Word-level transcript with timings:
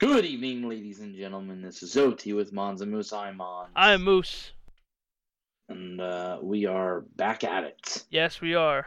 Good 0.00 0.24
evening, 0.24 0.66
ladies 0.68 1.00
and 1.00 1.14
gentlemen. 1.14 1.60
This 1.60 1.82
is 1.82 1.96
Oti 1.96 2.32
with 2.32 2.52
Mons 2.52 2.80
and 2.80 2.90
Moose. 2.90 3.12
I'm 3.12 3.36
Mons. 3.36 3.70
I'm 3.76 4.02
Moose. 4.02 4.52
And 5.68 6.00
uh, 6.00 6.38
we 6.42 6.64
are 6.66 7.02
back 7.16 7.44
at 7.44 7.64
it. 7.64 8.04
Yes, 8.10 8.40
we 8.40 8.54
are. 8.54 8.86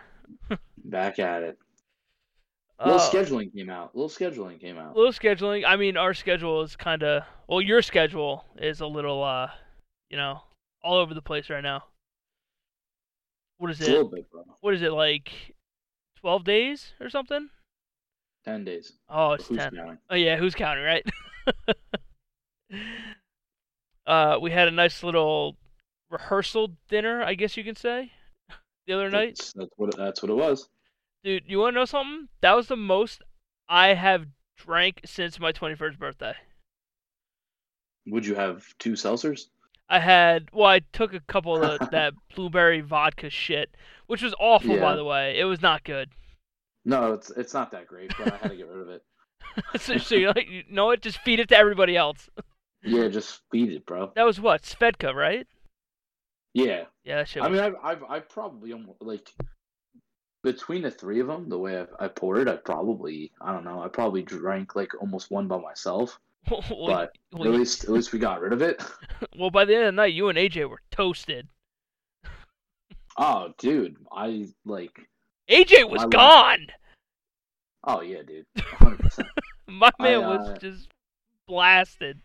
Back 0.83 1.19
at 1.19 1.43
it. 1.43 1.57
A 2.79 2.87
little 2.89 3.01
Uh, 3.01 3.09
scheduling 3.11 3.53
came 3.53 3.69
out. 3.69 3.93
A 3.93 3.97
little 3.97 4.09
scheduling 4.09 4.59
came 4.59 4.77
out. 4.79 4.95
little 4.97 5.11
scheduling. 5.13 5.63
I 5.65 5.75
mean, 5.75 5.97
our 5.97 6.13
schedule 6.15 6.63
is 6.63 6.75
kind 6.75 7.03
of 7.03 7.23
well. 7.47 7.61
Your 7.61 7.81
schedule 7.83 8.45
is 8.57 8.81
a 8.81 8.87
little, 8.87 9.23
uh, 9.23 9.49
you 10.09 10.17
know, 10.17 10.41
all 10.83 10.97
over 10.97 11.13
the 11.13 11.21
place 11.21 11.49
right 11.49 11.61
now. 11.63 11.83
What 13.59 13.69
is 13.69 13.79
It's 13.79 13.87
a 13.87 13.91
it? 13.91 13.95
little 13.95 14.09
bit, 14.09 14.31
bro. 14.31 14.43
What 14.61 14.73
is 14.73 14.81
it 14.81 14.91
like? 14.91 15.31
Twelve 16.19 16.43
days 16.43 16.93
or 16.99 17.09
something? 17.09 17.49
Ten 18.45 18.65
days. 18.65 18.93
Oh, 19.09 19.33
it's 19.33 19.47
Who's 19.47 19.57
ten. 19.57 19.75
counting? 19.75 19.97
Oh 20.09 20.15
yeah, 20.15 20.37
who's 20.37 20.55
counting, 20.55 20.83
right? 20.83 21.05
uh, 24.07 24.37
we 24.41 24.51
had 24.51 24.67
a 24.67 24.71
nice 24.71 25.01
little 25.03 25.55
rehearsal 26.09 26.73
dinner, 26.89 27.23
I 27.23 27.35
guess 27.35 27.55
you 27.55 27.63
can 27.63 27.75
say, 27.75 28.11
the 28.85 28.93
other 28.93 29.09
night. 29.09 29.37
That's, 29.37 29.53
that's 29.53 29.71
what. 29.77 29.97
That's 29.97 30.21
what 30.21 30.29
it 30.29 30.35
was. 30.35 30.67
Dude, 31.23 31.43
you 31.47 31.59
want 31.59 31.73
to 31.73 31.79
know 31.79 31.85
something? 31.85 32.27
That 32.41 32.55
was 32.55 32.67
the 32.67 32.75
most 32.75 33.21
I 33.69 33.93
have 33.93 34.25
drank 34.57 35.01
since 35.05 35.39
my 35.39 35.53
21st 35.53 35.97
birthday. 35.97 36.33
Would 38.07 38.25
you 38.25 38.35
have 38.35 38.65
two 38.77 38.93
seltzers? 38.93 39.47
I 39.89 39.99
had, 39.99 40.49
well, 40.51 40.67
I 40.67 40.81
took 40.91 41.13
a 41.13 41.19
couple 41.21 41.61
of 41.63 41.79
that 41.91 42.13
blueberry 42.35 42.81
vodka 42.81 43.29
shit, 43.29 43.75
which 44.07 44.21
was 44.21 44.35
awful, 44.39 44.77
by 44.79 44.95
the 44.95 45.03
way. 45.03 45.39
It 45.39 45.45
was 45.45 45.61
not 45.61 45.83
good. 45.83 46.09
No, 46.85 47.13
it's 47.13 47.29
it's 47.31 47.53
not 47.53 47.71
that 47.71 47.87
great, 47.87 48.13
but 48.17 48.33
I 48.33 48.37
had 48.37 48.51
to 48.51 48.57
get 48.57 48.67
rid 48.67 48.81
of 48.81 48.89
it. 48.89 49.03
so, 49.81 49.97
so 49.97 50.15
you're 50.15 50.33
like, 50.33 50.49
you 50.49 50.63
know 50.69 50.85
what? 50.87 51.01
Just 51.01 51.19
feed 51.19 51.39
it 51.39 51.49
to 51.49 51.57
everybody 51.57 51.95
else. 51.97 52.29
Yeah, 52.85 53.07
just 53.07 53.39
feed 53.49 53.71
it, 53.71 53.85
bro. 53.85 54.11
That 54.13 54.25
was 54.25 54.41
what? 54.41 54.63
Svedka, 54.63 55.13
right? 55.15 55.47
Yeah, 56.53 56.83
Yeah, 57.05 57.15
that 57.19 57.29
shit 57.29 57.41
I 57.41 57.47
was. 57.47 57.57
mean, 57.57 57.65
I've 57.65 57.75
I've 57.81 58.03
I 58.09 58.19
probably 58.19 58.73
almost 58.73 59.01
like 59.01 59.29
between 60.43 60.81
the 60.81 60.91
three 60.91 61.21
of 61.21 61.27
them, 61.27 61.47
the 61.47 61.57
way 61.57 61.79
I, 61.79 61.85
I 62.03 62.07
poured 62.09 62.49
I 62.49 62.57
probably 62.57 63.31
I 63.39 63.53
don't 63.53 63.63
know, 63.63 63.81
I 63.81 63.87
probably 63.87 64.21
drank 64.21 64.75
like 64.75 64.91
almost 64.99 65.31
one 65.31 65.47
by 65.47 65.59
myself. 65.59 66.19
well, 66.51 66.61
But 66.85 67.15
well, 67.31 67.53
at 67.53 67.57
least 67.57 67.85
at 67.85 67.91
least 67.91 68.11
we 68.11 68.19
got 68.19 68.41
rid 68.41 68.51
of 68.51 68.61
it. 68.61 68.83
well, 69.39 69.49
by 69.49 69.63
the 69.63 69.75
end 69.75 69.83
of 69.85 69.93
the 69.93 70.01
night, 70.01 70.13
you 70.13 70.27
and 70.27 70.37
AJ 70.37 70.69
were 70.69 70.81
toasted. 70.91 71.47
Oh, 73.17 73.53
dude, 73.59 73.95
I 74.11 74.47
like. 74.65 75.07
AJ 75.53 75.87
was 75.89 76.01
My 76.01 76.07
gone! 76.07 76.67
Oh 77.83 78.01
yeah, 78.01 78.23
dude, 78.25 78.45
hundred 78.57 78.99
percent. 78.99 79.27
My 79.67 79.91
I, 79.99 80.03
man 80.03 80.23
uh, 80.23 80.29
was 80.29 80.57
just 80.59 80.87
blasted. 81.47 82.19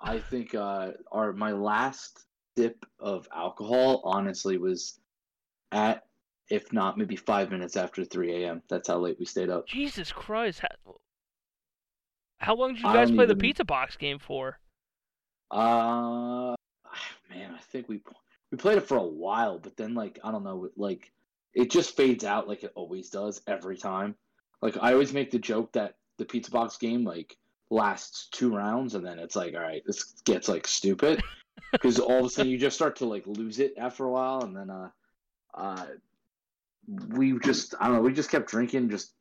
I 0.00 0.18
think 0.18 0.54
uh, 0.54 0.92
our 1.12 1.32
my 1.32 1.52
last 1.52 2.24
sip 2.56 2.84
of 2.98 3.28
alcohol 3.34 4.02
honestly 4.04 4.58
was 4.58 4.98
at, 5.70 6.04
if 6.50 6.72
not 6.72 6.98
maybe 6.98 7.14
five 7.14 7.50
minutes 7.50 7.76
after 7.76 8.04
three 8.04 8.44
a.m. 8.44 8.62
That's 8.68 8.88
how 8.88 8.98
late 8.98 9.18
we 9.20 9.24
stayed 9.24 9.50
up. 9.50 9.66
Jesus 9.68 10.10
Christ. 10.10 10.60
How, 10.60 10.94
how 12.38 12.56
long 12.56 12.74
did 12.74 12.82
you 12.82 12.92
guys 12.92 13.10
play 13.10 13.26
the 13.26 13.36
pizza 13.36 13.64
box 13.64 13.96
game 13.96 14.18
for? 14.18 14.58
Uh, 15.50 16.54
man, 17.30 17.54
I 17.54 17.60
think 17.70 17.88
we 17.88 18.02
we 18.50 18.58
played 18.58 18.78
it 18.78 18.88
for 18.88 18.96
a 18.96 19.02
while, 19.02 19.60
but 19.60 19.76
then 19.76 19.94
like 19.94 20.18
I 20.24 20.32
don't 20.32 20.44
know, 20.44 20.68
like 20.76 21.12
it 21.54 21.70
just 21.70 21.96
fades 21.96 22.24
out 22.24 22.48
like 22.48 22.64
it 22.64 22.72
always 22.74 23.10
does 23.10 23.40
every 23.46 23.76
time. 23.76 24.14
Like 24.62 24.76
I 24.80 24.92
always 24.92 25.12
make 25.12 25.30
the 25.30 25.38
joke 25.38 25.72
that 25.72 25.94
the 26.18 26.24
pizza 26.24 26.50
box 26.50 26.76
game 26.76 27.04
like 27.04 27.36
lasts 27.70 28.28
two 28.32 28.54
rounds, 28.54 28.94
and 28.94 29.04
then 29.04 29.18
it's 29.18 29.36
like, 29.36 29.54
all 29.54 29.60
right, 29.60 29.82
this 29.86 30.04
gets 30.24 30.48
like 30.48 30.66
stupid 30.66 31.22
because 31.72 31.98
all 31.98 32.20
of 32.20 32.26
a 32.26 32.30
sudden 32.30 32.50
you 32.50 32.58
just 32.58 32.76
start 32.76 32.96
to 32.96 33.06
like 33.06 33.26
lose 33.26 33.58
it 33.58 33.74
after 33.78 34.04
a 34.04 34.10
while, 34.10 34.42
and 34.42 34.56
then 34.56 34.70
uh, 34.70 34.88
uh, 35.54 35.86
we 37.08 37.38
just 37.40 37.74
I 37.80 37.86
don't 37.86 37.96
know, 37.96 38.02
we 38.02 38.12
just 38.12 38.30
kept 38.30 38.50
drinking, 38.50 38.90
just 38.90 39.12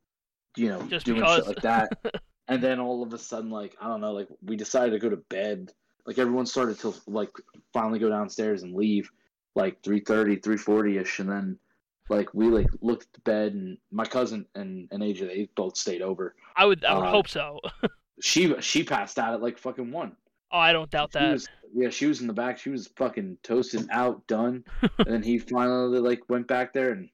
you 0.58 0.70
know, 0.70 0.82
Just 0.84 1.06
doing 1.06 1.20
because. 1.20 1.38
shit 1.38 1.48
like 1.48 1.62
that. 1.62 1.90
And 2.50 2.64
then 2.64 2.80
all 2.80 3.04
of 3.04 3.12
a 3.12 3.18
sudden, 3.18 3.50
like 3.50 3.76
I 3.82 3.90
don't 3.90 4.00
know, 4.00 4.14
like 4.14 4.30
we 4.42 4.56
decided 4.56 4.92
to 4.92 5.00
go 5.00 5.10
to 5.10 5.18
bed. 5.18 5.74
Like 6.06 6.18
everyone 6.18 6.46
started 6.46 6.80
to 6.80 6.94
like 7.06 7.30
finally 7.74 8.00
go 8.00 8.08
downstairs 8.08 8.64
and 8.64 8.74
leave, 8.74 9.12
like 9.54 9.82
3.30, 9.82 10.42
3.40 10.42 11.02
ish, 11.02 11.20
and 11.20 11.30
then 11.30 11.60
like 12.10 12.34
we 12.34 12.48
like 12.50 12.68
looked 12.82 13.04
at 13.04 13.14
the 13.14 13.22
bed, 13.22 13.54
and 13.54 13.78
my 13.92 14.06
cousin 14.06 14.46
and 14.56 14.88
and 14.92 15.02
AJ 15.04 15.20
they 15.28 15.50
both 15.56 15.78
stayed 15.78 16.02
over. 16.02 16.36
I 16.56 16.66
would 16.66 16.84
I 16.86 16.96
would 16.98 17.06
Uh, 17.08 17.12
hope 17.12 17.28
so. 17.28 17.60
She 18.20 18.60
she 18.62 18.84
passed 18.84 19.20
out 19.20 19.36
at 19.36 19.44
like 19.44 19.60
fucking 19.60 19.92
one. 19.92 20.16
oh, 20.52 20.58
I 20.58 20.74
don't 20.74 20.90
doubt 20.90 21.12
She 21.14 21.20
that. 21.20 21.34
was 21.34 21.48
yeah, 21.74 21.90
she 21.90 22.08
was 22.08 22.22
in 22.22 22.26
the 22.28 22.34
back. 22.34 22.58
She 22.58 22.72
was 22.72 22.88
fucking 22.98 23.38
toasted 23.44 23.88
out, 23.92 24.26
done. 24.28 24.64
and 24.98 25.08
then 25.08 25.22
he 25.24 25.38
finally 25.38 26.00
like 26.00 26.22
went 26.28 26.48
back 26.48 26.74
there, 26.74 26.92
and 26.94 27.10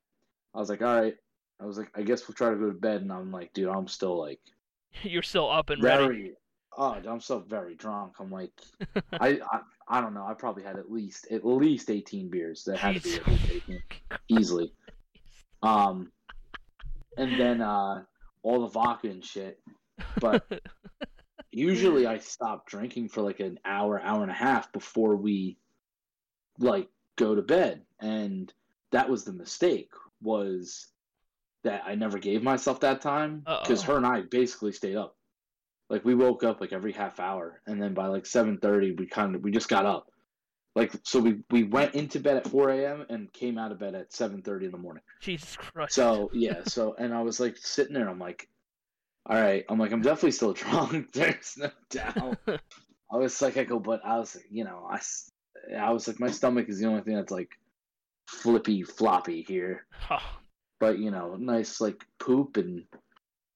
I 0.55 0.59
was 0.59 0.69
like, 0.69 0.81
all 0.81 1.01
right. 1.01 1.15
I 1.59 1.65
was 1.65 1.77
like, 1.77 1.89
I 1.95 2.03
guess 2.03 2.25
we'll 2.27 2.35
try 2.35 2.49
to 2.51 2.55
go 2.55 2.67
to 2.67 2.73
bed, 2.73 3.01
and 3.01 3.11
I'm 3.11 3.31
like, 3.31 3.51
dude, 3.53 3.67
I'm 3.69 3.87
still 3.87 4.17
like 4.17 4.39
You're 5.03 5.23
still 5.23 5.49
up 5.51 5.69
and 5.71 5.83
ready. 5.83 6.03
very 6.05 6.31
oh 6.75 6.97
i'm 7.07 7.19
still 7.19 7.39
very 7.41 7.75
drunk 7.75 8.13
i'm 8.19 8.31
like 8.31 8.49
I, 9.21 9.39
I 9.51 9.59
i 9.87 10.01
don't 10.01 10.15
know 10.15 10.25
i 10.25 10.33
probably 10.33 10.63
had 10.63 10.75
at 10.75 10.91
least 10.91 11.27
at 11.29 11.45
least 11.45 11.91
18 11.91 12.29
beers 12.31 12.63
that 12.63 12.77
had 12.77 12.95
to 12.95 13.01
be 13.01 13.13
at 13.15 13.27
least 13.27 13.45
18 13.69 13.83
easily 14.29 14.73
um 15.63 16.11
and 17.17 17.39
then 17.39 17.61
uh 17.61 18.03
all 18.43 18.61
the 18.61 18.67
vodka 18.67 19.07
and 19.07 19.23
shit. 19.23 19.59
But 20.19 20.45
usually 21.51 22.07
i 22.07 22.17
stop 22.17 22.67
drinking 22.67 23.07
for 23.07 23.21
like 23.21 23.39
an 23.39 23.59
hour 23.63 24.01
hour 24.01 24.23
and 24.23 24.31
a 24.31 24.35
half 24.35 24.73
before 24.73 25.15
we 25.15 25.57
like 26.59 26.89
go 27.15 27.35
to 27.35 27.41
bed. 27.41 27.81
And 27.99 28.51
that 28.91 29.09
was 29.09 29.23
the 29.23 29.33
mistake 29.33 29.91
was 30.21 30.87
that 31.63 31.83
i 31.85 31.95
never 31.95 32.17
gave 32.17 32.43
myself 32.43 32.81
that 32.81 33.01
time 33.01 33.43
because 33.61 33.81
her 33.83 33.97
and 33.97 34.05
i 34.05 34.21
basically 34.21 34.71
stayed 34.71 34.97
up. 34.97 35.15
Like 35.89 36.03
we 36.03 36.15
woke 36.15 36.43
up 36.43 36.59
like 36.59 36.73
every 36.73 36.91
half 36.91 37.19
hour. 37.19 37.61
And 37.67 37.81
then 37.81 37.93
by 37.93 38.07
like 38.07 38.23
7.30 38.23 38.99
we 38.99 39.05
kind 39.05 39.35
of 39.35 39.43
we 39.43 39.51
just 39.51 39.69
got 39.69 39.85
up 39.85 40.09
like 40.75 40.91
so 41.03 41.19
we 41.19 41.39
we 41.51 41.63
went 41.63 41.93
into 41.95 42.19
bed 42.19 42.37
at 42.37 42.47
4 42.47 42.69
a.m 42.69 43.05
and 43.09 43.31
came 43.33 43.57
out 43.57 43.71
of 43.71 43.79
bed 43.79 43.95
at 43.95 44.11
7.30 44.11 44.63
in 44.63 44.71
the 44.71 44.77
morning 44.77 45.03
Jesus 45.23 45.55
Christ. 45.55 45.95
so 45.95 46.29
yeah, 46.33 46.63
so 46.65 46.95
and 46.99 47.13
I 47.13 47.21
was 47.21 47.39
like 47.39 47.57
sitting 47.57 47.93
there, 47.93 48.09
I'm 48.09 48.19
like, 48.19 48.49
all 49.25 49.39
right, 49.39 49.63
I'm 49.69 49.79
like, 49.79 49.93
I'm 49.93 50.01
definitely 50.01 50.31
still 50.31 50.53
drunk. 50.53 51.13
There's 51.13 51.55
no 51.57 51.71
doubt. 51.89 52.37
I 52.47 53.15
was 53.15 53.41
like, 53.41 53.55
I 53.55 53.63
go, 53.63 53.79
but 53.79 54.01
I 54.03 54.17
was, 54.17 54.35
you 54.49 54.65
know, 54.65 54.85
I, 54.89 54.99
I 55.77 55.91
was 55.91 56.07
like, 56.07 56.19
my 56.19 56.29
stomach 56.29 56.67
is 56.67 56.79
the 56.79 56.87
only 56.87 57.03
thing 57.03 57.15
that's 57.15 57.31
like 57.31 57.51
flippy 58.27 58.83
floppy 58.83 59.43
here. 59.43 59.85
But 60.79 60.99
you 60.99 61.09
know, 61.09 61.37
nice 61.37 61.79
like 61.79 62.03
poop, 62.19 62.57
and 62.57 62.83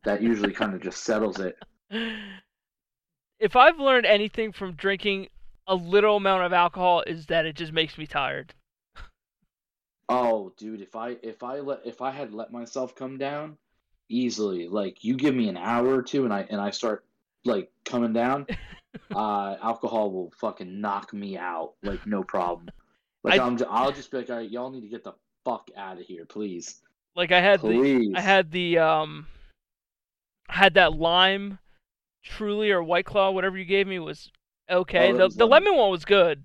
that 0.05 0.21
usually 0.21 0.53
kind 0.53 0.73
of 0.73 0.81
just 0.81 1.03
settles 1.03 1.41
it. 1.41 1.57
if 3.39 3.57
I've 3.57 3.79
learned 3.79 4.05
anything 4.05 4.53
from 4.53 4.73
drinking 4.75 5.27
a 5.67 5.75
little 5.75 6.17
amount 6.17 6.43
of 6.43 6.53
alcohol 6.53 7.03
is 7.05 7.25
that 7.27 7.45
it 7.45 7.55
just 7.55 7.73
makes 7.73 7.97
me 7.97 8.07
tired. 8.07 8.53
Oh, 10.09 10.53
dude, 10.57 10.81
if 10.81 10.95
I 10.95 11.17
if 11.21 11.43
I 11.43 11.59
let 11.59 11.81
if 11.85 12.01
I 12.01 12.11
had 12.11 12.33
let 12.33 12.51
myself 12.51 12.95
come 12.95 13.17
down 13.17 13.57
easily, 14.09 14.67
like 14.67 15.03
you 15.03 15.15
give 15.15 15.35
me 15.35 15.49
an 15.49 15.57
hour 15.57 15.95
or 15.95 16.01
two, 16.01 16.23
and 16.23 16.33
I 16.33 16.47
and 16.49 16.61
I 16.61 16.71
start 16.71 17.03
like 17.43 17.69
coming 17.83 18.13
down, 18.13 18.47
uh, 19.13 19.57
alcohol 19.61 20.11
will 20.11 20.31
fucking 20.39 20.79
knock 20.79 21.13
me 21.13 21.37
out, 21.37 21.73
like 21.83 22.05
no 22.07 22.23
problem. 22.23 22.69
Like 23.23 23.41
I- 23.41 23.43
I, 23.43 23.47
am 23.47 23.57
I'll 23.67 23.91
just 23.91 24.11
be 24.11 24.17
like, 24.17 24.29
all 24.29 24.37
right, 24.37 24.49
y'all 24.49 24.69
need 24.69 24.81
to 24.81 24.87
get 24.87 25.03
the 25.03 25.11
fuck 25.43 25.69
out 25.75 25.99
of 25.99 26.05
here, 26.05 26.23
please, 26.23 26.81
Like 27.15 27.31
I 27.31 27.41
had 27.41 27.61
the. 27.61 28.13
I 28.15 28.21
had 28.21 28.51
the 28.51 28.77
um 28.77 29.25
I 30.47 30.53
had 30.55 30.75
that 30.75 30.93
lime 30.93 31.59
truly 32.23 32.71
or 32.71 32.81
white 32.83 33.05
claw 33.05 33.31
whatever 33.31 33.57
you 33.57 33.65
gave 33.65 33.87
me 33.87 33.99
was 33.99 34.31
okay. 34.69 35.11
Oh, 35.11 35.17
the 35.17 35.29
the 35.29 35.45
lemon. 35.47 35.69
lemon 35.69 35.79
one 35.79 35.91
was 35.91 36.05
good. 36.05 36.43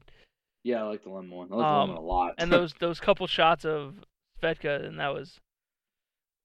yeah, 0.64 0.82
I 0.82 0.86
like 0.88 1.02
the 1.02 1.10
lemon 1.10 1.30
one. 1.30 1.48
I 1.52 1.56
like 1.56 1.64
Um, 1.66 1.88
the 1.88 1.94
lemon 1.94 1.96
a 1.96 2.06
lot. 2.06 2.34
and 2.38 2.52
those 2.52 2.72
those 2.80 3.00
couple 3.00 3.26
shots 3.26 3.64
of 3.64 3.94
Svedka, 4.42 4.84
and 4.86 4.98
that 5.00 5.14
was, 5.14 5.38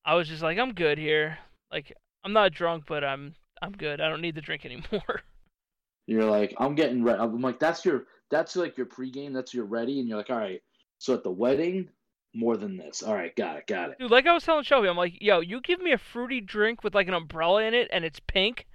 I 0.05 0.15
was 0.15 0.27
just 0.27 0.43
like, 0.43 0.57
I'm 0.57 0.73
good 0.73 0.97
here. 0.97 1.37
Like 1.71 1.93
I'm 2.23 2.33
not 2.33 2.53
drunk, 2.53 2.85
but 2.87 3.03
I'm 3.03 3.35
I'm 3.61 3.71
good. 3.73 4.01
I 4.01 4.09
don't 4.09 4.21
need 4.21 4.35
to 4.35 4.41
drink 4.41 4.65
anymore. 4.65 5.21
You're 6.07 6.23
like, 6.29 6.53
I'm 6.57 6.75
getting 6.75 7.03
ready. 7.03 7.19
I'm 7.19 7.41
like, 7.41 7.59
that's 7.59 7.83
your 7.83 8.05
that's 8.31 8.55
like 8.55 8.77
your 8.77 8.85
pregame. 8.85 9.33
That's 9.33 9.53
your 9.53 9.65
ready, 9.65 9.99
and 9.99 10.07
you're 10.07 10.17
like, 10.17 10.29
all 10.29 10.37
right. 10.37 10.61
So 10.99 11.13
at 11.13 11.23
the 11.23 11.31
wedding, 11.31 11.89
more 12.33 12.55
than 12.57 12.77
this. 12.77 13.03
All 13.03 13.13
right, 13.13 13.35
got 13.35 13.57
it, 13.57 13.67
got 13.67 13.89
it. 13.89 13.99
Dude, 13.99 14.09
like 14.11 14.25
I 14.25 14.33
was 14.33 14.43
telling 14.43 14.63
Shelby, 14.63 14.87
I'm 14.87 14.95
like, 14.97 15.21
yo, 15.21 15.41
you 15.41 15.59
give 15.61 15.81
me 15.81 15.91
a 15.91 15.97
fruity 15.97 16.39
drink 16.39 16.83
with 16.83 16.95
like 16.95 17.07
an 17.09 17.13
umbrella 17.13 17.63
in 17.63 17.73
it, 17.73 17.89
and 17.91 18.05
it's 18.05 18.19
pink, 18.25 18.65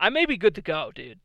I 0.00 0.10
may 0.10 0.26
be 0.26 0.36
good 0.36 0.54
to 0.56 0.60
go, 0.62 0.92
dude. 0.94 1.18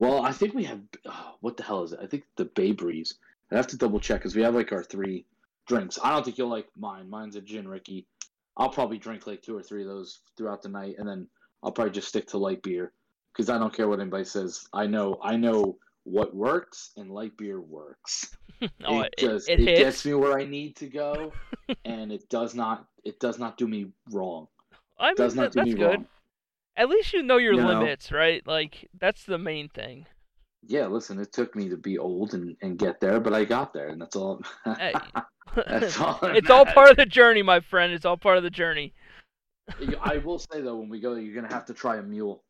Well, 0.00 0.22
I 0.22 0.32
think 0.32 0.54
we 0.54 0.64
have. 0.64 0.80
Oh, 1.06 1.34
what 1.40 1.56
the 1.56 1.62
hell 1.62 1.84
is 1.84 1.92
it? 1.92 2.00
I 2.02 2.06
think 2.06 2.24
the 2.36 2.46
Bay 2.46 2.72
Breeze. 2.72 3.14
I 3.52 3.56
have 3.56 3.66
to 3.68 3.76
double 3.76 4.00
check 4.00 4.20
because 4.20 4.34
we 4.34 4.42
have 4.42 4.54
like 4.54 4.72
our 4.72 4.82
three 4.82 5.26
drinks. 5.68 5.98
I 6.02 6.10
don't 6.10 6.24
think 6.24 6.38
you'll 6.38 6.48
like 6.48 6.68
mine. 6.76 7.08
Mine's 7.08 7.36
a 7.36 7.40
gin 7.40 7.68
rickey. 7.68 8.06
I'll 8.56 8.70
probably 8.70 8.98
drink 8.98 9.26
like 9.26 9.42
two 9.42 9.56
or 9.56 9.62
three 9.62 9.82
of 9.82 9.88
those 9.88 10.20
throughout 10.36 10.62
the 10.62 10.68
night, 10.68 10.96
and 10.98 11.06
then 11.08 11.28
I'll 11.62 11.72
probably 11.72 11.92
just 11.92 12.08
stick 12.08 12.26
to 12.28 12.38
light 12.38 12.62
beer. 12.62 12.92
because 13.32 13.50
I 13.50 13.58
don't 13.58 13.72
care 13.72 13.88
what 13.88 14.00
anybody 14.00 14.24
says. 14.24 14.66
I 14.72 14.86
know 14.86 15.18
I 15.22 15.36
know 15.36 15.76
what 16.04 16.34
works, 16.34 16.90
and 16.96 17.10
light 17.10 17.36
beer 17.36 17.60
works. 17.60 18.30
oh, 18.84 19.00
it 19.02 19.14
it, 19.18 19.20
just 19.20 19.48
it, 19.50 19.60
it, 19.60 19.76
gets 19.78 20.04
me 20.06 20.14
where 20.14 20.38
I 20.38 20.44
need 20.44 20.76
to 20.76 20.86
go, 20.88 21.32
and 21.84 22.10
it 22.10 22.28
does 22.30 22.54
not 22.54 22.86
it 23.04 23.20
does 23.20 23.38
not 23.38 23.58
do 23.58 23.66
me 23.68 23.86
wrong. 24.10 24.48
I 24.98 25.08
mean, 25.08 25.16
does 25.16 25.34
not 25.34 25.52
that- 25.52 25.64
do 25.64 25.70
that's 25.70 25.74
me 25.74 25.74
good. 25.74 25.94
wrong. 25.96 26.06
At 26.80 26.88
least 26.88 27.12
you 27.12 27.22
know 27.22 27.36
your 27.36 27.52
You 27.52 27.60
know? 27.60 27.68
limits, 27.68 28.10
right? 28.10 28.44
Like 28.46 28.88
that's 28.98 29.24
the 29.24 29.36
main 29.36 29.68
thing. 29.68 30.06
Yeah, 30.66 30.86
listen, 30.86 31.20
it 31.20 31.30
took 31.30 31.54
me 31.54 31.68
to 31.68 31.76
be 31.76 31.98
old 31.98 32.32
and, 32.32 32.56
and 32.62 32.78
get 32.78 33.00
there, 33.00 33.20
but 33.20 33.34
I 33.34 33.44
got 33.44 33.74
there, 33.74 33.88
and 33.88 34.00
that's 34.00 34.16
all. 34.16 34.40
Hey. 34.64 34.94
That's 35.54 36.00
all 36.00 36.18
it's 36.22 36.48
all 36.48 36.64
part 36.64 36.90
of 36.90 36.96
the 36.96 37.04
journey, 37.04 37.42
my 37.42 37.60
friend. 37.60 37.92
It's 37.92 38.06
all 38.06 38.16
part 38.16 38.38
of 38.38 38.44
the 38.44 38.50
journey. 38.50 38.94
I 40.00 40.18
will 40.24 40.38
say 40.38 40.62
though, 40.62 40.76
when 40.76 40.88
we 40.88 41.00
go, 41.00 41.16
you're 41.16 41.34
gonna 41.34 41.52
have 41.52 41.66
to 41.66 41.74
try 41.74 41.96
a 41.96 42.02
mule. 42.02 42.44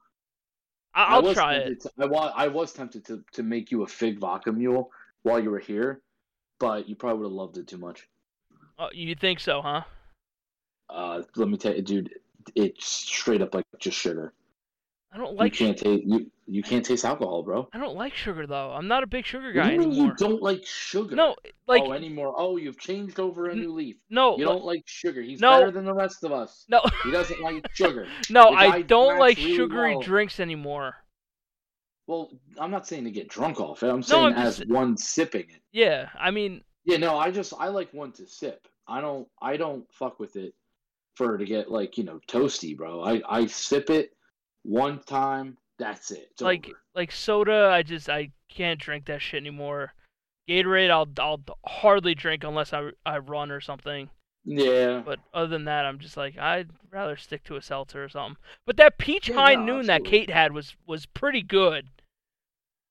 I 0.94 1.06
I'll 1.06 1.34
try 1.34 1.56
it. 1.56 1.80
To, 1.80 1.90
I 1.98 2.06
was 2.06 2.32
I 2.36 2.46
was 2.46 2.72
tempted 2.72 3.04
to, 3.06 3.24
to 3.32 3.42
make 3.42 3.72
you 3.72 3.82
a 3.82 3.86
fig 3.88 4.20
vodka 4.20 4.52
mule 4.52 4.90
while 5.24 5.42
you 5.42 5.50
were 5.50 5.58
here, 5.58 6.02
but 6.60 6.88
you 6.88 6.94
probably 6.94 7.18
would 7.18 7.26
have 7.26 7.32
loved 7.32 7.58
it 7.58 7.66
too 7.66 7.78
much. 7.78 8.06
Oh, 8.78 8.90
you 8.92 9.16
think 9.16 9.40
so, 9.40 9.60
huh? 9.60 9.82
Uh, 10.88 11.22
let 11.36 11.48
me 11.48 11.56
tell 11.56 11.74
you, 11.74 11.82
dude, 11.82 12.10
it's 12.54 12.86
straight 12.86 13.42
up 13.42 13.54
like 13.54 13.64
just 13.78 13.98
sugar. 13.98 14.32
I 15.12 15.16
don't 15.18 15.34
like. 15.34 15.58
you 15.58 15.66
can't 15.66 15.76
taste 15.78 16.04
you, 16.06 16.30
you 16.46 16.62
can't 16.62 16.84
taste 16.84 17.04
alcohol, 17.04 17.42
bro. 17.42 17.68
I 17.72 17.78
don't 17.78 17.96
like 17.96 18.14
sugar 18.14 18.46
though. 18.46 18.70
I'm 18.70 18.86
not 18.86 19.02
a 19.02 19.08
big 19.08 19.26
sugar 19.26 19.52
guy 19.52 19.72
you 19.72 19.78
mean 19.80 19.88
anymore. 19.90 20.06
you 20.06 20.14
don't 20.14 20.40
like 20.40 20.64
sugar? 20.64 21.16
No, 21.16 21.34
like 21.66 21.82
oh, 21.84 21.92
anymore. 21.92 22.32
Oh, 22.36 22.56
you've 22.58 22.78
changed 22.78 23.18
over 23.18 23.48
a 23.48 23.54
new 23.56 23.72
leaf. 23.72 23.96
no, 24.08 24.38
You 24.38 24.46
like- 24.46 24.54
don't 24.54 24.64
like 24.64 24.82
sugar. 24.86 25.20
He's 25.20 25.40
No. 25.40 25.58
better 25.58 25.72
than 25.72 25.84
the 25.84 25.94
rest 25.94 26.22
of 26.22 26.30
us. 26.30 26.64
no, 26.68 26.80
He 27.02 27.10
doesn't 27.10 27.40
like 27.42 27.66
sugar. 27.74 28.06
no. 28.30 28.50
I 28.50 28.82
don't 28.82 29.18
like 29.18 29.36
really 29.38 29.56
sugary 29.56 29.96
well. 29.96 30.02
drinks 30.02 30.38
anymore. 30.38 30.94
Well, 32.06 32.30
I'm 32.58 32.70
not 32.70 32.86
saying 32.86 33.04
to 33.04 33.10
get 33.10 33.28
drunk 33.28 33.60
off 33.60 33.82
it. 33.82 33.88
I'm 33.88 34.02
saying 34.04 34.26
I'm 34.26 34.34
as 34.34 34.58
just- 34.58 34.70
one 34.70 34.96
sipping 34.96 35.48
it. 35.50 35.60
Yeah, 35.72 36.08
I 36.18 36.30
mean, 36.30 36.62
Yeah, 36.84 36.98
no, 36.98 37.18
I 37.18 37.30
just 37.32 37.52
I 37.58 37.66
like 37.68 37.92
one 37.92 38.12
to 38.12 38.26
sip. 38.28 38.66
I 38.86 39.00
don't 39.00 39.26
I 39.42 39.56
don't 39.56 39.84
fuck 39.92 40.18
with 40.20 40.36
it 40.36 40.54
for 41.20 41.36
to 41.36 41.44
get 41.44 41.70
like 41.70 41.98
you 41.98 42.04
know 42.04 42.18
toasty, 42.26 42.74
bro. 42.76 43.02
I 43.02 43.20
I 43.28 43.46
sip 43.46 43.90
it 43.90 44.12
one 44.62 45.00
time. 45.00 45.58
That's 45.78 46.10
it. 46.10 46.28
It's 46.32 46.40
like 46.42 46.66
over. 46.66 46.76
like 46.94 47.12
soda. 47.12 47.70
I 47.72 47.82
just 47.82 48.08
I 48.08 48.30
can't 48.48 48.80
drink 48.80 49.04
that 49.06 49.20
shit 49.20 49.40
anymore. 49.40 49.92
Gatorade, 50.48 50.90
I'll 50.90 51.08
I'll 51.18 51.42
hardly 51.66 52.14
drink 52.14 52.42
unless 52.44 52.72
I 52.72 52.90
I 53.04 53.18
run 53.18 53.50
or 53.50 53.60
something. 53.60 54.08
yeah, 54.44 55.02
But 55.04 55.20
other 55.34 55.46
than 55.48 55.66
that, 55.66 55.84
I'm 55.84 55.98
just 55.98 56.16
like 56.16 56.38
I'd 56.38 56.70
rather 56.90 57.16
stick 57.18 57.44
to 57.44 57.56
a 57.56 57.62
seltzer 57.62 58.02
or 58.02 58.08
something. 58.08 58.36
But 58.66 58.78
that 58.78 58.96
peach 58.98 59.28
Yeah, 59.28 59.34
high 59.36 59.54
no, 59.56 59.64
noon 59.64 59.86
that. 59.86 60.04
Kate 60.04 60.30
had 60.30 60.52
was 60.52 60.74
was 60.86 61.04
pretty 61.04 61.42
good. 61.42 61.88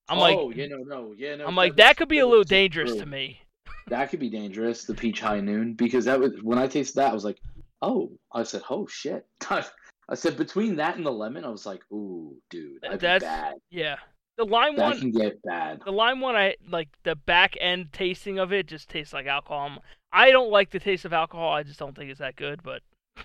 I'm 0.07 0.19
like 0.19 0.37
oh 0.37 0.51
yeah, 0.51 0.67
no, 0.67 0.77
no, 0.83 1.13
yeah, 1.17 1.35
no. 1.35 1.47
I'm 1.47 1.55
like 1.55 1.71
was- 1.73 1.77
that 1.77 1.97
could 1.97 2.09
be 2.09 2.19
a 2.19 2.27
little 2.27 2.43
dangerous 2.43 2.91
true. 2.91 2.99
to 2.99 3.05
me. 3.07 3.41
That 3.87 4.11
could 4.11 4.19
be 4.19 4.29
dangerous. 4.29 4.85
The 4.85 4.93
peach 4.93 5.19
high 5.19 5.39
noon 5.39 5.73
because 5.73 6.05
that 6.05 6.19
was 6.19 6.33
when 6.43 6.59
I 6.59 6.67
tasted 6.67 6.97
that 6.97 7.09
I 7.09 7.13
was 7.13 7.25
like, 7.25 7.39
oh, 7.81 8.11
I 8.33 8.43
said, 8.43 8.61
oh 8.69 8.87
shit. 8.87 9.25
I 9.49 10.15
said 10.15 10.37
between 10.37 10.75
that 10.77 10.97
and 10.97 11.05
the 11.05 11.11
lemon, 11.11 11.45
I 11.45 11.49
was 11.49 11.65
like, 11.65 11.81
ooh, 11.91 12.35
dude, 12.49 12.81
that'd 12.81 12.99
That's- 12.99 13.21
bad. 13.21 13.55
Yeah, 13.69 13.97
the 14.37 14.45
lime 14.45 14.75
That 14.75 14.91
one, 14.91 14.99
can 14.99 15.11
get 15.11 15.41
bad. 15.43 15.81
the 15.85 15.91
lime 15.91 16.19
one, 16.19 16.35
I 16.35 16.55
like 16.67 16.89
the 17.03 17.15
back 17.15 17.55
end 17.61 17.93
tasting 17.93 18.39
of 18.39 18.51
it 18.51 18.65
just 18.67 18.89
tastes 18.89 19.13
like 19.13 19.27
alcohol. 19.27 19.83
I 20.11 20.31
don't 20.31 20.49
like 20.49 20.71
the 20.71 20.79
taste 20.79 21.05
of 21.05 21.13
alcohol. 21.13 21.51
I 21.53 21.61
just 21.63 21.77
don't 21.77 21.95
think 21.95 22.09
it's 22.09 22.19
that 22.19 22.35
good, 22.35 22.63
but 22.63 22.81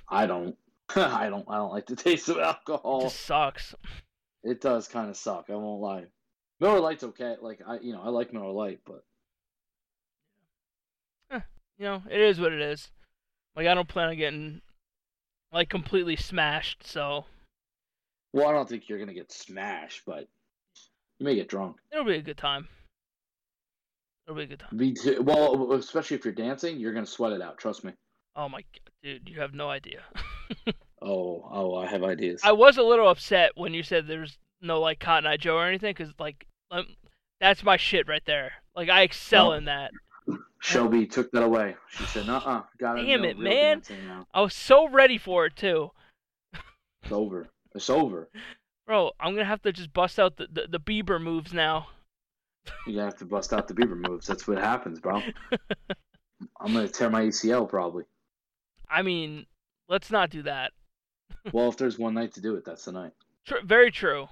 I 0.08 0.26
don't. 0.26 0.56
I 0.96 1.30
don't. 1.30 1.46
I 1.48 1.56
don't 1.56 1.72
like 1.72 1.86
the 1.86 1.96
taste 2.08 2.28
of 2.28 2.36
it 2.36 2.42
alcohol. 2.42 3.00
just 3.02 3.20
sucks. 3.24 3.74
It 4.42 4.60
does 4.60 4.86
kind 4.86 5.08
of 5.08 5.16
suck. 5.16 5.46
I 5.48 5.54
won't 5.54 5.80
lie. 5.80 6.04
Miller 6.60 6.80
Lite's 6.80 7.04
okay. 7.04 7.36
Like 7.40 7.60
I, 7.66 7.78
you 7.80 7.94
know, 7.94 8.02
I 8.02 8.10
like 8.10 8.34
Miller 8.34 8.50
Lite, 8.52 8.80
but 8.84 9.02
eh, 11.30 11.40
You 11.78 11.84
know, 11.86 12.02
it 12.10 12.20
is 12.20 12.38
what 12.38 12.52
it 12.52 12.60
is. 12.60 12.90
Like 13.56 13.66
I 13.66 13.74
don't 13.74 13.88
plan 13.88 14.08
on 14.08 14.16
getting 14.16 14.60
like 15.52 15.68
completely 15.68 16.16
smashed, 16.16 16.86
so 16.86 17.24
well, 18.32 18.48
I 18.48 18.52
don't 18.52 18.68
think 18.68 18.88
you're 18.88 18.98
gonna 18.98 19.14
get 19.14 19.30
smashed, 19.32 20.02
but 20.06 20.26
you 21.18 21.24
may 21.26 21.34
get 21.36 21.48
drunk. 21.48 21.76
it'll 21.92 22.04
be 22.04 22.16
a 22.16 22.22
good 22.22 22.36
time. 22.38 22.66
It'll 24.26 24.36
be 24.36 24.44
a 24.44 24.46
good 24.46 24.58
time. 24.60 24.76
Me 24.76 24.92
too. 24.92 25.22
Well, 25.22 25.72
especially 25.74 26.16
if 26.16 26.24
you're 26.24 26.34
dancing, 26.34 26.78
you're 26.78 26.92
gonna 26.94 27.06
sweat 27.06 27.32
it 27.32 27.42
out. 27.42 27.58
Trust 27.58 27.84
me. 27.84 27.92
Oh 28.36 28.48
my 28.48 28.62
god, 28.62 28.90
dude, 29.02 29.28
you 29.28 29.40
have 29.40 29.54
no 29.54 29.68
idea. 29.70 30.02
Oh, 31.06 31.46
oh, 31.52 31.76
I 31.76 31.86
have 31.86 32.02
ideas. 32.02 32.40
I 32.42 32.52
was 32.52 32.78
a 32.78 32.82
little 32.82 33.10
upset 33.10 33.50
when 33.56 33.74
you 33.74 33.82
said 33.82 34.06
there's 34.06 34.38
no 34.62 34.80
like 34.80 35.00
Cotton 35.00 35.26
Eye 35.26 35.36
Joe 35.36 35.56
or 35.56 35.66
anything, 35.68 35.92
because 35.92 36.14
like 36.18 36.46
um, 36.70 36.86
that's 37.42 37.62
my 37.62 37.76
shit 37.76 38.08
right 38.08 38.22
there. 38.24 38.52
Like 38.74 38.88
I 38.88 39.02
excel 39.02 39.48
Oh. 39.48 39.52
in 39.52 39.66
that. 39.66 39.90
Shelby 40.60 41.06
took 41.06 41.30
that 41.32 41.42
away. 41.42 41.76
She 41.90 42.04
said, 42.04 42.28
"Uh, 42.28 42.36
uh 42.38 42.62
got 42.78 42.96
Damn 42.96 43.24
it, 43.24 43.38
man. 43.38 43.82
I 44.32 44.40
was 44.40 44.54
so 44.54 44.88
ready 44.88 45.18
for 45.18 45.46
it 45.46 45.56
too, 45.56 45.90
It's 47.02 47.12
over. 47.12 47.46
It's 47.74 47.90
over. 47.90 48.30
bro. 48.86 49.12
I'm 49.20 49.34
gonna 49.34 49.44
have 49.44 49.62
to 49.62 49.72
just 49.72 49.92
bust 49.92 50.18
out 50.18 50.36
the 50.36 50.46
the, 50.50 50.66
the 50.68 50.80
Bieber 50.80 51.20
moves 51.20 51.52
now. 51.52 51.88
You 52.86 52.94
gotta 52.94 53.04
have 53.04 53.18
to 53.18 53.26
bust 53.26 53.52
out 53.52 53.68
the 53.68 53.74
Bieber 53.74 53.96
moves. 53.96 54.26
That's 54.26 54.48
what 54.48 54.58
happens, 54.58 55.00
bro. 55.00 55.20
I'm 56.60 56.72
gonna 56.72 56.88
tear 56.88 57.10
my 57.10 57.22
ACL 57.22 57.68
probably. 57.68 58.04
I 58.88 59.02
mean, 59.02 59.46
let's 59.88 60.10
not 60.10 60.30
do 60.30 60.42
that. 60.42 60.72
Well, 61.52 61.68
if 61.68 61.76
there's 61.76 61.98
one 61.98 62.14
night 62.14 62.32
to 62.34 62.40
do 62.40 62.54
it, 62.56 62.64
that's 62.64 62.86
the 62.86 62.92
night. 62.92 63.12
Tr- 63.46 63.64
very 63.64 63.90
true. 63.90 64.28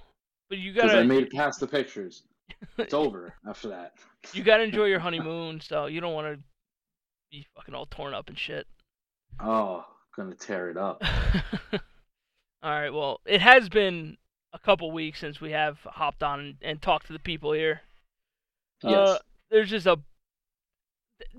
But 0.49 0.59
you 0.59 0.73
Because 0.73 0.93
I 0.93 0.95
gotta 0.95 1.07
made 1.07 1.25
it 1.25 1.33
past 1.33 1.61
the 1.61 1.67
pictures. 1.67 2.23
It's 2.79 2.95
over 2.95 3.35
after 3.49 3.69
that. 3.69 3.95
you 4.33 4.43
gotta 4.43 4.63
enjoy 4.65 4.85
your 4.87 4.99
honeymoon, 5.01 5.61
so 5.61 5.87
you 5.87 6.01
don't 6.01 6.15
want 6.15 6.35
to 6.37 6.43
be 7.31 7.47
fucking 7.57 7.75
all 7.75 7.87
torn 7.87 8.15
up 8.15 8.29
and 8.29 8.39
shit. 8.39 8.67
Oh, 9.41 9.85
gonna 10.17 10.35
tear 10.35 10.71
it 10.71 10.77
up. 10.77 11.03
all 11.73 12.71
right. 12.71 12.91
Well, 12.91 13.21
it 13.27 13.41
has 13.41 13.69
been 13.69 14.17
a 14.53 14.59
couple 14.59 14.91
weeks 14.91 15.21
since 15.21 15.41
we 15.41 15.53
have 15.53 15.79
hopped 15.85 16.23
on 16.23 16.41
and, 16.41 16.55
and 16.63 16.83
talked 16.83 17.07
to 17.07 17.13
the 17.13 17.19
people 17.19 17.53
here. 17.53 17.81
Yes. 18.83 18.95
Uh, 19.09 19.19
there's 19.51 19.71
just 19.71 19.87
a 19.87 19.99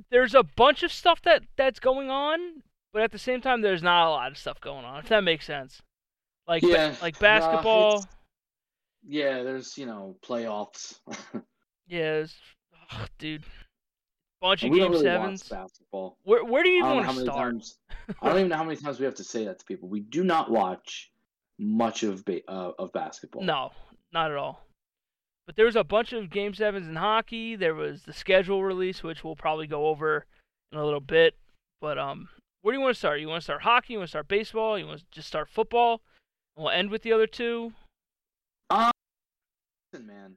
there's 0.09 0.33
a 0.33 0.43
bunch 0.43 0.83
of 0.83 0.91
stuff 0.91 1.21
that 1.23 1.43
that's 1.57 1.79
going 1.79 2.09
on, 2.09 2.63
but 2.93 3.01
at 3.01 3.11
the 3.11 3.19
same 3.19 3.41
time, 3.41 3.61
there's 3.61 3.83
not 3.83 4.07
a 4.07 4.11
lot 4.11 4.31
of 4.31 4.37
stuff 4.37 4.59
going 4.61 4.85
on. 4.85 4.99
If 4.99 5.09
that 5.09 5.23
makes 5.23 5.45
sense. 5.45 5.81
Like 6.47 6.61
ba- 6.61 6.95
like 7.01 7.15
uh, 7.17 7.19
basketball. 7.19 7.89
it's- 7.99 8.07
yeah, 9.07 9.43
there's 9.43 9.77
you 9.77 9.85
know 9.85 10.15
playoffs. 10.25 10.99
yeah, 11.87 12.25
ugh, 12.91 13.09
dude. 13.17 13.43
Bunch 14.41 14.63
of 14.63 14.71
we 14.71 14.77
game 14.77 14.85
don't 14.85 14.91
really 14.91 15.05
sevens. 15.05 15.49
watch 15.49 15.61
basketball. 15.61 16.17
Where 16.23 16.43
where 16.43 16.63
do 16.63 16.69
you 16.69 16.79
even 16.79 16.97
want 16.97 17.09
to 17.09 17.21
start? 17.21 17.53
times. 17.53 17.77
I 18.21 18.29
don't 18.29 18.39
even 18.39 18.49
know 18.49 18.57
how 18.57 18.63
many 18.63 18.75
times 18.75 18.99
we 18.99 19.05
have 19.05 19.15
to 19.15 19.23
say 19.23 19.45
that 19.45 19.59
to 19.59 19.65
people. 19.65 19.87
We 19.87 20.01
do 20.01 20.23
not 20.23 20.51
watch 20.51 21.11
much 21.59 22.03
of 22.03 22.25
ba- 22.25 22.41
uh, 22.47 22.71
of 22.77 22.91
basketball. 22.91 23.43
No, 23.43 23.71
not 24.11 24.31
at 24.31 24.37
all. 24.37 24.61
But 25.45 25.55
there 25.55 25.65
was 25.65 25.75
a 25.75 25.83
bunch 25.83 26.13
of 26.13 26.29
game 26.29 26.53
sevens 26.53 26.87
in 26.87 26.95
hockey. 26.95 27.55
There 27.55 27.75
was 27.75 28.03
the 28.03 28.13
schedule 28.13 28.63
release, 28.63 29.03
which 29.03 29.23
we'll 29.23 29.35
probably 29.35 29.67
go 29.67 29.87
over 29.87 30.25
in 30.71 30.77
a 30.77 30.85
little 30.85 31.01
bit. 31.01 31.35
But 31.81 31.97
um, 31.97 32.29
where 32.61 32.71
do 32.71 32.79
you 32.79 32.83
want 32.83 32.95
to 32.95 32.99
start? 32.99 33.19
You 33.19 33.27
want 33.27 33.41
to 33.41 33.43
start 33.43 33.61
hockey? 33.61 33.93
You 33.93 33.99
want 33.99 34.07
to 34.07 34.11
start 34.11 34.27
baseball? 34.29 34.79
You 34.79 34.87
want 34.87 34.99
to 34.99 35.05
just 35.11 35.27
start 35.27 35.49
football? 35.49 36.01
And 36.55 36.63
we'll 36.63 36.73
end 36.73 36.89
with 36.89 37.03
the 37.03 37.11
other 37.11 37.27
two. 37.27 37.73
Listen, 39.93 40.07
man. 40.07 40.33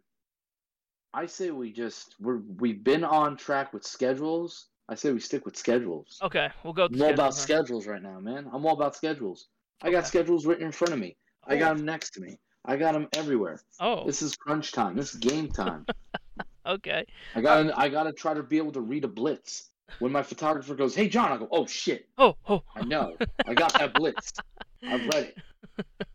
I 1.14 1.24
say 1.24 1.50
we 1.50 1.72
just 1.72 2.14
we're 2.20 2.40
we've 2.58 2.84
been 2.84 3.04
on 3.04 3.38
track 3.38 3.72
with 3.72 3.84
schedules. 3.84 4.66
I 4.86 4.94
say 4.96 5.12
we 5.12 5.20
stick 5.20 5.46
with 5.46 5.56
schedules. 5.56 6.18
Okay, 6.22 6.50
we'll 6.62 6.74
go. 6.74 6.84
I'm 6.92 7.00
all 7.00 7.14
about 7.14 7.34
schedules 7.34 7.84
schedules 7.84 7.86
right 7.86 8.02
now, 8.02 8.20
man. 8.20 8.50
I'm 8.52 8.66
all 8.66 8.74
about 8.74 8.96
schedules. 8.96 9.46
I 9.80 9.90
got 9.90 10.06
schedules 10.06 10.44
written 10.44 10.66
in 10.66 10.72
front 10.72 10.92
of 10.92 11.00
me. 11.00 11.16
I 11.46 11.56
got 11.56 11.72
oh. 11.72 11.76
them 11.76 11.86
next 11.86 12.10
to 12.10 12.20
me. 12.20 12.38
I 12.66 12.76
got 12.76 12.92
them 12.92 13.08
everywhere. 13.14 13.60
Oh, 13.80 14.04
This 14.04 14.20
is 14.20 14.36
crunch 14.36 14.72
time. 14.72 14.94
This 14.94 15.14
is 15.14 15.20
game 15.20 15.48
time. 15.48 15.86
okay. 16.66 17.06
I 17.34 17.40
got 17.40 17.78
I 17.78 17.88
got 17.88 18.02
to 18.02 18.12
try 18.12 18.34
to 18.34 18.42
be 18.42 18.58
able 18.58 18.72
to 18.72 18.82
read 18.82 19.04
a 19.04 19.08
blitz. 19.08 19.70
When 20.00 20.12
my 20.12 20.22
photographer 20.22 20.74
goes, 20.74 20.94
"Hey 20.94 21.08
John," 21.08 21.32
I 21.32 21.38
go, 21.38 21.48
"Oh 21.50 21.66
shit, 21.66 22.08
Oh, 22.18 22.36
oh. 22.46 22.62
I 22.74 22.84
know. 22.84 23.16
I 23.46 23.54
got 23.54 23.72
that 23.78 23.94
blitz. 23.94 24.34
I've 24.82 25.06
read 25.06 25.32
it." 25.32 25.38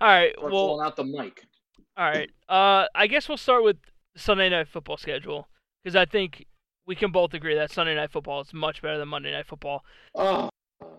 All 0.00 0.08
right. 0.08 0.32
Start 0.32 0.52
Well, 0.52 0.66
pulling 0.68 0.86
out 0.86 0.96
the 0.96 1.04
mic. 1.04 1.44
All 2.00 2.10
right. 2.10 2.30
Uh, 2.48 2.86
I 2.94 3.06
guess 3.06 3.28
we'll 3.28 3.36
start 3.38 3.62
with 3.62 3.76
Sunday 4.16 4.48
night 4.48 4.68
football 4.68 4.96
schedule 4.96 5.48
because 5.84 5.94
I 5.96 6.04
think 6.04 6.46
we 6.86 6.94
can 6.96 7.12
both 7.12 7.34
agree 7.34 7.54
that 7.54 7.70
Sunday 7.70 7.94
night 7.94 8.10
football 8.10 8.40
is 8.40 8.52
much 8.54 8.82
better 8.82 8.98
than 8.98 9.08
Monday 9.08 9.30
night 9.32 9.46
football, 9.46 9.84
Oh, 10.14 10.48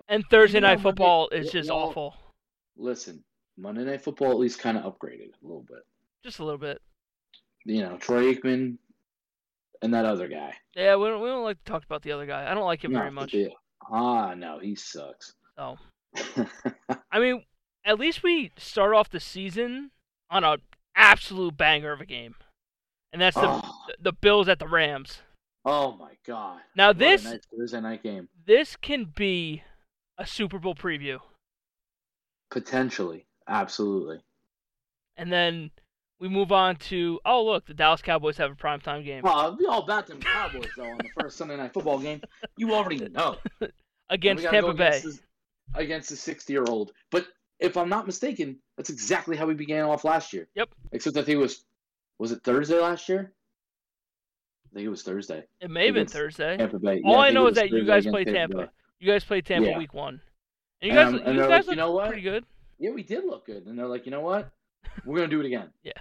and 0.08 0.24
Thursday 0.30 0.60
know, 0.60 0.68
night 0.68 0.76
Monday- 0.76 0.84
football 0.84 1.30
is 1.30 1.52
just 1.52 1.70
well- 1.70 1.80
awful. 1.80 2.16
listen, 2.78 3.24
Monday 3.58 3.84
Night 3.84 4.02
Football 4.02 4.32
at 4.32 4.38
least 4.40 4.60
kind 4.60 4.78
of 4.78 4.84
upgraded 4.84 5.30
a 5.34 5.44
little 5.46 5.64
bit. 5.68 5.84
Just 6.24 6.40
a 6.40 6.44
little 6.44 6.58
bit. 6.58 6.82
You 7.66 7.82
know, 7.82 7.98
Troy 7.98 8.34
Aikman 8.34 8.78
and 9.82 9.94
that 9.94 10.06
other 10.06 10.28
guy. 10.28 10.54
Yeah, 10.76 10.96
we 10.96 11.10
don't, 11.10 11.22
we 11.22 11.28
don't 11.28 11.44
like 11.44 11.64
to 11.64 11.72
talk 11.72 11.84
about 11.84 12.02
the 12.02 12.12
other 12.12 12.26
guy. 12.26 12.50
I 12.50 12.54
don't 12.54 12.66
like 12.66 12.84
him 12.84 12.94
very 12.94 13.12
much. 13.12 13.36
Ah, 13.92 14.34
no, 14.36 14.60
he 14.60 14.76
sucks. 14.76 15.34
Oh. 15.58 15.78
I 17.12 17.20
mean, 17.20 17.44
at 17.86 18.00
least 18.00 18.24
we 18.24 18.52
start 18.58 18.94
off 18.96 19.10
the 19.10 19.20
season 19.20 19.92
on 20.30 20.44
a 20.44 20.58
absolute 20.96 21.58
banger 21.58 21.92
of 21.92 22.02
a 22.02 22.06
game, 22.06 22.36
and 23.14 23.22
that's 23.22 23.36
the 23.36 23.44
Oh, 23.64 23.76
the 24.00 24.12
Bills 24.14 24.48
at 24.48 24.60
the 24.60 24.68
Rams. 24.68 25.20
oh 25.66 25.94
my 25.94 26.14
god. 26.26 26.60
Now 26.76 26.88
What 26.90 27.00
this 27.00 27.24
nice 27.24 27.40
Thursday 27.58 27.82
night 27.82 28.04
game. 28.04 28.30
this 28.46 28.76
can 28.76 29.06
be 29.16 29.64
a 30.18 30.26
Super 30.26 30.60
Bowl 30.60 30.76
preview, 30.76 31.20
Potentially. 32.50 33.26
Absolutely. 33.48 34.22
and 35.18 35.32
then 35.32 35.72
we 36.20 36.30
move 36.30 36.52
on 36.52 36.76
to 36.76 37.20
oh 37.26 37.44
look, 37.44 37.66
the 37.66 37.74
Dallas 37.74 38.02
Cowboys 38.02 38.38
have 38.38 38.52
a 38.52 38.56
primetime 38.56 39.04
game 39.04 39.24
Well, 39.24 39.56
we 39.60 39.66
all 39.66 39.84
about 39.84 40.08
them 40.08 40.20
Cowboys 40.20 40.70
though 40.78 40.84
on 40.90 40.98
the 41.00 41.10
first 41.20 41.38
Sunday 41.38 41.58
night 41.58 41.74
football 41.74 42.00
game. 42.00 42.22
You 42.58 42.74
already 42.74 42.98
know. 43.10 43.38
Against 44.10 44.44
Tampa 44.44 44.74
Bay. 44.74 44.98
against 44.98 45.22
Against 45.74 46.12
a 46.12 46.16
sixty 46.18 46.54
year 46.54 46.66
old. 46.68 46.92
But 47.12 47.26
if 47.62 47.78
I'm 47.78 47.88
not 47.90 48.06
mistaken, 48.06 48.58
that's 48.76 48.90
exactly 48.90 49.38
how 49.38 49.46
we 49.46 49.54
began 49.54 49.86
off 49.86 50.04
last 50.04 50.34
year. 50.34 50.48
Yep. 50.56 50.70
Except 50.92 51.16
I 51.16 51.22
think 51.22 51.38
it 51.38 51.42
was 51.42 51.64
was 52.20 52.32
it 52.34 52.44
Thursday 52.44 52.80
last 52.80 53.08
year? 53.08 53.32
I 54.72 54.76
think 54.76 54.86
it 54.86 54.90
was 54.90 55.04
Thursday. 55.04 55.44
It 55.60 55.70
may 55.70 55.86
have 55.86 55.96
been 55.96 56.08
Thursday. 56.08 56.58
Tampa 56.58 56.80
Bay. 56.80 57.02
All 57.06 57.14
Yeah, 57.14 57.20
I 57.20 57.26
think 57.28 57.34
know 57.36 57.48
is 57.48 57.56
that 57.56 57.70
you 57.72 57.86
guys 57.86 58.06
played 58.06 58.28
Tampa 58.28 58.56
Tampa. 58.58 58.72
You 59.00 59.12
guys 59.12 59.24
played 59.24 59.46
Tampa 59.46 59.70
Yeah. 59.70 59.78
week 59.78 59.94
one, 59.94 60.22
and 60.82 60.92
you 60.92 60.98
guys 60.98 61.08
um, 61.14 61.22
and 61.26 61.36
you 61.38 61.42
guys 61.48 61.68
like, 61.68 61.76
you 61.76 61.76
know 61.76 61.92
what? 61.92 62.08
pretty 62.08 62.22
good. 62.22 62.46
Yeah, 62.80 62.92
we 62.92 63.04
did 63.04 63.26
look 63.26 63.46
good. 63.46 63.66
And 63.68 63.78
they're 63.78 63.88
like, 63.88 64.06
you 64.06 64.12
know 64.12 64.22
what? 64.22 64.50
We're 65.06 65.18
gonna 65.18 65.28
do 65.30 65.40
it 65.40 65.46
again. 65.46 65.70
Yeah. 65.84 65.94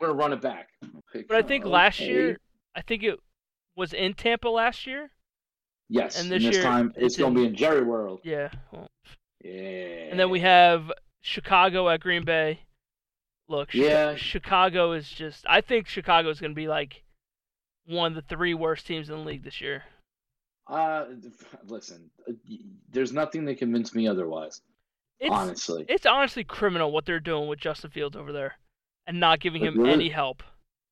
We're 0.00 0.08
gonna 0.08 0.18
run 0.18 0.32
it 0.32 0.40
back. 0.40 0.68
But 1.28 1.36
I 1.36 1.42
think 1.42 1.64
last 1.64 2.00
Okay. 2.00 2.08
year, 2.10 2.38
I 2.76 2.82
think 2.82 3.02
it 3.02 3.18
was 3.74 3.92
in 3.92 4.14
Tampa 4.14 4.48
last 4.48 4.86
year. 4.86 5.10
Yes. 5.88 6.16
and 6.20 6.24
And 6.24 6.32
this 6.32 6.46
this, 6.46 6.56
year, 6.56 6.62
time 6.64 6.92
it's 6.96 7.04
it's 7.14 7.16
gonna 7.16 7.28
in- 7.30 7.34
be 7.34 7.46
in 7.46 7.54
Jerry 7.56 7.82
World. 7.82 8.20
Yeah. 8.22 8.50
well, 8.70 8.88
Yeah. 9.42 10.08
And 10.10 10.18
then 10.18 10.30
we 10.30 10.40
have 10.40 10.90
Chicago 11.20 11.88
at 11.88 12.00
Green 12.00 12.24
Bay. 12.24 12.60
Look, 13.48 13.72
Yeah. 13.74 14.14
Chicago 14.16 14.92
is 14.92 15.08
just. 15.08 15.44
I 15.48 15.60
think 15.60 15.86
Chicago 15.88 16.28
is 16.30 16.40
going 16.40 16.50
to 16.52 16.56
be 16.56 16.68
like 16.68 17.02
one 17.86 18.12
of 18.12 18.16
the 18.16 18.28
three 18.34 18.54
worst 18.54 18.86
teams 18.86 19.08
in 19.08 19.16
the 19.16 19.22
league 19.24 19.44
this 19.44 19.60
year. 19.60 19.84
Uh, 20.66 21.06
listen, 21.66 22.10
uh, 22.28 22.32
there's 22.90 23.12
nothing 23.12 23.44
that 23.46 23.58
convinced 23.58 23.94
me 23.94 24.06
otherwise. 24.06 24.60
It's 25.20 25.32
honestly, 25.34 25.84
it's 25.88 26.06
honestly 26.06 26.44
criminal 26.44 26.92
what 26.92 27.04
they're 27.06 27.18
doing 27.20 27.48
with 27.48 27.58
Justin 27.58 27.90
Fields 27.90 28.16
over 28.16 28.32
there, 28.32 28.54
and 29.06 29.18
not 29.18 29.40
giving 29.40 29.62
him 29.64 29.78
really- 29.78 29.92
any 29.92 30.08
help 30.10 30.42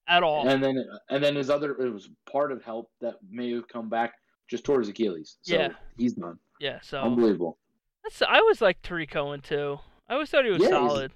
at 0.09 0.23
all. 0.23 0.49
and 0.49 0.63
then 0.65 0.83
and 1.11 1.23
then 1.23 1.37
his 1.37 1.51
other 1.51 1.73
it 1.81 1.93
was 1.93 2.09
part 2.31 2.51
of 2.53 2.65
help 2.65 2.91
that 3.01 3.17
may 3.31 3.53
have 3.53 3.69
come 3.69 3.89
back 3.89 4.15
just 4.49 4.65
towards 4.65 4.89
Achilles. 4.89 5.37
So 5.43 5.55
Yeah. 5.57 5.69
he's 5.97 6.15
done. 6.15 6.39
yeah. 6.59 6.81
So 6.83 7.03
Unbelievable. 7.03 7.59
That's, 8.07 8.23
I 8.23 8.39
always 8.39 8.61
liked 8.63 8.83
Tarik 8.85 9.11
Cohen 9.11 9.41
too. 9.41 9.79
I 10.09 10.15
always 10.15 10.31
thought 10.31 10.45
he 10.45 10.51
was 10.51 10.63
Yeah, 10.63 10.69
solid. 10.69 11.13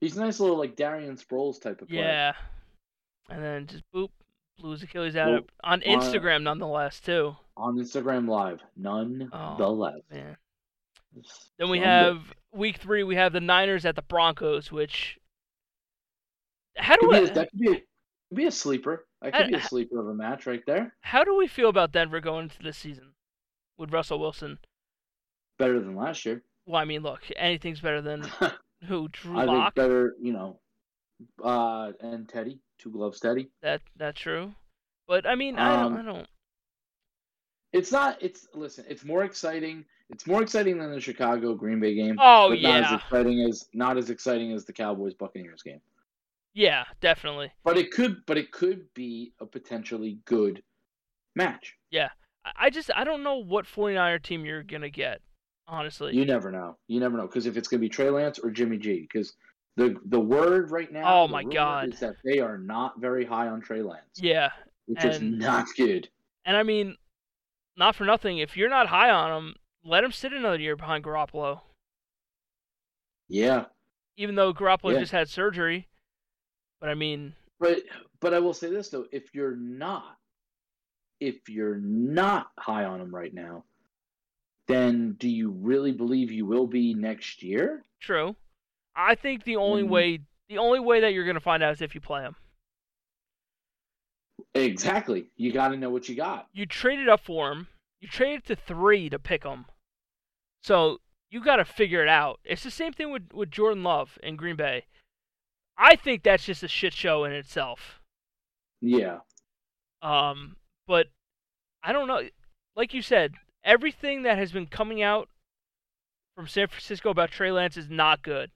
He's 0.00 0.16
a 0.16 0.20
nice 0.20 0.40
little 0.40 0.56
like 0.56 0.76
Darren 0.76 1.22
Sproles 1.22 1.60
type 1.60 1.82
of 1.82 1.88
player. 1.88 2.02
Yeah. 2.02 2.32
And 3.28 3.42
then 3.42 3.66
just 3.66 3.84
boop, 3.94 4.08
blew 4.58 4.72
his 4.72 4.82
Achilles 4.82 5.16
out 5.16 5.30
Well, 5.30 5.40
on 5.64 5.80
Instagram 5.82 6.42
nonetheless 6.42 7.00
too. 7.00 7.36
On 7.56 7.76
Instagram 7.76 8.28
Live, 8.28 8.60
none 8.76 9.28
Oh, 9.32 9.56
the 9.58 9.68
less. 9.68 9.98
Man. 10.10 10.36
Then 11.58 11.68
we 11.70 11.80
have 11.80 12.18
week 12.52 12.76
three. 12.78 13.02
We 13.02 13.16
have 13.16 13.32
the 13.32 13.40
Niners 13.40 13.84
at 13.84 13.96
the 13.96 14.02
Broncos, 14.02 14.70
which 14.70 15.18
how 16.76 16.96
do 16.96 17.08
we 17.08 17.26
that 17.30 17.50
could 17.50 17.58
be 17.60 17.68
a, 17.72 17.74
could 17.74 18.36
be 18.36 18.46
a 18.46 18.50
sleeper. 18.52 19.06
That 19.20 19.32
could 19.34 19.42
I- 19.46 19.48
be 19.48 19.54
a 19.54 19.62
sleeper 19.62 19.98
of 20.00 20.06
a 20.06 20.14
match 20.14 20.46
right 20.46 20.62
there. 20.66 20.94
how 21.00 21.24
do 21.24 21.36
we 21.36 21.46
feel 21.48 21.68
about 21.68 21.92
Denver 21.92 22.20
going 22.20 22.44
into 22.44 22.62
this 22.62 22.76
season 22.78 23.12
with 23.76 23.92
Russell 23.92 24.20
Wilson? 24.20 24.58
Better 25.60 25.78
than 25.78 25.94
last 25.94 26.24
year. 26.24 26.42
Well, 26.66 26.80
I 26.80 26.84
mean, 26.86 27.02
look, 27.02 27.20
anything's 27.36 27.80
better 27.80 28.00
than 28.00 28.22
who 28.88 29.08
Drew 29.08 29.38
I 29.38 29.46
think 29.46 29.74
better, 29.74 30.14
you 30.20 30.32
know, 30.32 30.58
uh, 31.44 31.92
and 32.00 32.28
Teddy, 32.28 32.58
two 32.78 32.90
gloves 32.90 33.20
Teddy. 33.20 33.50
That 33.62 33.82
that's 33.96 34.18
true, 34.20 34.54
but 35.06 35.26
I 35.26 35.34
mean, 35.34 35.58
I 35.58 35.68
don't, 35.76 35.92
Um, 35.92 35.96
I 35.96 36.02
don't. 36.02 36.28
It's 37.72 37.92
not. 37.92 38.16
It's 38.22 38.48
listen. 38.54 38.84
It's 38.88 39.04
more 39.04 39.24
exciting. 39.24 39.84
It's 40.08 40.26
more 40.26 40.42
exciting 40.42 40.78
than 40.78 40.90
the 40.92 41.00
Chicago 41.00 41.54
Green 41.54 41.78
Bay 41.78 41.94
game. 41.94 42.16
Oh 42.18 42.48
but 42.50 42.60
not 42.62 42.84
as 42.84 42.90
yeah, 42.90 42.96
exciting 42.96 43.40
as 43.48 43.68
not 43.74 43.96
as 43.98 44.10
exciting 44.10 44.52
as 44.52 44.64
the 44.64 44.72
Cowboys 44.72 45.14
Buccaneers 45.14 45.62
game. 45.62 45.80
yeah, 46.54 46.84
definitely. 47.00 47.52
But 47.64 47.78
it 47.78 47.90
could. 47.92 48.24
But 48.26 48.38
it 48.38 48.50
could 48.50 48.92
be 48.94 49.34
a 49.40 49.46
potentially 49.46 50.18
good 50.24 50.62
match. 51.36 51.76
Yeah. 51.90 52.08
I 52.56 52.70
just 52.70 52.90
I 52.96 53.04
don't 53.04 53.22
know 53.22 53.36
what 53.36 53.66
49er 53.66 54.22
team 54.22 54.44
you're 54.46 54.62
gonna 54.62 54.88
get, 54.90 55.20
honestly. 55.70 56.14
You 56.14 56.24
never 56.24 56.50
know. 56.50 56.76
You 56.88 57.00
never 57.00 57.16
know 57.16 57.26
because 57.26 57.46
if 57.46 57.56
it's 57.56 57.68
gonna 57.68 57.80
be 57.80 57.88
Trey 57.88 58.10
Lance 58.10 58.38
or 58.38 58.50
Jimmy 58.50 58.76
G, 58.76 59.02
because 59.02 59.34
the 59.76 59.96
the 60.06 60.20
word 60.20 60.70
right 60.70 60.92
now. 60.92 61.22
Oh 61.22 61.28
my 61.28 61.44
God. 61.44 61.92
Is 61.92 62.00
that 62.00 62.16
they 62.24 62.40
are 62.40 62.58
not 62.58 63.00
very 63.00 63.24
high 63.24 63.48
on 63.48 63.60
Trey 63.60 63.82
Lance, 63.82 64.02
yeah, 64.16 64.50
which 64.86 65.04
is 65.04 65.20
not 65.20 65.66
good. 65.76 66.08
and 66.44 66.56
I 66.56 66.62
mean, 66.62 66.96
not 67.76 67.94
for 67.94 68.04
nothing. 68.04 68.38
If 68.38 68.56
you're 68.56 68.68
not 68.68 68.88
high 68.88 69.10
on 69.10 69.30
him, 69.30 69.54
let 69.84 70.04
him 70.04 70.12
sit 70.12 70.32
another 70.32 70.58
year 70.58 70.76
behind 70.76 71.04
Garoppolo. 71.04 71.60
Yeah, 73.28 73.66
Even 74.16 74.34
though 74.34 74.52
Garoppolo 74.52 74.92
Yeah. 74.92 74.98
just 74.98 75.12
had 75.12 75.28
surgery, 75.28 75.86
but 76.80 76.88
I 76.88 76.94
mean, 76.94 77.34
but 77.60 77.82
but 78.18 78.34
I 78.34 78.40
will 78.40 78.52
say 78.54 78.68
this 78.70 78.88
though: 78.90 79.06
if 79.12 79.32
you're 79.34 79.54
not, 79.54 80.18
if 81.20 81.48
you're 81.48 81.76
not 81.76 82.50
high 82.58 82.84
on 82.84 83.00
him 83.00 83.14
right 83.14 83.32
now, 83.32 83.64
then 84.70 85.12
do 85.18 85.28
you 85.28 85.50
really 85.50 85.92
believe 85.92 86.30
you 86.30 86.46
will 86.46 86.66
be 86.66 86.94
next 86.94 87.42
year? 87.42 87.82
true. 88.00 88.34
I 88.96 89.14
think 89.14 89.44
the 89.44 89.56
only 89.56 89.82
Mm. 89.82 89.88
way 89.88 90.20
the 90.48 90.58
only 90.58 90.80
way 90.80 91.00
that 91.00 91.12
you're 91.12 91.26
gonna 91.26 91.38
find 91.40 91.62
out 91.62 91.72
is 91.74 91.80
if 91.82 91.94
you 91.94 92.00
play 92.00 92.22
him. 92.22 92.34
Exactly. 94.54 95.26
You 95.36 95.52
got 95.52 95.68
to 95.68 95.76
know 95.76 95.90
what 95.90 96.08
you 96.08 96.16
got. 96.16 96.48
You 96.52 96.66
traded 96.66 97.08
up 97.08 97.20
for 97.20 97.52
him. 97.52 97.68
You 98.00 98.08
traded 98.08 98.44
to 98.46 98.56
three 98.56 99.08
to 99.10 99.18
pick 99.18 99.44
him. 99.44 99.66
So 100.62 101.00
you 101.30 101.42
got 101.42 101.56
to 101.56 101.64
figure 101.64 102.02
it 102.02 102.08
out. 102.08 102.40
It's 102.44 102.64
the 102.64 102.70
same 102.70 102.92
thing 102.92 103.10
with 103.12 103.32
with 103.32 103.50
Jordan 103.50 103.82
Love 103.84 104.18
in 104.22 104.36
Green 104.36 104.56
Bay. 104.56 104.86
I 105.76 105.96
think 105.96 106.22
that's 106.22 106.44
just 106.44 106.62
a 106.62 106.68
shit 106.68 106.92
show 106.92 107.24
in 107.24 107.32
itself. 107.32 108.00
Yeah. 108.80 109.20
Um, 110.02 110.56
but 110.86 111.08
I 111.82 111.92
don't 111.92 112.08
know. 112.08 112.22
Like 112.76 112.92
you 112.94 113.02
said, 113.02 113.34
everything 113.64 114.22
that 114.22 114.38
has 114.38 114.52
been 114.52 114.66
coming 114.66 115.02
out 115.02 115.28
from 116.36 116.46
San 116.46 116.68
Francisco 116.68 117.10
about 117.10 117.30
Trey 117.30 117.50
Lance 117.50 117.76
is 117.76 117.90
not 117.90 118.22
good. 118.22 118.50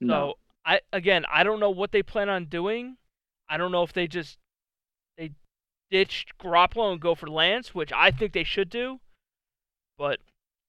No. 0.00 0.14
So 0.14 0.34
I 0.64 0.80
again, 0.92 1.24
I 1.30 1.44
don't 1.44 1.60
know 1.60 1.70
what 1.70 1.92
they 1.92 2.02
plan 2.02 2.28
on 2.28 2.46
doing. 2.46 2.96
I 3.48 3.56
don't 3.56 3.72
know 3.72 3.82
if 3.82 3.92
they 3.92 4.06
just 4.06 4.38
they 5.18 5.32
ditched 5.90 6.38
Garoppolo 6.38 6.92
and 6.92 7.00
go 7.00 7.14
for 7.14 7.28
Lance, 7.28 7.74
which 7.74 7.92
I 7.92 8.10
think 8.10 8.32
they 8.32 8.44
should 8.44 8.70
do. 8.70 9.00
But 9.98 10.20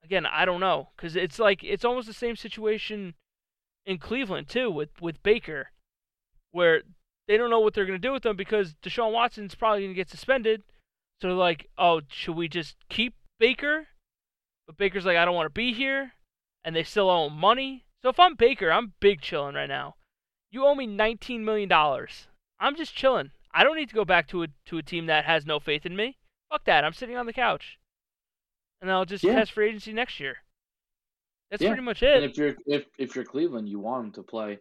again, 0.03 0.25
I 0.25 0.45
don't 0.45 0.59
know 0.59 0.89
because 0.95 1.15
it's 1.15 1.39
like 1.39 1.63
it's 1.63 1.85
almost 1.85 2.07
the 2.07 2.13
same 2.13 2.35
situation 2.35 3.13
in 3.85 3.97
Cleveland 3.97 4.49
too 4.49 4.69
with 4.69 4.89
with 5.01 5.23
Baker, 5.23 5.69
where 6.51 6.81
they 7.27 7.37
don't 7.37 7.49
know 7.49 7.59
what 7.59 7.73
they're 7.73 7.85
going 7.85 8.01
to 8.01 8.07
do 8.07 8.11
with 8.11 8.23
them 8.23 8.35
because 8.35 8.75
Deshaun 8.83 9.13
Watson's 9.13 9.55
probably 9.55 9.81
going 9.81 9.91
to 9.91 9.95
get 9.95 10.09
suspended. 10.09 10.63
So 11.21 11.27
they're 11.27 11.37
like, 11.37 11.67
oh, 11.77 12.01
should 12.09 12.35
we 12.35 12.47
just 12.47 12.75
keep 12.89 13.13
Baker? 13.41 13.87
But 14.67 14.77
Baker's 14.77 15.03
like, 15.03 15.17
I 15.17 15.25
don't 15.25 15.33
want 15.35 15.47
to 15.47 15.59
be 15.59 15.73
here, 15.73 16.11
and 16.63 16.75
they 16.75 16.83
still 16.83 17.09
owe 17.09 17.25
him 17.27 17.35
money. 17.35 17.85
So 18.03 18.09
if 18.09 18.19
I'm 18.19 18.35
Baker, 18.35 18.71
I'm 18.71 18.93
big 18.99 19.19
chilling 19.21 19.55
right 19.55 19.67
now. 19.67 19.95
You 20.51 20.65
owe 20.65 20.75
me 20.75 20.85
19 20.85 21.43
million 21.43 21.67
dollars. 21.67 22.27
I'm 22.59 22.75
just 22.75 22.95
chilling. 22.95 23.31
I 23.51 23.63
don't 23.63 23.75
need 23.75 23.89
to 23.89 23.95
go 23.95 24.05
back 24.05 24.27
to 24.29 24.43
a 24.43 24.47
to 24.67 24.77
a 24.77 24.83
team 24.83 25.07
that 25.07 25.25
has 25.25 25.45
no 25.45 25.59
faith 25.59 25.85
in 25.87 25.95
me. 25.95 26.17
Fuck 26.51 26.65
that. 26.65 26.85
I'm 26.85 26.93
sitting 26.93 27.17
on 27.17 27.25
the 27.25 27.33
couch, 27.33 27.79
and 28.79 28.91
I'll 28.91 29.05
just 29.05 29.23
Yeah. 29.23 29.33
test 29.35 29.53
free 29.53 29.69
agency 29.69 29.91
next 29.91 30.19
year. 30.19 30.37
That's 31.49 31.63
Yeah. 31.63 31.69
pretty 31.69 31.83
much 31.83 32.03
it. 32.03 32.15
And 32.15 32.25
if 32.25 32.37
you're 32.37 32.55
if 32.67 32.85
if 32.99 33.15
you're 33.15 33.25
Cleveland, 33.25 33.67
you 33.67 33.79
want 33.79 34.05
him 34.05 34.11
to 34.13 34.23
play 34.23 34.59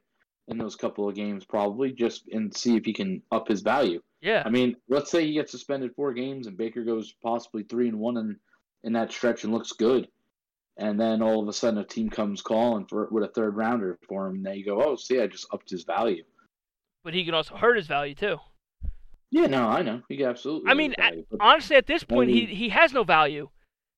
in 0.49 0.56
those 0.56 0.75
couple 0.75 1.06
of 1.08 1.14
games 1.14 1.44
probably 1.44 1.92
just 1.92 2.26
and 2.28 2.54
see 2.56 2.76
if 2.76 2.84
he 2.87 2.94
can 2.94 3.22
up 3.30 3.46
his 3.46 3.60
value. 3.60 4.00
Yeah. 4.22 4.42
I 4.46 4.49
mean, 4.50 4.75
let's 4.88 5.10
say 5.10 5.26
he 5.26 5.34
gets 5.34 5.50
suspended 5.50 5.94
four 5.94 6.12
games 6.14 6.46
and 6.46 6.56
Baker 6.56 6.82
goes 6.82 7.12
possibly 7.22 7.62
three 7.64 7.88
and 7.88 7.99
one 8.00 8.16
in 8.16 8.40
in 8.84 8.92
that 8.94 9.12
stretch 9.12 9.44
and 9.44 9.52
looks 9.52 9.72
good, 9.72 10.08
and 10.76 10.99
then 11.00 11.22
all 11.22 11.42
of 11.42 11.49
a 11.49 11.52
sudden 11.52 11.78
a 11.80 11.84
team 11.84 12.08
comes 12.10 12.42
calling 12.42 12.87
for 12.87 13.08
with 13.10 13.25
a 13.25 13.28
third 13.28 13.56
rounder 13.56 13.99
for 14.08 14.26
him. 14.28 14.37
And 14.37 14.46
then 14.46 14.56
you 14.56 14.64
go, 14.64 14.82
oh, 14.82 14.96
see, 14.96 15.20
I 15.20 15.26
just 15.26 15.46
upped 15.52 15.70
his 15.70 15.84
value. 15.84 16.25
But 17.04 17.14
he 17.14 17.25
can 17.25 17.34
also 17.34 17.56
hurt 17.56 17.76
his 17.76 17.87
value 17.87 18.14
too. 18.14 18.38
Yeah, 19.30 19.46
no, 19.46 19.68
I 19.68 19.82
know. 19.82 20.02
He 20.08 20.25
absolutely. 20.25 20.70
I 20.70 20.75
mean, 20.75 20.90
his 20.90 20.96
value, 21.06 21.26
but- 21.30 21.40
Honestly, 21.40 21.76
at 21.76 21.87
this 21.87 22.04
point, 22.04 22.30
he 22.30 22.46
he 22.46 22.68
has 22.70 22.92
no 22.92 23.04
value 23.04 23.49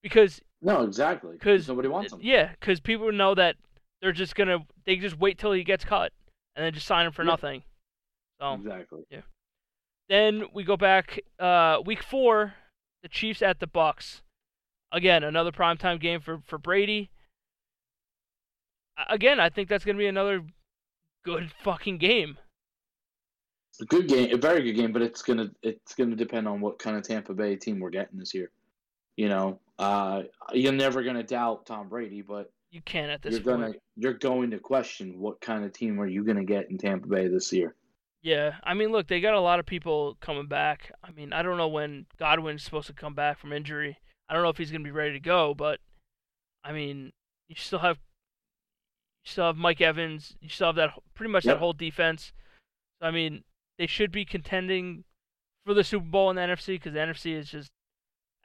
because 0.03 0.41
no, 0.61 0.83
exactly. 0.83 1.33
Because 1.33 1.67
nobody 1.69 1.89
wants 1.89 2.13
him. 2.13 2.21
yeah, 2.23 2.51
because 2.61 2.81
people 2.81 3.11
know 3.13 3.35
that 3.35 3.57
they're 4.01 4.13
just 4.13 4.35
gonna 4.35 4.59
they 4.85 4.97
just 4.97 5.19
wait 5.19 5.39
till 5.39 5.53
he 5.53 5.65
gets 5.65 5.85
cut 5.85 6.13
and 6.55 6.65
then 6.65 6.73
just 6.75 6.87
sign 6.87 7.07
him 7.07 7.13
for 7.13 7.23
Yeah. 7.23 7.31
nothing. 7.31 7.63
So 8.41 8.55
Exactly. 8.55 9.05
Yeah. 9.11 9.21
Then 10.09 10.45
we 10.53 10.65
go 10.65 10.77
back 10.77 11.21
uh, 11.39 11.79
week 11.87 12.03
four, 12.03 12.55
the 13.03 13.09
Chiefs 13.09 13.41
at 13.41 13.61
the 13.61 13.67
Bucks. 13.67 14.21
Again, 14.93 15.25
another 15.25 15.53
primetime 15.53 15.99
game 16.01 16.21
for 16.21 16.41
for 16.47 16.59
Brady. 16.59 17.11
Again, 19.09 19.41
I 19.41 19.49
think 19.49 19.69
that's 19.69 19.85
gonna 19.85 19.99
be 19.99 20.07
another 20.07 20.43
good 21.25 21.51
fucking 21.65 21.99
game. 21.99 22.39
a 23.81 23.85
good 23.87 24.07
game, 24.07 24.33
a 24.35 24.37
very 24.37 24.63
good 24.63 24.75
game, 24.75 24.93
but 24.93 25.03
it's 25.03 25.23
gonna 25.23 25.51
it's 25.63 25.95
gonna 25.95 26.15
depend 26.17 26.47
on 26.47 26.61
what 26.61 26.79
kind 26.79 26.97
of 26.97 27.03
Tampa 27.03 27.33
Bay 27.35 27.57
team 27.57 27.81
we're 27.81 27.91
getting 27.91 28.19
this 28.19 28.35
year. 28.35 28.51
You 29.17 29.29
know, 29.29 29.61
uh, 29.79 30.23
you're 30.53 30.73
never 30.73 31.03
gonna 31.03 31.23
doubt 31.23 31.67
Tom 31.67 31.89
Brady, 31.89 32.23
but 32.23 32.53
You 32.71 32.83
can 32.83 33.09
at 33.11 33.23
this 33.23 33.33
you're 33.35 33.43
point. 33.43 33.61
gonna 33.61 33.75
you're 33.97 34.13
going 34.15 34.51
to 34.51 34.59
question 34.59 35.19
what 35.19 35.41
kind 35.41 35.65
of 35.65 35.73
team 35.73 35.99
are 36.01 36.07
you 36.07 36.25
gonna 36.25 36.45
get 36.45 36.71
in 36.71 36.79
Tampa 36.79 37.09
Bay 37.09 37.29
this 37.29 37.53
year. 37.53 37.75
Yeah, 38.23 38.57
I 38.63 38.75
mean, 38.75 38.93
look, 38.93 39.09
they 39.09 39.21
got 39.21 39.35
a 39.35 39.41
lot 39.41 39.59
of 39.59 39.67
people 39.67 40.17
coming 40.21 40.47
back. 40.47 40.93
I 41.03 41.11
mean, 41.11 41.33
I 41.33 41.43
don't 41.43 41.57
know 41.57 41.67
when 41.69 42.07
Godwin's 42.19 42.63
supposed 42.63 42.87
to 42.87 42.93
come 42.93 43.15
back 43.15 43.39
from 43.39 43.53
injury. 43.53 43.99
I 44.29 44.35
don't 44.35 44.43
know 44.43 44.49
if 44.49 44.59
he's 44.59 44.71
going 44.71 44.83
to 44.83 44.87
be 44.89 44.91
ready 44.93 45.13
to 45.13 45.21
go, 45.21 45.55
but 45.55 45.81
I 46.65 46.73
mean, 46.73 47.13
you 47.49 47.57
still 47.57 47.81
have 47.81 47.97
you 49.25 49.31
still 49.31 49.47
have 49.47 49.57
Mike 49.57 49.81
Evans. 49.81 50.35
You 50.41 50.49
still 50.49 50.69
have 50.69 50.77
that 50.77 50.91
pretty 51.15 51.33
much 51.33 51.45
that 51.45 51.59
whole 51.59 51.73
defense. 51.73 52.33
So 53.01 53.09
I 53.09 53.11
mean, 53.11 53.45
they 53.79 53.87
should 53.87 54.11
be 54.13 54.25
contending 54.25 55.05
for 55.67 55.75
the 55.75 55.85
Super 55.85 56.07
Bowl 56.07 56.31
in 56.31 56.37
the 56.37 56.43
NFC 56.43 56.67
because 56.75 56.93
the 56.93 56.99
NFC 57.01 57.37
is 57.37 57.51
just 57.51 57.71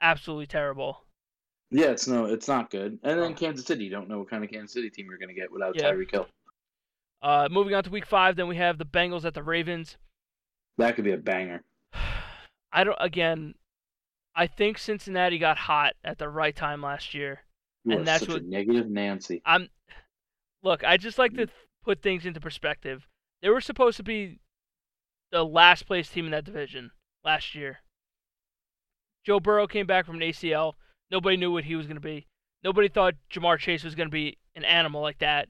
absolutely 0.00 0.46
terrible. 0.46 1.04
Yeah, 1.70 1.86
it's 1.86 2.06
no, 2.08 2.26
it's 2.26 2.48
not 2.48 2.70
good. 2.70 2.98
And 3.02 3.20
then 3.20 3.32
Oh. 3.32 3.34
Kansas 3.34 3.66
City, 3.66 3.84
you 3.84 3.90
don't 3.90 4.08
know 4.08 4.20
what 4.20 4.30
kind 4.30 4.42
of 4.44 4.50
Kansas 4.50 4.72
City 4.72 4.88
team 4.90 5.06
you're 5.06 5.18
gonna 5.18 5.34
get 5.34 5.50
without 5.52 5.74
Yeah. 5.76 5.90
Tyreek 5.90 6.10
Hill. 6.10 6.26
Uh, 7.20 7.48
moving 7.50 7.74
on 7.74 7.82
to 7.84 7.90
Week 7.90 8.06
Five, 8.06 8.36
then 8.36 8.46
we 8.48 8.56
have 8.56 8.78
the 8.78 8.86
Bengals 8.86 9.24
at 9.24 9.34
the 9.34 9.42
Ravens. 9.42 9.96
That 10.78 10.94
could 10.94 11.04
be 11.04 11.12
a 11.12 11.16
banger. 11.18 11.64
I 12.72 12.84
don't. 12.84 12.96
Again, 13.00 13.54
I 14.38 14.46
think 14.46 14.78
Cincinnati 14.78 15.36
got 15.36 15.58
hot 15.58 15.94
at 16.04 16.18
the 16.18 16.28
right 16.28 16.54
time 16.54 16.80
last 16.80 17.12
year. 17.12 17.40
You 17.84 17.98
And 17.98 18.06
that's 18.06 18.28
what- 18.28 18.42
a 18.42 18.44
negative 18.46 18.88
Nancy. 18.88 19.42
I'm 19.44 19.68
look, 20.62 20.84
I 20.84 20.96
just 20.96 21.18
like 21.18 21.32
to 21.32 21.46
th- 21.46 21.58
put 21.82 22.02
things 22.02 22.24
into 22.24 22.40
perspective. 22.40 23.08
They 23.42 23.48
were 23.48 23.60
supposed 23.60 23.96
to 23.96 24.04
be 24.04 24.38
the 25.32 25.44
last 25.44 25.86
place 25.86 26.08
team 26.08 26.24
in 26.26 26.30
that 26.30 26.44
division 26.44 26.92
last 27.24 27.56
year. 27.56 27.80
Joe 29.24 29.40
Burrow 29.40 29.66
came 29.66 29.86
back 29.86 30.06
from 30.06 30.16
an 30.16 30.22
ACL. 30.22 30.76
Nobody 31.10 31.36
knew 31.36 31.50
what 31.50 31.64
he 31.64 31.74
was 31.74 31.86
going 31.86 31.96
to 31.96 32.00
be. 32.00 32.28
Nobody 32.62 32.88
thought 32.88 33.14
Ja'Marr 33.32 33.58
Chase 33.58 33.82
was 33.82 33.96
going 33.96 34.08
to 34.08 34.12
be 34.12 34.38
an 34.54 34.64
animal 34.64 35.00
like 35.02 35.18
that. 35.18 35.48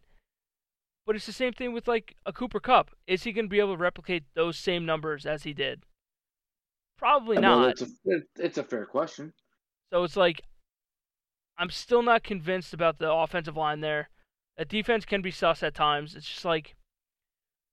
But 1.04 1.14
it's 1.14 1.26
the 1.26 1.33
same 1.33 1.52
thing 1.52 1.75
with 1.75 1.87
like 1.87 2.16
a 2.25 2.33
Cooper 2.33 2.61
Kupp. 2.61 2.90
Is 3.07 3.25
he 3.25 3.33
going 3.33 3.45
to 3.47 3.50
be 3.50 3.61
able 3.61 3.75
to 3.75 3.83
replicate 3.83 4.25
those 4.35 4.59
same 4.59 4.87
numbers 4.87 5.26
as 5.26 5.42
he 5.42 5.52
did? 5.52 5.83
Probably 6.99 7.38
Well, 7.38 7.61
not. 7.61 7.71
it's 7.71 7.83
a 7.83 8.21
it's 8.37 8.59
a 8.59 8.64
fair 8.64 8.85
question. 8.87 9.33
So 9.93 10.05
it's 10.05 10.17
like 10.17 10.43
I'm 11.57 11.71
still 11.71 12.02
not 12.02 12.23
convinced 12.23 12.75
about 12.75 12.99
the 12.99 13.11
offensive 13.12 13.57
line 13.57 13.81
there. 13.81 14.11
That 14.57 14.69
defense 14.69 15.05
can 15.05 15.23
be 15.23 15.31
sus 15.31 15.62
at 15.62 15.75
times. 15.75 16.14
It's 16.17 16.28
just 16.28 16.45
like 16.45 16.75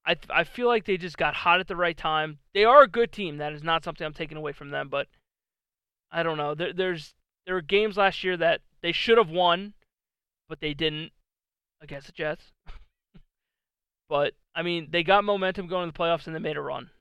I 0.05 0.13
th- 0.13 0.29
I 0.29 0.43
feel 0.43 0.67
like 0.67 0.85
they 0.85 0.97
just 0.97 1.17
got 1.17 1.33
hot 1.33 1.59
at 1.59 1.67
the 1.67 1.75
right 1.75 1.97
time. 1.97 2.37
They 2.53 2.63
are 2.63 2.83
a 2.83 2.87
good 2.87 3.11
team. 3.11 3.37
That 3.37 3.53
is 3.53 3.63
not 3.63 3.83
something 3.83 4.05
I'm 4.05 4.13
taking 4.13 4.37
away 4.37 4.51
from 4.51 4.69
them, 4.69 4.89
but 4.89 5.07
I 6.11 6.21
don't 6.21 6.37
know. 6.37 6.53
There, 6.53 6.73
there's 6.73 7.15
there 7.45 7.55
were 7.55 7.61
games 7.61 7.97
last 7.97 8.23
year 8.23 8.37
that 8.37 8.61
they 8.81 8.91
should 8.91 9.17
have 9.17 9.29
won, 9.29 9.73
but 10.47 10.59
they 10.59 10.75
didn't 10.75 11.11
against 11.81 12.05
the 12.07 12.13
Jets. 12.13 12.51
but 14.09 14.33
I 14.53 14.61
mean, 14.61 14.89
they 14.91 15.01
got 15.03 15.23
momentum 15.23 15.67
going 15.67 15.83
in 15.83 15.89
the 15.89 15.97
playoffs 15.97 16.27
and 16.27 16.35
they 16.35 16.39
made 16.39 16.57
a 16.57 16.61
run. 16.61 16.91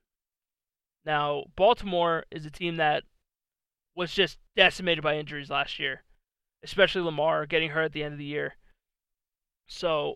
Now, 1.05 1.43
Baltimore 1.55 2.25
is 2.31 2.45
a 2.45 2.49
team 2.51 2.77
that 2.77 3.03
was 3.95 4.13
just 4.13 4.39
decimated 4.55 5.03
by 5.03 5.17
injuries 5.17 5.49
last 5.49 5.79
year, 5.79 6.03
especially 6.63 7.01
Lamar 7.01 7.45
getting 7.45 7.69
hurt 7.69 7.83
at 7.85 7.93
the 7.93 8.03
end 8.03 8.13
of 8.13 8.17
the 8.19 8.25
year. 8.25 8.55
So 9.67 10.15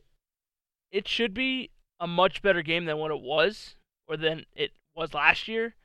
it 0.92 1.08
should 1.08 1.34
be 1.34 1.70
a 2.00 2.08
much 2.08 2.42
better 2.42 2.62
game 2.62 2.86
than 2.86 2.98
what 2.98 3.12
it 3.12 3.22
was, 3.22 3.76
or 4.08 4.18
than 4.18 4.46
it 4.56 4.72
was 4.96 5.14
last 5.14 5.48
year. 5.48 5.76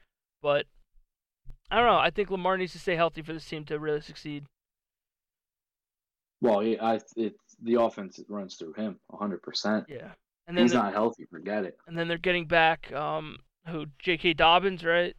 But 0.43 0.67
I 1.71 1.77
don't 1.77 1.87
know. 1.87 1.99
I 1.99 2.11
think 2.11 2.31
Lamar 2.31 2.57
needs 2.57 2.73
to 2.73 2.79
stay 2.79 2.97
healthy 2.97 3.23
for 3.23 3.33
this 3.33 3.47
team 3.49 3.65
to 3.67 3.79
really 3.79 4.01
succeed. 4.01 4.45
Well, 6.41 6.63
yeah, 6.63 6.85
I 6.85 6.95
it's 7.17 7.57
the 7.63 7.81
offense 7.81 8.21
runs 8.29 8.57
through 8.57 8.75
him 8.75 8.99
100. 9.09 9.43
percent 9.43 9.85
Yeah. 9.89 10.13
And 10.47 10.57
then 10.57 10.65
He's 10.65 10.75
not 10.75 10.93
healthy. 10.93 11.25
Forget 11.31 11.65
it. 11.65 11.79
and 11.87 11.97
then 11.97 12.07
they're 12.09 12.19
getting 12.19 12.47
back 12.47 12.93
um 12.93 13.39
who 13.67 13.87
J.K. 13.99 14.35
Dobbins, 14.35 14.85
right? 14.85 15.15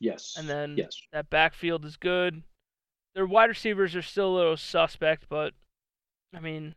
Yes. 0.00 0.34
And 0.38 0.48
then 0.48 0.74
yes. 0.76 0.96
that 1.12 1.30
backfield 1.30 1.84
is 1.84 1.96
good. 1.96 2.42
Their 3.14 3.26
wide 3.26 3.48
receivers 3.48 3.96
are 3.96 4.02
still 4.02 4.34
a 4.34 4.36
little 4.36 4.56
suspect, 4.56 5.24
but 5.30 5.54
I 6.34 6.40
mean, 6.40 6.74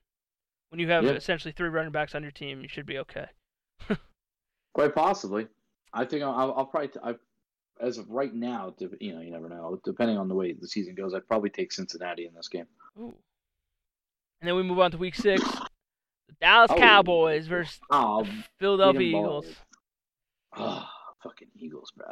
when 0.70 0.80
you 0.80 0.88
have 0.90 1.04
Yeah. 1.04 1.12
essentially 1.12 1.52
three 1.52 1.70
running 1.70 1.92
backs 1.92 2.16
on 2.16 2.22
your 2.24 2.32
team, 2.32 2.62
you 2.62 2.70
should 2.70 2.86
be 2.86 3.00
okay. 3.00 3.26
Quite 4.74 4.96
possibly. 4.96 5.48
I 5.94 6.06
think 6.06 6.24
I'll, 6.24 6.54
I'll, 6.56 6.66
probably 6.66 6.90
t- 6.90 7.00
I, 7.04 7.16
as 7.82 7.98
of 7.98 8.10
right 8.10 8.34
now, 8.34 8.74
you 9.02 9.14
know, 9.16 9.22
you 9.22 9.32
never 9.32 9.50
know. 9.50 9.82
Depending 9.84 10.18
on 10.18 10.28
the 10.30 10.36
way 10.36 10.54
the 10.54 10.68
season 10.68 10.96
goes, 10.96 11.14
I'd 11.14 11.28
probably 11.28 11.50
take 11.50 11.72
Cincinnati 11.74 12.26
in 12.26 12.34
this 12.34 12.48
game. 12.48 12.68
Ooh. 13.00 13.16
And 14.42 14.48
then 14.48 14.56
we 14.56 14.64
move 14.64 14.80
on 14.80 14.92
to 14.92 14.98
week 14.98 15.16
six. 15.16 15.42
The 15.44 15.68
Dallas 16.42 16.72
Oh. 16.72 16.78
Cowboys 16.78 17.48
versus 17.48 17.80
Oh, 17.90 18.26
Philadelphia 18.60 19.02
Eagles. 19.02 19.48
Oh, 20.60 20.86
fucking 21.24 21.50
Eagles, 21.56 21.92
bro. 21.96 22.08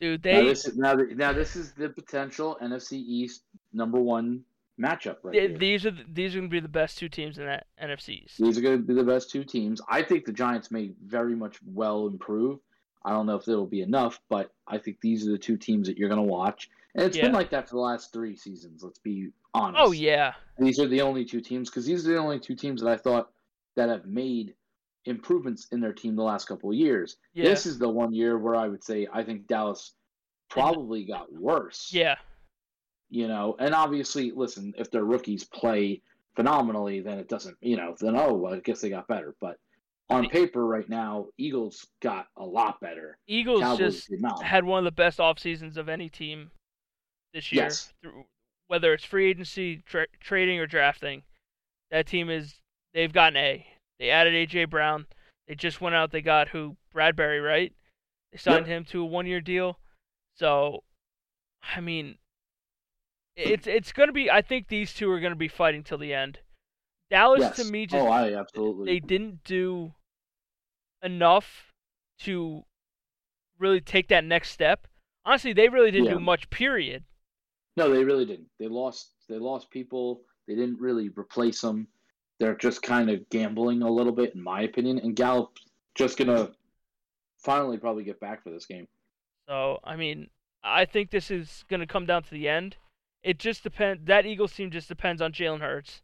Dude, 0.00 0.24
Now 0.24 0.32
they 0.32 0.44
this, 0.44 0.66
is, 0.66 0.76
now, 0.76 0.94
now 0.94 1.32
this 1.32 1.56
is 1.56 1.72
the 1.72 1.88
potential 1.88 2.58
NFC 2.62 2.92
East 2.92 3.42
number 3.72 3.98
one 3.98 4.44
matchup 4.78 5.16
right 5.22 5.32
they- 5.32 5.56
these 5.56 5.86
are 5.86 5.90
the, 5.90 6.04
these 6.12 6.34
are 6.34 6.38
going 6.40 6.50
to 6.50 6.54
be 6.54 6.60
the 6.60 6.68
best 6.68 6.98
two 6.98 7.08
teams 7.08 7.38
in 7.38 7.46
that 7.46 7.66
NFC 7.82 8.24
East. 8.24 8.36
These 8.38 8.58
are 8.58 8.60
going 8.60 8.76
to 8.76 8.82
be 8.82 8.92
the 8.92 9.04
best 9.04 9.30
two 9.30 9.42
teams. 9.42 9.80
I 9.88 10.02
think 10.02 10.26
the 10.26 10.32
Giants 10.32 10.70
may 10.70 10.92
very 11.02 11.34
much 11.34 11.58
well 11.64 12.06
improve. 12.06 12.58
I 13.04 13.10
don't 13.10 13.26
know 13.26 13.36
if 13.36 13.48
it'll 13.48 13.66
be 13.66 13.82
enough, 13.82 14.20
but 14.28 14.52
I 14.66 14.78
think 14.78 15.00
these 15.00 15.26
are 15.26 15.30
the 15.30 15.38
two 15.38 15.56
teams 15.56 15.86
that 15.88 15.96
you're 15.96 16.08
going 16.08 16.20
to 16.20 16.30
watch. 16.30 16.68
And 16.94 17.04
it's 17.04 17.16
been 17.16 17.32
like 17.32 17.50
that 17.50 17.68
for 17.68 17.76
the 17.76 17.80
last 17.80 18.12
three 18.12 18.36
seasons. 18.36 18.82
Let's 18.82 18.98
be 18.98 19.28
oh, 19.54 19.60
honest. 19.60 19.82
Oh 19.82 19.92
yeah, 19.92 20.32
These 20.58 20.80
are 20.80 20.88
the 20.88 21.02
only 21.02 21.24
two 21.24 21.40
teams 21.40 21.70
because 21.70 21.86
these 21.86 22.06
are 22.06 22.12
the 22.12 22.18
only 22.18 22.40
two 22.40 22.54
teams 22.54 22.82
that 22.82 22.90
I 22.90 22.96
thought 22.96 23.30
that 23.76 23.88
have 23.90 24.06
made 24.06 24.54
improvements 25.06 25.68
in 25.72 25.80
their 25.80 25.92
team 25.92 26.16
the 26.16 26.22
last 26.22 26.46
couple 26.46 26.70
of 26.70 26.76
years. 26.76 27.16
yeah, 27.32 27.44
This 27.44 27.64
is 27.66 27.78
the 27.78 27.88
one 27.88 28.12
year 28.12 28.38
where 28.38 28.54
I 28.56 28.68
would 28.68 28.84
say 28.84 29.08
I 29.12 29.22
think 29.22 29.46
Dallas 29.46 29.92
probably 30.50 31.04
got 31.04 31.32
worse. 31.32 31.90
yeah. 31.92 32.16
You 33.08 33.28
know, 33.28 33.54
and 33.60 33.72
obviously, 33.72 34.32
listen, 34.34 34.74
if 34.76 34.90
their 34.90 35.04
rookies 35.04 35.44
play 35.44 36.02
phenomenally, 36.34 37.00
then 37.00 37.18
it 37.18 37.28
doesn't, 37.28 37.56
you 37.60 37.76
know, 37.76 37.94
then 38.00 38.16
oh, 38.16 38.34
well, 38.34 38.54
I 38.54 38.58
guess 38.58 38.80
they 38.80 38.90
got 38.90 39.06
better. 39.06 39.36
But 39.40 39.58
on 40.10 40.28
paper 40.28 40.66
right 40.66 40.88
now, 40.88 41.26
Eagles 41.38 41.86
got 42.02 42.26
a 42.36 42.44
lot 42.44 42.80
better. 42.80 43.16
Eagles 43.28 43.60
Cowboys 43.60 44.06
just 44.06 44.42
had 44.42 44.64
one 44.64 44.78
of 44.80 44.84
the 44.84 44.90
best 44.90 45.20
off 45.20 45.38
seasons 45.38 45.76
of 45.76 45.88
any 45.88 46.08
team 46.08 46.50
this 47.32 47.52
year. 47.52 47.64
Yes. 47.64 47.92
Through, 48.02 48.24
whether 48.66 48.92
it's 48.92 49.04
free 49.04 49.30
agency, 49.30 49.82
tra- 49.86 50.08
trading, 50.18 50.58
or 50.58 50.66
drafting, 50.66 51.22
that 51.92 52.08
team 52.08 52.28
is 52.28 52.56
they've 52.92 53.12
gotten 53.12 53.36
A. 53.36 53.66
They 53.98 54.10
added 54.10 54.34
AJ 54.34 54.70
Brown. 54.70 55.06
They 55.48 55.54
just 55.54 55.80
went 55.80 55.94
out. 55.94 56.10
They 56.10 56.22
got 56.22 56.48
who 56.48 56.76
Bradberry, 56.94 57.44
right? 57.44 57.72
They 58.32 58.38
signed 58.38 58.66
him 58.66 58.84
to 58.86 59.02
a 59.02 59.06
one-year 59.06 59.40
deal. 59.40 59.78
So, 60.34 60.82
I 61.74 61.80
mean, 61.80 62.18
it's 63.36 63.66
it's 63.66 63.92
gonna 63.92 64.12
be. 64.12 64.30
I 64.30 64.42
think 64.42 64.68
these 64.68 64.92
two 64.92 65.10
are 65.10 65.20
gonna 65.20 65.36
be 65.36 65.48
fighting 65.48 65.82
till 65.82 65.98
the 65.98 66.14
end. 66.14 66.40
Dallas 67.10 67.40
yes. 67.40 67.56
to 67.56 67.64
me 67.64 67.82
oh, 67.82 67.86
just 67.86 68.04
oh, 68.04 68.08
I 68.08 68.38
absolutely. 68.38 68.92
they 68.92 69.00
didn't 69.00 69.44
do 69.44 69.92
enough 71.02 71.72
to 72.20 72.64
really 73.58 73.80
take 73.80 74.08
that 74.08 74.24
next 74.24 74.50
step. 74.50 74.86
Honestly, 75.24 75.52
they 75.52 75.68
really 75.68 75.90
didn't 75.90 76.06
Yeah. 76.06 76.14
do 76.14 76.20
much. 76.20 76.50
Period. 76.50 77.04
No, 77.76 77.90
they 77.90 78.04
really 78.04 78.24
didn't. 78.24 78.48
They 78.58 78.68
lost. 78.68 79.12
They 79.28 79.38
lost 79.38 79.70
people. 79.70 80.22
They 80.48 80.54
didn't 80.54 80.80
really 80.80 81.10
replace 81.10 81.60
them. 81.60 81.88
They're 82.38 82.56
just 82.56 82.82
kind 82.82 83.10
of 83.10 83.28
gambling 83.30 83.82
a 83.82 83.90
little 83.90 84.12
bit, 84.12 84.34
in 84.34 84.42
my 84.42 84.62
opinion. 84.62 84.98
And 84.98 85.16
Gallup 85.16 85.52
just 85.94 86.18
gonna 86.18 86.50
finally 87.38 87.78
probably 87.78 88.04
get 88.04 88.20
back 88.20 88.42
for 88.42 88.50
this 88.50 88.66
game. 88.66 88.88
So 89.48 89.78
I 89.84 89.96
mean, 89.96 90.28
I 90.62 90.84
think 90.84 91.10
this 91.10 91.30
is 91.30 91.64
going 91.68 91.80
to 91.80 91.86
come 91.86 92.06
down 92.06 92.24
to 92.24 92.30
the 92.30 92.48
end. 92.48 92.76
It 93.22 93.38
just 93.38 93.62
depends. 93.62 94.04
That 94.04 94.26
Eagles 94.26 94.52
team 94.52 94.70
just 94.70 94.88
depends 94.88 95.22
on 95.22 95.32
Jalen 95.32 95.60
Hurts. 95.60 96.02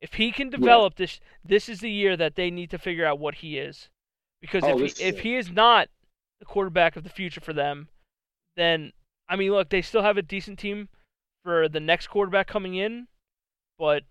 If 0.00 0.14
he 0.14 0.32
can 0.32 0.50
develop 0.50 0.96
this, 0.96 1.20
this 1.42 1.68
is 1.68 1.80
the 1.80 1.90
year 1.90 2.16
that 2.16 2.34
they 2.34 2.50
need 2.50 2.70
to 2.70 2.78
figure 2.78 3.06
out 3.06 3.18
what 3.18 3.36
he 3.36 3.58
is. 3.58 3.88
Because 4.40 4.62
Oh, 4.64 4.78
if 4.78 4.98
he, 4.98 5.04
if 5.04 5.20
he 5.20 5.36
is 5.36 5.50
not 5.50 5.88
the 6.38 6.44
quarterback 6.44 6.96
of 6.96 7.04
the 7.04 7.10
future 7.10 7.40
for 7.40 7.54
them, 7.54 7.88
then 8.56 8.92
I 9.28 9.36
mean, 9.36 9.50
look, 9.50 9.70
they 9.70 9.80
still 9.80 10.02
have 10.02 10.18
a 10.18 10.22
decent 10.22 10.58
team 10.58 10.88
for 11.42 11.68
the 11.68 11.80
next 11.80 12.08
quarterback 12.08 12.46
coming 12.46 12.74
in, 12.74 13.08
but 13.78 14.02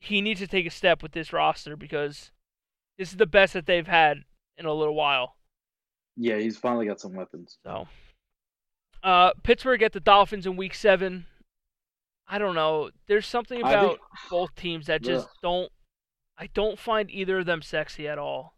he 0.00 0.20
needs 0.20 0.40
to 0.40 0.46
take 0.46 0.66
a 0.66 0.70
step 0.70 1.02
with 1.02 1.12
this 1.12 1.32
roster 1.32 1.76
because 1.76 2.30
this 2.98 3.10
is 3.10 3.16
the 3.16 3.26
best 3.26 3.52
that 3.54 3.66
they've 3.66 3.86
had 3.86 4.24
in 4.56 4.66
a 4.66 4.72
little 4.72 4.94
while. 4.94 5.36
Yeah, 6.16 6.36
he's 6.38 6.56
finally 6.56 6.86
got 6.86 7.00
some 7.00 7.14
weapons. 7.14 7.58
So, 7.64 7.86
uh, 9.02 9.32
Pittsburgh 9.42 9.82
at 9.82 9.92
the 9.92 10.00
Dolphins 10.00 10.46
in 10.46 10.56
Week 10.56 10.74
Seven. 10.74 11.26
I 12.26 12.38
don't 12.38 12.54
know. 12.54 12.90
There's 13.06 13.26
something 13.26 13.60
about 13.60 13.88
think- 13.98 14.00
both 14.30 14.54
teams 14.54 14.86
that 14.86 15.02
just 15.02 15.26
Ugh. 15.26 15.32
don't. 15.42 15.72
I 16.36 16.48
don't 16.48 16.78
find 16.78 17.10
either 17.10 17.38
of 17.38 17.46
them 17.46 17.62
sexy 17.62 18.06
at 18.06 18.18
all. 18.18 18.54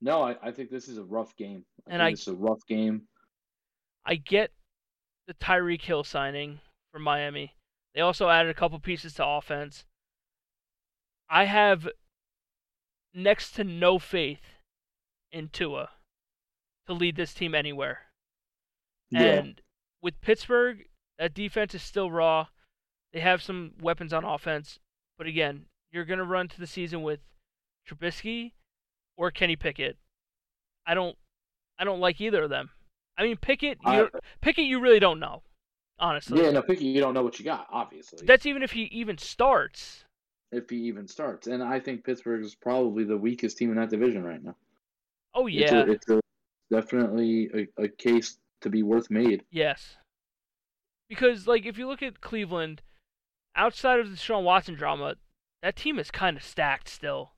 No, 0.00 0.22
I, 0.22 0.36
I 0.42 0.50
think 0.52 0.70
this 0.70 0.88
is 0.88 0.98
a 0.98 1.04
rough 1.04 1.34
game. 1.36 1.64
I 1.86 1.90
And 1.92 2.00
think 2.00 2.02
I- 2.02 2.08
it's 2.10 2.28
a 2.28 2.34
rough 2.34 2.64
game. 2.68 3.02
I 4.04 4.14
get 4.14 4.52
the 5.26 5.34
Tyreek 5.34 5.82
Hill 5.82 6.02
signing 6.04 6.60
for 6.92 6.98
Miami. 6.98 7.54
They 7.94 8.00
also 8.00 8.28
added 8.28 8.50
a 8.50 8.54
couple 8.54 8.78
pieces 8.80 9.12
to 9.14 9.26
offense. 9.26 9.84
I 11.30 11.44
have 11.44 11.88
next 13.14 13.52
to 13.52 13.64
no 13.64 13.98
faith 13.98 14.56
in 15.32 15.48
Tua 15.48 15.90
to 16.86 16.92
lead 16.92 17.16
this 17.16 17.34
team 17.34 17.54
anywhere. 17.54 18.00
Yeah. 19.10 19.22
And 19.22 19.60
with 20.02 20.20
Pittsburgh, 20.20 20.84
that 21.18 21.34
defense 21.34 21.74
is 21.74 21.82
still 21.82 22.10
raw. 22.10 22.46
They 23.12 23.20
have 23.20 23.42
some 23.42 23.72
weapons 23.80 24.12
on 24.12 24.24
offense, 24.24 24.78
but 25.16 25.26
again, 25.26 25.66
you're 25.90 26.04
going 26.04 26.18
to 26.18 26.24
run 26.24 26.48
to 26.48 26.60
the 26.60 26.66
season 26.66 27.02
with 27.02 27.20
Trubisky 27.88 28.52
or 29.16 29.30
Kenny 29.30 29.56
Pickett. 29.56 29.96
I 30.86 30.94
don't 30.94 31.16
I 31.78 31.84
don't 31.84 32.00
like 32.00 32.20
either 32.20 32.44
of 32.44 32.50
them. 32.50 32.70
I 33.16 33.22
mean, 33.22 33.36
Pickett, 33.36 33.78
you 33.84 34.10
Pickett 34.40 34.64
you 34.64 34.80
really 34.80 35.00
don't 35.00 35.18
know, 35.18 35.42
honestly. 35.98 36.42
yeah, 36.42 36.50
no, 36.50 36.62
Pickett 36.62 36.84
you 36.84 37.00
don't 37.00 37.14
know 37.14 37.22
what 37.22 37.38
you 37.38 37.44
got, 37.44 37.66
obviously. 37.70 38.24
That's 38.24 38.46
even 38.46 38.62
if 38.62 38.72
he 38.72 38.82
even 38.84 39.18
starts. 39.18 40.04
If 40.50 40.70
he 40.70 40.76
even 40.76 41.06
starts. 41.06 41.46
And 41.46 41.62
I 41.62 41.78
think 41.78 42.04
Pittsburgh 42.04 42.42
is 42.42 42.54
probably 42.54 43.04
the 43.04 43.16
weakest 43.16 43.58
team 43.58 43.70
in 43.70 43.76
that 43.76 43.90
division 43.90 44.24
right 44.24 44.42
now. 44.42 44.56
Oh 45.34 45.46
It's 45.46 45.70
yeah. 45.70 45.82
a, 45.82 45.90
it's 45.90 46.08
a, 46.08 46.20
definitely 46.70 47.50
a, 47.54 47.82
a 47.84 47.88
case 47.88 48.38
to 48.62 48.70
be 48.70 48.82
worth 48.82 49.10
made. 49.10 49.44
Yes. 49.50 49.96
Because 51.08 51.46
like 51.46 51.66
if 51.66 51.78
you 51.78 51.86
look 51.86 52.02
at 52.02 52.20
Cleveland, 52.20 52.82
outside 53.56 54.00
of 54.00 54.06
Deshaun 54.06 54.42
Watson 54.44 54.74
drama, 54.74 55.16
that 55.62 55.76
team 55.76 55.98
is 55.98 56.10
kind 56.10 56.36
of 56.36 56.42
stacked 56.42 56.88
still. 56.88 57.32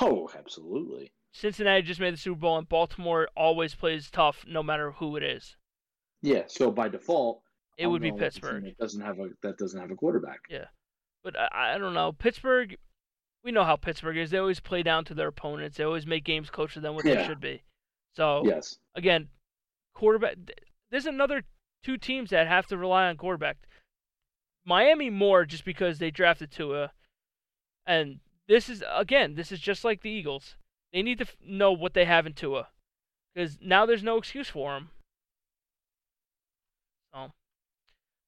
Oh, 0.00 0.30
absolutely. 0.36 1.12
Cincinnati 1.32 1.82
just 1.82 2.00
made 2.00 2.14
the 2.14 2.18
Super 2.18 2.40
Bowl, 2.40 2.56
and 2.56 2.68
Baltimore 2.68 3.28
always 3.36 3.74
plays 3.74 4.10
tough, 4.10 4.44
no 4.48 4.62
matter 4.62 4.92
who 4.92 5.16
it 5.16 5.22
is. 5.22 5.56
Yeah, 6.22 6.44
so 6.46 6.70
by 6.70 6.88
default, 6.88 7.42
It 7.76 7.84
I'm 7.84 7.92
would 7.92 8.00
be 8.00 8.08
going 8.08 8.22
with 8.22 8.34
the 8.34 8.40
team 8.40 8.50
Pittsburgh. 8.50 8.64
That 8.64 8.78
doesn't 8.78 9.02
have 9.02 9.18
a 9.18 9.28
that 9.42 9.58
doesn't 9.58 9.80
have 9.80 9.90
a 9.90 9.94
quarterback. 9.94 10.40
But 11.26 11.36
I, 11.36 11.74
I 11.74 11.78
don't 11.78 11.92
know. 11.92 12.12
Pittsburgh, 12.12 12.76
we 13.42 13.50
know 13.50 13.64
how 13.64 13.74
Pittsburgh 13.74 14.16
is. 14.16 14.30
They 14.30 14.38
always 14.38 14.60
play 14.60 14.84
down 14.84 15.04
to 15.06 15.14
their 15.14 15.26
opponents. 15.26 15.76
They 15.76 15.82
always 15.82 16.06
make 16.06 16.22
games 16.22 16.50
closer 16.50 16.78
than 16.78 16.94
what 16.94 17.02
they 17.02 17.24
should 17.26 17.40
be. 17.40 17.64
So 18.14 18.44
Yes. 18.46 18.78
again, 18.94 19.30
quarterback. 19.92 20.36
There's 20.92 21.04
another 21.04 21.42
two 21.82 21.96
teams 21.98 22.30
that 22.30 22.46
have 22.46 22.68
to 22.68 22.76
rely 22.76 23.08
on 23.08 23.16
quarterback. 23.16 23.56
Miami 24.64 25.10
more 25.10 25.44
just 25.44 25.64
because 25.64 25.98
they 25.98 26.12
drafted 26.12 26.52
Tua, 26.52 26.92
and 27.84 28.20
this 28.46 28.68
is 28.68 28.84
again, 28.94 29.34
this 29.34 29.50
is 29.50 29.58
just 29.58 29.82
like 29.84 30.02
the 30.02 30.10
Eagles. 30.10 30.54
They 30.92 31.02
need 31.02 31.18
to 31.18 31.24
f- 31.24 31.36
know 31.44 31.72
what 31.72 31.94
they 31.94 32.04
have 32.04 32.24
in 32.24 32.34
Tua, 32.34 32.68
because 33.34 33.58
now 33.60 33.84
there's 33.84 34.04
no 34.04 34.16
excuse 34.16 34.48
for 34.48 34.74
them. 34.74 34.90
So, 37.12 37.32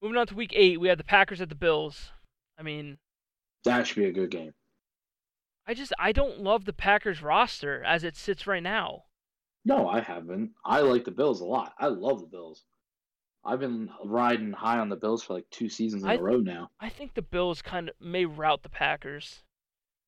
moving 0.02 0.16
on 0.18 0.26
to 0.26 0.34
Week 0.34 0.52
Eight, 0.56 0.80
we 0.80 0.88
have 0.88 0.98
the 0.98 1.04
Packers 1.04 1.40
at 1.40 1.48
the 1.48 1.54
Bills. 1.54 2.10
I 2.58 2.62
mean, 2.62 2.98
That 3.64 3.86
should 3.86 3.96
be 3.96 4.06
a 4.06 4.12
good 4.12 4.30
game. 4.30 4.52
I 5.66 5.74
just 5.74 5.92
I 5.98 6.12
don't 6.12 6.40
love 6.40 6.64
the 6.64 6.72
Packers 6.72 7.22
roster 7.22 7.82
as 7.84 8.02
it 8.04 8.16
sits 8.16 8.46
right 8.46 8.62
now. 8.62 9.04
No, 9.64 9.86
I 9.88 10.00
haven't. 10.00 10.52
I 10.64 10.80
like 10.80 11.04
the 11.04 11.10
Bills 11.10 11.40
a 11.40 11.44
lot. 11.44 11.74
I 11.78 11.88
love 11.88 12.20
the 12.20 12.26
Bills. 12.26 12.64
I've 13.44 13.60
been 13.60 13.90
riding 14.04 14.52
high 14.52 14.78
on 14.78 14.88
the 14.88 14.96
Bills 14.96 15.22
for 15.22 15.34
like 15.34 15.44
two 15.50 15.68
seasons 15.68 16.02
in 16.04 16.08
I- 16.10 16.14
a 16.14 16.20
row 16.22 16.38
now. 16.38 16.70
I 16.80 16.88
think 16.88 17.14
the 17.14 17.22
Bills 17.22 17.60
kind 17.62 17.88
of 17.90 17.94
may 18.00 18.24
rout 18.24 18.62
the 18.62 18.68
Packers 18.70 19.42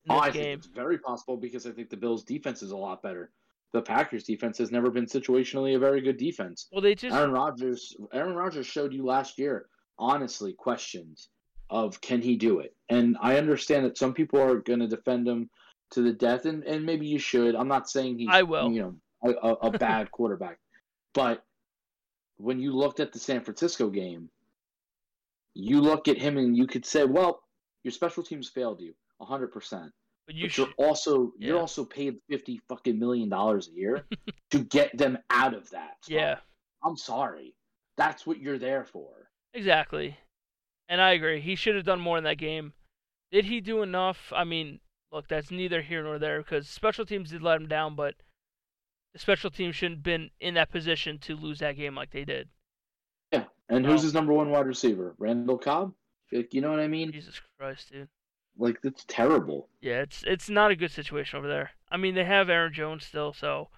in 0.06 0.12
Oh, 0.12 0.18
I 0.18 0.30
game. 0.30 0.42
think 0.42 0.58
it's 0.58 0.66
very 0.66 0.98
possible 0.98 1.36
because 1.36 1.66
I 1.66 1.72
think 1.72 1.90
the 1.90 1.96
Bills' 1.96 2.24
defense 2.24 2.62
is 2.62 2.70
a 2.70 2.76
lot 2.76 3.02
better. 3.02 3.30
The 3.72 3.82
Packers' 3.82 4.24
defense 4.24 4.56
has 4.58 4.72
never 4.72 4.90
been 4.90 5.04
situationally 5.06 5.76
a 5.76 5.78
very 5.78 6.00
good 6.00 6.16
defense. 6.16 6.68
Well, 6.72 6.80
they 6.80 6.94
just 6.94 7.14
Aaron 7.14 7.30
Rodgers, 7.32 7.94
Aaron 8.12 8.34
Rodgers 8.34 8.66
showed 8.66 8.92
you 8.94 9.04
last 9.04 9.38
year, 9.38 9.66
honestly, 9.98 10.54
questions 10.54 11.28
of 11.70 12.00
can 12.00 12.20
he 12.20 12.36
do 12.36 12.60
it? 12.60 12.74
And 12.88 13.16
I 13.20 13.36
understand 13.36 13.86
that 13.86 13.98
some 13.98 14.12
people 14.12 14.40
are 14.40 14.56
going 14.56 14.80
to 14.80 14.88
defend 14.88 15.26
him 15.26 15.48
to 15.92 16.02
the 16.02 16.12
death, 16.12 16.44
and, 16.44 16.64
and 16.64 16.84
maybe 16.84 17.06
you 17.06 17.18
should. 17.18 17.54
I'm 17.54 17.68
not 17.68 17.88
saying 17.88 18.18
he's 18.18 18.28
I 18.30 18.42
will. 18.42 18.70
you 18.70 18.82
know 18.82 19.32
a, 19.42 19.66
a, 19.66 19.70
bad 19.70 20.10
quarterback, 20.12 20.58
but 21.14 21.42
when 22.36 22.60
you 22.60 22.72
looked 22.72 23.00
at 23.00 23.12
the 23.12 23.18
San 23.18 23.42
Francisco 23.42 23.90
game, 23.90 24.30
you 25.54 25.80
look 25.80 26.08
at 26.08 26.16
him 26.16 26.38
and 26.38 26.56
you 26.56 26.66
could 26.66 26.86
say, 26.86 27.04
well, 27.04 27.42
your 27.82 27.92
special 27.92 28.22
teams 28.22 28.48
failed 28.48 28.80
you 28.80 28.94
100. 29.18 29.52
percent 29.52 29.92
but 30.26 30.36
you 30.36 30.48
you're 30.54 30.68
also 30.76 31.32
you're 31.38 31.58
also 31.58 31.84
paid 31.84 32.16
fifty 32.28 32.60
fucking 32.68 32.98
million 32.98 33.28
dollars 33.28 33.68
a 33.68 33.72
year 33.72 34.06
to 34.50 34.60
get 34.60 34.96
them 34.96 35.18
out 35.28 35.54
of 35.54 35.68
that. 35.70 35.96
Yeah, 36.06 36.36
I'm 36.84 36.96
sorry. 36.96 37.54
That's 37.96 38.26
what 38.26 38.38
you're 38.38 38.58
there 38.58 38.84
for. 38.84 39.08
exactly. 39.54 40.16
And 40.90 41.00
I 41.00 41.12
agree. 41.12 41.40
He 41.40 41.54
should 41.54 41.76
have 41.76 41.84
done 41.84 42.00
more 42.00 42.18
in 42.18 42.24
that 42.24 42.36
game. 42.36 42.72
Did 43.30 43.44
he 43.44 43.60
do 43.60 43.82
enough? 43.82 44.32
I 44.34 44.42
mean, 44.42 44.80
look, 45.12 45.28
that's 45.28 45.52
neither 45.52 45.80
here 45.80 46.02
nor 46.02 46.18
there 46.18 46.42
because 46.42 46.68
special 46.68 47.06
teams 47.06 47.30
did 47.30 47.42
let 47.42 47.60
him 47.60 47.68
down, 47.68 47.94
but 47.94 48.16
the 49.12 49.20
special 49.20 49.50
teams 49.50 49.76
shouldn't 49.76 49.98
have 49.98 50.02
been 50.02 50.30
in 50.40 50.54
that 50.54 50.72
position 50.72 51.18
to 51.20 51.36
lose 51.36 51.60
that 51.60 51.76
game 51.76 51.94
like 51.94 52.10
they 52.10 52.24
did. 52.24 52.48
Yeah. 53.32 53.44
And 53.68 53.86
who's 53.86 54.02
his 54.02 54.14
number 54.14 54.32
one 54.32 54.50
wide 54.50 54.66
receiver? 54.66 55.14
Randall 55.18 55.58
Cobb? 55.58 55.94
Like, 56.32 56.52
you 56.52 56.60
know 56.60 56.70
what 56.72 56.80
I 56.80 56.88
mean? 56.88 57.12
Jesus 57.12 57.40
Christ, 57.56 57.92
dude. 57.92 58.08
Like 58.58 58.82
that's 58.82 59.04
terrible. 59.06 59.68
Yeah, 59.80 60.00
it's 60.00 60.24
it's 60.26 60.50
not 60.50 60.72
a 60.72 60.76
good 60.76 60.90
situation 60.90 61.38
over 61.38 61.46
there. 61.46 61.70
I 61.90 61.96
mean, 61.96 62.16
they 62.16 62.24
have 62.24 62.50
Aaron 62.50 62.72
Jones 62.72 63.04
still, 63.04 63.32
so 63.32 63.68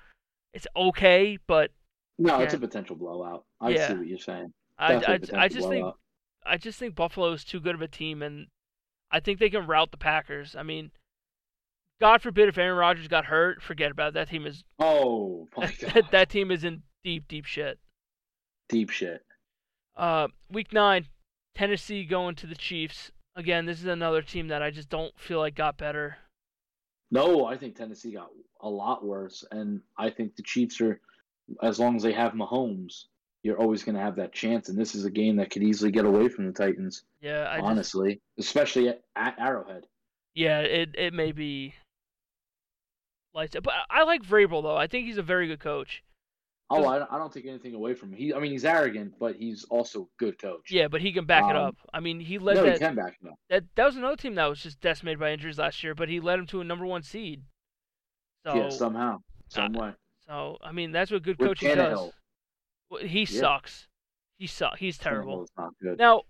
it's 0.55 0.67
okay, 0.75 1.39
but 1.47 1.71
No, 2.19 2.41
it's 2.41 2.55
a 2.55 2.59
potential 2.59 2.97
blowout. 2.97 3.45
I 3.61 3.71
Yeah. 3.71 3.89
see 3.89 3.95
what 3.95 4.07
you're 4.07 4.19
saying. 4.19 4.53
I, 4.79 4.95
Definitely 4.95 5.39
I, 5.39 5.45
I 5.45 5.49
just 5.49 5.69
think 5.69 5.83
blowout. 5.83 5.99
I 6.45 6.57
just 6.57 6.79
think 6.79 6.95
Buffalo 6.95 7.33
is 7.33 7.45
too 7.45 7.61
good 7.61 7.75
of 7.75 7.83
a 7.83 7.89
team, 7.89 8.23
and 8.23 8.47
I 9.11 9.21
think 9.21 9.39
they 9.39 9.51
can 9.51 9.67
rout 9.67 9.91
the 9.91 9.97
Packers. 9.97 10.57
I 10.57 10.63
mean, 10.63 10.91
God 12.01 12.21
forbid 12.23 12.49
if 12.49 12.59
Aaron 12.59 12.77
Rodgers 12.77 13.09
got 13.09 13.27
hurt, 13.27 13.63
forget 13.63 13.91
about 13.93 14.09
it. 14.09 14.15
That 14.15 14.29
team 14.31 14.47
is 14.47 14.65
Oh 14.79 15.49
my 15.57 15.67
god. 15.81 15.93
that, 15.95 16.11
that 16.11 16.29
team 16.31 16.51
is 16.51 16.65
in 16.65 16.83
deep, 17.05 17.29
deep 17.29 17.45
shit. 17.45 17.79
Deep 18.69 18.91
shit. 18.91 19.23
Uh, 19.97 20.29
week 20.51 20.73
nine, 20.73 21.07
Tennessee 21.55 22.05
going 22.05 22.35
to 22.37 22.47
the 22.47 22.55
Chiefs. 22.55 23.13
Again, 23.37 23.67
this 23.67 23.79
is 23.81 23.87
another 23.87 24.23
team 24.23 24.49
that 24.49 24.63
I 24.63 24.71
just 24.71 24.89
don't 24.89 25.19
feel 25.19 25.39
like 25.39 25.55
got 25.55 25.77
better. 25.79 26.17
No, 27.11 27.45
I 27.47 27.57
think 27.57 27.77
Tennessee 27.77 28.13
got 28.13 28.31
a 28.63 28.69
lot 28.69 29.05
worse, 29.05 29.45
and 29.51 29.81
I 29.99 30.09
think 30.11 30.35
the 30.35 30.43
Chiefs 30.43 30.81
are, 30.81 30.99
as 31.63 31.79
long 31.79 31.97
as 31.97 32.03
they 32.03 32.13
have 32.13 32.33
Mahomes, 32.33 33.05
you're 33.43 33.59
always 33.59 33.83
going 33.83 33.95
to 33.97 34.01
have 34.01 34.17
that 34.17 34.33
chance. 34.33 34.69
And 34.69 34.79
this 34.79 34.95
is 34.95 35.05
a 35.05 35.11
game 35.11 35.37
that 35.37 35.51
could 35.51 35.63
easily 35.63 35.91
get 35.91 36.05
away 36.05 36.29
from 36.29 36.47
the 36.47 36.53
Titans, 36.53 37.05
Yeah, 37.21 37.49
I 37.51 37.57
just, 37.57 37.67
honestly, 37.69 38.21
especially 38.39 38.89
at, 38.89 39.03
at 39.17 39.39
Arrowhead. 39.39 39.85
yeah, 40.35 40.61
it 40.61 40.91
it 40.97 41.13
may 41.15 41.33
be 41.33 41.75
like 43.35 43.51
but 43.53 43.73
I 43.91 44.05
like 44.05 44.23
Vrabel 44.23 44.63
though. 44.63 44.77
I 44.77 44.87
think 44.87 45.07
he's 45.07 45.19
a 45.19 45.23
very 45.23 45.47
good 45.49 45.61
coach. 45.61 46.03
Oh, 46.71 46.85
I, 46.87 47.05
I 47.15 47.19
don't 47.19 47.31
take 47.31 47.45
anything 47.45 47.75
away 47.75 47.93
from 47.93 48.13
him. 48.13 48.17
He, 48.19 48.33
I 48.33 48.39
mean, 48.39 48.51
he's 48.51 48.65
arrogant, 48.65 49.13
but 49.19 49.37
he's 49.37 49.65
also 49.65 50.03
a 50.05 50.07
good 50.19 50.41
coach. 50.41 50.71
Yeah, 50.71 50.89
but 50.89 51.03
he 51.03 51.13
can 51.13 51.27
back 51.27 51.45
it 51.51 51.57
Um, 51.57 51.67
up. 51.67 51.77
I 51.93 52.01
mean, 52.01 52.19
he 52.19 52.39
led 52.39 52.57
no, 52.57 52.65
that 52.65 52.73
he 52.75 52.79
can 52.79 52.95
back 52.95 53.21
him 53.21 53.29
up. 53.31 53.35
that 53.51 53.65
that 53.75 53.85
was 53.85 53.97
another 53.97 54.17
team 54.17 54.37
that 54.37 54.47
was 54.47 54.63
just 54.63 54.81
decimated 54.81 55.19
by 55.21 55.33
injuries 55.33 55.59
last 55.59 55.83
year, 55.85 55.95
but 55.95 56.09
he 56.09 56.19
led 56.21 56.39
them 56.39 56.47
to 56.47 56.63
a 56.63 56.65
number 56.65 56.87
one 56.87 57.03
seed. 57.03 57.43
So, 58.47 58.55
yeah, 58.57 58.69
somehow, 58.71 59.19
some 59.49 59.77
uh, 59.77 59.81
way. 59.89 59.93
so 60.27 60.57
I 60.63 60.73
mean, 60.73 60.93
that's 60.93 61.11
what 61.11 61.23
good 61.23 61.39
With 61.39 61.49
coaching 61.49 61.75
does. 61.77 61.99
Tannehill. 61.99 62.13
He 63.01 63.21
Yeah. 63.21 63.27
sucks. 63.41 63.89
He 64.39 64.47
suck. 64.47 64.79
He's 64.79 64.99
terrible. 64.99 65.49
Now, 65.81 66.23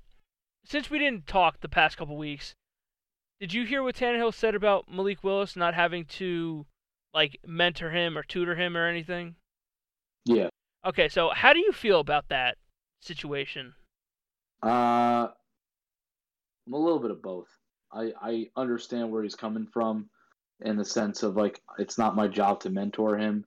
since 0.64 0.90
we 0.90 0.98
didn't 0.98 1.27
talk 1.27 1.61
the 1.61 1.68
past 1.68 1.96
couple 1.96 2.16
weeks, 2.16 2.55
did 3.40 3.53
you 3.53 3.64
hear 3.64 3.83
what 3.83 3.96
Tannehill 3.96 4.35
said 4.35 4.55
about 4.55 4.88
Malik 4.88 5.25
Willis 5.25 5.57
not 5.57 5.75
having 5.75 6.05
to 6.07 6.66
like 7.14 7.38
mentor 7.46 7.90
him 7.90 8.16
or 8.16 8.22
tutor 8.22 8.55
him 8.55 8.77
or 8.77 8.87
anything? 8.87 9.37
Yeah. 10.25 10.48
Okay, 10.85 11.09
so 11.09 11.31
how 11.31 11.53
do 11.53 11.61
you 11.61 11.72
feel 11.72 12.01
about 12.01 12.29
that 12.29 12.59
situation? 13.01 13.75
Uh, 14.62 15.29
I'm 16.66 16.72
a 16.72 16.77
little 16.79 17.01
bit 17.01 17.11
of 17.11 17.22
both. 17.22 17.48
I 17.92 18.12
I 18.20 18.51
understand 18.57 19.11
where 19.11 19.22
he's 19.22 19.35
coming 19.35 19.66
from, 19.66 20.09
in 20.61 20.77
the 20.77 20.85
sense 20.85 21.22
of 21.22 21.37
like 21.37 21.61
it's 21.79 21.98
not 21.98 22.14
my 22.16 22.29
job 22.29 22.61
to 22.61 22.70
mentor 22.70 23.16
him. 23.16 23.44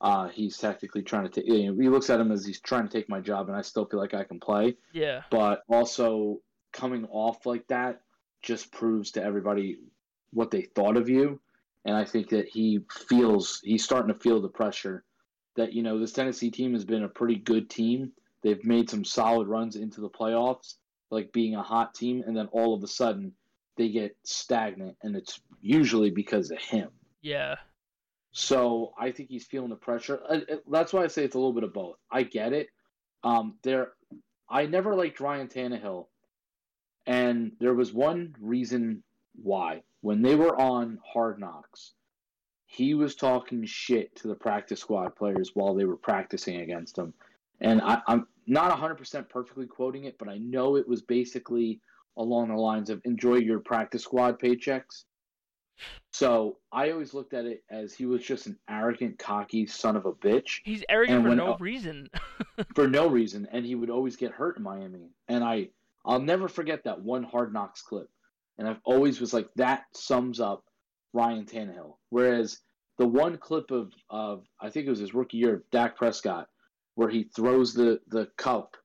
Uh, 0.00 0.28
he's 0.28 0.56
tactically 0.56 1.02
trying 1.02 1.24
to 1.24 1.30
take. 1.30 1.46
You 1.46 1.72
know, 1.72 1.80
he 1.80 1.88
looks 1.88 2.10
at 2.10 2.20
him 2.20 2.30
as 2.30 2.44
he's 2.44 2.60
trying 2.60 2.86
to 2.86 2.92
take 2.92 3.08
my 3.08 3.20
job, 3.20 3.48
and 3.48 3.56
I 3.56 3.62
still 3.62 3.84
feel 3.84 3.98
like 3.98 4.14
I 4.14 4.24
can 4.24 4.38
play. 4.38 4.76
Yeah, 4.92 5.22
But 5.30 5.62
also 5.68 6.40
coming 6.72 7.06
off 7.06 7.46
like 7.46 7.66
that 7.68 8.02
just 8.42 8.70
proves 8.70 9.12
to 9.12 9.22
everybody 9.22 9.78
what 10.32 10.50
they 10.50 10.62
thought 10.62 10.96
of 10.96 11.08
you, 11.08 11.40
and 11.84 11.96
I 11.96 12.04
think 12.04 12.28
that 12.30 12.48
he 12.48 12.80
feels 13.08 13.60
he's 13.64 13.82
starting 13.82 14.12
to 14.12 14.20
feel 14.20 14.40
the 14.40 14.48
pressure 14.48 15.04
that 15.56 15.72
you 15.72 15.82
know 15.82 15.98
this 15.98 16.12
Tennessee 16.12 16.50
team 16.50 16.74
has 16.74 16.84
been 16.84 17.02
a 17.02 17.08
pretty 17.08 17.36
good 17.36 17.68
team. 17.68 18.12
They've 18.42 18.64
made 18.64 18.88
some 18.88 19.04
solid 19.04 19.48
runs 19.48 19.74
into 19.74 20.00
the 20.00 20.08
playoffs, 20.08 20.74
like 21.10 21.32
being 21.32 21.56
a 21.56 21.62
hot 21.62 21.94
team, 21.94 22.22
and 22.24 22.36
then 22.36 22.46
all 22.52 22.72
of 22.74 22.84
a 22.84 22.88
sudden 22.88 23.32
they 23.76 23.88
get 23.88 24.16
stagnant, 24.22 24.96
and 25.02 25.16
it's 25.16 25.40
usually 25.60 26.10
because 26.10 26.52
of 26.52 26.58
him. 26.58 26.90
yeah. 27.20 27.56
So 28.32 28.92
I 28.98 29.10
think 29.10 29.30
he's 29.30 29.46
feeling 29.46 29.70
the 29.70 29.76
pressure. 29.76 30.20
Uh, 30.28 30.40
uh, 30.50 30.56
That's 30.70 30.92
why 30.92 31.04
I 31.04 31.08
say 31.08 31.24
it's 31.24 31.34
a 31.34 31.38
little 31.38 31.52
bit 31.52 31.64
of 31.64 31.72
both. 31.72 31.96
I 32.10 32.22
get 32.22 32.52
it. 32.52 32.68
Um, 33.24 33.56
there, 33.62 33.92
I 34.48 34.66
never 34.66 34.94
liked 34.94 35.20
Ryan 35.20 35.48
Tannehill, 35.48 36.06
and 37.06 37.52
there 37.58 37.74
was 37.74 37.92
one 37.92 38.34
reason 38.40 39.02
why. 39.34 39.82
When 40.00 40.22
they 40.22 40.36
were 40.36 40.60
on 40.60 40.98
Hard 41.04 41.40
Knocks, 41.40 41.94
he 42.66 42.94
was 42.94 43.16
talking 43.16 43.64
shit 43.64 44.14
to 44.16 44.28
the 44.28 44.34
practice 44.34 44.80
squad 44.80 45.16
players 45.16 45.52
while 45.54 45.74
they 45.74 45.86
were 45.86 45.96
practicing 45.96 46.60
against 46.60 46.96
him. 46.96 47.14
And 47.60 47.80
I, 47.80 48.00
I'm 48.06 48.28
not 48.46 48.70
100% 48.78 49.28
perfectly 49.28 49.66
quoting 49.66 50.04
it, 50.04 50.16
but 50.18 50.28
I 50.28 50.38
know 50.38 50.76
it 50.76 50.86
was 50.86 51.02
basically 51.02 51.80
along 52.16 52.48
the 52.48 52.54
lines 52.56 52.90
of 52.90 53.00
enjoy 53.04 53.36
your 53.36 53.58
practice 53.58 54.04
squad 54.04 54.38
paychecks. 54.38 55.04
So 56.12 56.56
I 56.72 56.90
always 56.90 57.14
looked 57.14 57.32
at 57.32 57.44
it 57.44 57.62
as 57.70 57.94
he 57.94 58.04
was 58.04 58.24
just 58.24 58.48
an 58.48 58.58
arrogant, 58.68 59.20
cocky 59.20 59.66
son 59.66 59.94
of 59.94 60.04
a 60.04 60.12
bitch 60.12 60.60
He's 60.64 60.82
arrogant 60.88 61.24
for 61.24 61.36
no 61.36 61.56
reason. 61.58 62.08
for 62.74 62.88
no 62.88 63.08
reason, 63.08 63.46
and 63.52 63.64
he 63.64 63.76
would 63.76 63.88
always 63.88 64.16
get 64.16 64.32
hurt 64.32 64.56
in 64.56 64.64
Miami. 64.64 65.10
And 65.28 65.44
I, 65.44 65.68
I'll 66.04 66.20
never 66.20 66.48
forget 66.48 66.82
that 66.84 67.00
one 67.00 67.22
Hard 67.22 67.52
Knocks 67.52 67.82
clip. 67.82 68.08
And 68.58 68.66
I've 68.66 68.80
always 68.84 69.20
was 69.20 69.32
like, 69.32 69.48
that 69.54 69.84
sums 69.94 70.40
up 70.40 70.64
Ryan 71.12 71.44
Tannehill. 71.44 71.98
Whereas 72.10 72.58
the 72.96 73.06
one 73.06 73.38
clip 73.38 73.70
of, 73.70 73.92
of 74.10 74.44
I 74.60 74.70
think 74.70 74.86
it 74.86 74.90
was 74.90 74.98
his 74.98 75.14
rookie 75.14 75.36
year 75.36 75.54
of 75.54 75.70
Dak 75.70 75.96
Prescott, 75.96 76.48
where 76.96 77.08
he 77.08 77.30
throws 77.36 77.74
the 77.74 78.00
the 78.08 78.26
cup 78.36 78.76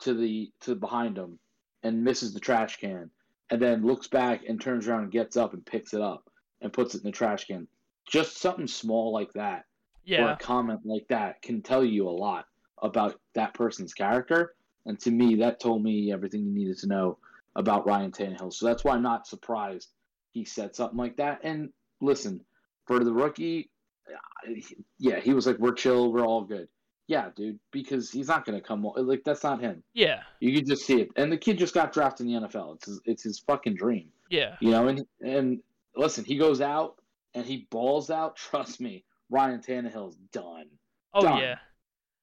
to 0.00 0.14
the 0.14 0.50
to 0.62 0.74
behind 0.74 1.18
him 1.18 1.38
and 1.82 2.02
misses 2.02 2.32
the 2.32 2.40
trash 2.40 2.78
can, 2.78 3.10
and 3.50 3.60
then 3.60 3.84
looks 3.84 4.08
back 4.08 4.44
and 4.48 4.58
turns 4.58 4.88
around 4.88 5.02
and 5.02 5.12
gets 5.12 5.36
up 5.36 5.52
and 5.52 5.66
picks 5.66 5.92
it 5.92 6.00
up 6.00 6.29
and 6.60 6.72
puts 6.72 6.94
it 6.94 6.98
in 6.98 7.04
the 7.04 7.12
trash 7.12 7.46
can. 7.46 7.66
Just 8.08 8.38
something 8.38 8.66
small 8.66 9.12
like 9.12 9.32
that 9.34 9.58
or 9.58 9.64
yeah. 10.04 10.32
a 10.32 10.36
comment 10.36 10.80
like 10.84 11.06
that 11.08 11.40
can 11.42 11.62
tell 11.62 11.84
you 11.84 12.08
a 12.08 12.10
lot 12.10 12.46
about 12.82 13.20
that 13.34 13.54
person's 13.54 13.94
character. 13.94 14.54
And 14.86 14.98
to 15.00 15.10
me, 15.10 15.36
that 15.36 15.60
told 15.60 15.82
me 15.82 16.12
everything 16.12 16.44
you 16.44 16.52
needed 16.52 16.78
to 16.78 16.86
know 16.86 17.18
about 17.54 17.86
Ryan 17.86 18.10
Tannehill. 18.10 18.52
So 18.52 18.66
that's 18.66 18.82
why 18.84 18.94
I'm 18.94 19.02
not 19.02 19.26
surprised 19.26 19.90
he 20.32 20.44
said 20.44 20.74
something 20.74 20.98
like 20.98 21.16
that. 21.16 21.40
And 21.42 21.70
listen, 22.00 22.42
for 22.86 23.04
the 23.04 23.12
rookie, 23.12 23.70
uh, 24.08 24.52
yeah, 24.98 25.20
he 25.20 25.34
was 25.34 25.46
like, 25.46 25.58
"We're 25.58 25.74
chill, 25.74 26.12
we're 26.12 26.24
all 26.24 26.42
good." 26.42 26.68
Yeah, 27.06 27.30
dude, 27.34 27.58
because 27.72 28.10
he's 28.10 28.28
not 28.28 28.44
gonna 28.44 28.60
come 28.60 28.82
like 28.96 29.24
that's 29.24 29.42
not 29.42 29.60
him. 29.60 29.82
Yeah. 29.94 30.22
You 30.38 30.56
can 30.56 30.66
just 30.66 30.86
see 30.86 31.00
it. 31.00 31.10
And 31.16 31.30
the 31.30 31.36
kid 31.36 31.58
just 31.58 31.74
got 31.74 31.92
drafted 31.92 32.26
in 32.26 32.32
the 32.32 32.48
NFL. 32.48 32.76
It's 32.76 32.86
his, 32.86 33.00
it's 33.04 33.22
his 33.24 33.38
fucking 33.40 33.74
dream. 33.74 34.08
Yeah. 34.30 34.56
You 34.60 34.70
know, 34.70 34.88
and 34.88 35.06
and 35.20 35.60
listen, 35.96 36.24
he 36.24 36.36
goes 36.36 36.60
out 36.60 36.94
and 37.34 37.44
he 37.44 37.66
balls 37.70 38.10
out. 38.10 38.36
Trust 38.36 38.80
me, 38.80 39.04
Ryan 39.30 39.60
Tannehill's 39.60 40.16
done. 40.32 40.66
Oh 41.14 41.22
Done. 41.22 41.38
yeah. 41.40 41.56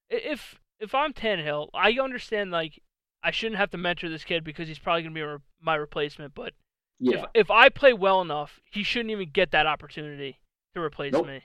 If 0.10 0.56
if 0.80 0.94
I'm 0.96 1.14
Tannehill, 1.14 1.70
I 1.74 1.92
understand 2.02 2.52
like 2.52 2.82
I 3.24 3.32
shouldn't 3.32 3.58
have 3.58 3.72
to 3.72 3.78
mentor 3.78 4.10
this 4.10 4.24
kid 4.24 4.44
because 4.44 4.68
he's 4.68 4.80
probably 4.80 5.04
gonna 5.04 5.14
be 5.16 5.22
re- 5.22 5.38
my 5.62 5.76
replacement. 5.76 6.34
But 6.36 6.54
Yeah, 7.00 7.20
if 7.20 7.26
if 7.34 7.52
I 7.52 7.70
play 7.70 7.94
well 7.94 8.22
enough, 8.22 8.60
he 8.72 8.84
shouldn't 8.84 9.12
even 9.12 9.30
get 9.32 9.52
that 9.52 9.68
opportunity 9.68 10.40
to 10.76 10.82
replace 10.82 11.14
Nope. 11.14 11.28
me. 11.28 11.44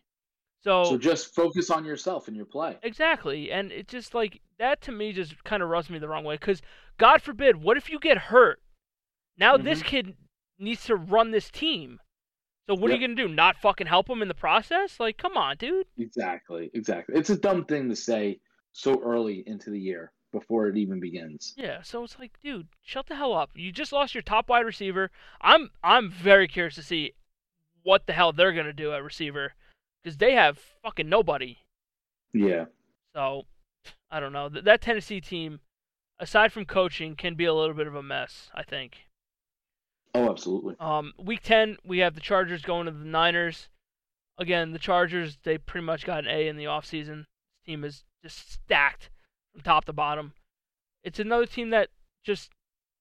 So, 0.61 0.85
so 0.85 0.97
just 0.97 1.35
focus 1.35 1.71
on 1.71 1.85
yourself 1.85 2.29
and 2.29 2.37
your 2.37 2.47
play. 2.47 2.79
exactly, 2.85 3.51
and 3.51 3.73
it 3.73 3.89
just 3.89 4.15
like 4.15 4.41
that 4.59 4.81
to 4.83 4.93
me 4.93 5.13
just 5.13 5.43
kind 5.43 5.61
of 5.61 5.69
rubs 5.69 5.91
me 5.91 5.99
the 5.99 6.07
wrong 6.09 6.23
way. 6.23 6.37
Because 6.37 6.63
God 6.99 7.21
forbid, 7.21 7.57
what 7.57 7.77
if 7.77 7.91
you 7.91 7.99
get 7.99 8.17
hurt? 8.19 8.63
Now 9.37 9.57
this 9.57 9.81
Mm-hmm. 9.81 9.89
kid 9.89 10.17
needs 10.59 10.85
to 10.85 10.95
run 10.95 11.33
this 11.33 11.51
team. 11.51 11.99
So 12.69 12.75
what 12.77 12.91
are 12.91 12.95
you 12.95 13.01
gonna 13.01 13.15
do? 13.17 13.29
Not 13.29 13.57
fucking 13.57 13.87
help 13.89 14.09
him 14.09 14.23
in 14.23 14.29
the 14.29 14.35
process? 14.35 15.01
Like, 15.01 15.19
come 15.19 15.37
on, 15.37 15.57
dude. 15.57 15.87
Exactly, 15.99 16.71
exactly. 16.75 17.17
It's 17.17 17.31
a 17.31 17.37
dumb 17.37 17.65
thing 17.65 17.89
to 17.89 17.97
say 17.97 18.39
so 18.73 19.01
early 19.03 19.43
into 19.47 19.71
the 19.71 19.81
year 19.81 20.13
before 20.31 20.69
it 20.69 20.77
even 20.77 21.01
begins. 21.01 21.55
Yeah, 21.57 21.83
so 21.83 22.05
it's 22.05 22.19
like, 22.19 22.33
dude, 22.43 22.69
shut 22.83 23.07
the 23.07 23.17
hell 23.17 23.35
up. 23.35 23.51
You 23.55 23.73
just 23.73 23.93
lost 23.93 24.15
your 24.15 24.23
top 24.23 24.49
wide 24.49 24.65
receiver. 24.65 25.11
I'm 25.41 25.71
I'm 25.83 26.11
very 26.11 26.47
curious 26.49 26.77
to 26.77 26.83
see 26.83 27.13
what 27.83 28.07
the 28.07 28.13
hell 28.13 28.33
they're 28.33 28.53
gonna 28.53 28.73
do 28.73 28.93
at 28.93 29.03
receiver 29.03 29.55
because 30.03 30.17
they 30.19 30.35
have 30.35 30.59
fucking 30.83 31.09
nobody. 31.09 31.59
Yeah, 32.33 32.67
So 33.15 33.47
I 34.11 34.21
don't 34.21 34.33
know. 34.33 34.49
Th- 34.49 34.65
that 34.65 34.81
Tennessee 34.81 35.21
team, 35.21 35.61
aside 36.19 36.53
from 36.53 36.65
coaching, 36.65 37.15
can 37.17 37.35
be 37.35 37.45
a 37.45 37.53
little 37.53 37.75
bit 37.75 37.87
of 37.87 37.95
a 37.95 38.03
mess. 38.03 38.51
I 38.55 38.63
think. 38.63 39.07
Oh, 40.15 40.31
absolutely. 40.31 40.77
Um, 40.81 41.13
week 41.19 41.43
ten, 41.43 41.77
we 41.85 41.99
have 41.99 42.15
the 42.15 42.21
Chargers 42.21 42.63
going 42.63 42.87
to 42.87 42.93
the 42.93 43.05
Niners. 43.05 43.69
Again, 44.39 44.73
the 44.73 44.79
Chargers 44.79 45.39
they 45.43 45.59
pretty 45.59 45.85
much 45.85 46.07
got 46.07 46.25
an 46.25 46.31
A 46.31 46.49
in 46.49 46.57
the 46.57 46.65
offseason. 46.65 47.27
This 47.27 47.67
team 47.67 47.85
is 47.85 48.05
just 48.23 48.53
stacked 48.53 49.11
from 49.53 49.63
top 49.63 49.85
to 49.87 49.93
bottom. 49.93 50.33
It's 51.05 51.19
another 51.19 51.47
team 51.47 51.71
that 51.71 51.89
just 52.25 52.51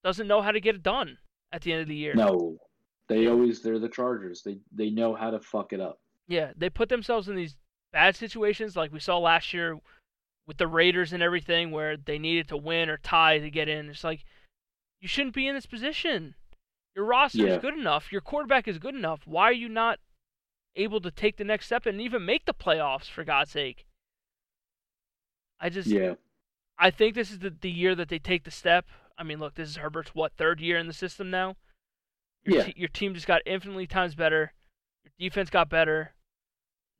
doesn't 0.03 0.27
know 0.27 0.41
how 0.41 0.51
to 0.51 0.59
get 0.59 0.75
it 0.75 0.83
done 0.83 1.17
at 1.51 1.61
the 1.61 1.71
end 1.71 1.81
of 1.81 1.87
the 1.87 1.95
year. 1.95 2.13
No, 2.15 2.57
they 3.07 3.27
always 3.27 3.61
they're 3.61 3.79
the 3.79 3.89
Chargers. 3.89 4.41
They 4.43 4.59
they 4.71 4.89
know 4.89 5.15
how 5.15 5.31
to 5.31 5.39
fuck 5.39 5.73
it 5.73 5.79
up. 5.79 5.99
Yeah, 6.27 6.51
they 6.55 6.69
put 6.69 6.89
themselves 6.89 7.27
in 7.27 7.35
these 7.35 7.57
bad 7.91 8.15
situations 8.15 8.75
like 8.75 8.93
we 8.93 8.99
saw 8.99 9.17
last 9.17 9.53
year 9.53 9.77
with 10.47 10.57
the 10.57 10.67
Raiders 10.67 11.13
and 11.13 11.21
everything 11.21 11.71
where 11.71 11.97
they 11.97 12.17
needed 12.17 12.47
to 12.49 12.57
win 12.57 12.89
or 12.89 12.97
tie 12.97 13.39
to 13.39 13.49
get 13.49 13.67
in. 13.67 13.89
It's 13.89 14.03
like 14.03 14.23
you 14.99 15.07
shouldn't 15.07 15.35
be 15.35 15.47
in 15.47 15.55
this 15.55 15.65
position. 15.65 16.35
Your 16.95 17.05
roster 17.05 17.39
Yeah. 17.47 17.55
is 17.55 17.57
good 17.61 17.73
enough. 17.77 18.11
Your 18.11 18.21
quarterback 18.21 18.67
is 18.67 18.77
good 18.79 18.95
enough. 18.95 19.21
Why 19.25 19.43
are 19.45 19.53
you 19.53 19.69
not 19.69 19.99
able 20.75 21.01
to 21.01 21.11
take 21.11 21.37
the 21.37 21.43
next 21.43 21.65
step 21.67 21.85
and 21.85 22.01
even 22.01 22.25
make 22.25 22.45
the 22.45 22.53
playoffs 22.53 23.09
for 23.09 23.23
God's 23.23 23.51
sake? 23.51 23.85
I 25.59 25.69
just 25.69 25.87
Yeah, 25.87 26.15
I 26.77 26.91
think 26.91 27.15
this 27.15 27.31
is 27.31 27.39
the, 27.39 27.49
the 27.51 27.69
year 27.69 27.95
that 27.95 28.09
they 28.09 28.19
take 28.19 28.43
the 28.43 28.51
step. 28.51 28.87
I 29.17 29.23
mean, 29.23 29.39
look, 29.39 29.55
this 29.55 29.69
is 29.69 29.75
Herbert's 29.77 30.15
what 30.15 30.33
third 30.35 30.59
year 30.59 30.77
in 30.77 30.87
the 30.87 30.93
system 30.93 31.29
now. 31.29 31.55
Your, 32.43 32.57
Yeah. 32.57 32.63
te- 32.65 32.73
your 32.79 32.89
team 32.89 33.13
just 33.13 33.27
got 33.27 33.41
infinitely 33.45 33.85
times 33.87 34.15
better. 34.15 34.53
Your 35.03 35.11
defense 35.19 35.49
got 35.49 35.69
better. 35.69 36.15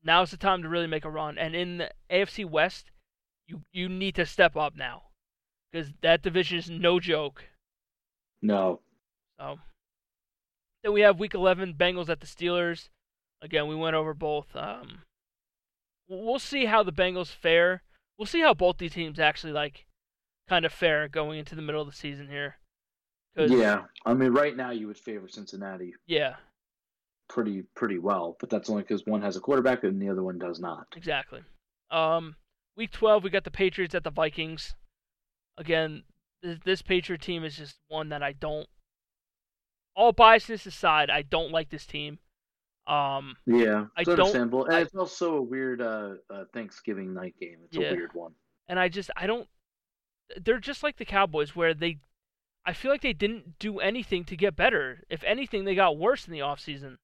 Now's 0.03 0.31
the 0.31 0.37
time 0.37 0.61
to 0.61 0.69
really 0.69 0.87
make 0.87 1.05
a 1.05 1.09
run. 1.09 1.37
And 1.37 1.55
in 1.55 1.77
the 1.79 1.91
AFC 2.09 2.45
West, 2.45 2.91
you 3.47 3.63
you 3.71 3.89
need 3.89 4.15
to 4.15 4.25
step 4.25 4.55
up 4.55 4.75
now, 4.75 5.03
because 5.71 5.91
that 6.01 6.21
division 6.21 6.57
is 6.59 6.69
no 6.69 6.99
joke. 6.99 7.45
no, 8.41 8.81
So 9.39 9.59
then 10.83 10.93
we 10.93 11.01
have 11.01 11.19
Week 11.19 11.33
11 11.33 11.75
Bengals 11.75 12.09
at 12.09 12.19
the 12.19 12.27
Steelers. 12.27 12.89
Again, 13.41 13.67
we 13.67 13.75
went 13.75 13.95
over 13.95 14.13
both. 14.13 14.55
Um, 14.55 14.99
we'll 16.07 16.39
see 16.39 16.65
how 16.65 16.83
the 16.83 16.91
Bengals 16.91 17.29
fare. 17.29 17.83
We'll 18.17 18.25
see 18.27 18.41
how 18.41 18.53
both 18.53 18.77
these 18.77 18.93
teams 18.93 19.19
actually 19.19 19.53
like 19.53 19.85
kind 20.47 20.65
of 20.65 20.73
fare 20.73 21.07
going 21.07 21.39
into 21.39 21.55
the 21.55 21.61
middle 21.61 21.81
of 21.81 21.87
the 21.87 21.95
season 21.95 22.27
here. 22.27 22.57
yeah. 23.35 23.83
I 24.05 24.13
mean, 24.13 24.31
right 24.31 24.55
now 24.55 24.71
you 24.71 24.87
would 24.87 24.97
favor 24.97 25.27
Cincinnati 25.27 25.93
Yeah, 26.07 26.35
pretty 27.29 27.63
pretty 27.75 27.97
well, 27.97 28.35
but 28.39 28.49
that's 28.49 28.69
only 28.69 28.83
because 28.83 29.05
one 29.05 29.21
has 29.21 29.37
a 29.37 29.39
quarterback 29.39 29.83
and 29.83 30.01
the 30.01 30.09
other 30.09 30.23
one 30.23 30.37
does 30.37 30.59
not. 30.59 30.87
exactly. 30.95 31.41
Um, 31.89 32.35
week 32.77 32.91
12 32.91 33.23
we 33.23 33.29
got 33.29 33.43
the 33.43 33.51
Patriots 33.51 33.95
at 33.95 34.03
the 34.03 34.11
Vikings. 34.11 34.75
Again, 35.57 36.03
this, 36.43 36.59
this 36.63 36.81
Patriot 36.81 37.21
team 37.21 37.43
is 37.43 37.55
just 37.55 37.77
one 37.87 38.09
that 38.09 38.21
I 38.23 38.33
don't. 38.33 38.67
All 39.95 40.13
biasness 40.13 40.65
aside, 40.65 41.09
I 41.09 41.21
don't 41.21 41.51
like 41.51 41.69
this 41.69 41.85
team. 41.85 42.19
Um, 42.87 43.35
Yeah, 43.45 43.85
I 43.95 44.01
it's 44.01 44.15
don't- 44.15 44.35
and 44.35 44.73
I- 44.73 44.81
it's 44.81 44.95
also 44.95 45.35
a 45.35 45.41
weird 45.41 45.81
uh, 45.81 46.15
uh, 46.29 46.45
Thanksgiving 46.53 47.13
night 47.13 47.35
game. 47.39 47.59
It's 47.65 47.77
Yeah. 47.77 47.91
a 47.91 47.95
weird 47.95 48.13
one. 48.13 48.33
and 48.67 48.79
I 48.79 48.87
just 48.87 49.11
I 49.17 49.27
don't 49.27 49.49
they're 50.37 50.59
just 50.59 50.81
like 50.81 50.95
the 50.97 51.03
Cowboys 51.05 51.55
where 51.55 51.73
they 51.73 51.99
I 52.65 52.73
feel 52.73 52.89
like 52.91 53.01
they 53.01 53.11
didn't 53.13 53.59
do 53.59 53.79
anything 53.79 54.23
to 54.25 54.37
get 54.37 54.55
better. 54.55 55.03
If 55.09 55.23
anything, 55.25 55.65
they 55.65 55.75
got 55.75 55.97
worse 55.97 56.25
in 56.27 56.31
the 56.33 56.39
offseason. 56.39 56.97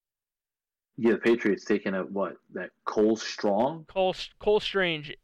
Yeah, 0.97 1.13
the 1.13 1.17
Patriots 1.17 1.65
taking 1.65 1.93
a 1.93 2.03
what 2.03 2.37
that 2.53 2.71
Cole 2.85 3.15
Strong 3.17 3.85
Cole 3.85 4.15
Cole 4.39 4.59
Strange 4.59 5.15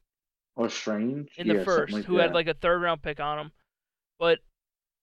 or 0.56 0.70
Strange 0.70 1.38
in 1.38 1.48
the 1.48 1.54
something 1.56 1.66
first, 1.66 1.94
like 1.94 2.06
who 2.06 2.18
had 2.18 2.34
like 2.34 2.48
a 2.48 2.54
third 2.54 2.82
round 2.82 3.02
pick 3.02 3.20
on 3.20 3.40
him. 3.40 3.52
But 4.20 4.40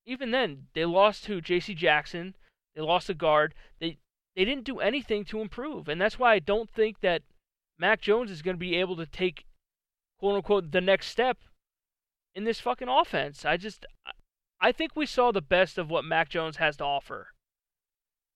even 0.04 0.30
then, 0.30 0.68
they 0.74 0.84
lost 0.84 1.24
to 1.24 1.40
J.C. 1.40 1.74
Jackson. 1.74 2.36
They 2.74 2.80
lost 2.82 3.08
a 3.10 3.14
guard. 3.14 3.54
They 3.80 3.98
they 4.36 4.44
didn't 4.44 4.64
do 4.64 4.78
anything 4.80 5.24
to 5.26 5.40
improve, 5.40 5.88
and 5.88 6.00
that's 6.00 6.18
why 6.18 6.34
I 6.34 6.38
don't 6.38 6.70
think 6.70 7.00
that 7.00 7.22
Mac 7.78 8.00
Jones 8.00 8.30
is 8.30 8.42
going 8.42 8.54
to 8.56 8.60
be 8.60 8.76
able 8.76 8.96
to 8.96 9.06
take 9.06 9.44
quote 10.18 10.36
unquote 10.36 10.70
the 10.70 10.80
next 10.80 11.06
step 11.08 11.38
in 12.34 12.44
this 12.44 12.60
fucking 12.60 12.88
offense. 12.88 13.44
I 13.44 13.56
just 13.56 13.86
I- 14.60 14.72
think 14.72 14.94
we 14.94 15.06
saw 15.06 15.32
the 15.32 15.42
best 15.42 15.78
of 15.78 15.90
what 15.90 16.04
Mac 16.04 16.28
Jones 16.28 16.58
has 16.58 16.76
to 16.76 16.84
offer. 16.84 17.28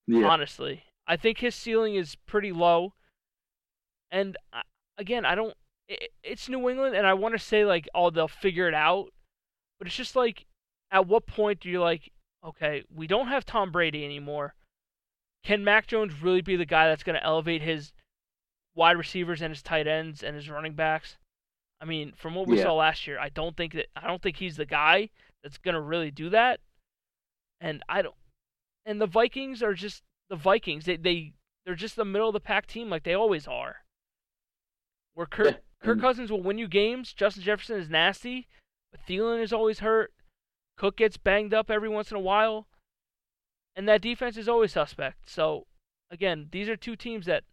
yeah, 0.07 0.27
honestly. 0.27 0.85
I 1.07 1.17
think 1.17 1.39
his 1.39 1.55
ceiling 1.55 1.95
is 1.95 2.17
pretty 2.27 2.51
low. 2.53 2.95
And 4.11 4.37
I- 4.53 4.63
again, 4.99 5.25
I 5.25 5.35
don't. 5.35 5.55
i 5.91 5.97
it's 6.23 6.49
New 6.49 6.69
England, 6.69 6.97
and 6.97 7.07
I 7.07 7.13
want 7.15 7.35
to 7.35 7.39
say 7.39 7.65
like, 7.65 7.89
oh, 7.95 8.11
they'll 8.11 8.27
figure 8.29 8.67
it 8.69 8.75
out. 8.75 9.13
But 9.79 9.87
it's 9.87 9.97
just 9.97 10.17
like, 10.17 10.47
at 10.91 11.07
what 11.07 11.27
point 11.27 11.61
do 11.61 11.69
you 11.69 11.81
like, 11.81 12.11
okay, 12.45 12.85
we 12.95 13.07
don't 13.07 13.29
have 13.29 13.45
Tom 13.45 13.73
Brady 13.73 14.05
anymore. 14.05 14.55
Can 15.45 15.65
Mac 15.65 15.87
Jones 15.87 16.23
really 16.23 16.41
be 16.41 16.57
the 16.57 16.65
guy 16.65 16.89
that's 16.89 17.03
going 17.03 17.19
to 17.19 17.25
elevate 17.25 17.63
his 17.63 17.93
wide 18.75 18.97
receivers 18.97 19.41
and 19.43 19.51
his 19.51 19.63
tight 19.63 19.87
ends 19.87 20.23
and 20.23 20.35
his 20.35 20.51
running 20.51 20.75
backs. 20.75 21.17
I 21.81 21.85
mean, 21.85 22.13
from 22.13 22.35
what 22.35 22.47
we 22.47 22.57
Yeah. 22.57 22.65
saw 22.65 22.75
last 22.75 23.07
year, 23.07 23.19
I 23.19 23.29
don't 23.29 23.57
think 23.57 23.75
that 23.75 23.87
I 23.95 24.07
don't 24.07 24.23
think 24.23 24.37
he's 24.37 24.57
the 24.57 24.67
guy 24.67 25.11
that's 25.43 25.59
gonna 25.59 25.81
really 25.81 26.11
do 26.11 26.31
that. 26.31 26.61
And 27.61 27.83
I 27.89 28.03
don't. 28.03 28.17
And 28.87 29.01
the 29.01 29.07
Vikings 29.07 29.63
are 29.63 29.75
just 29.75 30.03
the 30.29 30.37
Vikings. 30.37 30.87
They 30.87 30.97
they 30.97 31.35
they're 31.65 31.75
just 31.75 31.97
the 31.97 32.05
middle 32.05 32.29
of 32.29 32.33
the 32.35 32.41
pack 32.41 32.67
team 32.67 32.91
like 32.91 33.03
they 33.05 33.15
always 33.15 33.47
are. 33.47 33.85
Where 35.15 35.27
Kirk 35.27 35.47
Yeah, 35.55 35.61
Kirk 35.85 36.01
Cousins 36.01 36.31
will 36.31 36.43
win 36.43 36.59
you 36.59 36.69
games. 36.69 37.13
Justin 37.13 37.43
Jefferson 37.43 37.79
is 37.79 37.89
nasty, 37.91 38.49
but 38.91 39.01
Thielen 39.07 39.41
is 39.43 39.53
always 39.53 39.81
hurt. 39.81 40.13
Cook 40.77 40.97
gets 40.97 41.17
banged 41.17 41.55
up 41.55 41.71
every 41.71 41.89
once 41.89 42.11
in 42.11 42.17
a 42.17 42.21
while, 42.21 42.67
and 43.77 43.89
that 43.89 44.03
defense 44.03 44.37
is 44.37 44.49
always 44.49 44.73
suspect. 44.73 45.29
So, 45.31 45.67
again, 46.11 46.49
these 46.51 46.69
are 46.69 46.77
two 46.77 46.97
teams 46.97 47.27
that, 47.27 47.45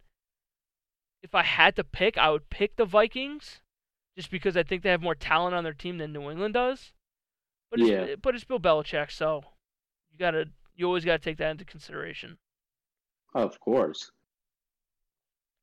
if 1.22 1.34
I 1.34 1.42
had 1.42 1.76
to 1.76 1.84
pick, 1.84 2.18
I 2.18 2.30
would 2.30 2.50
pick 2.50 2.76
the 2.76 2.84
Vikings, 2.84 3.60
just 4.16 4.30
because 4.30 4.56
I 4.56 4.62
think 4.62 4.82
they 4.82 4.90
have 4.90 5.02
more 5.02 5.14
talent 5.14 5.54
on 5.54 5.64
their 5.64 5.72
team 5.72 5.98
than 5.98 6.12
New 6.12 6.30
England 6.30 6.54
does. 6.54 6.92
But 7.70 7.80
it's, 7.80 7.88
Yeah. 7.88 8.14
but 8.20 8.34
it's 8.34 8.44
Bill 8.44 8.58
Belichick, 8.60 9.10
so 9.10 9.44
you 10.10 10.18
gotta 10.18 10.50
you 10.74 10.86
always 10.86 11.04
gotta 11.04 11.18
take 11.18 11.38
that 11.38 11.50
into 11.50 11.64
consideration. 11.64 12.38
Of 13.34 13.58
course. 13.60 14.10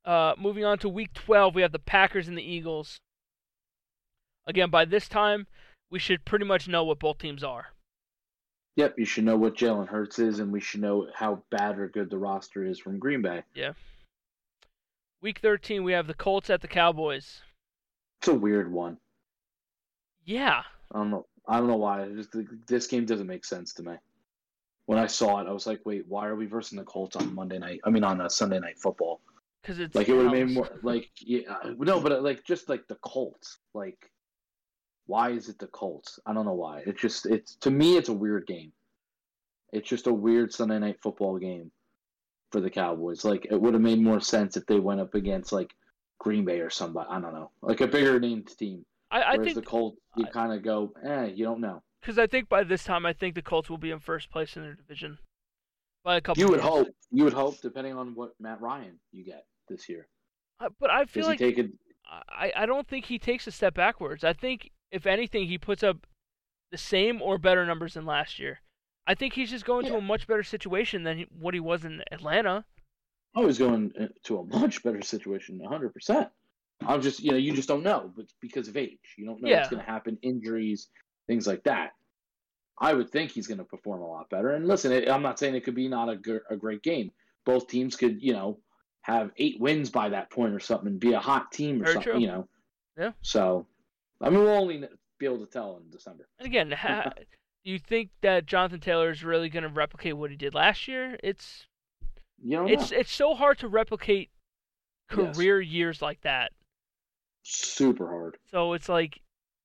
Uh, 0.04 0.34
moving 0.38 0.64
on 0.64 0.78
to 0.78 0.88
week 0.88 1.12
12, 1.12 1.54
we 1.54 1.62
have 1.62 1.72
the 1.72 1.78
Packers 1.78 2.26
and 2.26 2.36
the 2.36 2.42
Eagles. 2.42 3.00
Again, 4.46 4.70
by 4.70 4.84
this 4.86 5.08
time, 5.08 5.46
we 5.90 5.98
should 5.98 6.24
pretty 6.24 6.44
much 6.44 6.68
know 6.68 6.84
what 6.84 6.98
both 6.98 7.18
teams 7.18 7.44
are. 7.44 7.66
Yep, 8.76 8.98
you 8.98 9.04
should 9.04 9.24
know 9.24 9.36
what 9.36 9.56
Jalen 9.56 9.88
Hurts 9.88 10.18
is, 10.18 10.38
and 10.38 10.52
we 10.52 10.60
should 10.60 10.80
know 10.80 11.08
how 11.14 11.42
bad 11.50 11.78
or 11.78 11.88
good 11.88 12.08
the 12.08 12.18
roster 12.18 12.64
is 12.64 12.78
from 12.78 12.98
Green 12.98 13.20
Bay. 13.20 13.42
Yeah. 13.54 13.72
Week 15.20 15.40
13, 15.40 15.84
we 15.84 15.92
have 15.92 16.06
the 16.06 16.14
Colts 16.14 16.48
at 16.48 16.62
the 16.62 16.68
Cowboys. 16.68 17.42
It's 18.20 18.28
a 18.28 18.34
weird 18.34 18.72
one. 18.72 18.98
Yeah, 20.24 20.62
I 20.92 20.98
don't 20.98 21.10
know. 21.10 21.26
I 21.48 21.58
don't 21.58 21.66
know 21.66 21.76
why. 21.76 22.08
Just, 22.14 22.30
this 22.66 22.86
game 22.86 23.06
doesn't 23.06 23.26
make 23.26 23.44
sense 23.44 23.74
to 23.74 23.82
me. 23.82 23.94
When 24.86 24.98
I 24.98 25.06
saw 25.06 25.40
it, 25.40 25.48
I 25.48 25.52
was 25.52 25.66
like, 25.66 25.80
"Wait, 25.84 26.04
why 26.06 26.26
are 26.26 26.36
we 26.36 26.46
versing 26.46 26.78
the 26.78 26.84
Colts 26.84 27.16
on 27.16 27.34
Monday 27.34 27.58
night? 27.58 27.80
I 27.84 27.90
mean, 27.90 28.04
on 28.04 28.20
a 28.20 28.30
Sunday 28.30 28.60
night 28.60 28.78
football? 28.78 29.20
because 29.62 29.78
it's 29.78 29.94
Like 29.94 30.08
it 30.08 30.14
would 30.14 30.24
have 30.24 30.32
made 30.32 30.50
more 30.50 30.68
like 30.82 31.10
yeah, 31.18 31.40
uh, 31.48 31.74
no, 31.78 32.00
but 32.00 32.12
uh, 32.12 32.20
like 32.20 32.44
just 32.44 32.68
like 32.68 32.86
the 32.88 32.96
Colts. 32.96 33.58
Like, 33.74 34.10
why 35.10 35.30
is 35.30 35.48
it 35.48 35.58
the 35.58 35.66
Colts? 35.66 36.20
I 36.24 36.32
don't 36.32 36.46
know 36.46 36.54
why. 36.54 36.84
It's 36.86 37.00
just 37.00 37.26
it's 37.26 37.56
to 37.56 37.70
me, 37.70 37.96
it's 37.96 38.08
a 38.08 38.12
weird 38.12 38.46
game. 38.46 38.72
It's 39.72 39.88
just 39.88 40.06
a 40.06 40.12
weird 40.12 40.52
Sunday 40.52 40.78
night 40.78 40.98
football 41.02 41.36
game 41.36 41.72
for 42.52 42.60
the 42.60 42.70
Cowboys. 42.70 43.24
Like 43.24 43.48
it 43.50 43.60
would 43.60 43.74
have 43.74 43.82
made 43.82 44.00
more 44.00 44.20
sense 44.20 44.56
if 44.56 44.66
they 44.66 44.78
went 44.78 45.00
up 45.00 45.14
against 45.14 45.50
like 45.50 45.74
Green 46.20 46.44
Bay 46.44 46.60
or 46.60 46.70
somebody. 46.70 47.08
I 47.10 47.20
don't 47.20 47.34
know, 47.34 47.50
like 47.60 47.80
a 47.80 47.88
bigger 47.88 48.20
named 48.20 48.56
team. 48.56 48.86
I, 49.10 49.22
I 49.22 49.36
Whereas 49.36 49.46
think 49.46 49.56
the 49.56 49.68
Colts, 49.68 49.98
you 50.16 50.26
kind 50.26 50.52
of 50.52 50.62
go, 50.62 50.92
eh, 51.04 51.26
you 51.34 51.44
don't 51.44 51.60
know. 51.60 51.82
because 52.00 52.16
I 52.16 52.28
think 52.28 52.48
by 52.48 52.62
this 52.62 52.84
time, 52.84 53.04
I 53.04 53.12
think 53.12 53.34
the 53.34 53.42
Colts 53.42 53.68
will 53.68 53.78
be 53.78 53.90
in 53.90 53.98
first 53.98 54.30
place 54.30 54.56
in 54.56 54.62
their 54.62 54.74
division 54.74 55.18
by 56.04 56.18
a 56.18 56.20
couple. 56.20 56.40
You 56.40 56.48
would 56.50 56.60
games. 56.60 56.70
hope. 56.70 56.88
You 57.10 57.24
would 57.24 57.32
hope, 57.32 57.60
depending 57.60 57.96
on 57.96 58.14
what 58.14 58.30
Matt 58.38 58.60
Ryan 58.60 59.00
you 59.10 59.24
get 59.24 59.44
this 59.68 59.88
year. 59.88 60.06
Uh, 60.60 60.68
but 60.78 60.88
I 60.88 61.04
feel 61.06 61.22
Does 61.22 61.30
like 61.30 61.40
he 61.40 61.46
take 61.46 61.58
it? 61.58 61.72
I, 62.28 62.52
I 62.54 62.66
don't 62.66 62.86
think 62.86 63.06
he 63.06 63.18
takes 63.18 63.48
a 63.48 63.50
step 63.50 63.74
backwards. 63.74 64.22
I 64.22 64.32
think 64.32 64.70
if 64.90 65.06
anything, 65.06 65.46
he 65.46 65.58
puts 65.58 65.82
up 65.82 66.06
the 66.70 66.78
same 66.78 67.20
or 67.20 67.38
better 67.38 67.64
numbers 67.66 67.94
than 67.94 68.06
last 68.06 68.38
year. 68.38 68.60
I 69.06 69.14
think 69.14 69.34
he's 69.34 69.50
just 69.50 69.64
going 69.64 69.86
to 69.86 69.96
a 69.96 70.00
much 70.00 70.26
better 70.26 70.42
situation 70.42 71.02
than 71.02 71.18
he, 71.18 71.26
what 71.36 71.54
he 71.54 71.60
was 71.60 71.84
in 71.84 72.02
Atlanta. 72.12 72.64
I 73.34 73.40
was 73.40 73.58
going 73.58 73.92
uh, 73.98 74.06
to 74.24 74.38
a 74.38 74.44
much 74.44 74.82
better 74.82 75.02
situation, 75.02 75.60
hundred 75.64 75.92
percent. 75.94 76.28
I'm 76.86 77.02
just, 77.02 77.20
you 77.20 77.32
know, 77.32 77.36
you 77.36 77.52
just 77.52 77.68
don't 77.68 77.82
know, 77.82 78.12
but 78.16 78.26
because 78.40 78.68
of 78.68 78.76
age, 78.76 78.98
you 79.16 79.26
don't 79.26 79.42
know 79.42 79.48
Yeah. 79.48 79.58
what's 79.58 79.70
going 79.70 79.84
to 79.84 79.90
happen, 79.90 80.18
injuries, 80.22 80.88
things 81.26 81.46
like 81.46 81.62
that. 81.64 81.92
I 82.80 82.94
would 82.94 83.10
think 83.10 83.32
he's 83.32 83.46
going 83.46 83.58
to 83.58 83.64
perform 83.64 84.00
a 84.00 84.06
lot 84.08 84.30
better. 84.30 84.52
And 84.52 84.66
listen, 84.66 85.08
I'm 85.10 85.22
not 85.22 85.38
saying 85.38 85.54
it 85.54 85.64
could 85.64 85.74
be 85.74 85.88
not 85.88 86.08
a 86.08 86.56
great 86.56 86.82
game. 86.82 87.10
Both 87.44 87.68
teams 87.68 87.96
could, 87.96 88.22
you 88.22 88.32
know, 88.32 88.58
have 89.02 89.30
eight 89.36 89.60
wins 89.60 89.90
by 89.90 90.08
that 90.10 90.30
point 90.30 90.54
or 90.54 90.60
something, 90.60 90.88
and 90.88 91.00
be 91.00 91.12
a 91.12 91.20
hot 91.20 91.52
team 91.52 91.82
or 91.82 91.84
Very 91.84 91.94
something, 91.94 92.12
true. 92.12 92.20
you 92.20 92.26
know. 92.28 92.48
Yeah. 92.98 93.12
So, 93.22 93.66
I 94.20 94.30
mean, 94.30 94.40
we'll 94.40 94.50
only 94.50 94.84
be 95.18 95.26
able 95.26 95.38
to 95.38 95.46
tell 95.46 95.80
in 95.82 95.90
December. 95.90 96.28
And 96.38 96.46
again, 96.46 96.68
do 97.64 97.70
you 97.70 97.78
think 97.78 98.10
that 98.22 98.46
Jonathan 98.46 98.80
Taylor 98.80 99.10
is 99.10 99.24
really 99.24 99.48
going 99.48 99.62
to 99.62 99.68
replicate 99.68 100.16
what 100.16 100.30
he 100.30 100.36
did 100.36 100.54
last 100.54 100.88
year? 100.88 101.18
It's 101.22 101.66
it's 102.42 102.90
know. 102.90 102.96
it's 102.96 103.12
so 103.12 103.34
hard 103.34 103.58
to 103.58 103.68
replicate 103.68 104.30
Yes. 105.16 105.36
career 105.36 105.60
years 105.60 106.02
like 106.02 106.20
that. 106.22 106.52
Super 107.42 108.08
hard. 108.08 108.36
So 108.50 108.72
it's 108.74 108.88
like, 108.88 109.20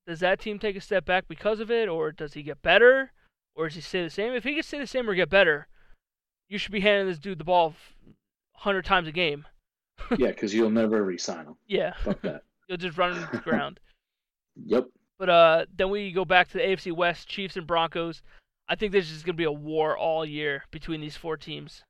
does 0.08 0.20
that 0.20 0.40
team 0.40 0.60
take 0.60 0.76
a 0.76 0.82
step 0.82 1.06
back 1.06 1.28
because 1.28 1.60
of 1.60 1.70
it, 1.70 1.88
or 1.90 2.12
does 2.12 2.34
he 2.34 2.44
get 2.44 2.62
better, 2.62 3.12
or 3.56 3.68
does 3.68 3.76
he 3.76 3.82
stay 3.82 4.04
the 4.04 4.10
same? 4.10 4.34
If 4.34 4.44
he 4.44 4.54
can 4.54 4.64
stay 4.64 4.80
the 4.80 4.88
same 4.88 5.10
or 5.10 5.16
get 5.16 5.30
better, 5.30 5.68
you 6.50 6.58
should 6.58 6.72
be 6.72 6.80
handing 6.80 7.08
this 7.08 7.20
dude 7.20 7.38
the 7.38 7.44
ball 7.44 7.76
hundred 8.56 8.86
times 8.86 9.08
a 9.08 9.12
game. 9.12 9.46
yeah, 10.18 10.30
because 10.30 10.54
you'll 10.54 10.70
never 10.70 11.04
resign 11.04 11.46
him. 11.46 11.56
Yeah, 11.68 11.94
Fuck 12.04 12.22
that. 12.22 12.44
you'll 12.68 12.78
just 12.78 12.98
run 12.98 13.16
into 13.16 13.30
the 13.32 13.38
ground. 13.40 13.80
Yep. 14.66 14.86
But 15.18 15.30
uh, 15.30 15.66
then 15.76 15.90
we 15.90 16.12
go 16.12 16.26
back 16.26 16.50
to 16.50 16.58
the 16.58 16.64
AFC 16.64 16.92
West, 16.92 17.28
Chiefs 17.28 17.56
and 17.56 17.66
Broncos. 17.68 18.22
I 18.68 18.76
think 18.76 18.92
this 18.92 19.12
is 19.12 19.24
going 19.24 19.36
to 19.36 19.38
be 19.38 19.44
a 19.46 19.52
war 19.52 19.98
all 19.98 20.26
year 20.26 20.64
between 20.72 21.02
these 21.02 21.16
four 21.16 21.38
teams. 21.38 21.84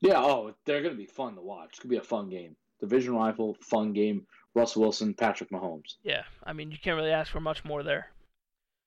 Yeah, 0.00 0.18
oh, 0.18 0.54
they're 0.64 0.82
going 0.82 0.94
to 0.94 0.98
be 0.98 1.06
fun 1.06 1.36
to 1.36 1.40
watch. 1.42 1.70
It's 1.70 1.78
going 1.78 1.90
to 1.90 2.00
be 2.00 2.04
a 2.04 2.08
fun 2.08 2.28
game. 2.28 2.56
Division 2.80 3.14
rival, 3.14 3.56
fun 3.60 3.92
game. 3.92 4.26
Russell 4.54 4.82
Wilson, 4.82 5.14
Patrick 5.14 5.50
Mahomes. 5.50 5.94
Yeah, 6.02 6.24
I 6.44 6.52
mean 6.52 6.70
you 6.70 6.76
can't 6.82 6.96
really 6.96 7.10
ask 7.12 7.30
for 7.30 7.40
much 7.40 7.64
more 7.64 7.82
there. 7.82 8.10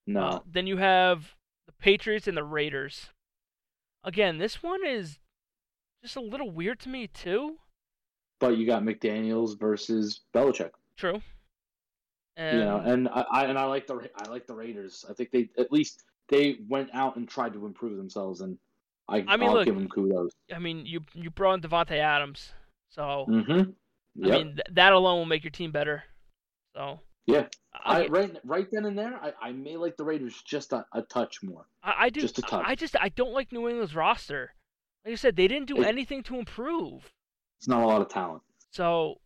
No. 0.05 0.21
Uh, 0.21 0.39
then 0.51 0.67
you 0.67 0.77
have 0.77 1.33
the 1.65 1.71
Patriots 1.73 2.27
and 2.27 2.37
the 2.37 2.43
Raiders. 2.43 3.09
Again, 4.03 4.37
this 4.37 4.61
one 4.61 4.85
is 4.85 5.17
just 6.03 6.15
a 6.17 6.21
little 6.21 6.51
weird 6.51 6.79
to 6.81 6.89
me 6.89 7.07
too. 7.07 7.55
but 8.39 8.57
you 8.57 8.67
got 8.67 8.83
McDaniels 8.83 9.57
versus 9.59 10.21
Belichick. 10.35 10.71
True. 10.97 11.21
And 12.37 12.59
you 12.59 12.65
know, 12.65 12.77
and 12.79 13.07
I, 13.09 13.25
I 13.31 13.45
and 13.45 13.57
I 13.57 13.65
like 13.65 13.87
the 13.87 14.09
I 14.15 14.29
like 14.29 14.45
the 14.47 14.53
Raiders. 14.55 15.05
I 15.09 15.13
think 15.13 15.31
they 15.31 15.49
at 15.57 15.71
least 15.71 16.03
they 16.29 16.57
went 16.67 16.89
out 16.93 17.15
and 17.15 17.27
tried 17.29 17.53
to 17.53 17.65
improve 17.65 17.95
themselves, 17.97 18.41
and 18.41 18.57
I, 19.07 19.23
I 19.27 19.37
mean, 19.37 19.47
will 19.49 19.57
look- 19.57 19.65
give 19.65 19.75
them 19.75 19.87
kudos. 19.87 20.31
I 20.53 20.59
mean, 20.59 20.85
you 20.85 21.01
you 21.13 21.29
brought 21.29 21.53
in 21.55 21.61
Davante 21.61 21.97
Adams, 21.97 22.51
so 22.89 23.25
Mm-hmm. 23.29 23.71
I 24.25 24.27
mean 24.29 24.47
th- 24.55 24.67
that 24.71 24.93
alone 24.93 25.17
will 25.19 25.25
make 25.25 25.43
your 25.43 25.51
team 25.51 25.71
better. 25.71 26.03
So 26.75 26.99
Yeah. 27.25 27.47
I, 27.73 28.03
I, 28.03 28.07
right 28.07 28.37
right 28.43 28.67
then 28.71 28.85
and 28.85 28.97
there, 28.97 29.13
I, 29.21 29.33
I 29.41 29.51
may 29.51 29.77
like 29.77 29.95
the 29.97 30.03
Raiders 30.05 30.41
just 30.45 30.73
a, 30.73 30.85
a 30.93 31.01
touch 31.03 31.43
more. 31.43 31.65
I, 31.83 31.93
I 32.05 32.09
do. 32.09 32.21
just 32.21 32.39
a 32.39 32.41
touch. 32.41 32.63
I 32.65 32.75
just 32.75 32.95
I 32.99 33.09
don't 33.09 33.33
like 33.33 33.51
New 33.51 33.67
England's 33.69 33.95
roster. 33.95 34.51
Like 35.05 35.13
I 35.13 35.15
said, 35.15 35.35
they 35.35 35.47
didn't 35.47 35.67
do 35.67 35.81
It- 35.81 35.87
anything 35.87 36.23
to 36.23 36.37
improve. 36.37 37.11
It's 37.59 37.67
not 37.67 37.83
a 37.83 37.85
lot 37.85 38.01
of 38.01 38.09
talent. 38.09 38.41
So, 38.71 39.21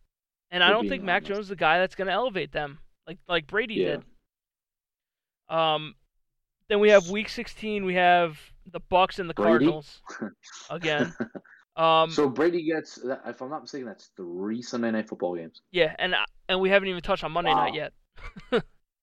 and 0.52 0.62
I 0.62 0.70
don't 0.70 0.88
think 0.88 1.02
Mac 1.02 1.22
honest. 1.22 1.28
Jones 1.28 1.40
is 1.46 1.48
the 1.48 1.56
guy 1.56 1.78
that's 1.78 1.94
going 1.96 2.06
to 2.06 2.12
elevate 2.12 2.52
them 2.52 2.78
like 3.10 3.18
like 3.28 3.46
Brady 3.48 3.74
Yeah. 3.74 3.96
did. 3.96 4.04
Um, 5.56 5.94
then 6.68 6.78
we 6.78 6.90
have 6.90 7.10
Week 7.10 7.28
16. 7.28 7.84
We 7.84 7.94
have 7.94 8.38
the 8.70 8.78
Bucks 8.78 9.18
and 9.18 9.28
the 9.28 9.34
Brady? 9.34 9.66
Cardinals 9.66 10.00
again. 10.70 11.12
Um, 11.74 12.10
so 12.10 12.28
Brady 12.28 12.62
gets, 12.64 12.98
if 13.26 13.42
I'm 13.42 13.50
not 13.50 13.62
mistaken, 13.62 13.86
that's 13.88 14.10
three 14.16 14.62
Sunday 14.62 14.92
night 14.92 15.08
football 15.08 15.34
games. 15.34 15.62
yeah, 15.72 15.94
and 15.98 16.14
and 16.48 16.60
we 16.60 16.70
haven't 16.70 16.88
even 16.88 17.00
touched 17.02 17.24
on 17.24 17.32
Monday 17.32 17.54
night 17.54 17.74
yet. 17.74 17.92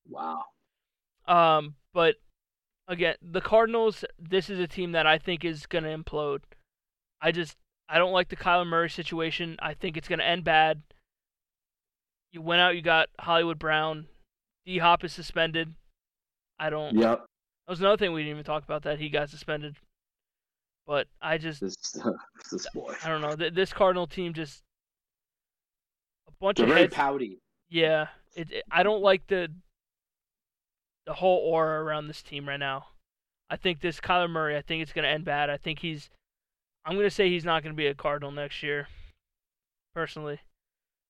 Wow. 0.10 0.44
Um, 1.28 1.76
but 1.94 2.16
again, 2.88 3.16
the 3.22 3.42
Cardinals. 3.42 4.06
This 4.18 4.50
is 4.50 4.58
a 4.58 4.68
team 4.68 4.94
that 4.94 5.06
I 5.06 5.18
think 5.18 5.44
is 5.44 5.66
going 5.66 5.84
to 5.84 5.90
implode. 5.90 6.40
I 7.22 7.34
just 7.34 7.58
I 7.90 7.98
don't 7.98 8.14
like 8.14 8.30
the 8.30 8.38
Kyler 8.38 8.66
Murray 8.66 8.90
situation. 8.90 9.58
I 9.60 9.74
think 9.74 9.98
it's 9.98 10.08
going 10.08 10.20
to 10.20 10.26
end 10.26 10.46
bad. 10.46 10.82
You 12.32 12.42
went 12.42 12.62
out. 12.62 12.76
You 12.76 12.82
got 12.82 13.10
Hollywood 13.20 13.60
Brown. 13.60 14.08
D 14.66 14.78
Hop 14.80 15.04
is 15.04 15.14
suspended. 15.14 15.74
I 16.60 16.70
don't. 16.70 16.96
Yep. 16.96 17.20
That 17.20 17.72
was 17.72 17.80
another 17.80 17.98
thing 17.98 18.14
we 18.14 18.22
didn't 18.24 18.32
even 18.36 18.44
talk 18.44 18.64
about 18.64 18.84
that 18.84 19.00
he 19.00 19.10
got 19.10 19.30
suspended. 19.30 19.76
But 20.86 21.08
I 21.22 21.38
just 21.38 21.62
This 21.62 21.76
this 22.52 22.68
boy. 22.74 22.94
I 23.04 23.10
don't 23.10 23.22
know. 23.22 23.36
This 23.36 23.74
Cardinal 23.74 24.08
team 24.08 24.34
just 24.34 24.62
a 26.28 26.32
bunch 26.40 26.58
They're 26.58 26.66
of 26.66 26.70
very 26.70 26.82
heads. 26.82 26.94
pouty. 26.96 27.40
Yeah, 27.70 28.08
it, 28.36 28.52
it- 28.52 28.64
I 28.72 28.84
don't 28.84 29.02
like 29.02 29.28
the 29.28 29.50
the 31.06 31.14
whole 31.14 31.38
aura 31.40 31.82
around 31.84 32.08
this 32.08 32.22
team 32.22 32.48
right 32.48 32.60
now. 32.60 32.88
I 33.50 33.56
think 33.56 33.80
this 33.80 34.00
Kyler 34.02 34.30
Murray. 34.30 34.58
I 34.58 34.62
think 34.62 34.82
it's 34.82 34.92
gonna 34.94 35.08
end 35.08 35.24
bad. 35.26 35.50
I 35.50 35.58
think 35.58 35.80
he's. 35.80 36.10
I'm 36.86 36.96
gonna 36.96 37.10
say 37.10 37.30
he's 37.30 37.46
not 37.46 37.64
gonna 37.64 37.76
be 37.76 37.88
a 37.88 37.94
Cardinal 37.96 38.32
next 38.32 38.62
year. 38.64 38.88
Personally, 39.96 40.40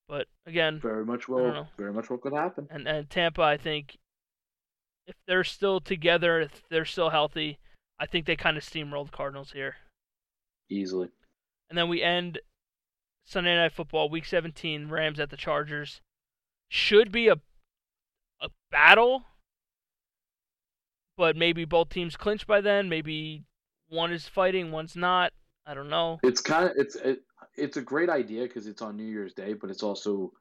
but 0.07 0.27
again, 0.45 0.79
Very 0.79 1.05
much 1.05 1.27
will. 1.27 1.67
Very 1.77 1.93
much 1.93 2.09
what 2.09 2.21
could 2.21 2.33
happen. 2.33 2.67
and 2.71 2.87
and 2.87 3.09
Tampa. 3.09 3.41
I 3.41 3.57
think 3.57 3.97
if 5.05 5.15
they're 5.27 5.43
still 5.43 5.79
together, 5.79 6.41
if 6.41 6.63
they're 6.69 6.85
still 6.85 7.09
healthy, 7.09 7.59
I 7.99 8.05
think 8.05 8.25
they 8.25 8.35
kind 8.35 8.57
of 8.57 8.63
steamrolled 8.63 9.11
the 9.11 9.17
Cardinals 9.17 9.51
here. 9.51 9.75
Easily. 10.69 11.09
And 11.69 11.77
then 11.77 11.89
we 11.89 12.01
end 12.01 12.39
Sunday 13.25 13.55
Night 13.55 13.73
Football, 13.73 14.09
Week 14.09 14.25
17, 14.25 14.89
Rams 14.89 15.19
at 15.19 15.29
the 15.29 15.37
Chargers. 15.37 16.01
Should 16.69 17.11
be 17.11 17.27
a 17.29 17.35
a 18.39 18.49
battle, 18.71 19.23
but 21.17 21.35
maybe 21.35 21.65
both 21.65 21.89
teams 21.89 22.15
clinch 22.15 22.45
by 22.45 22.61
then. 22.61 22.87
Maybe 22.89 23.43
one 23.89 24.11
is 24.11 24.27
fighting, 24.27 24.71
one's 24.71 24.95
not. 24.95 25.33
I 25.65 25.73
don't 25.73 25.89
know. 25.89 26.19
It's 26.23 26.41
kind 26.41 26.69
of 26.69 26.77
it's 26.77 26.95
it, 26.95 27.19
it's 27.57 27.77
a 27.77 27.81
great 27.81 28.09
idea 28.09 28.43
because 28.43 28.67
it's 28.67 28.81
on 28.81 28.95
New 28.95 29.05
Year's 29.05 29.33
Day, 29.33 29.53
but 29.53 29.69
it's 29.69 29.83
also 29.83 30.31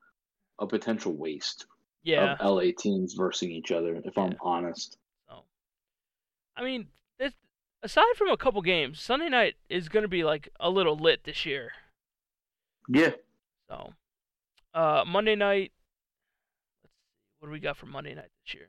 a 0.58 0.66
potential 0.66 1.12
waste 1.14 1.66
Yeah. 2.02 2.34
of 2.34 2.40
LA 2.40 2.72
teams 2.78 3.14
versus 3.14 3.48
each 3.48 3.72
other. 3.72 4.00
If 4.04 4.16
I'm 4.18 4.36
honest, 4.40 4.98
So, 5.28 5.44
I 6.56 6.62
mean, 6.62 6.88
this, 7.18 7.32
aside 7.82 8.04
from 8.16 8.28
a 8.28 8.36
couple 8.36 8.62
games, 8.62 9.00
Sunday 9.00 9.28
night 9.28 9.56
is 9.68 9.88
going 9.88 10.02
to 10.02 10.08
be 10.08 10.24
like 10.24 10.48
a 10.60 10.70
little 10.70 10.96
lit 10.96 11.24
this 11.24 11.44
year. 11.46 11.72
yeah, 12.88 13.12
So, 13.68 13.92
uh, 14.74 15.04
Monday 15.06 15.34
night. 15.34 15.72
Let's 16.82 16.94
see, 17.02 17.10
what 17.40 17.48
do 17.48 17.52
we 17.52 17.60
got 17.60 17.76
for 17.76 17.86
Monday 17.86 18.14
night 18.14 18.30
this 18.44 18.54
year? 18.54 18.68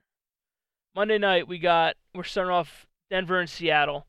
Monday 0.96 1.20
night 1.20 1.48
we 1.48 1.60
got 1.60 1.96
we're 2.16 2.24
starting 2.24 2.52
off 2.52 2.88
Denver 3.12 3.40
and 3.40 3.48
Seattle. 3.50 4.08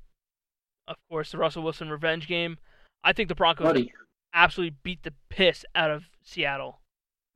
Of 0.86 0.96
course, 1.10 1.32
the 1.32 1.38
Russell 1.38 1.62
Wilson 1.62 1.90
revenge 1.90 2.26
game. 2.26 2.56
I 3.04 3.12
think 3.12 3.28
the 3.28 3.34
Broncos 3.34 3.66
buddy. 3.66 3.92
Absolutely 4.34 4.76
beat 4.82 5.02
the 5.02 5.14
piss 5.28 5.64
out 5.74 5.90
of 5.90 6.04
Seattle, 6.22 6.80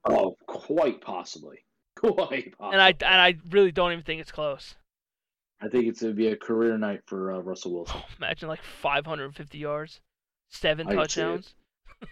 Oh, 0.04 0.36
quite 0.46 1.00
possibly, 1.00 1.58
quite 1.96 2.56
possibly. 2.58 2.72
and 2.72 2.80
I 2.82 2.88
and 2.88 3.20
I 3.20 3.34
really 3.50 3.72
don't 3.72 3.92
even 3.92 4.04
think 4.04 4.20
it's 4.20 4.32
close. 4.32 4.74
I 5.60 5.68
think 5.68 5.86
it's 5.86 6.02
gonna 6.02 6.12
be 6.14 6.28
a 6.28 6.36
career 6.36 6.76
night 6.76 7.02
for 7.06 7.32
uh, 7.32 7.38
Russell 7.38 7.72
Wilson. 7.74 8.00
Imagine 8.18 8.48
like 8.48 8.62
550 8.62 9.58
yards, 9.58 10.00
seven 10.48 10.88
I 10.88 10.94
could 10.96 11.10
see 11.10 11.20
it. 11.20 11.24
touchdowns. 11.24 11.54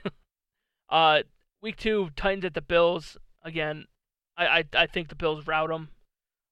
uh, 0.89 1.22
week 1.61 1.76
two, 1.76 2.11
Titans 2.16 2.45
at 2.45 2.55
the 2.55 2.61
Bills 2.62 3.16
again. 3.43 3.87
I, 4.37 4.47
I 4.61 4.64
I 4.74 4.87
think 4.87 5.09
the 5.09 5.14
Bills 5.16 5.47
rout 5.47 5.68
them. 5.70 5.89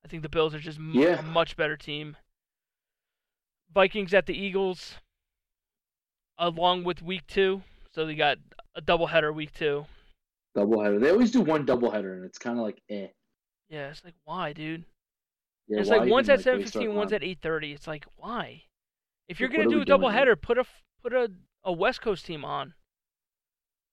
I 0.05 0.09
think 0.09 0.23
the 0.23 0.29
Bills 0.29 0.55
are 0.55 0.59
just 0.61 0.79
Yeah. 0.93 1.21
a 1.21 1.23
much 1.23 1.57
better 1.57 1.77
team. 1.77 2.17
Vikings 3.73 4.13
at 4.15 4.27
the 4.27 4.35
Eagles, 4.37 4.95
along 6.39 6.85
with 6.85 7.03
week 7.03 7.27
two. 7.27 7.63
So 7.93 8.07
they 8.07 8.15
got 8.15 8.39
a 8.75 8.83
doubleheader 8.83 9.35
week 9.35 9.53
two. 9.55 9.87
Doubleheader. 10.57 11.01
They 11.01 11.11
always 11.11 11.31
do 11.31 11.41
one 11.41 11.67
doubleheader, 11.67 12.15
and 12.15 12.25
it's 12.25 12.39
kind 12.39 12.59
of 12.59 12.65
like 12.65 12.81
eh. 12.91 13.09
Yeah, 13.69 13.89
it's 13.89 14.05
like 14.05 14.15
why, 14.25 14.53
dude? 14.53 14.85
Yeah, 15.69 15.81
it's 15.81 15.91
like 15.91 16.09
one's 16.09 16.29
at 16.29 16.41
seven 16.41 16.63
fifteen, 16.63 16.63
waste 16.63 16.77
our 16.77 16.83
fifteen, 16.83 16.97
one's 16.97 17.13
at 17.13 17.25
eight 17.25 17.39
thirty. 17.43 17.73
It's 17.73 17.87
like 17.87 18.07
why? 18.17 18.63
If 19.29 19.41
you're 19.41 19.49
gonna 19.49 19.69
do 19.69 19.83
a 19.83 19.85
doubleheader, 19.85 20.41
put 20.41 20.59
a 20.59 20.65
put 21.03 21.13
a 21.13 21.31
a 21.65 21.73
West 21.73 22.01
Coast 22.01 22.25
team 22.25 22.45
on. 22.45 22.75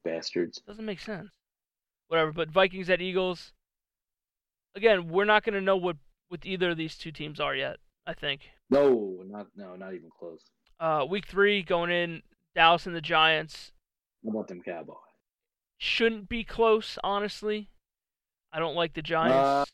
bastards. 0.04 0.62
Doesn't 0.66 0.86
make 0.86 1.00
sense. 1.00 1.30
Whatever, 2.08 2.32
but 2.32 2.50
Vikings 2.50 2.90
at 2.90 3.02
Eagles. 3.02 3.52
Again, 4.76 5.10
we're 5.10 5.26
not 5.26 5.44
gonna 5.44 5.62
know 5.62 5.78
what 5.78 5.98
what 6.30 6.46
either 6.46 6.72
of 6.72 6.78
these 6.78 6.98
two 6.98 7.12
teams 7.12 7.40
are 7.40 7.56
yet. 7.56 7.78
I 8.08 8.14
think. 8.14 8.42
No, 8.70 9.24
not 9.26 9.48
no, 9.56 9.76
not 9.76 9.94
even 9.94 10.10
close. 10.18 10.42
Uh, 10.80 11.06
week 11.10 11.26
three 11.26 11.64
going 11.64 11.92
in, 11.92 12.22
Dallas 12.54 12.86
and 12.86 12.96
the 12.96 13.02
Giants 13.02 13.72
How 14.26 14.32
about 14.32 14.48
them 14.48 14.62
Cowboys? 14.62 14.96
shouldn't 15.78 16.30
be 16.30 16.44
close. 16.44 16.98
Honestly, 17.04 17.70
I 18.52 18.60
don't 18.60 18.76
like 18.76 18.94
the 18.94 19.02
Giants. 19.02 19.36
Uh, 19.36 19.66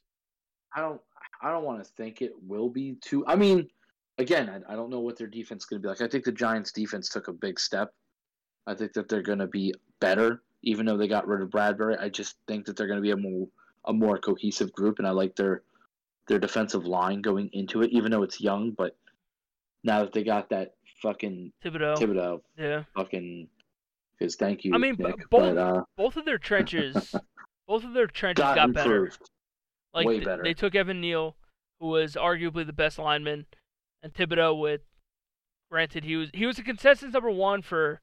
I 0.76 0.82
don't. 0.82 1.02
I 1.44 1.52
don't 1.52 1.64
want 1.64 1.84
to 1.84 1.90
think 1.94 2.22
it 2.22 2.34
will 2.48 2.70
be 2.70 2.96
too. 3.02 3.26
I 3.28 3.36
mean, 3.36 3.68
again, 4.18 4.50
I, 4.50 4.74
I 4.74 4.76
don't 4.76 4.90
know 4.90 5.00
what 5.00 5.18
their 5.18 5.28
defense 5.28 5.64
is 5.64 5.66
going 5.66 5.82
to 5.82 5.86
be 5.86 5.90
like. 5.90 6.02
I 6.02 6.08
think 6.08 6.24
the 6.24 6.32
Giants' 6.32 6.72
defense 6.72 7.10
took 7.10 7.28
a 7.28 7.34
big 7.34 7.60
step. 7.60 7.94
I 8.68 8.76
think 8.76 8.94
that 8.94 9.10
they're 9.10 9.24
going 9.24 9.40
to 9.40 9.48
be 9.48 9.74
better, 10.00 10.44
even 10.64 10.86
though 10.86 10.98
they 10.98 11.08
got 11.08 11.28
rid 11.28 11.42
of 11.42 11.50
Bradberry. 11.50 12.00
I 12.00 12.10
just 12.10 12.36
think 12.48 12.66
that 12.66 12.76
they're 12.78 12.88
going 12.88 13.00
to 13.00 13.02
be 13.02 13.12
a 13.12 13.18
more 13.18 13.48
a 13.86 13.94
more 13.94 14.18
cohesive 14.18 14.72
group, 14.74 15.00
and 15.00 15.08
I 15.08 15.12
like 15.12 15.36
their 15.36 15.64
their 16.28 16.40
defensive 16.40 16.86
line 16.86 17.22
going 17.22 17.50
into 17.54 17.82
it, 17.82 17.92
even 17.92 18.12
though 18.12 18.24
it's 18.24 18.40
young. 18.42 18.72
But 18.72 18.96
now 19.84 20.00
that 20.04 20.14
they 20.14 20.24
got 20.24 20.50
that 20.50 20.74
fucking 21.02 21.52
Thibodeaux. 21.64 21.98
Thibodeaux, 21.98 22.42
Yeah. 22.58 22.84
fucking, 22.96 23.48
because 24.22 24.36
thank 24.36 24.64
you, 24.64 24.72
I 24.76 24.78
mean, 24.78 24.96
Nick, 25.00 25.30
both- 25.32 25.56
but 25.56 25.58
uh, 25.58 25.84
Both 25.98 26.16
of 26.16 26.26
their 26.26 26.38
trenches, 26.38 27.16
both 27.68 27.84
of 27.84 27.94
their 27.94 28.06
trenches 28.06 28.44
got, 28.44 28.56
got, 28.56 28.74
better. 28.74 29.12
Like 29.96 30.08
th- 30.08 30.24
better. 30.24 30.44
they 30.44 30.54
took 30.54 30.76
Evan 30.76 31.02
Neal, 31.02 31.36
who 31.80 31.88
was 31.88 32.14
arguably 32.14 32.64
the 32.64 32.72
best 32.72 33.00
lineman, 33.00 33.48
and 34.04 34.14
Thibodeaux 34.14 34.60
with. 34.60 34.82
Granted, 35.72 36.04
he 36.04 36.18
was 36.18 36.30
he 36.34 36.46
was 36.46 36.60
a 36.60 36.64
consensus 36.64 37.14
number 37.14 37.32
one 37.32 37.64
for 37.64 38.02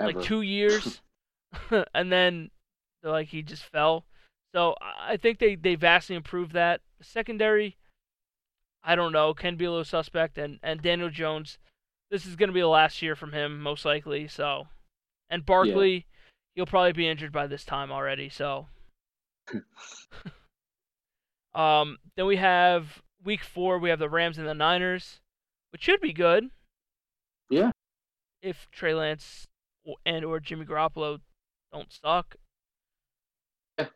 like 0.00 0.20
two 0.22 0.42
years, 0.42 1.02
and 1.94 2.10
then 2.10 2.50
like 3.04 3.28
he 3.28 3.42
just 3.42 3.62
fell. 3.62 4.06
So 4.54 4.74
I 4.80 5.12
I 5.12 5.16
think 5.16 5.38
they 5.38 5.54
they 5.54 5.76
vastly 5.76 6.16
improved 6.16 6.52
that. 6.52 6.80
Secondary, 7.00 7.76
I 8.82 8.96
don't 8.96 9.12
know, 9.12 9.34
can 9.34 9.56
be 9.56 9.66
a 9.66 9.70
little 9.70 9.84
suspect, 9.84 10.36
and 10.36 10.58
and 10.62 10.82
Daniel 10.82 11.10
Jones, 11.10 11.58
this 12.10 12.26
is 12.26 12.36
going 12.36 12.48
to 12.48 12.54
be 12.54 12.60
the 12.60 12.66
last 12.66 13.02
year 13.02 13.16
from 13.16 13.32
him 13.32 13.60
most 13.60 13.84
likely. 13.84 14.28
So, 14.28 14.68
and 15.30 15.44
Barkley, 15.44 16.06
he'll 16.54 16.66
probably 16.66 16.92
be 16.92 17.08
injured 17.08 17.32
by 17.32 17.46
this 17.46 17.64
time 17.64 17.90
already. 17.90 18.28
So, 18.28 18.66
um, 21.54 21.98
then 22.16 22.26
we 22.26 22.36
have 22.36 23.02
week 23.24 23.42
four. 23.42 23.78
We 23.78 23.90
have 23.90 23.98
the 23.98 24.08
Rams 24.08 24.38
and 24.38 24.46
the 24.46 24.54
Niners, 24.54 25.20
which 25.72 25.82
should 25.82 26.00
be 26.00 26.12
good. 26.12 26.50
Yeah. 27.50 27.70
If 28.42 28.68
Trey 28.72 28.94
Lance 28.94 29.46
and 30.06 30.24
or 30.24 30.40
Jimmy 30.40 30.64
Garoppolo 30.64 31.20
don't 31.72 31.92
suck. 31.92 32.36
Yeah. 33.78 33.86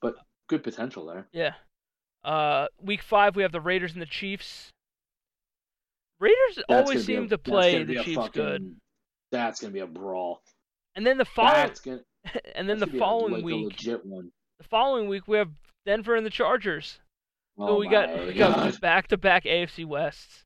But 0.00 0.16
good 0.48 0.62
potential 0.62 1.06
there. 1.06 1.26
Yeah. 1.32 1.54
Uh, 2.24 2.66
week 2.80 3.02
five 3.02 3.34
we 3.34 3.42
have 3.42 3.52
the 3.52 3.60
Raiders 3.60 3.92
and 3.92 4.02
the 4.02 4.06
Chiefs. 4.06 4.71
Raiders 6.22 6.64
always 6.68 7.04
seem 7.04 7.24
a- 7.24 7.28
to 7.28 7.38
play 7.38 7.82
the 7.82 8.02
Chiefs 8.04 8.16
fucking- 8.16 8.42
good, 8.42 8.76
That's 9.32 9.60
gonna 9.60 9.72
be 9.72 9.80
a 9.80 9.86
brawl. 9.86 10.40
and 10.94 11.04
then 11.06 11.18
the 11.18 11.24
following 11.24 11.70
gonna. 11.84 12.00
and 12.54 12.68
then 12.68 12.78
the 12.78 12.86
be 12.86 12.96
a- 12.96 13.00
following 13.00 13.32
like 13.34 13.44
week, 13.44 13.76
the 13.78 14.64
following 14.70 15.08
week 15.08 15.26
we 15.26 15.36
have 15.38 15.50
Denver 15.84 16.14
and 16.14 16.24
the 16.24 16.30
Chargers. 16.30 17.00
So 17.58 17.68
Oh 17.68 17.78
we 17.78 17.88
got 17.88 18.08
my 18.16 18.26
we 18.26 18.32
got 18.34 18.80
back 18.80 19.08
to 19.08 19.16
back 19.18 19.44
AFC 19.44 19.84
Wests. 19.84 20.44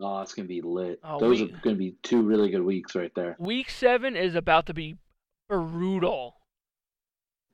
Oh, 0.00 0.22
it's 0.22 0.32
gonna 0.34 0.48
be 0.48 0.62
lit. 0.62 0.98
Oh, 1.04 1.20
Those 1.20 1.42
are 1.42 1.46
gonna 1.62 1.76
be 1.76 1.96
two 2.02 2.22
really 2.22 2.48
good 2.50 2.62
weeks 2.62 2.94
right 2.94 3.12
there. 3.14 3.36
Week 3.38 3.68
seven 3.68 4.16
is 4.16 4.34
about 4.34 4.64
to 4.66 4.74
be 4.74 4.96
brutal. 5.48 6.36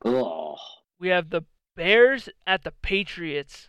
Oh, 0.05 0.55
We 0.99 1.09
have 1.09 1.29
the 1.29 1.41
Bears 1.75 2.29
at 2.47 2.63
the 2.63 2.71
Patriots. 2.71 3.67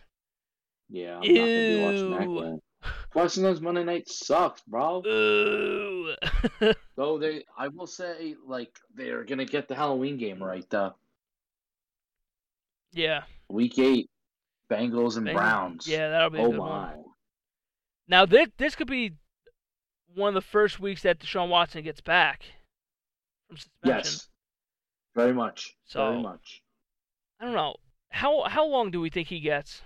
yeah. 0.89 1.15
I'm 1.17 1.21
not 1.21 1.27
gonna 1.27 1.45
be 1.45 1.81
watching 1.83 2.11
that 2.11 2.21
Ew. 2.29 2.41
game. 2.41 2.59
Those 3.13 3.61
Monday 3.61 3.83
nights 3.83 4.25
sucks, 4.25 4.61
bro. 4.61 5.03
Ooh. 5.05 6.13
Though 6.95 7.17
they, 7.17 7.43
I 7.57 7.67
will 7.67 7.87
say, 7.87 8.35
like 8.47 8.73
they're 8.95 9.23
gonna 9.25 9.45
get 9.45 9.67
the 9.67 9.75
Halloween 9.75 10.17
game 10.17 10.41
right. 10.41 10.65
though. 10.69 10.93
yeah. 12.93 13.23
week 13.49 13.77
eight, 13.79 14.09
Bengals 14.69 15.17
and 15.17 15.27
Bengals. 15.27 15.33
Browns. 15.33 15.87
Yeah, 15.87 16.09
that'll 16.09 16.29
be 16.29 16.39
a 16.39 16.41
Oh 16.43 16.51
good 16.51 16.57
my. 16.57 16.65
one. 16.95 17.03
Now 18.07 18.25
this 18.25 18.47
this 18.57 18.75
could 18.75 18.87
be 18.87 19.13
one 20.15 20.29
of 20.29 20.33
the 20.33 20.41
first 20.41 20.79
weeks 20.79 21.01
that 21.03 21.19
Deshaun 21.19 21.49
Watson 21.49 21.83
gets 21.83 22.01
back 22.01 22.43
from 23.47 23.57
suspension. 23.57 23.97
Yes. 23.97 24.27
Very 25.15 25.33
much. 25.33 25.75
So- 25.85 26.11
Very 26.11 26.21
much. 26.21 26.61
I 27.39 27.45
don't 27.45 27.53
know. 27.55 27.75
How 28.09 28.43
how 28.43 28.65
long 28.67 28.91
do 28.91 29.01
we 29.01 29.09
think 29.09 29.27
he 29.29 29.39
gets? 29.39 29.81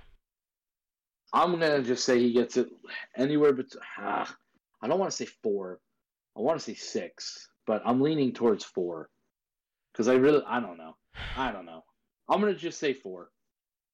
I'm 1.36 1.52
gonna 1.52 1.82
just 1.84 2.06
say 2.06 2.18
he 2.20 2.32
gets 2.34 2.56
it 2.58 2.70
anywhere 3.18 3.52
but 3.54 3.66
ah, 4.00 4.34
I 4.82 4.88
don't 4.88 5.00
want 5.00 5.12
to 5.12 5.18
say 5.18 5.26
four. 5.44 5.80
I 6.38 6.42
want 6.42 6.58
to 6.60 6.64
say 6.64 6.74
six, 6.76 7.50
but 7.68 7.82
I'm 7.86 8.02
leaning 8.02 8.32
towards 8.34 8.64
four 8.64 9.10
because 9.92 10.08
I 10.08 10.14
really 10.16 10.42
I 10.48 10.60
don't 10.60 10.78
know. 10.78 10.96
I 11.38 11.52
don't 11.52 11.66
know. 11.66 11.84
I'm 12.30 12.40
gonna 12.40 12.56
just 12.56 12.80
say 12.80 12.94
four. 12.94 13.30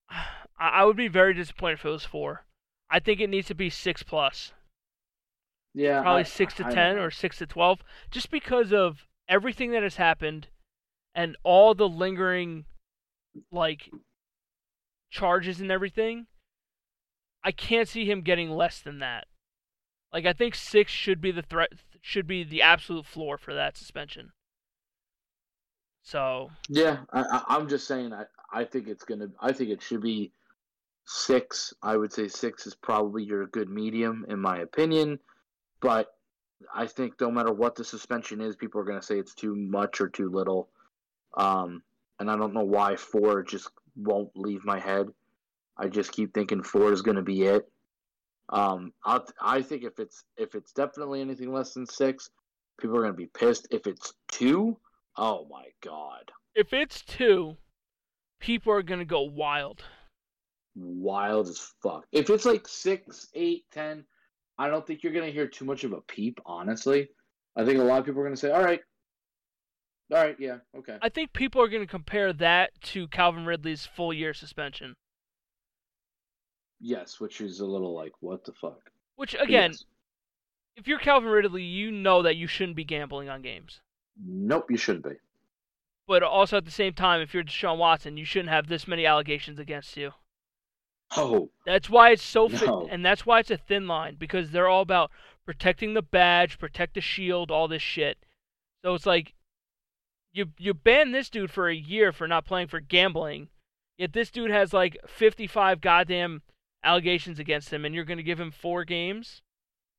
I, 0.09 0.23
I 0.59 0.85
would 0.85 0.95
be 0.97 1.07
very 1.07 1.33
disappointed 1.33 1.79
if 1.79 1.85
it 1.85 1.89
was 1.89 2.05
four. 2.05 2.45
I 2.89 2.99
think 2.99 3.19
it 3.19 3.29
needs 3.29 3.47
to 3.47 3.55
be 3.55 3.69
six 3.69 4.03
plus, 4.03 4.51
Yeah, 5.73 6.01
probably 6.01 6.21
I- 6.21 6.23
six 6.23 6.53
to 6.55 6.67
I 6.67 6.71
ten 6.73 6.95
know. 6.97 7.03
or 7.03 7.11
six 7.11 7.37
to 7.39 7.47
twelve, 7.47 7.81
just 8.11 8.29
because 8.29 8.71
of 8.71 9.07
everything 9.27 9.71
that 9.71 9.81
has 9.83 9.95
happened 9.95 10.47
and 11.15 11.35
all 11.43 11.73
the 11.73 11.87
lingering 11.89 12.65
like 13.51 13.89
charges 15.09 15.59
and 15.61 15.71
everything. 15.71 16.27
I 17.43 17.51
can't 17.51 17.87
see 17.87 18.05
him 18.05 18.21
getting 18.21 18.51
less 18.51 18.79
than 18.81 18.99
that. 18.99 19.27
Like 20.13 20.25
I 20.25 20.33
think 20.33 20.55
six 20.55 20.91
should 20.91 21.21
be 21.21 21.31
the 21.31 21.41
threat 21.41 21.71
should 22.01 22.27
be 22.27 22.43
the 22.43 22.61
absolute 22.61 23.05
floor 23.05 23.37
for 23.37 23.53
that 23.53 23.77
suspension. 23.77 24.31
So 26.03 26.49
Yeah, 26.67 26.97
I, 27.13 27.43
I'm 27.47 27.69
just 27.69 27.87
saying. 27.87 28.13
I 28.13 28.25
I 28.51 28.65
think 28.65 28.87
it's 28.87 29.03
gonna. 29.03 29.29
I 29.39 29.53
think 29.53 29.69
it 29.69 29.81
should 29.81 30.01
be 30.01 30.31
six. 31.05 31.73
I 31.81 31.97
would 31.97 32.11
say 32.11 32.27
six 32.27 32.67
is 32.67 32.75
probably 32.75 33.23
your 33.23 33.47
good 33.47 33.69
medium 33.69 34.25
in 34.27 34.39
my 34.39 34.59
opinion, 34.59 35.19
but 35.79 36.13
I 36.73 36.87
think 36.87 37.19
no 37.19 37.31
matter 37.31 37.51
what 37.51 37.75
the 37.75 37.83
suspension 37.83 38.41
is, 38.41 38.55
people 38.55 38.81
are 38.81 38.85
going 38.85 38.99
to 38.99 39.05
say 39.05 39.17
it's 39.17 39.33
too 39.33 39.55
much 39.55 40.01
or 40.01 40.09
too 40.09 40.29
little. 40.29 40.69
Um, 41.35 41.81
and 42.19 42.29
I 42.29 42.35
don't 42.35 42.53
know 42.53 42.63
why 42.63 42.95
four 42.95 43.41
just 43.43 43.69
won't 43.95 44.29
leave 44.35 44.63
my 44.63 44.79
head. 44.79 45.07
I 45.81 45.87
just 45.87 46.11
keep 46.11 46.31
thinking 46.33 46.61
four 46.61 46.93
is 46.93 47.01
going 47.01 47.17
to 47.17 47.23
be 47.23 47.41
it. 47.43 47.67
Um, 48.49 48.93
I 49.03 49.21
I 49.41 49.61
think 49.63 49.83
if 49.83 49.97
it's 49.97 50.23
if 50.37 50.53
it's 50.53 50.73
definitely 50.73 51.21
anything 51.21 51.51
less 51.51 51.73
than 51.73 51.87
six, 51.87 52.29
people 52.79 52.97
are 52.97 53.01
going 53.01 53.13
to 53.13 53.17
be 53.17 53.25
pissed. 53.33 53.67
If 53.71 53.87
it's 53.87 54.13
two, 54.31 54.77
oh 55.17 55.47
my 55.49 55.65
god, 55.83 56.31
If 56.53 56.71
it's 56.71 57.01
two, 57.01 57.57
people 58.39 58.73
are 58.73 58.83
gonna 58.83 59.05
go 59.05 59.21
wild. 59.21 59.83
wild 60.75 61.47
as 61.47 61.73
fuck. 61.81 62.05
If 62.11 62.29
it's 62.29 62.45
like 62.45 62.67
six, 62.67 63.27
eight, 63.33 63.63
ten, 63.71 64.03
I 64.59 64.67
don't 64.67 64.85
think 64.85 65.01
you're 65.01 65.13
going 65.13 65.25
to 65.25 65.31
hear 65.31 65.47
too 65.47 65.65
much 65.65 65.83
of 65.83 65.93
a 65.93 66.01
peep. 66.01 66.39
Honestly, 66.45 67.09
I 67.55 67.65
think 67.65 67.79
a 67.79 67.83
lot 67.83 67.99
of 67.99 68.05
people 68.05 68.21
are 68.21 68.25
going 68.25 68.35
to 68.35 68.39
say, 68.39 68.51
"All 68.51 68.63
right, 68.63 68.81
all 70.11 70.17
right, 70.17 70.35
yeah, 70.39 70.57
okay." 70.77 70.97
I 71.01 71.09
think 71.09 71.33
people 71.33 71.61
are 71.61 71.69
gonna 71.69 71.87
compare 71.87 72.33
that 72.33 72.71
to 72.91 73.07
Calvin 73.07 73.45
Ridley's 73.45 73.85
full 73.85 74.13
year 74.13 74.33
suspension. 74.33 74.95
Yes, 76.81 77.19
which 77.19 77.41
is 77.41 77.59
a 77.59 77.65
little 77.65 77.93
like, 77.93 78.13
what 78.21 78.43
the 78.43 78.53
fuck? 78.53 78.89
Which 79.15 79.35
again, 79.35 79.71
yes. 79.71 79.85
if 80.75 80.87
you're 80.87 80.97
Calvin 80.99 81.29
Ridley, 81.29 81.61
you 81.63 81.91
know 81.91 82.23
that 82.23 82.35
you 82.37 82.47
shouldn't 82.47 82.75
be 82.75 82.83
gambling 82.83 83.29
on 83.29 83.41
games. 83.41 83.81
nope, 84.25 84.71
you 84.71 84.77
shouldn't 84.77 85.05
be. 85.05 85.15
But 86.07 86.23
also 86.23 86.57
at 86.57 86.65
the 86.65 86.71
same 86.71 86.93
time, 86.93 87.21
if 87.21 87.33
you're 87.33 87.43
Deshaun 87.43 87.77
Watson, 87.77 88.17
you 88.17 88.25
shouldn't 88.25 88.49
have 88.49 88.67
this 88.67 88.87
many 88.87 89.05
allegations 89.05 89.59
against 89.59 89.95
you. 89.95 90.11
Oh, 91.15 91.49
That's 91.65 91.89
why 91.89 92.11
it's 92.11 92.23
so 92.23 92.47
fit, 92.49 92.67
No. 92.67 92.87
and 92.89 93.05
that's 93.05 93.25
why 93.25 93.39
it's 93.39 93.51
a 93.51 93.57
thin 93.57 93.85
line 93.87 94.15
because 94.17 94.51
they're 94.51 94.69
all 94.69 94.81
about 94.81 95.11
protecting 95.45 95.93
the 95.93 96.01
badge, 96.01 96.57
protect 96.57 96.93
the 96.95 97.01
shield, 97.01 97.51
all 97.51 97.67
this 97.67 97.81
shit. 97.81 98.17
So 98.83 98.93
it's 98.95 99.05
like 99.05 99.33
you 100.33 100.47
you 100.57 100.73
ban 100.73 101.11
this 101.11 101.29
dude 101.29 101.51
for 101.51 101.67
a 101.67 101.75
year 101.75 102.11
for 102.13 102.27
not 102.27 102.45
playing 102.45 102.67
for 102.69 102.79
gambling, 102.79 103.49
yet 103.97 104.13
this 104.13 104.31
dude 104.31 104.51
has 104.51 104.71
like 104.73 104.97
55 105.07 105.81
goddamn 105.81 106.41
allegations 106.83 107.39
against 107.39 107.71
him, 107.71 107.85
and 107.85 107.93
you're 107.95 108.05
gonna 108.05 108.23
give 108.23 108.39
him 108.39 108.51
four 108.51 108.83
games. 108.85 109.41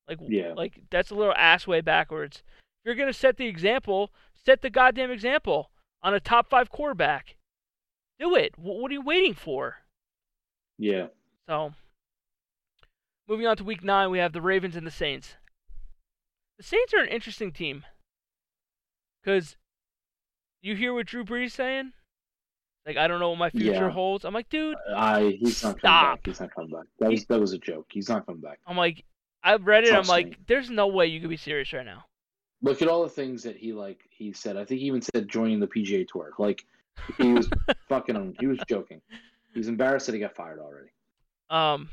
Like 0.09 0.19
Yeah. 0.23 0.53
like 0.55 0.81
that's 0.91 1.11
a 1.11 1.15
little 1.15 1.35
ass 1.35 1.67
way 1.67 1.81
backwards. 1.81 2.43
If 2.81 2.87
you're 2.87 2.95
gonna 2.97 3.13
set 3.13 3.37
the 3.37 3.47
example, 3.47 4.13
set 4.35 4.63
the 4.63 4.71
goddamn 4.71 5.11
example 5.11 5.71
on 6.03 6.13
a 6.15 6.21
top 6.21 6.49
five 6.49 6.71
quarterback. 6.71 7.37
Do 8.19 8.35
it. 8.35 8.59
What 8.59 8.91
are 8.91 8.95
you 8.95 9.03
waiting 9.03 9.35
for? 9.35 9.79
yeah. 10.79 11.09
So, 11.49 11.75
moving 13.29 13.47
on 13.47 13.57
to 13.57 13.65
week 13.65 13.83
nine, 13.85 14.11
we 14.11 14.19
have 14.19 14.33
the 14.33 14.41
Ravens 14.41 14.75
and 14.77 14.87
the 14.87 14.91
Saints. 14.93 15.37
The 16.59 16.63
Saints 16.65 16.93
are 16.95 16.99
an 17.03 17.09
interesting 17.09 17.53
team 17.53 17.85
because 19.21 19.57
you 20.61 20.75
hear 20.77 20.93
what 20.95 21.07
Drew 21.07 21.25
Brees 21.25 21.51
saying. 21.53 21.93
Like 22.87 22.97
I 22.97 23.07
don't 23.07 23.21
know 23.21 23.31
what 23.31 23.39
my 23.39 23.51
future 23.51 23.73
Yeah. 23.73 23.91
holds. 23.91 24.25
I'm 24.25 24.35
like, 24.35 24.49
dude. 24.49 24.77
I 24.95 25.37
he's 25.39 25.63
not 25.63 25.71
coming 25.73 25.79
Stop. 25.81 26.17
back. 26.17 26.21
He's 26.27 26.41
not 26.41 26.55
coming 26.55 26.71
back. 26.71 26.85
That 26.99 27.11
was 27.11 27.25
that 27.27 27.41
was 27.41 27.53
a 27.53 27.59
joke. 27.59 27.87
He's 27.91 28.09
not 28.09 28.27
coming 28.27 28.41
back. 28.41 28.59
I'm 28.67 28.77
like, 28.77 29.05
I've 29.45 29.67
read 29.67 29.85
it. 29.85 29.91
Trust 29.91 30.09
I'm 30.11 30.13
like, 30.15 30.31
me. 30.31 30.37
there's 30.47 30.71
no 30.71 30.89
way 30.89 31.07
you 31.07 31.21
could 31.21 31.31
be 31.31 31.37
serious 31.37 31.73
right 31.73 31.87
now. 31.87 32.05
Look 32.63 32.83
at 32.83 32.89
all 32.89 33.03
the 33.03 33.09
things 33.09 33.43
that 33.45 33.57
he 33.57 33.73
like. 33.73 34.01
He 34.11 34.33
said. 34.33 34.57
I 34.57 34.65
think 34.65 34.81
he 34.81 34.87
even 34.87 35.03
said 35.03 35.29
joining 35.29 35.61
the 35.61 35.67
PGA 35.67 36.07
Tour. 36.09 36.31
Like 36.39 36.65
he 37.19 37.33
was 37.33 37.49
fucking. 37.89 38.37
He 38.41 38.47
was 38.47 38.59
joking. 38.69 39.01
He's 39.55 39.69
embarrassed 39.69 40.07
that 40.07 40.15
he 40.15 40.21
got 40.21 40.35
fired 40.35 40.59
already. 40.61 40.89
Um, 41.51 41.89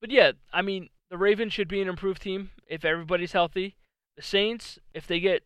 but 0.00 0.10
yeah, 0.10 0.32
I 0.52 0.62
mean, 0.62 0.88
the 1.10 1.16
Ravens 1.18 1.52
should 1.52 1.68
be 1.68 1.80
an 1.80 1.88
improved 1.88 2.20
team 2.22 2.50
if 2.66 2.84
everybody's 2.84 3.32
healthy. 3.32 3.76
The 4.16 4.22
Saints, 4.22 4.78
if 4.92 5.06
they 5.06 5.20
get 5.20 5.44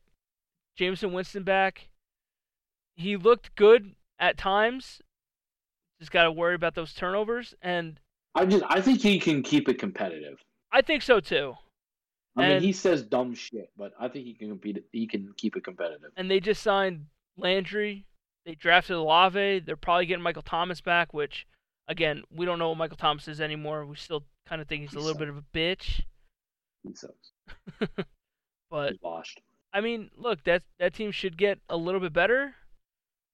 Jameis 0.78 1.08
Winston 1.10 1.42
back, 1.42 1.88
he 2.96 3.16
looked 3.16 3.54
good 3.56 3.94
at 4.18 4.36
times. 4.36 5.00
Just 6.00 6.10
got 6.10 6.24
to 6.24 6.32
worry 6.32 6.54
about 6.54 6.74
those 6.74 6.92
turnovers, 6.92 7.54
and 7.62 8.00
I 8.34 8.44
just. 8.46 8.64
I 8.68 8.80
think 8.80 9.00
he 9.00 9.18
can 9.18 9.42
keep 9.42 9.68
it 9.68 9.78
competitive. 9.78 10.38
I 10.72 10.82
think 10.82 11.02
so 11.02 11.20
too. 11.20 11.54
I 12.36 12.48
mean, 12.48 12.62
he 12.62 12.72
says 12.72 13.02
dumb 13.02 13.34
shit, 13.34 13.70
but 13.76 13.92
I 13.98 14.08
think 14.08 14.26
he 14.26 14.34
can 14.34 14.48
compete. 14.48 14.84
He 14.90 15.06
can 15.06 15.32
keep 15.36 15.56
it 15.56 15.62
competitive. 15.62 16.10
And 16.16 16.28
they 16.28 16.40
just 16.40 16.62
signed 16.62 17.06
Landry. 17.36 18.06
They 18.44 18.56
drafted 18.56 18.96
Olave. 18.96 19.60
They're 19.60 19.76
probably 19.76 20.06
getting 20.06 20.22
Michael 20.22 20.42
Thomas 20.42 20.80
back, 20.80 21.14
which, 21.14 21.46
again, 21.86 22.24
we 22.34 22.44
don't 22.44 22.58
know 22.58 22.70
what 22.70 22.78
Michael 22.78 22.96
Thomas 22.96 23.28
is 23.28 23.40
anymore. 23.40 23.86
We 23.86 23.94
still 23.94 24.24
kind 24.46 24.60
of 24.60 24.66
think 24.66 24.82
he's 24.82 24.94
a 24.94 24.98
little 24.98 25.12
sucks. 25.12 25.18
bit 25.20 25.28
of 25.28 25.36
a 25.36 25.44
bitch. 25.54 26.00
He 26.82 26.94
sucks. 26.94 28.04
But 28.74 28.90
He's 28.90 29.02
washed. 29.02 29.40
I 29.72 29.80
mean, 29.80 30.10
look, 30.16 30.42
that 30.44 30.62
that 30.80 30.94
team 30.94 31.12
should 31.12 31.36
get 31.36 31.60
a 31.68 31.76
little 31.76 32.00
bit 32.00 32.12
better. 32.12 32.56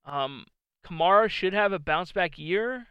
Um, 0.05 0.45
Kamara 0.87 1.29
should 1.29 1.53
have 1.53 1.73
a 1.73 1.79
bounce 1.79 2.13
back 2.13 2.39
year, 2.39 2.87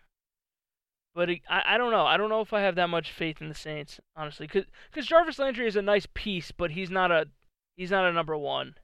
but 1.15 1.29
it, 1.29 1.41
I 1.49 1.75
I 1.75 1.77
don't 1.77 1.91
know. 1.91 2.05
I 2.05 2.17
don't 2.17 2.29
know 2.29 2.41
if 2.41 2.53
I 2.53 2.61
have 2.61 2.75
that 2.75 2.89
much 2.89 3.11
faith 3.11 3.41
in 3.41 3.49
the 3.49 3.55
Saints, 3.55 3.99
honestly, 4.15 4.47
because 4.47 5.05
Jarvis 5.05 5.39
Landry 5.39 5.67
is 5.67 5.75
a 5.75 5.81
nice 5.81 6.07
piece, 6.13 6.51
but 6.51 6.71
he's 6.71 6.89
not 6.89 7.11
a 7.11 7.27
he's 7.75 7.91
not 7.91 8.05
a 8.05 8.13
number 8.13 8.37
one. 8.37 8.75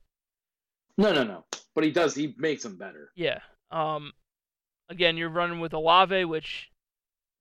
No, 0.97 1.13
no, 1.13 1.23
no. 1.23 1.45
But 1.73 1.83
he 1.83 1.91
does. 1.91 2.15
He 2.15 2.33
makes 2.37 2.63
them 2.63 2.77
better. 2.77 3.11
Yeah. 3.15 3.39
Um, 3.69 4.13
again, 4.89 5.17
you're 5.17 5.29
running 5.29 5.59
with 5.59 5.73
Olave, 5.73 6.25
which 6.25 6.71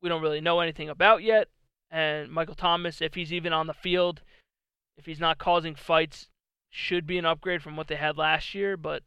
we 0.02 0.08
don't 0.08 0.22
really 0.22 0.40
know 0.40 0.60
anything 0.60 0.88
about 0.88 1.22
yet, 1.22 1.48
and 1.90 2.30
Michael 2.30 2.54
Thomas, 2.54 3.00
if 3.00 3.14
he's 3.14 3.32
even 3.32 3.52
on 3.52 3.66
the 3.66 3.74
field, 3.74 4.22
if 4.98 5.06
he's 5.06 5.20
not 5.20 5.38
causing 5.38 5.74
fights, 5.74 6.28
should 6.70 7.06
be 7.06 7.18
an 7.18 7.24
upgrade 7.24 7.62
from 7.62 7.76
what 7.76 7.86
they 7.86 7.94
had 7.94 8.18
last 8.18 8.54
year. 8.54 8.76
But 8.76 9.02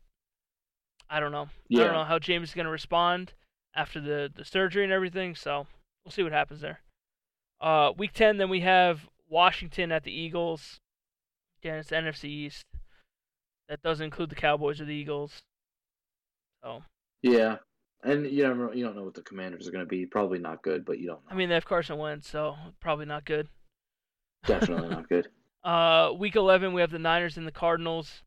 I 1.09 1.19
don't 1.19 1.31
know. 1.31 1.49
I 1.81 1.85
don't 1.85 1.93
know 1.93 2.03
how 2.03 2.19
James 2.19 2.49
is 2.49 2.55
going 2.55 2.65
to 2.65 2.71
respond 2.71 3.33
after 3.75 4.01
the 4.01 4.31
the 4.33 4.45
surgery 4.45 4.83
and 4.83 4.93
everything. 4.93 5.35
So 5.35 5.67
we'll 6.03 6.11
see 6.11 6.23
what 6.23 6.31
happens 6.31 6.61
there. 6.61 6.81
Uh, 7.61 7.91
week 7.97 8.13
ten, 8.13 8.37
then 8.37 8.49
we 8.49 8.61
have 8.61 9.07
Washington 9.29 9.91
at 9.91 10.03
the 10.03 10.11
Eagles. 10.11 10.79
Again, 11.61 11.79
it's 11.79 11.89
the 11.89 11.95
NFC 11.95 12.25
East. 12.25 12.65
That 13.69 13.81
doesn't 13.81 14.05
include 14.05 14.29
the 14.29 14.35
Cowboys 14.35 14.79
or 14.79 14.85
the 14.85 14.93
Eagles. 14.93 15.41
So 16.63 16.83
Yeah. 17.21 17.57
And 18.03 18.29
you 18.29 18.43
don't 18.43 18.75
you 18.75 18.85
don't 18.85 18.95
know 18.95 19.03
what 19.03 19.15
the 19.15 19.23
Commanders 19.23 19.67
are 19.67 19.71
going 19.71 19.83
to 19.83 19.89
be. 19.89 20.05
Probably 20.05 20.39
not 20.39 20.61
good, 20.61 20.85
but 20.85 20.99
you 20.99 21.07
don't 21.07 21.25
know. 21.25 21.31
I 21.31 21.35
mean, 21.35 21.49
they 21.49 21.55
have 21.55 21.65
Carson 21.65 21.97
Wentz, 21.97 22.29
so 22.29 22.55
probably 22.79 23.05
not 23.05 23.25
good. 23.25 23.47
Definitely 24.45 24.89
not 24.89 25.09
good. 25.09 25.27
Uh, 25.63 26.13
week 26.17 26.37
11, 26.37 26.71
we 26.71 26.79
have 26.79 26.91
the 26.91 26.99
Niners 26.99 27.35
and 27.35 27.45
the 27.45 27.51
Cardinals. 27.51 28.23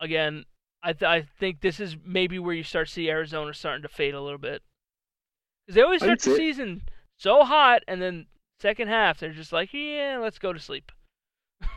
Again, 0.00 0.46
I 0.82 0.92
th- 0.92 1.02
I 1.08 1.22
think 1.38 1.60
this 1.60 1.78
is 1.80 1.96
maybe 2.04 2.38
where 2.38 2.54
you 2.54 2.64
start 2.64 2.88
to 2.88 2.92
see 2.92 3.08
Arizona 3.10 3.54
starting 3.54 3.82
to 3.82 3.88
fade 3.88 4.14
a 4.14 4.20
little 4.20 4.38
bit. 4.38 4.62
Because 5.66 5.76
they 5.76 5.82
always 5.82 6.02
start 6.02 6.20
the 6.20 6.32
it. 6.32 6.36
season 6.36 6.82
so 7.16 7.44
hot, 7.44 7.82
and 7.86 8.02
then 8.02 8.26
second 8.60 8.88
half 8.88 9.20
they're 9.20 9.32
just 9.32 9.52
like, 9.52 9.72
yeah, 9.72 10.18
let's 10.20 10.38
go 10.38 10.52
to 10.52 10.58
sleep. 10.60 10.90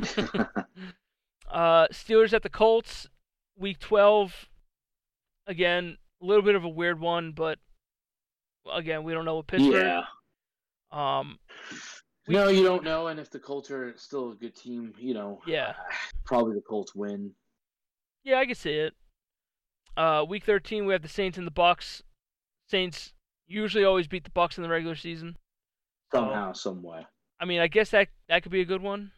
Uh, 1.47 1.87
Steelers 1.89 2.33
at 2.33 2.41
the 2.41 2.49
Colts, 2.49 3.07
week 3.55 3.77
12. 3.79 4.49
Again, 5.47 5.97
a 6.21 6.25
little 6.25 6.41
bit 6.41 6.55
of 6.55 6.63
a 6.63 6.67
weird 6.69 6.99
one, 6.99 7.31
but 7.33 7.59
again, 8.73 9.03
we 9.03 9.13
don't 9.13 9.25
know 9.25 9.35
what 9.35 9.47
Pittsburgh. 9.47 9.73
yeah. 9.75 10.03
Um, 10.91 11.37
We- 12.27 12.33
No, 12.33 12.47
you 12.47 12.63
don't 12.63 12.83
know. 12.83 13.07
And 13.07 13.19
if 13.19 13.29
the 13.29 13.39
Colts 13.39 13.69
are 13.69 13.95
still 13.95 14.31
a 14.31 14.35
good 14.35 14.55
team, 14.55 14.93
you 14.97 15.13
know, 15.13 15.39
Yeah. 15.45 15.75
probably 16.25 16.55
the 16.55 16.61
Colts 16.61 16.95
win. 16.95 17.31
Yeah, 18.25 18.39
I 18.39 18.45
can 18.45 18.55
see 18.55 18.71
it. 18.71 18.93
Uh, 19.95 20.25
week 20.27 20.43
13, 20.43 20.85
we 20.85 20.93
have 20.93 21.03
the 21.03 21.07
Saints 21.07 21.37
and 21.37 21.47
the 21.47 21.51
Bucks. 21.51 22.03
Saints 22.67 23.13
usually 23.47 23.85
always 23.85 24.07
beat 24.07 24.23
the 24.23 24.31
Bucks 24.31 24.57
in 24.57 24.63
the 24.63 24.69
regular 24.69 24.95
season. 24.95 25.37
Somehow, 26.13 26.51
some 26.51 26.81
way. 26.81 27.05
I 27.39 27.45
mean, 27.45 27.61
I 27.61 27.67
guess 27.67 27.91
that 27.91 28.09
that 28.27 28.43
could 28.43 28.51
be 28.51 28.61
a 28.61 28.65
good 28.65 28.81
one. 28.81 29.11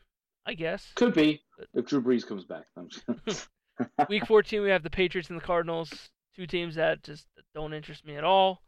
I 0.45 0.53
guess. 0.53 0.91
Could 0.95 1.13
be 1.13 1.41
if 1.73 1.85
Drew 1.85 2.01
Brees 2.01 2.27
comes 2.27 2.45
back. 2.45 2.65
Week 4.09 4.25
14, 4.25 4.61
we 4.61 4.69
have 4.69 4.83
the 4.83 4.89
Patriots 4.89 5.29
and 5.29 5.39
the 5.39 5.43
Cardinals. 5.43 6.09
Two 6.35 6.47
teams 6.47 6.75
that 6.75 7.03
just 7.03 7.25
don't 7.55 7.73
interest 7.73 8.05
me 8.05 8.15
at 8.15 8.23
all. 8.23 8.61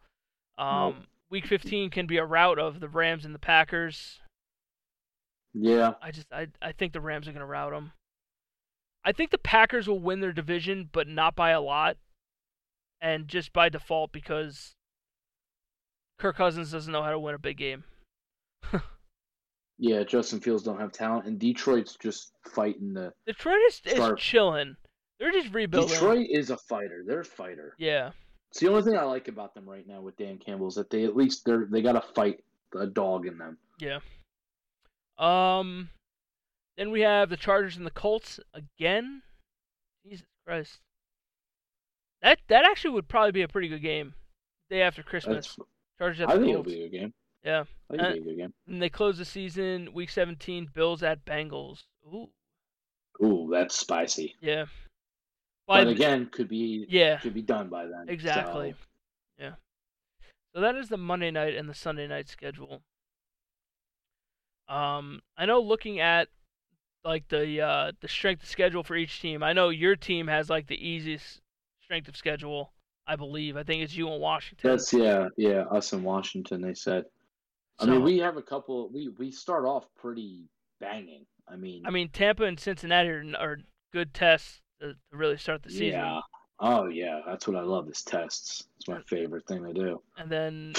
Um, 0.58 0.68
Nope. 0.68 0.96
Week 1.30 1.46
15 1.46 1.90
can 1.92 2.08
be 2.08 2.18
a 2.18 2.26
rout 2.26 2.58
of 2.60 2.80
the 2.80 2.90
Rams 2.90 3.26
and 3.26 3.36
the 3.36 3.40
Packers. 3.40 4.20
yeah. 5.54 5.94
I 6.02 6.12
just 6.12 6.28
I 6.32 6.48
I 6.62 6.72
think 6.72 6.94
the 6.94 7.02
Rams 7.02 7.28
are 7.28 7.32
gonna 7.34 7.46
rout 7.46 7.72
them. 7.72 7.92
I 9.04 9.12
think 9.12 9.32
the 9.32 9.38
Packers 9.38 9.88
will 9.88 10.00
win 10.00 10.20
their 10.20 10.34
division, 10.34 10.90
but 10.92 11.08
not 11.08 11.36
by 11.36 11.52
a 11.52 11.62
lot, 11.62 11.98
and 13.02 13.28
just 13.28 13.54
by 13.54 13.70
default 13.70 14.12
because 14.12 14.76
Kirk 16.18 16.38
Cousins 16.38 16.72
doesn't 16.72 16.92
know 16.92 17.04
how 17.04 17.12
to 17.12 17.20
win 17.20 17.36
a 17.36 17.40
big 17.40 17.58
game. 17.58 17.84
Yeah, 19.82 20.04
Justin 20.04 20.42
Fields 20.42 20.64
don't 20.64 20.80
have 20.80 20.92
talent, 20.92 21.26
and 21.26 21.40
Detroit's 21.40 21.96
just 21.96 22.34
fighting 22.46 22.94
the. 22.94 23.14
Detroit 23.26 23.62
is, 23.70 23.82
is 23.86 24.12
chilling. 24.18 24.76
They're 25.20 25.32
just 25.32 25.54
rebuilding. 25.54 25.90
Detroit 25.90 26.28
is 26.30 26.50
a 26.50 26.58
fighter. 26.58 27.04
They're 27.08 27.22
a 27.22 27.26
fighter. 27.26 27.76
Yeah. 27.80 28.12
It's 28.52 28.60
the 28.60 28.68
only 28.70 28.82
thing 28.82 28.98
I 28.98 29.04
like 29.04 29.30
about 29.30 29.54
them 29.56 29.70
right 29.70 29.88
now 29.88 30.02
with 30.02 30.18
Dan 30.18 30.38
Campbell 30.38 30.68
is 30.68 30.76
that 30.76 30.90
they 30.90 31.06
at 31.06 31.16
least 31.16 31.46
they're 31.46 31.66
they 31.70 31.82
got 31.82 31.94
to 31.94 32.02
fight 32.14 32.44
a 32.78 32.88
dog 32.88 33.26
in 33.26 33.38
them. 33.38 33.58
Yeah. 33.80 34.00
Um, 35.18 35.90
Then 36.80 36.92
we 36.92 37.02
have 37.02 37.30
the 37.30 37.36
Chargers 37.36 37.76
and 37.76 37.86
the 37.86 37.92
Colts 37.92 38.40
again. 38.54 39.22
Jesus 40.06 40.26
Christ. 40.48 40.80
That 42.22 42.40
that 42.48 42.64
actually 42.64 42.92
would 42.92 43.10
probably 43.10 43.34
be 43.34 43.42
a 43.42 43.50
pretty 43.50 43.68
good 43.68 43.82
game. 43.82 44.14
Day 44.70 44.82
after 44.82 45.04
Christmas. 45.04 45.56
That's, 45.58 45.70
Chargers 46.00 46.22
at 46.22 46.30
I 46.30 46.34
the 46.36 46.40
think 46.40 46.50
it'll 46.52 46.64
Colts. 46.64 46.74
be 46.76 46.82
a 46.84 46.90
good 46.90 46.98
game. 46.98 47.14
Yeah. 47.44 47.64
I 47.90 47.94
think 47.94 48.02
Uh, 48.02 48.06
it'll 48.06 48.14
be 48.14 48.20
a 48.20 48.24
good 48.24 48.38
game. 48.38 48.54
And 48.68 48.82
they 48.82 48.90
close 48.90 49.18
the 49.18 49.26
season 49.26 49.92
week 49.94 50.10
17 50.10 50.70
Bills 50.74 51.04
at 51.04 51.26
Bengals. 51.26 51.84
Ooh. 52.08 52.30
Ooh, 53.22 53.50
that's 53.52 53.76
spicy. 53.76 54.38
Yeah. 54.40 54.68
By 55.68 55.82
But 55.82 55.86
the- 55.88 55.92
again, 55.96 56.28
could 56.28 56.48
be 56.48 56.86
yeah. 56.88 57.18
could 57.20 57.34
be 57.34 57.42
done 57.42 57.68
by 57.68 57.88
then. 57.88 58.08
Exactly. 58.08 58.72
So, 58.72 58.78
Yeah. 59.38 59.56
So 60.56 60.62
that 60.62 60.76
is 60.76 60.88
the 60.88 60.98
Monday 60.98 61.30
night 61.30 61.56
and 61.56 61.68
the 61.68 61.74
Sunday 61.74 62.08
night 62.08 62.30
schedule. 62.30 62.84
Um, 64.70 65.22
I 65.36 65.46
know 65.46 65.60
looking 65.60 66.00
at 66.00 66.30
like 67.06 67.28
the 67.30 67.62
uh 67.62 67.92
the 68.02 68.08
strength 68.08 68.44
of 68.44 68.50
schedule 68.50 68.84
for 68.84 68.96
each 68.96 69.22
team. 69.22 69.44
I 69.44 69.54
know 69.54 69.70
your 69.70 69.96
team 69.96 70.28
has 70.28 70.50
like 70.50 70.68
the 70.68 70.88
easiest 70.88 71.42
strength 71.82 72.08
of 72.08 72.16
schedule. 72.18 72.72
I 73.08 73.16
believe. 73.16 73.58
I 73.58 73.64
think 73.64 73.82
it's 73.84 73.96
you 73.96 74.08
and 74.12 74.22
Washington. 74.22 74.70
that's 74.70 74.94
yeah, 74.94 75.30
yeah. 75.36 75.62
Us 75.72 75.94
in 75.94 76.04
Washington, 76.04 76.62
they 76.62 76.76
said. 76.76 77.06
I 77.80 77.86
So- 77.86 77.92
mean, 77.92 78.04
we 78.04 78.18
have 78.20 78.38
a 78.38 78.42
couple. 78.42 78.90
We 78.90 79.08
we 79.18 79.32
start 79.32 79.66
off 79.66 79.88
pretty 79.98 80.44
banging. 80.80 81.26
I 81.48 81.56
mean, 81.56 81.84
I 81.88 81.90
mean, 81.90 82.10
Tampa 82.10 82.44
and 82.44 82.60
Cincinnati 82.60 83.10
are, 83.10 83.24
are 83.40 83.58
good 83.92 84.14
tests 84.14 84.62
to, 84.80 84.90
to 84.94 85.18
really 85.18 85.38
start 85.38 85.64
the 85.64 85.72
season. 85.72 85.88
yeah. 85.88 86.20
Oh 86.60 86.88
yeah, 86.88 87.22
that's 87.26 87.48
what 87.48 87.58
I 87.58 87.62
love. 87.62 87.90
Is 87.90 88.04
tests. 88.04 88.68
It's 88.78 88.88
my 88.88 89.02
favorite 89.08 89.48
thing 89.48 89.64
to 89.64 89.74
do. 89.74 90.02
And 90.18 90.30
then 90.30 90.74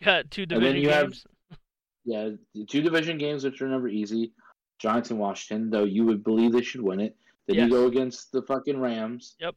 you 0.00 0.04
got 0.06 0.30
two 0.30 0.46
division 0.46 0.80
you 0.80 0.88
have- 0.90 1.12
Yeah, 2.06 2.30
two 2.68 2.80
division 2.82 3.18
games 3.18 3.44
which 3.44 3.60
are 3.62 3.68
never 3.68 3.88
easy. 3.88 4.32
Giants 4.78 5.10
and 5.10 5.18
Washington, 5.18 5.70
though 5.70 5.84
you 5.84 6.04
would 6.04 6.24
believe 6.24 6.52
they 6.52 6.62
should 6.62 6.80
win 6.82 7.00
it. 7.00 7.16
Then 7.46 7.56
Yes. 7.56 7.64
you 7.64 7.70
go 7.70 7.86
against 7.86 8.32
the 8.32 8.42
fucking 8.42 8.78
Rams. 8.78 9.36
Yep. 9.40 9.54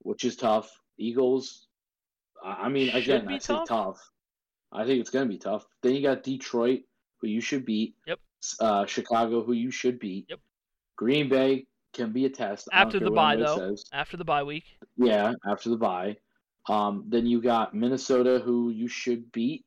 Which 0.00 0.24
is 0.24 0.36
tough. 0.36 0.80
Eagles. 0.98 1.68
I 2.44 2.68
mean, 2.68 2.90
Should 2.90 3.02
again, 3.02 3.28
I 3.28 3.38
say 3.38 3.54
tough. 3.54 3.68
tough. 3.68 4.10
I 4.72 4.84
think 4.84 5.00
it's 5.00 5.10
gonna 5.10 5.26
be 5.26 5.38
tough. 5.38 5.66
Then 5.82 5.94
you 5.94 6.02
got 6.02 6.22
Detroit, 6.22 6.80
who 7.20 7.28
you 7.28 7.40
should 7.40 7.64
beat. 7.64 7.94
Yep. 8.06 8.18
Uh, 8.58 8.86
Chicago, 8.86 9.42
who 9.44 9.52
you 9.52 9.70
should 9.70 9.98
beat. 10.00 10.26
Yep. 10.28 10.40
Green 10.96 11.28
Bay 11.28 11.66
can 11.92 12.10
be 12.12 12.24
a 12.24 12.30
test 12.30 12.68
After 12.72 12.98
the 12.98 13.10
bye, 13.10 13.36
though. 13.36 13.56
says. 13.58 13.84
After 13.92 14.16
the 14.16 14.24
bye 14.24 14.42
week. 14.42 14.64
Yeah, 14.96 15.34
after 15.46 15.68
the 15.70 15.76
bye. 15.76 16.16
Um, 16.68 17.04
then 17.08 17.26
you 17.26 17.40
got 17.42 17.74
Minnesota, 17.74 18.40
who 18.44 18.70
you 18.70 18.88
should 18.88 19.30
beat. 19.32 19.64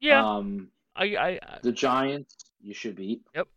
Yeah. 0.00 0.24
Um, 0.24 0.70
I, 0.94 1.04
I 1.16 1.28
I 1.42 1.58
the 1.62 1.72
Giants, 1.72 2.36
you 2.60 2.74
should 2.74 2.94
beat. 2.96 3.22
Yep. 3.34 3.48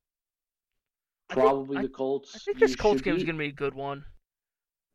I 1.29 1.33
think- 1.35 1.45
Probably 1.45 1.81
the 1.83 1.89
Colts. 1.89 2.35
I 2.35 2.39
think 2.39 2.59
this 2.59 2.75
Colts 2.75 3.01
game 3.01 3.15
is 3.15 3.23
gonna 3.23 3.37
be 3.37 3.47
a 3.47 3.51
good 3.51 3.73
one. 3.75 4.03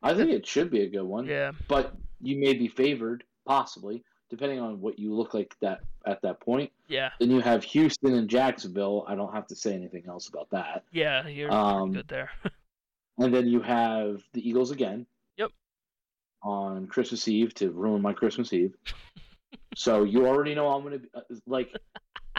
I 0.03 0.14
think 0.14 0.30
it 0.30 0.47
should 0.47 0.70
be 0.70 0.82
a 0.82 0.89
good 0.89 1.05
one. 1.05 1.26
Yeah. 1.26 1.53
But 1.68 1.95
you 2.20 2.37
may 2.39 2.53
be 2.55 2.68
favored, 2.68 3.24
possibly, 3.47 4.03
depending 4.30 4.61
on 4.61 4.80
what 4.80 4.99
you 4.99 5.14
look 5.14 5.32
like 5.35 5.55
that 5.61 5.80
at 6.07 6.20
that 6.22 6.41
point. 6.41 6.70
Yeah. 6.89 7.11
Then 7.20 7.30
you 7.30 7.41
have 7.41 7.64
Houston 7.64 8.14
and 8.14 8.28
Jacksonville. 8.28 9.05
I 9.09 9.14
don't 9.14 9.32
have 9.32 9.47
to 9.47 9.55
say 9.57 9.72
anything 9.74 10.05
else 10.07 10.28
about 10.28 10.51
that. 10.51 10.85
Yeah. 10.93 11.26
You're 11.28 11.51
Um, 11.53 11.93
good 11.93 12.09
there. 12.09 12.30
And 13.16 13.32
then 13.32 13.47
you 13.47 13.61
have 13.62 14.24
the 14.32 14.47
Eagles 14.47 14.72
again. 14.72 15.07
Yep. 15.37 15.53
On 16.43 16.89
Christmas 16.89 17.28
Eve 17.28 17.55
to 17.55 17.70
ruin 17.70 18.03
my 18.03 18.12
Christmas 18.12 18.53
Eve. 18.53 18.74
so 19.76 20.03
you 20.03 20.26
already 20.26 20.53
know 20.57 20.66
I'm 20.68 20.82
gonna 20.82 20.99
be 20.99 21.09
uh, 21.14 21.20
like. 21.47 21.72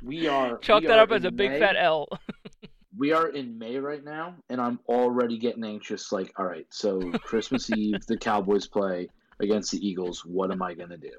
We 0.03 0.27
are. 0.27 0.57
Chalk 0.57 0.81
we 0.81 0.87
that 0.87 0.99
are 0.99 1.03
up 1.03 1.11
as 1.13 1.23
a 1.23 1.31
big 1.31 1.51
May. 1.51 1.59
fat 1.59 1.77
L. 1.77 2.09
we 2.97 3.11
are 3.11 3.29
in 3.29 3.57
May 3.57 3.77
right 3.77 4.03
now, 4.03 4.35
and 4.49 4.61
I'm 4.61 4.79
already 4.87 5.37
getting 5.37 5.63
anxious. 5.63 6.11
Like, 6.11 6.33
all 6.37 6.45
right, 6.45 6.67
so 6.69 7.11
Christmas 7.23 7.69
Eve, 7.71 8.05
the 8.07 8.17
Cowboys 8.17 8.67
play 8.67 9.09
against 9.39 9.71
the 9.71 9.85
Eagles. 9.85 10.25
What 10.25 10.51
am 10.51 10.61
I 10.61 10.73
gonna 10.73 10.97
do? 10.97 11.11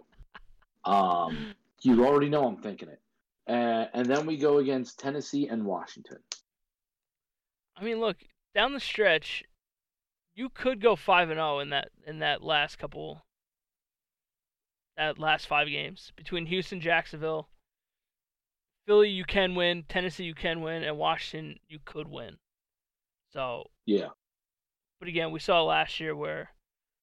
Um, 0.84 1.54
you 1.82 2.06
already 2.06 2.28
know 2.28 2.46
I'm 2.46 2.56
thinking 2.56 2.88
it. 2.88 3.00
Uh, 3.48 3.86
and 3.94 4.06
then 4.06 4.26
we 4.26 4.36
go 4.36 4.58
against 4.58 4.98
Tennessee 4.98 5.48
and 5.48 5.64
Washington. 5.64 6.18
I 7.76 7.84
mean, 7.84 8.00
look 8.00 8.16
down 8.54 8.72
the 8.72 8.80
stretch, 8.80 9.44
you 10.34 10.48
could 10.48 10.80
go 10.80 10.96
five 10.96 11.30
and 11.30 11.38
zero 11.38 11.60
in 11.60 11.70
that 11.70 11.90
in 12.06 12.20
that 12.20 12.42
last 12.42 12.78
couple, 12.78 13.24
that 14.96 15.18
last 15.18 15.46
five 15.46 15.68
games 15.68 16.12
between 16.16 16.46
Houston, 16.46 16.80
Jacksonville, 16.80 17.48
Philly. 18.86 19.10
You 19.10 19.24
can 19.24 19.54
win. 19.54 19.84
Tennessee, 19.88 20.24
you 20.24 20.34
can 20.34 20.60
win, 20.60 20.82
and 20.82 20.96
Washington, 20.96 21.58
you 21.68 21.78
could 21.84 22.08
win. 22.08 22.36
So, 23.32 23.64
Yeah, 23.84 24.08
but 24.98 25.08
again, 25.08 25.30
we 25.30 25.40
saw 25.40 25.62
last 25.62 26.00
year 26.00 26.14
where 26.16 26.50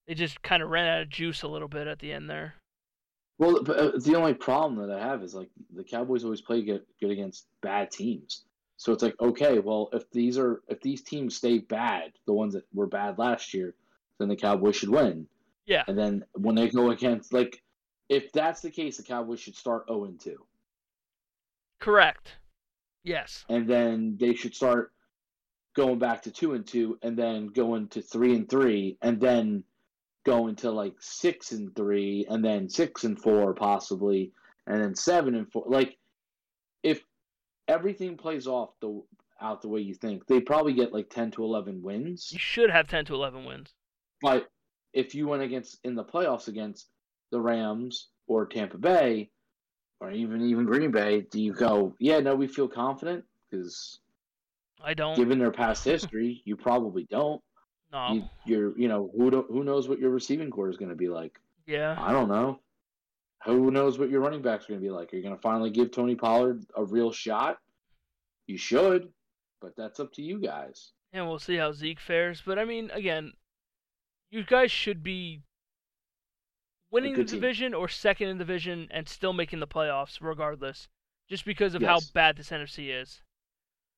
they 0.08 0.14
just 0.14 0.42
kind 0.42 0.64
of 0.64 0.70
ran 0.70 0.88
out 0.88 1.02
of 1.02 1.10
juice 1.10 1.44
a 1.44 1.48
little 1.48 1.68
bit 1.68 1.88
at 1.88 2.00
the 2.00 2.12
end 2.12 2.30
there. 2.30 2.56
Well, 3.38 3.60
uh, 3.70 3.98
the 3.98 4.16
only 4.16 4.34
problem 4.34 4.88
that 4.88 4.96
I 4.96 5.00
have 5.00 5.24
is 5.24 5.34
like 5.34 5.50
the 5.76 5.84
Cowboys 5.84 6.24
always 6.24 6.42
play 6.42 6.62
good, 6.62 6.84
good 7.00 7.12
against 7.12 7.48
bad 7.62 7.92
teams. 7.92 8.44
So 8.78 8.92
it's 8.92 9.04
like, 9.04 9.16
okay, 9.20 9.60
well, 9.60 9.90
if 9.94 10.10
these 10.12 10.38
are 10.38 10.62
if 10.68 10.82
these 10.82 11.02
teams 11.02 11.36
stay 11.38 11.60
bad, 11.60 12.12
the 12.26 12.34
ones 12.34 12.54
that 12.54 12.66
were 12.74 12.88
bad 12.88 13.18
last 13.18 13.54
year, 13.54 13.76
then 14.20 14.28
the 14.28 14.36
Cowboys 14.36 14.76
should 14.76 14.90
win. 14.90 15.28
Yeah. 15.66 15.84
And 15.88 15.98
then 15.98 16.26
when 16.34 16.56
they 16.56 16.70
go 16.70 16.92
against 16.92 17.34
like, 17.34 17.62
if 18.10 18.32
that's 18.34 18.62
the 18.62 18.72
case, 18.72 18.98
the 18.98 19.04
Cowboys 19.04 19.40
should 19.40 19.56
start 19.56 19.86
zero 19.88 20.06
and 20.06 20.20
two, 20.20 20.46
Correct. 21.84 22.38
Yes. 23.04 23.44
and 23.50 23.68
then 23.68 24.16
they 24.18 24.34
should 24.34 24.56
start 24.56 24.94
going 25.76 26.00
back 26.00 26.22
to 26.24 26.32
two 26.32 26.54
and 26.54 26.66
two, 26.66 26.98
and 27.02 27.18
then 27.18 27.48
going 27.48 27.90
to 27.90 28.02
three 28.02 28.34
and 28.36 28.50
three, 28.50 28.98
and 29.02 29.20
then 29.20 29.66
going 30.26 30.56
to 30.56 30.72
like 30.72 30.96
six 31.00 31.52
and 31.52 31.76
three, 31.76 32.26
and 32.30 32.46
then 32.46 32.70
six 32.70 33.04
and 33.04 33.20
four 33.20 33.54
possibly, 33.54 34.32
and 34.68 34.82
then 34.82 34.96
seven 34.96 35.36
and 35.36 35.52
four. 35.52 35.66
Like, 35.68 35.98
if 36.84 37.02
everything 37.68 38.16
plays 38.16 38.48
off 38.48 38.70
the 38.80 39.04
out 39.42 39.62
the 39.62 39.68
way 39.68 39.82
you 39.82 39.94
think, 39.96 40.26
they 40.28 40.40
probably 40.40 40.74
get 40.74 40.94
like 40.94 41.10
ten 41.10 41.32
to 41.32 41.44
eleven 41.44 41.82
wins. 41.82 42.30
You 42.32 42.40
should 42.40 42.70
have 42.70 42.88
ten 42.88 43.04
to 43.06 43.16
eleven 43.16 43.44
wins. 43.44 43.74
But 44.22 44.48
if 44.94 45.14
you 45.14 45.28
went 45.28 45.44
against 45.44 45.80
in 45.84 45.96
the 45.96 46.06
playoffs 46.06 46.48
against 46.48 46.88
the 47.32 47.42
Rams 47.42 48.08
or 48.28 48.46
Tampa 48.46 48.78
Bay, 48.78 49.32
or 50.04 50.12
even 50.12 50.42
even 50.42 50.66
Green 50.66 50.92
Bay, 50.92 51.22
do 51.22 51.42
you 51.42 51.54
go, 51.54 51.96
yeah, 51.98 52.20
no, 52.20 52.36
we 52.36 52.48
feel 52.48 52.68
confident 52.68 53.24
because 53.50 54.00
I 54.84 54.94
don't. 54.94 55.16
given 55.16 55.40
their 55.40 55.52
past 55.52 55.84
history, 55.86 56.42
you 56.46 56.58
probably 56.58 57.08
don't. 57.10 57.42
no. 57.92 58.14
You, 58.14 58.24
you're, 58.46 58.78
you 58.78 58.90
know, 58.90 59.10
who 59.16 59.32
do, 59.32 59.46
who 59.48 59.64
knows 59.64 59.88
what 59.88 60.00
your 60.00 60.10
receiving 60.10 60.52
corps 60.52 60.70
is 60.70 60.78
going 60.78 60.90
to 60.90 60.96
be 60.96 61.08
like? 61.08 61.40
yeah. 61.66 61.96
I 61.98 62.12
don't 62.12 62.28
know. 62.28 62.60
Who 63.46 63.72
knows 63.72 63.98
what 63.98 64.10
your 64.10 64.22
running 64.22 64.42
backs 64.42 64.66
are 64.66 64.70
going 64.70 64.82
to 64.82 64.86
be 64.86 64.92
like? 64.92 65.14
Are 65.14 65.18
you 65.18 65.24
going 65.24 65.36
to 65.36 65.42
finally 65.42 65.70
give 65.70 65.92
Tony 65.92 66.16
Pollard 66.16 66.66
a 66.76 66.84
real 66.84 67.12
shot? 67.12 67.58
You 68.48 68.58
should, 68.58 69.10
but 69.62 69.74
that's 69.78 70.00
up 70.00 70.14
to 70.14 70.22
you 70.22 70.40
guys. 70.40 70.92
And 71.14 71.28
we'll 71.28 71.40
see 71.40 71.58
how 71.58 71.72
Zeke 71.72 72.00
fares. 72.00 72.42
But 72.46 72.58
I 72.60 72.66
mean, 72.66 72.90
again, 72.92 73.34
you 74.32 74.44
guys 74.44 74.72
should 74.72 75.04
be 75.04 75.42
winning 76.94 77.14
the 77.14 77.18
good 77.18 77.28
team. 77.28 77.42
division 77.42 77.74
or 77.74 77.90
second 77.90 78.30
in 78.30 78.38
the 78.38 78.46
division 78.46 78.88
and 78.92 79.10
still 79.10 79.34
making 79.34 79.60
the 79.60 79.68
playoffs, 79.68 80.20
regardless, 80.22 80.88
just 81.30 81.44
because 81.44 81.74
of 81.74 81.82
how 81.82 82.00
bad 82.14 82.38
this 82.38 82.52
NFC 82.52 83.02
is. 83.02 83.24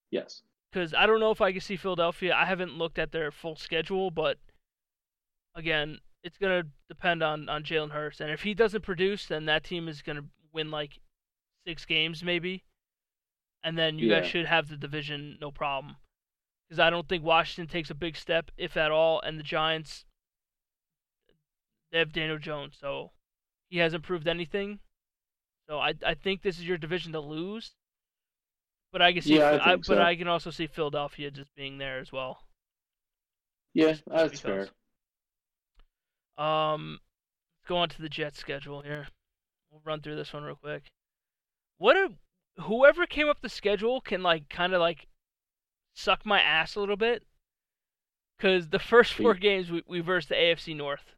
Yes. 0.10 0.41
Because 0.72 0.93
I 0.93 1.06
don't 1.06 1.20
know 1.20 1.32
if 1.32 1.41
I 1.41 1.52
can 1.52 1.62
see 1.62 1.76
Philadelphia. 1.76 2.34
I 2.34 2.46
haven't 2.46 2.78
looked 2.78 2.98
at 2.98 3.12
their 3.12 3.32
full 3.32 3.56
schedule, 3.56 4.12
but 4.12 4.38
again, 5.56 6.00
it's 6.24 6.38
gonna 6.38 6.64
depend 6.89 7.22
on 7.22 7.50
on 7.50 7.64
Jalen 7.64 7.91
Hurts, 7.91 8.20
and 8.20 8.32
if 8.32 8.41
he 8.41 8.54
doesn't 8.54 8.84
produce, 8.84 9.28
then 9.28 9.46
that 9.46 9.64
team 9.64 9.88
is 9.88 10.02
gonna 10.02 10.26
win 10.54 10.72
like 10.72 11.00
six 11.68 11.86
games 11.86 12.24
maybe, 12.24 12.64
and 13.64 13.78
then 13.78 14.00
you 14.00 14.10
guys 14.10 14.26
should 14.26 14.46
have 14.46 14.70
the 14.70 14.78
division 14.78 15.38
no 15.39 15.52
problem. 15.52 15.98
Because 16.68 16.80
I 16.80 16.89
don't 16.89 17.08
think 17.08 17.24
Washington 17.24 17.72
takes 17.72 17.91
a 17.91 17.96
big 17.96 18.18
step, 18.18 18.50
if 18.58 18.76
at 18.76 18.91
all, 18.91 19.22
and 19.22 19.38
the 19.38 19.43
Giants 19.43 20.06
they 21.91 21.99
have 21.99 22.11
Daniel 22.13 22.38
Jones, 22.39 22.77
so 22.79 23.11
he 23.69 23.77
hasn't 23.79 24.03
proved 24.03 24.27
anything. 24.27 24.79
So 25.69 25.79
I 25.79 25.93
I 26.05 26.13
think 26.15 26.41
this 26.41 26.57
is 26.59 26.67
your 26.67 26.77
division 26.77 27.11
to 27.13 27.19
lose. 27.19 27.75
But 28.91 29.01
I 29.01 29.13
can 29.13 29.21
see, 29.21 29.38
Yeah, 29.38 29.51
I 29.51 29.73
I 29.73 29.75
think 29.75 29.86
but 29.86 29.97
so. 29.97 30.01
I 30.01 30.15
can 30.15 30.27
also 30.27 30.49
see 30.51 30.67
Philadelphia 30.67 31.29
just 31.31 31.53
being 31.55 31.77
there 31.77 31.99
as 31.99 32.11
well. 32.11 32.47
Yeah, 33.73 33.91
Just 33.91 34.03
that's 34.05 34.41
because. 34.41 34.41
fair. 34.41 34.69
Um, 36.38 36.99
let's 37.59 37.67
go 37.67 37.77
on 37.77 37.89
to 37.89 38.01
the 38.01 38.09
Jets 38.09 38.39
schedule 38.39 38.81
here. 38.81 39.07
We'll 39.69 39.81
run 39.83 40.01
through 40.01 40.15
this 40.15 40.33
one 40.33 40.43
real 40.43 40.55
quick. 40.55 40.91
What 41.77 41.95
a 41.97 42.13
whoever 42.61 43.05
came 43.05 43.27
up 43.27 43.41
the 43.41 43.49
schedule 43.49 44.01
can 44.01 44.23
like 44.23 44.49
kind 44.49 44.73
of 44.73 44.79
like 44.79 45.07
suck 45.93 46.25
my 46.25 46.41
ass 46.41 46.75
a 46.75 46.79
little 46.79 46.97
bit, 46.97 47.23
because 48.38 48.69
the 48.69 48.79
first 48.79 49.13
four 49.13 49.33
games 49.33 49.69
we 49.71 49.83
we 49.88 49.99
versed 49.99 50.29
the 50.29 50.36
AFC 50.36 50.75
North. 50.75 51.15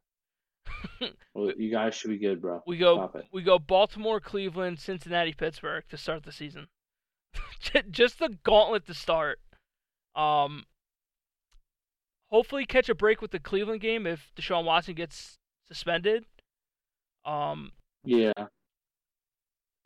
Well, 1.34 1.52
you 1.56 1.70
guys 1.70 1.94
should 1.94 2.10
be 2.10 2.18
good, 2.18 2.42
bro. 2.42 2.64
We 2.66 2.78
go 2.78 3.12
we 3.32 3.44
go 3.44 3.60
Baltimore, 3.60 4.20
Cleveland, 4.20 4.80
Cincinnati, 4.80 5.34
Pittsburgh 5.34 5.84
to 5.90 5.98
start 5.98 6.24
the 6.24 6.32
season. 6.32 6.68
Just 7.92 8.18
the 8.18 8.36
gauntlet 8.44 8.88
to 8.88 8.96
start. 8.96 9.40
Um, 10.16 10.66
hopefully 12.32 12.66
catch 12.66 12.90
a 12.90 12.96
break 12.96 13.22
with 13.22 13.30
the 13.30 13.40
Cleveland 13.40 13.82
game 13.82 14.08
if 14.08 14.32
Deshaun 14.36 14.66
Watson 14.66 14.96
gets 14.96 15.38
suspended. 15.68 16.26
Um, 17.24 17.74
yeah. 18.04 18.34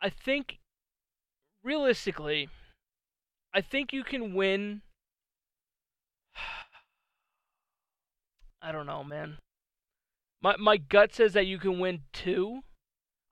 I 0.00 0.08
think 0.08 0.58
realistically, 1.62 2.48
I 3.54 3.60
think 3.60 3.92
you 3.92 4.04
can 4.04 4.34
win. 4.34 4.80
I 8.62 8.72
don't 8.72 8.86
know, 8.86 9.04
man. 9.04 9.36
My 10.42 10.56
my 10.56 10.76
gut 10.76 11.14
says 11.14 11.32
that 11.34 11.46
you 11.46 11.58
can 11.58 11.78
win 11.78 12.00
two. 12.12 12.60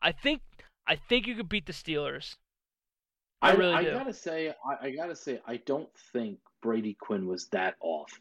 I 0.01 0.13
think 0.13 0.43
I 0.87 0.97
think 0.97 1.27
you 1.27 1.35
could 1.35 1.49
beat 1.49 1.67
the 1.67 1.73
Steelers. 1.73 2.37
I, 3.43 3.51
I 3.51 3.55
really 3.55 3.75
I 3.75 3.85
do. 3.85 3.93
gotta 3.93 4.13
say, 4.13 4.55
I, 4.65 4.87
I, 4.87 4.91
gotta 4.91 5.17
say, 5.17 5.41
I 5.47 5.57
don't 5.59 5.89
think 6.13 6.39
Brady 6.61 6.95
Quinn 7.01 7.27
was 7.27 7.47
that 7.49 7.77
off. 7.81 8.21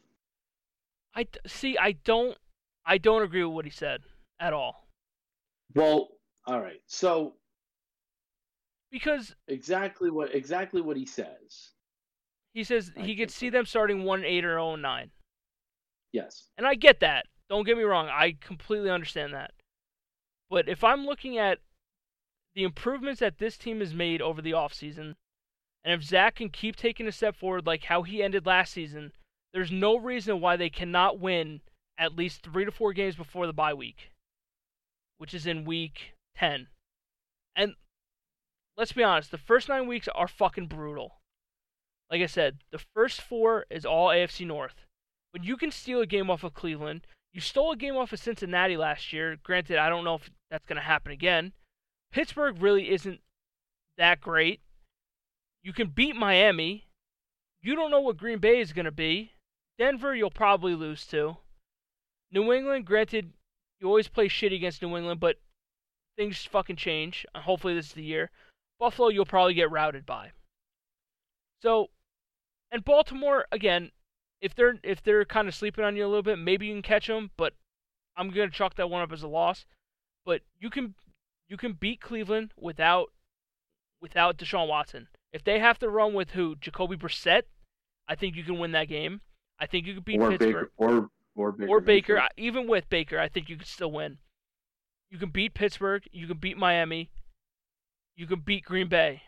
I 1.14 1.28
see. 1.46 1.78
I 1.78 1.92
don't. 1.92 2.38
I 2.86 2.98
don't 2.98 3.22
agree 3.22 3.44
with 3.44 3.54
what 3.54 3.66
he 3.66 3.72
said 3.72 4.02
at 4.40 4.54
all. 4.54 4.88
Well, 5.76 6.10
all 6.48 6.62
right. 6.62 6.82
So 6.88 7.34
because 8.92 9.36
exactly 9.48 10.10
what 10.10 10.34
exactly 10.34 10.82
what 10.82 10.98
he 10.98 11.06
says. 11.06 11.72
He 12.54 12.64
says 12.64 12.92
I 12.98 13.02
he 13.02 13.16
could 13.16 13.30
see 13.30 13.50
them 13.50 13.66
starting 13.66 14.04
one 14.04 14.24
eight 14.24 14.46
or 14.46 14.54
0 14.54 14.76
9. 14.78 15.12
Yes. 16.12 16.48
And 16.58 16.66
I 16.66 16.76
get 16.76 17.02
that. 17.02 17.26
Don't 17.50 17.66
get 17.66 17.78
me 17.78 17.84
wrong. 17.84 18.08
I 18.08 18.36
completely 18.39 18.89
understand 18.89 19.34
that. 19.34 19.52
But 20.50 20.68
if 20.68 20.84
I'm 20.84 21.06
looking 21.06 21.38
at 21.38 21.60
the 22.56 22.64
improvements 22.64 23.20
that 23.20 23.38
this 23.38 23.58
team 23.58 23.80
has 23.80 23.93
made 23.93 24.22
over 24.22 24.41
the 24.41 24.52
offseason, 24.52 25.16
and 25.84 25.93
if 25.93 26.04
Zach 26.04 26.36
can 26.36 26.50
keep 26.50 26.76
taking 26.76 27.08
a 27.08 27.12
step 27.12 27.36
forward 27.36 27.66
like 27.66 27.86
how 27.86 28.04
he 28.04 28.22
ended 28.22 28.45
last 28.45 28.74
season, 28.74 29.12
there's 29.54 29.72
no 29.72 29.97
reason 29.97 30.41
why 30.41 30.56
they 30.56 30.70
cannot 30.70 31.20
win 31.20 31.62
at 31.97 32.16
least 32.16 32.43
three 32.43 32.66
to 32.66 32.72
four 32.72 32.93
games 32.93 33.16
before 33.16 33.47
the 33.47 33.54
bye 33.54 33.74
week, 33.74 34.12
which 35.18 35.34
is 35.34 35.47
in 35.47 35.66
week 35.66 36.14
10. 36.36 36.68
And 37.56 37.76
let's 38.78 38.91
be 38.91 39.04
honest, 39.04 39.32
the 39.32 39.38
first 39.38 39.68
nine 39.68 39.88
weeks 39.88 40.08
are 40.14 40.28
fucking 40.28 40.68
brutal. 40.68 41.16
Like 42.12 42.22
I 42.22 42.28
said, 42.28 42.60
the 42.72 42.82
first 42.93 43.22
four 43.22 43.66
is 43.70 43.86
all 43.86 44.08
AFC 44.08 44.45
North. 44.45 44.86
But 45.32 45.43
you 45.43 45.58
can 45.58 45.72
steal 45.72 46.02
a 46.02 46.08
game 46.08 46.30
off 46.30 46.43
of 46.43 46.54
Cleveland. 46.54 47.06
You 47.34 47.41
stole 47.41 47.71
a 47.71 47.77
game 47.77 47.95
off 47.95 48.13
of 48.13 48.19
Cincinnati 48.19 48.75
last 48.75 49.13
year. 49.13 49.38
Granted, 49.43 49.77
I 49.77 49.89
don't 49.89 50.03
know 50.03 50.15
if 50.15 50.30
that's 50.49 50.65
going 50.65 50.77
to 50.77 50.82
happen 50.82 51.11
again. 51.11 51.53
Pittsburgh 52.11 52.61
really 52.61 52.89
isn't 52.89 53.21
that 53.97 54.19
great. 54.19 54.61
You 55.61 55.73
can 55.73 55.89
beat 55.89 56.15
Miami. 56.15 56.86
You 57.61 57.75
don't 57.75 57.91
know 57.91 58.01
what 58.01 58.17
Green 58.17 58.39
Bay 58.39 58.59
is 58.59 58.73
going 58.73 58.86
to 58.86 58.91
be. 58.91 59.34
Denver, 59.77 60.15
you'll 60.15 60.32
probably 60.32 60.73
lose 60.73 61.05
to. 61.07 61.38
New 62.32 62.51
England, 62.51 62.86
granted, 62.86 63.34
you 63.80 63.88
always 63.88 64.07
play 64.07 64.27
shit 64.27 64.53
against 64.53 64.82
New 64.82 64.95
England, 64.97 65.19
but 65.19 65.38
things 66.17 66.45
fucking 66.45 66.75
change. 66.75 67.25
Hopefully, 67.36 67.73
this 67.73 67.88
is 67.88 67.93
the 67.93 68.03
year. 68.03 68.32
Buffalo, 68.80 69.09
you'll 69.09 69.25
probably 69.25 69.53
get 69.53 69.71
routed 69.71 70.05
by. 70.05 70.32
So, 71.61 71.89
and 72.71 72.84
Baltimore 72.84 73.45
again, 73.51 73.91
if 74.42 74.56
they're 74.56 74.80
if 74.84 75.04
they're 75.04 75.26
kind 75.26 75.48
of 75.48 75.56
sleeping 75.56 75.84
on 75.84 75.96
you 75.96 76.06
a 76.06 76.08
little 76.08 76.24
bit, 76.24 76.40
maybe 76.40 76.68
you 76.68 76.74
can 76.74 76.82
catch 76.82 77.08
them. 77.08 77.32
But 77.38 77.54
I'm 78.16 78.30
gonna 78.30 78.50
chalk 78.50 78.76
that 78.76 78.90
one 78.90 79.02
up 79.02 79.12
as 79.12 79.24
a 79.24 79.28
loss. 79.28 79.66
But 80.26 80.42
you 80.60 80.70
can 80.70 80.96
you 81.48 81.58
can 81.58 81.74
beat 81.74 82.02
Cleveland 82.02 82.54
without 82.58 83.12
without 84.02 84.38
Deshaun 84.38 84.68
Watson. 84.68 85.08
If 85.32 85.44
they 85.44 85.60
have 85.60 85.80
to 85.80 85.90
run 85.90 86.14
with 86.14 86.32
who 86.32 86.56
Jacoby 86.56 86.96
Brissett, 86.96 87.44
I 88.08 88.16
think 88.16 88.36
you 88.36 88.44
can 88.44 88.60
win 88.60 88.72
that 88.72 88.88
game. 88.88 89.22
I 89.60 89.66
think 89.66 89.86
you 89.86 89.96
could 89.96 90.06
beat 90.06 90.20
or 90.20 90.32
Pittsburgh 90.32 90.54
Baker, 90.54 90.72
or 90.78 91.10
or 91.36 91.52
Baker, 91.52 91.72
or 91.72 91.82
Baker. 91.82 92.28
Even 92.38 92.68
with 92.68 92.90
Baker, 92.90 93.20
I 93.20 93.28
think 93.28 93.50
you 93.50 93.58
could 93.58 93.68
still 93.68 93.92
win. 93.92 94.18
You 95.12 95.18
can 95.18 95.30
beat 95.30 95.54
Pittsburgh. 95.54 96.04
You 96.12 96.28
can 96.28 96.38
beat 96.38 96.58
Miami. 96.58 97.10
You 98.16 98.28
can 98.28 98.40
beat 98.40 98.66
Green 98.66 98.88
Bay, 98.88 99.24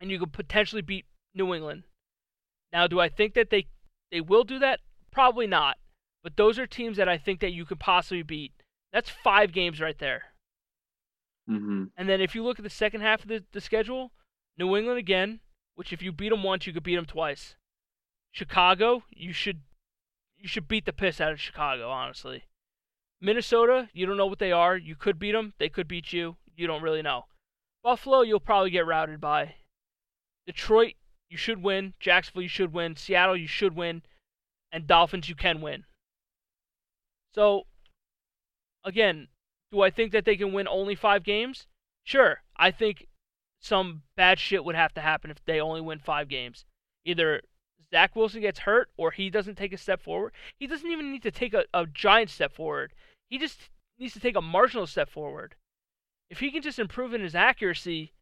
and 0.00 0.10
you 0.10 0.18
could 0.18 0.32
potentially 0.32 0.82
beat 0.82 1.06
New 1.34 1.54
England. 1.54 1.84
Now, 2.72 2.86
do 2.86 3.00
I 3.00 3.08
think 3.08 3.34
that 3.34 3.50
they 3.50 3.66
they 4.12 4.20
will 4.20 4.44
do 4.44 4.60
that? 4.60 4.78
Probably 5.10 5.48
not. 5.48 5.78
But 6.22 6.36
those 6.36 6.58
are 6.58 6.66
teams 6.66 6.96
that 6.98 7.08
I 7.08 7.18
think 7.18 7.40
that 7.40 7.52
you 7.52 7.64
could 7.64 7.80
possibly 7.80 8.22
beat. 8.22 8.52
That's 8.92 9.10
five 9.10 9.52
games 9.52 9.80
right 9.80 9.98
there. 9.98 10.22
Mm-hmm. 11.50 11.84
And 11.96 12.08
then 12.08 12.20
if 12.20 12.34
you 12.34 12.44
look 12.44 12.60
at 12.60 12.62
the 12.62 12.70
second 12.70 13.00
half 13.00 13.22
of 13.22 13.28
the, 13.28 13.42
the 13.50 13.60
schedule, 13.60 14.12
New 14.56 14.76
England 14.76 14.98
again, 14.98 15.40
which 15.74 15.92
if 15.92 16.02
you 16.02 16.12
beat 16.12 16.28
them 16.28 16.44
once, 16.44 16.66
you 16.66 16.72
could 16.72 16.84
beat 16.84 16.96
them 16.96 17.06
twice. 17.06 17.56
Chicago, 18.30 19.02
you 19.10 19.32
should 19.32 19.62
you 20.36 20.48
should 20.48 20.68
beat 20.68 20.86
the 20.86 20.92
piss 20.92 21.20
out 21.20 21.32
of 21.32 21.40
Chicago, 21.40 21.88
honestly. 21.88 22.44
Minnesota, 23.20 23.88
you 23.92 24.06
don't 24.06 24.16
know 24.16 24.26
what 24.26 24.40
they 24.40 24.50
are. 24.50 24.76
You 24.76 24.96
could 24.96 25.18
beat 25.18 25.32
them. 25.32 25.54
They 25.58 25.68
could 25.68 25.86
beat 25.86 26.12
you. 26.12 26.36
You 26.56 26.66
don't 26.66 26.82
really 26.82 27.02
know. 27.02 27.26
Buffalo, 27.82 28.22
you'll 28.22 28.40
probably 28.40 28.70
get 28.70 28.86
routed 28.86 29.20
by. 29.20 29.54
Detroit, 30.46 30.94
you 31.32 31.38
should 31.38 31.62
win. 31.62 31.94
Jacksonville, 31.98 32.42
you 32.42 32.48
should 32.48 32.74
win. 32.74 32.94
Seattle, 32.94 33.36
you 33.36 33.48
should 33.48 33.74
win. 33.74 34.02
And 34.70 34.86
Dolphins, 34.86 35.30
you 35.30 35.34
can 35.34 35.62
win. 35.62 35.84
So, 37.34 37.66
again, 38.84 39.28
do 39.72 39.80
I 39.80 39.88
think 39.88 40.12
that 40.12 40.26
they 40.26 40.36
can 40.36 40.52
win 40.52 40.68
only 40.68 40.94
five 40.94 41.24
games? 41.24 41.66
Sure. 42.04 42.42
I 42.56 42.70
think 42.70 43.08
some 43.60 44.02
bad 44.14 44.38
shit 44.38 44.62
would 44.62 44.74
have 44.74 44.92
to 44.94 45.00
happen 45.00 45.30
if 45.30 45.42
they 45.46 45.58
only 45.58 45.80
win 45.80 45.98
five 46.00 46.28
games. 46.28 46.66
Either 47.06 47.40
Zach 47.90 48.14
Wilson 48.14 48.42
gets 48.42 48.60
hurt 48.60 48.90
or 48.98 49.10
he 49.10 49.30
doesn't 49.30 49.56
take 49.56 49.72
a 49.72 49.78
step 49.78 50.02
forward. 50.02 50.32
He 50.58 50.66
doesn't 50.66 50.90
even 50.90 51.10
need 51.10 51.22
to 51.22 51.30
take 51.30 51.54
a, 51.54 51.64
a 51.72 51.86
giant 51.86 52.28
step 52.28 52.52
forward. 52.52 52.92
He 53.30 53.38
just 53.38 53.70
needs 53.98 54.12
to 54.12 54.20
take 54.20 54.36
a 54.36 54.42
marginal 54.42 54.86
step 54.86 55.08
forward. 55.08 55.54
If 56.28 56.40
he 56.40 56.50
can 56.50 56.60
just 56.60 56.78
improve 56.78 57.14
in 57.14 57.22
his 57.22 57.34
accuracy 57.34 58.12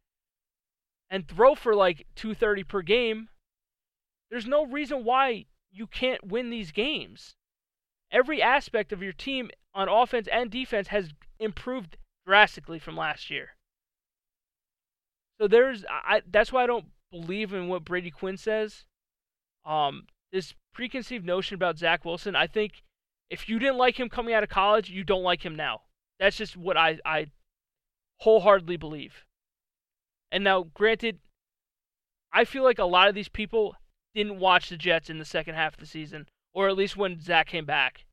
and 1.11 1.27
throw 1.27 1.53
for 1.53 1.75
like 1.75 2.07
230 2.15 2.63
per 2.63 2.81
game, 2.81 3.27
there's 4.31 4.47
no 4.47 4.65
reason 4.65 5.03
why 5.03 5.45
you 5.69 5.85
can't 5.85 6.25
win 6.25 6.49
these 6.49 6.71
games. 6.71 7.35
Every 8.11 8.41
aspect 8.41 8.91
of 8.91 9.03
your 9.03 9.13
team 9.13 9.51
on 9.75 9.89
offense 9.89 10.27
and 10.31 10.49
defense 10.49 10.87
has 10.87 11.11
improved 11.37 11.97
drastically 12.25 12.79
from 12.79 12.95
last 12.95 13.29
year. 13.29 13.49
So 15.39 15.47
there's 15.47 15.85
I 15.89 16.21
that's 16.29 16.51
why 16.51 16.63
I 16.63 16.67
don't 16.67 16.85
believe 17.11 17.53
in 17.53 17.67
what 17.67 17.85
Brady 17.85 18.11
Quinn 18.11 18.37
says. 18.37 18.85
Um, 19.65 20.07
this 20.31 20.53
preconceived 20.73 21.25
notion 21.25 21.55
about 21.55 21.77
Zach 21.77 22.05
Wilson, 22.05 22.35
I 22.35 22.47
think 22.47 22.83
if 23.29 23.49
you 23.49 23.59
didn't 23.59 23.77
like 23.77 23.99
him 23.99 24.09
coming 24.09 24.33
out 24.33 24.43
of 24.43 24.49
college, 24.49 24.89
you 24.89 25.03
don't 25.03 25.23
like 25.23 25.43
him 25.43 25.55
now. 25.55 25.81
That's 26.19 26.37
just 26.37 26.55
what 26.55 26.77
I, 26.77 26.99
I 27.05 27.27
wholeheartedly 28.17 28.77
believe. 28.77 29.25
And 30.31 30.43
now, 30.43 30.63
granted, 30.73 31.19
I 32.31 32.45
feel 32.45 32.63
like 32.63 32.79
a 32.79 32.85
lot 32.85 33.09
of 33.09 33.15
these 33.15 33.29
people 33.29 33.75
didn't 34.15 34.39
watch 34.39 34.69
the 34.69 34.77
Jets 34.77 35.09
in 35.09 35.19
the 35.19 35.25
second 35.25 35.55
half 35.55 35.73
of 35.73 35.79
the 35.79 35.85
season, 35.85 36.27
or 36.53 36.69
at 36.69 36.77
least 36.77 36.95
when 36.95 37.19
Zach 37.19 37.47
came 37.47 37.65
back. 37.65 38.05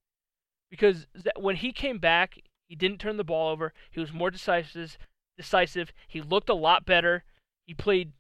Because 0.71 1.07
when 1.37 1.57
he 1.57 1.73
came 1.73 1.99
back, 1.99 2.39
he 2.69 2.77
didn't 2.77 3.01
turn 3.01 3.17
the 3.17 3.25
ball 3.25 3.51
over. 3.51 3.73
He 3.91 4.01
was 4.01 4.13
more 4.13 4.31
decisive. 4.31 4.99
Decisive. 5.37 5.93
He 6.09 6.21
looked 6.21 6.49
a 6.49 6.55
lot 6.55 6.85
better. 6.85 7.25
He 7.67 7.75
played 7.75 8.13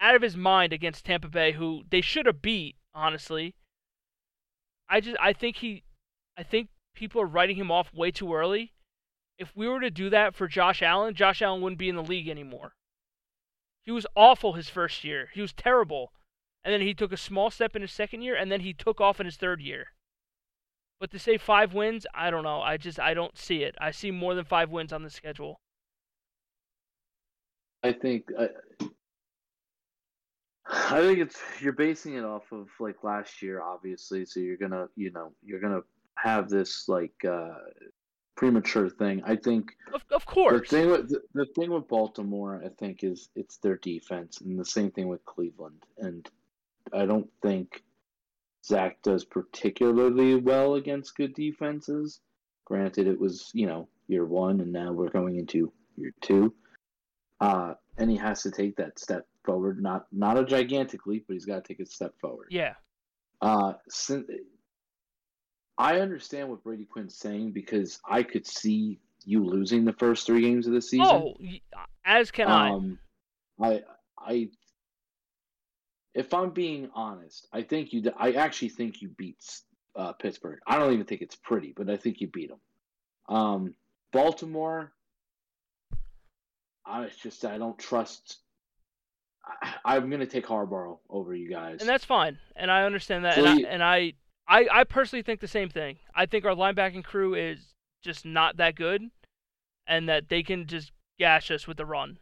out 0.00 0.14
of 0.14 0.22
his 0.22 0.36
mind 0.36 0.72
against 0.72 1.04
Tampa 1.04 1.28
Bay, 1.28 1.52
who 1.52 1.84
they 1.90 2.00
should 2.00 2.26
have 2.26 2.42
beat. 2.42 2.76
Honestly, 2.94 3.54
I 4.88 5.00
just 5.00 5.16
I 5.20 5.32
think 5.32 5.56
he, 5.56 5.82
I 6.38 6.44
think 6.44 6.68
people 6.94 7.20
are 7.20 7.26
writing 7.26 7.56
him 7.56 7.70
off 7.70 7.92
way 7.92 8.12
too 8.12 8.32
early. 8.32 8.72
If 9.36 9.54
we 9.56 9.66
were 9.66 9.80
to 9.80 9.90
do 9.90 10.10
that 10.10 10.34
for 10.34 10.46
Josh 10.46 10.80
Allen, 10.80 11.14
Josh 11.14 11.42
Allen 11.42 11.60
wouldn't 11.60 11.78
be 11.78 11.88
in 11.88 11.96
the 11.96 12.04
league 12.04 12.28
anymore. 12.28 12.74
He 13.84 13.92
was 13.92 14.06
awful 14.16 14.54
his 14.54 14.68
first 14.68 15.04
year. 15.04 15.28
He 15.34 15.40
was 15.40 15.52
terrible. 15.52 16.12
And 16.64 16.72
then 16.72 16.80
he 16.80 16.94
took 16.94 17.12
a 17.12 17.18
small 17.18 17.50
step 17.50 17.76
in 17.76 17.82
his 17.82 17.92
second 17.92 18.22
year, 18.22 18.34
and 18.34 18.50
then 18.50 18.60
he 18.60 18.72
took 18.72 19.00
off 19.00 19.20
in 19.20 19.26
his 19.26 19.36
third 19.36 19.60
year. 19.60 19.88
But 20.98 21.10
to 21.10 21.18
say 21.18 21.36
five 21.36 21.74
wins, 21.74 22.06
I 22.14 22.30
don't 22.30 22.44
know. 22.44 22.62
I 22.62 22.78
just 22.78 22.98
I 22.98 23.12
don't 23.12 23.36
see 23.36 23.62
it. 23.62 23.74
I 23.78 23.90
see 23.90 24.10
more 24.10 24.34
than 24.34 24.46
five 24.46 24.70
wins 24.70 24.92
on 24.92 25.02
the 25.02 25.10
schedule. 25.10 25.60
I 27.82 27.92
think 27.92 28.30
I, 28.38 28.48
I 30.66 31.00
think 31.02 31.18
it's 31.18 31.38
you're 31.60 31.74
basing 31.74 32.14
it 32.14 32.24
off 32.24 32.50
of 32.52 32.68
like 32.80 33.04
last 33.04 33.42
year, 33.42 33.60
obviously. 33.60 34.24
So 34.24 34.40
you're 34.40 34.56
gonna 34.56 34.88
you 34.96 35.10
know 35.10 35.32
you're 35.42 35.60
gonna 35.60 35.82
have 36.16 36.48
this 36.48 36.88
like 36.88 37.12
uh, 37.28 37.56
premature 38.36 38.88
thing. 38.88 39.22
I 39.24 39.36
think 39.36 39.76
of, 39.92 40.02
of 40.10 40.26
course 40.26 40.68
the 40.70 40.76
thing 40.76 40.90
with 40.90 41.08
the, 41.08 41.22
the 41.34 41.46
thing 41.46 41.70
with 41.70 41.88
Baltimore, 41.88 42.62
I 42.64 42.68
think, 42.68 43.04
is 43.04 43.28
it's 43.34 43.58
their 43.58 43.76
defense, 43.76 44.40
and 44.40 44.58
the 44.58 44.64
same 44.64 44.90
thing 44.90 45.08
with 45.08 45.24
Cleveland. 45.24 45.84
And 45.98 46.28
I 46.92 47.06
don't 47.06 47.30
think 47.42 47.82
Zach 48.64 49.02
does 49.02 49.24
particularly 49.24 50.34
well 50.36 50.74
against 50.74 51.16
good 51.16 51.34
defenses. 51.34 52.20
Granted, 52.64 53.06
it 53.06 53.20
was 53.20 53.50
you 53.54 53.66
know 53.66 53.88
year 54.08 54.24
one, 54.24 54.60
and 54.60 54.72
now 54.72 54.92
we're 54.92 55.10
going 55.10 55.36
into 55.36 55.72
year 55.96 56.12
two. 56.20 56.54
Uh, 57.40 57.74
and 57.98 58.10
he 58.10 58.16
has 58.16 58.42
to 58.42 58.50
take 58.50 58.76
that 58.76 58.98
step 58.98 59.26
forward. 59.44 59.82
Not 59.82 60.06
not 60.12 60.38
a 60.38 60.44
gigantic 60.44 61.06
leap, 61.06 61.26
but 61.26 61.34
he's 61.34 61.44
got 61.44 61.64
to 61.64 61.68
take 61.68 61.80
a 61.80 61.86
step 61.86 62.14
forward. 62.20 62.48
Yeah. 62.50 62.74
Uh, 63.40 63.74
since, 63.88 64.26
I 65.76 66.00
understand 66.00 66.48
what 66.48 66.62
Brady 66.62 66.84
Quinn's 66.84 67.16
saying 67.16 67.52
because 67.52 67.98
I 68.08 68.22
could 68.22 68.46
see 68.46 69.00
you 69.24 69.44
losing 69.44 69.84
the 69.84 69.92
first 69.92 70.26
three 70.26 70.42
games 70.42 70.66
of 70.66 70.72
the 70.72 70.82
season. 70.82 71.06
Oh, 71.06 71.34
as 72.04 72.30
can 72.30 72.48
um, 72.48 72.98
I. 73.60 73.66
I 73.66 73.82
I 74.26 74.48
if 76.14 76.32
I'm 76.32 76.50
being 76.50 76.90
honest, 76.94 77.48
I 77.52 77.62
think 77.62 77.92
you. 77.92 78.10
I 78.16 78.32
actually 78.32 78.68
think 78.68 79.02
you 79.02 79.08
beat 79.08 79.42
uh, 79.96 80.12
Pittsburgh. 80.12 80.60
I 80.66 80.78
don't 80.78 80.92
even 80.92 81.06
think 81.06 81.22
it's 81.22 81.36
pretty, 81.36 81.72
but 81.76 81.90
I 81.90 81.96
think 81.96 82.20
you 82.20 82.28
beat 82.28 82.50
them. 82.50 83.36
Um, 83.36 83.74
Baltimore. 84.12 84.92
I 86.86 87.08
just 87.22 87.44
I 87.44 87.58
don't 87.58 87.78
trust. 87.78 88.38
I, 89.84 89.96
am 89.96 90.08
going 90.08 90.20
to 90.20 90.26
take 90.26 90.46
Harbaugh 90.46 90.98
over 91.10 91.34
you 91.34 91.50
guys, 91.50 91.80
and 91.80 91.88
that's 91.88 92.04
fine, 92.04 92.38
and 92.56 92.70
I 92.70 92.84
understand 92.84 93.24
that, 93.24 93.36
and, 93.36 93.46
I, 93.46 93.60
and 93.68 93.82
I, 93.82 94.14
I, 94.46 94.66
I 94.70 94.84
personally 94.84 95.22
think 95.22 95.40
the 95.40 95.48
same 95.48 95.68
thing. 95.68 95.98
I 96.14 96.26
think 96.26 96.44
our 96.44 96.54
linebacking 96.54 97.04
crew 97.04 97.34
is 97.34 97.74
just 98.02 98.24
not 98.24 98.58
that 98.58 98.74
good, 98.74 99.02
and 99.86 100.08
that 100.08 100.28
they 100.28 100.42
can 100.42 100.66
just 100.66 100.92
gash 101.18 101.50
us 101.50 101.66
with 101.66 101.76
the 101.76 101.86
run. 101.86 102.18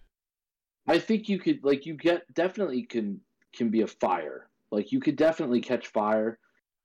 I 0.87 0.99
think 0.99 1.29
you 1.29 1.39
could 1.39 1.61
like 1.63 1.87
you 1.87 1.95
get 1.95 2.23
definitely 2.35 2.83
can 2.83 3.21
can 3.55 3.71
be 3.71 3.83
a 3.83 3.87
fire. 3.87 4.49
Like 4.71 4.93
you 4.93 5.01
could 5.01 5.17
definitely 5.17 5.61
catch 5.61 5.89
fire 5.89 6.39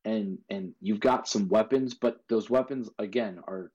and 0.06 0.38
and 0.50 0.74
you've 0.82 1.00
got 1.00 1.28
some 1.28 1.50
weapons, 1.50 1.94
but 1.94 2.18
those 2.30 2.50
weapons 2.50 2.90
again 3.00 3.40
are 3.48 3.72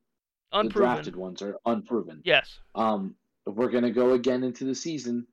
unproven. 0.53 0.69
the 0.69 0.73
drafted 0.95 1.17
ones 1.17 1.43
are 1.43 1.59
unproven. 1.67 2.23
Yes. 2.25 2.59
Um 2.75 3.17
we're 3.47 3.71
gonna 3.71 3.91
go 3.91 4.13
again 4.13 4.45
into 4.45 4.65
the 4.65 4.75
season 4.75 5.27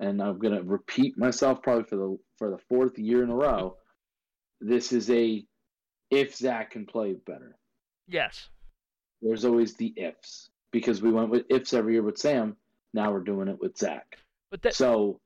and 0.00 0.20
I'm 0.20 0.38
gonna 0.38 0.62
repeat 0.62 1.16
myself 1.16 1.62
probably 1.62 1.84
for 1.84 1.96
the 1.96 2.18
for 2.36 2.50
the 2.50 2.58
fourth 2.68 2.98
year 2.98 3.22
in 3.22 3.30
a 3.30 3.36
row. 3.36 3.76
This 4.60 4.92
is 4.92 5.10
a 5.10 5.46
if 6.10 6.34
Zach 6.36 6.72
can 6.72 6.86
play 6.86 7.14
better. 7.14 7.56
Yes. 8.08 8.48
There's 9.22 9.44
always 9.44 9.74
the 9.74 9.92
ifs. 9.96 10.50
Because 10.70 11.00
we 11.00 11.12
went 11.12 11.30
with 11.30 11.44
ifs 11.50 11.72
every 11.72 11.92
year 11.94 12.02
with 12.02 12.18
Sam, 12.18 12.56
now 12.92 13.12
we're 13.12 13.20
doing 13.20 13.48
it 13.48 13.60
with 13.60 13.78
Zach. 13.78 14.18
But 14.50 14.62
that, 14.62 14.74
so 14.74 15.20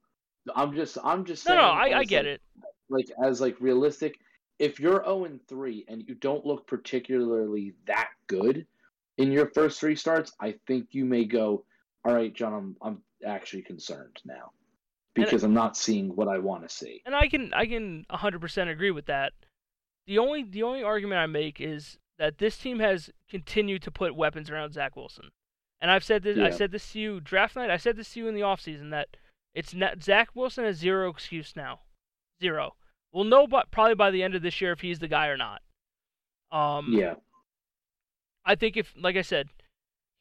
I'm 0.54 0.74
just 0.74 0.98
I'm 1.02 1.24
just 1.24 1.46
no 1.48 1.54
no 1.54 1.62
I, 1.62 1.98
I 1.98 2.04
get 2.04 2.24
like, 2.24 2.34
it. 2.34 2.42
Like 2.90 3.06
as 3.22 3.40
like 3.40 3.56
realistic, 3.60 4.18
if 4.58 4.78
you're 4.80 5.02
0 5.04 5.24
and 5.24 5.40
3 5.48 5.86
and 5.88 6.02
you 6.06 6.14
don't 6.14 6.44
look 6.44 6.66
particularly 6.66 7.74
that 7.86 8.08
good 8.26 8.66
in 9.16 9.32
your 9.32 9.50
first 9.50 9.80
three 9.80 9.96
starts, 9.96 10.32
I 10.40 10.54
think 10.66 10.88
you 10.92 11.04
may 11.04 11.24
go, 11.24 11.64
all 12.04 12.14
right, 12.14 12.32
John, 12.32 12.54
I'm 12.54 12.76
I'm 12.82 13.02
actually 13.26 13.62
concerned 13.62 14.18
now 14.24 14.52
because 15.14 15.42
and, 15.42 15.50
I'm 15.50 15.54
not 15.54 15.76
seeing 15.76 16.14
what 16.14 16.28
I 16.28 16.38
want 16.38 16.66
to 16.68 16.74
see. 16.74 17.02
And 17.04 17.14
I 17.14 17.28
can 17.28 17.52
I 17.52 17.66
can 17.66 18.06
100% 18.10 18.70
agree 18.70 18.90
with 18.90 19.06
that. 19.06 19.32
The 20.08 20.18
only 20.18 20.42
the 20.42 20.62
only 20.62 20.82
argument 20.82 21.20
I 21.20 21.26
make 21.26 21.60
is 21.60 21.98
that 22.18 22.38
this 22.38 22.56
team 22.56 22.78
has 22.78 23.10
continued 23.28 23.82
to 23.82 23.90
put 23.90 24.16
weapons 24.16 24.50
around 24.50 24.72
Zach 24.72 24.96
Wilson. 24.96 25.30
And 25.82 25.90
I've 25.90 26.02
said 26.02 26.22
this. 26.22 26.38
Yeah. 26.38 26.46
I 26.46 26.50
said 26.50 26.72
this 26.72 26.92
to 26.92 26.98
you 26.98 27.20
draft 27.20 27.54
night. 27.54 27.70
I 27.70 27.76
said 27.76 27.96
this 27.96 28.14
to 28.14 28.20
you 28.20 28.26
in 28.26 28.34
the 28.34 28.40
offseason 28.40 28.90
that 28.90 29.18
it's 29.54 29.74
not, 29.74 30.02
Zach 30.02 30.30
Wilson 30.34 30.64
has 30.64 30.78
zero 30.78 31.10
excuse 31.10 31.54
now, 31.54 31.80
zero. 32.40 32.74
We'll 33.12 33.24
know, 33.24 33.46
but 33.46 33.70
probably 33.70 33.94
by 33.96 34.10
the 34.10 34.22
end 34.22 34.34
of 34.34 34.40
this 34.40 34.62
year 34.62 34.72
if 34.72 34.80
he's 34.80 34.98
the 34.98 35.08
guy 35.08 35.28
or 35.28 35.36
not. 35.36 35.60
Um, 36.50 36.88
yeah. 36.92 37.14
I 38.46 38.54
think 38.54 38.78
if, 38.78 38.94
like 38.98 39.16
I 39.16 39.22
said, 39.22 39.48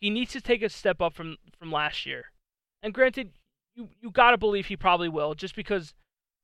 he 0.02 0.10
needs 0.10 0.34
to 0.34 0.42
take 0.42 0.62
a 0.62 0.70
step 0.70 1.02
up 1.02 1.14
from 1.14 1.38
from 1.58 1.72
last 1.72 2.06
year. 2.06 2.26
And 2.84 2.94
granted, 2.94 3.32
you 3.74 3.88
you 4.02 4.12
gotta 4.12 4.38
believe 4.38 4.66
he 4.66 4.76
probably 4.76 5.08
will, 5.08 5.34
just 5.34 5.56
because 5.56 5.94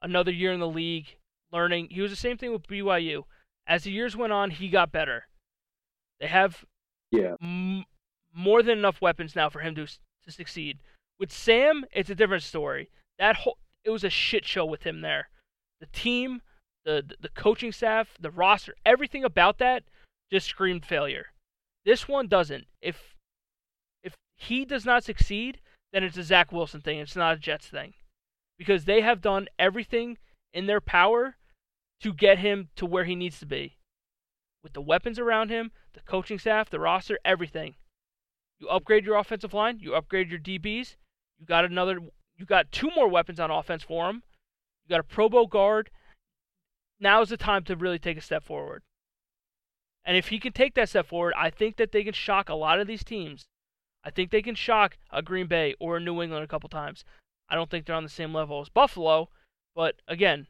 another 0.02 0.32
year 0.32 0.54
in 0.54 0.62
the 0.62 0.68
league, 0.68 1.18
learning. 1.54 1.90
He 1.92 2.02
was 2.02 2.12
the 2.12 2.18
same 2.18 2.38
thing 2.38 2.52
with 2.52 2.68
BYU. 2.68 3.24
As 3.66 3.84
the 3.84 3.92
years 3.92 4.16
went 4.16 4.34
on, 4.34 4.52
he 4.52 4.70
got 4.70 4.92
better. 4.92 5.28
They 6.20 6.28
have 6.28 6.66
yeah 7.12 7.36
m- 7.42 7.86
more 8.34 8.64
than 8.64 8.78
enough 8.78 9.02
weapons 9.02 9.36
now 9.36 9.50
for 9.50 9.60
him 9.60 9.76
to 9.76 9.86
to 9.86 10.32
succeed. 10.32 10.80
With 11.20 11.32
Sam, 11.32 11.86
it's 11.92 12.10
a 12.10 12.16
different 12.16 12.44
story. 12.44 12.90
That 13.20 13.38
whole 13.38 13.58
it 13.84 13.90
was 13.90 14.04
a 14.04 14.10
shit 14.10 14.46
show 14.46 14.66
with 14.66 14.84
him 14.84 15.02
there. 15.02 15.30
The 15.80 15.88
team, 15.88 16.42
the 16.86 17.04
the 17.20 17.30
coaching 17.30 17.72
staff, 17.72 18.16
the 18.20 18.32
roster, 18.32 18.76
everything 18.86 19.24
about 19.24 19.58
that 19.60 19.84
just 20.32 20.48
screamed 20.48 20.86
failure. 20.86 21.28
This 21.86 22.08
one 22.08 22.28
doesn't. 22.28 22.66
If 22.82 23.16
if 24.04 24.16
he 24.36 24.66
does 24.66 24.86
not 24.86 25.04
succeed, 25.04 25.60
then 25.92 26.04
it's 26.04 26.18
a 26.18 26.24
Zach 26.24 26.52
Wilson 26.52 26.82
thing. 26.82 27.00
It's 27.00 27.16
not 27.16 27.36
a 27.36 27.40
Jets 27.40 27.68
thing, 27.68 27.94
because 28.58 28.86
they 28.86 29.02
have 29.02 29.22
done 29.22 29.48
everything 29.60 30.18
in 30.54 30.66
their 30.66 30.82
power 30.82 31.36
to 32.02 32.14
get 32.14 32.40
him 32.40 32.70
to 32.76 32.86
where 32.86 33.06
he 33.06 33.16
needs 33.16 33.40
to 33.40 33.46
be, 33.46 33.78
with 34.64 34.74
the 34.74 34.82
weapons 34.82 35.20
around 35.20 35.50
him, 35.50 35.72
the 35.94 36.02
coaching 36.02 36.40
staff, 36.40 36.70
the 36.70 36.80
roster, 36.80 37.20
everything. 37.24 37.76
You 38.60 38.70
upgrade 38.70 39.06
your 39.06 39.18
offensive 39.18 39.54
line, 39.54 39.80
you 39.80 39.96
upgrade 39.96 40.30
your 40.30 40.40
DBs, 40.40 40.96
you 41.40 41.46
got 41.46 41.66
another 41.66 42.00
you 42.36 42.46
got 42.46 42.72
two 42.72 42.90
more 42.96 43.08
weapons 43.08 43.40
on 43.40 43.52
offense 43.52 43.84
for 43.84 44.10
him. 44.10 44.24
You 44.84 44.90
got 44.90 45.00
a 45.00 45.04
Pro 45.04 45.30
Bowl 45.30 45.48
guard. 45.48 45.90
Now 47.00 47.22
is 47.22 47.30
the 47.30 47.38
time 47.38 47.64
to 47.66 47.76
really 47.76 48.00
take 48.00 48.18
a 48.18 48.22
step 48.22 48.44
forward. 48.44 48.82
And 50.06 50.18
if 50.18 50.28
he 50.30 50.40
can 50.40 50.52
take 50.52 50.74
that 50.76 50.90
step 50.90 51.08
forward, 51.08 51.34
I 51.38 51.50
think 51.50 51.78
that 51.78 51.92
they 51.92 52.04
can 52.04 52.14
shock 52.14 52.50
a 52.50 52.56
lot 52.56 52.80
of 52.80 52.88
these 52.88 53.04
teams. 53.04 53.46
I 54.04 54.10
think 54.10 54.32
they 54.32 54.42
can 54.42 54.56
shock 54.56 54.98
a 55.12 55.22
Green 55.22 55.48
Bay 55.48 55.76
or 55.80 55.98
a 55.98 56.00
New 56.00 56.22
England 56.22 56.44
a 56.44 56.48
couple 56.48 56.70
times. 56.70 57.06
I 57.50 57.56
don't 57.56 57.70
think 57.70 57.86
they're 57.86 57.96
on 57.96 58.04
the 58.04 58.10
same 58.10 58.34
level 58.34 58.62
as 58.62 58.70
Buffalo, 58.70 59.30
but 59.76 59.96
again, 60.08 60.48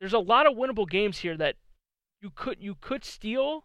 there's 0.00 0.12
a 0.12 0.18
lot 0.18 0.46
of 0.46 0.56
winnable 0.56 0.88
games 0.88 1.18
here 1.18 1.36
that 1.36 1.56
you 2.20 2.30
could 2.34 2.58
you 2.60 2.76
could 2.80 3.04
steal 3.04 3.64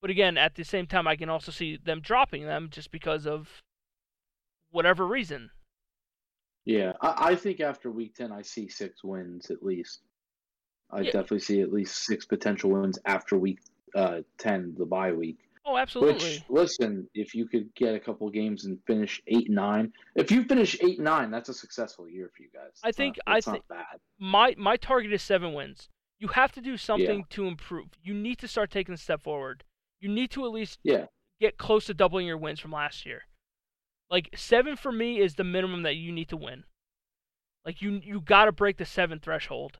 but 0.00 0.10
again, 0.10 0.38
at 0.38 0.54
the 0.54 0.64
same 0.64 0.86
time, 0.86 1.06
I 1.06 1.16
can 1.16 1.28
also 1.28 1.52
see 1.52 1.76
them 1.76 2.00
dropping 2.00 2.46
them 2.46 2.68
just 2.70 2.90
because 2.90 3.26
of 3.26 3.62
whatever 4.70 5.06
reason. 5.06 5.50
Yeah, 6.64 6.92
I, 7.00 7.32
I 7.32 7.34
think 7.34 7.60
after 7.60 7.90
week 7.90 8.14
10, 8.14 8.32
I 8.32 8.42
see 8.42 8.68
six 8.68 9.04
wins 9.04 9.50
at 9.50 9.62
least. 9.62 10.00
I 10.90 11.00
yeah. 11.00 11.12
definitely 11.12 11.40
see 11.40 11.60
at 11.60 11.72
least 11.72 12.04
six 12.04 12.24
potential 12.24 12.70
wins 12.70 12.98
after 13.04 13.36
week 13.36 13.60
uh, 13.94 14.20
10, 14.38 14.74
the 14.78 14.86
bye 14.86 15.12
week. 15.12 15.38
Oh, 15.66 15.76
absolutely. 15.76 16.36
Which, 16.36 16.44
listen, 16.48 17.08
if 17.14 17.34
you 17.34 17.46
could 17.46 17.72
get 17.74 17.94
a 17.94 18.00
couple 18.00 18.28
games 18.30 18.64
and 18.64 18.78
finish 18.86 19.20
eight 19.26 19.50
nine, 19.50 19.92
if 20.16 20.30
you 20.30 20.44
finish 20.44 20.76
eight 20.82 20.98
nine, 20.98 21.30
that's 21.30 21.48
a 21.48 21.54
successful 21.54 22.08
year 22.08 22.30
for 22.34 22.42
you 22.42 22.48
guys. 22.52 22.70
It's 22.72 22.80
I 22.82 22.92
think 22.92 23.18
not, 23.26 23.36
I 23.36 23.40
think 23.40 23.64
my 24.18 24.54
my 24.56 24.76
target 24.76 25.12
is 25.12 25.22
seven 25.22 25.52
wins. 25.52 25.88
You 26.18 26.28
have 26.28 26.52
to 26.52 26.60
do 26.60 26.76
something 26.76 27.18
yeah. 27.18 27.24
to 27.30 27.46
improve. 27.46 27.88
You 28.02 28.14
need 28.14 28.38
to 28.38 28.48
start 28.48 28.70
taking 28.70 28.94
a 28.94 28.98
step 28.98 29.22
forward 29.22 29.64
you 30.00 30.08
need 30.08 30.30
to 30.32 30.44
at 30.44 30.52
least 30.52 30.78
yeah. 30.82 31.06
get 31.40 31.58
close 31.58 31.86
to 31.86 31.94
doubling 31.94 32.26
your 32.26 32.38
wins 32.38 32.58
from 32.58 32.72
last 32.72 33.06
year. 33.06 33.22
Like 34.10 34.30
seven 34.34 34.76
for 34.76 34.90
me 34.90 35.20
is 35.20 35.34
the 35.34 35.44
minimum 35.44 35.82
that 35.82 35.96
you 35.96 36.10
need 36.10 36.28
to 36.30 36.36
win. 36.36 36.64
Like 37.64 37.82
you 37.82 38.00
you 38.02 38.20
got 38.20 38.46
to 38.46 38.52
break 38.52 38.78
the 38.78 38.86
seven 38.86 39.20
threshold. 39.20 39.78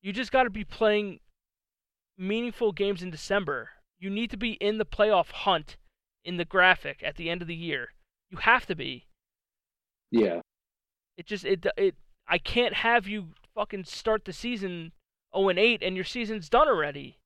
You 0.00 0.12
just 0.12 0.32
got 0.32 0.44
to 0.44 0.50
be 0.50 0.64
playing 0.64 1.18
meaningful 2.16 2.72
games 2.72 3.02
in 3.02 3.10
December. 3.10 3.70
You 4.04 4.10
need 4.10 4.30
to 4.32 4.36
be 4.36 4.52
in 4.60 4.76
the 4.76 4.84
playoff 4.84 5.30
hunt 5.30 5.78
in 6.26 6.36
the 6.36 6.44
graphic 6.44 7.02
at 7.02 7.16
the 7.16 7.30
end 7.30 7.40
of 7.40 7.48
the 7.48 7.54
year. 7.54 7.94
You 8.28 8.36
have 8.36 8.66
to 8.66 8.74
be. 8.74 9.06
Yeah. 10.10 10.42
It 11.16 11.24
just 11.24 11.46
it 11.46 11.64
it 11.78 11.94
I 12.28 12.36
can't 12.36 12.74
have 12.74 13.08
you 13.08 13.28
fucking 13.54 13.84
start 13.84 14.26
the 14.26 14.34
season 14.34 14.92
0 15.34 15.48
and 15.48 15.58
8 15.58 15.82
and 15.82 15.96
your 15.96 16.04
season's 16.04 16.50
done 16.50 16.68
already. 16.68 17.16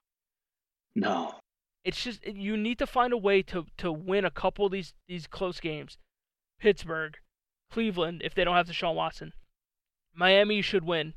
No. 0.94 1.34
It's 1.82 2.00
just 2.00 2.24
you 2.24 2.56
need 2.56 2.78
to 2.78 2.86
find 2.86 3.12
a 3.12 3.16
way 3.16 3.42
to 3.42 3.66
to 3.78 3.90
win 3.90 4.24
a 4.24 4.30
couple 4.30 4.64
of 4.64 4.70
these 4.70 4.94
these 5.08 5.26
close 5.26 5.58
games. 5.58 5.98
Pittsburgh, 6.60 7.16
Cleveland, 7.72 8.22
if 8.24 8.36
they 8.36 8.44
don't 8.44 8.54
have 8.54 8.68
Deshaun 8.68 8.94
Watson. 8.94 9.32
Miami, 10.14 10.54
you 10.54 10.62
should 10.62 10.84
win. 10.84 11.14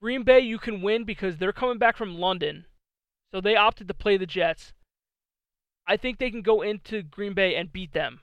Green 0.00 0.24
Bay, 0.24 0.40
you 0.40 0.58
can 0.58 0.82
win 0.82 1.04
because 1.04 1.36
they're 1.36 1.52
coming 1.52 1.78
back 1.78 1.96
from 1.96 2.18
London, 2.18 2.66
so 3.32 3.40
they 3.40 3.56
opted 3.56 3.88
to 3.88 3.94
play 3.94 4.16
the 4.16 4.26
Jets. 4.26 4.72
I 5.86 5.96
think 5.96 6.18
they 6.18 6.30
can 6.30 6.42
go 6.42 6.62
into 6.62 7.02
Green 7.02 7.32
Bay 7.32 7.56
and 7.56 7.72
beat 7.72 7.92
them. 7.92 8.20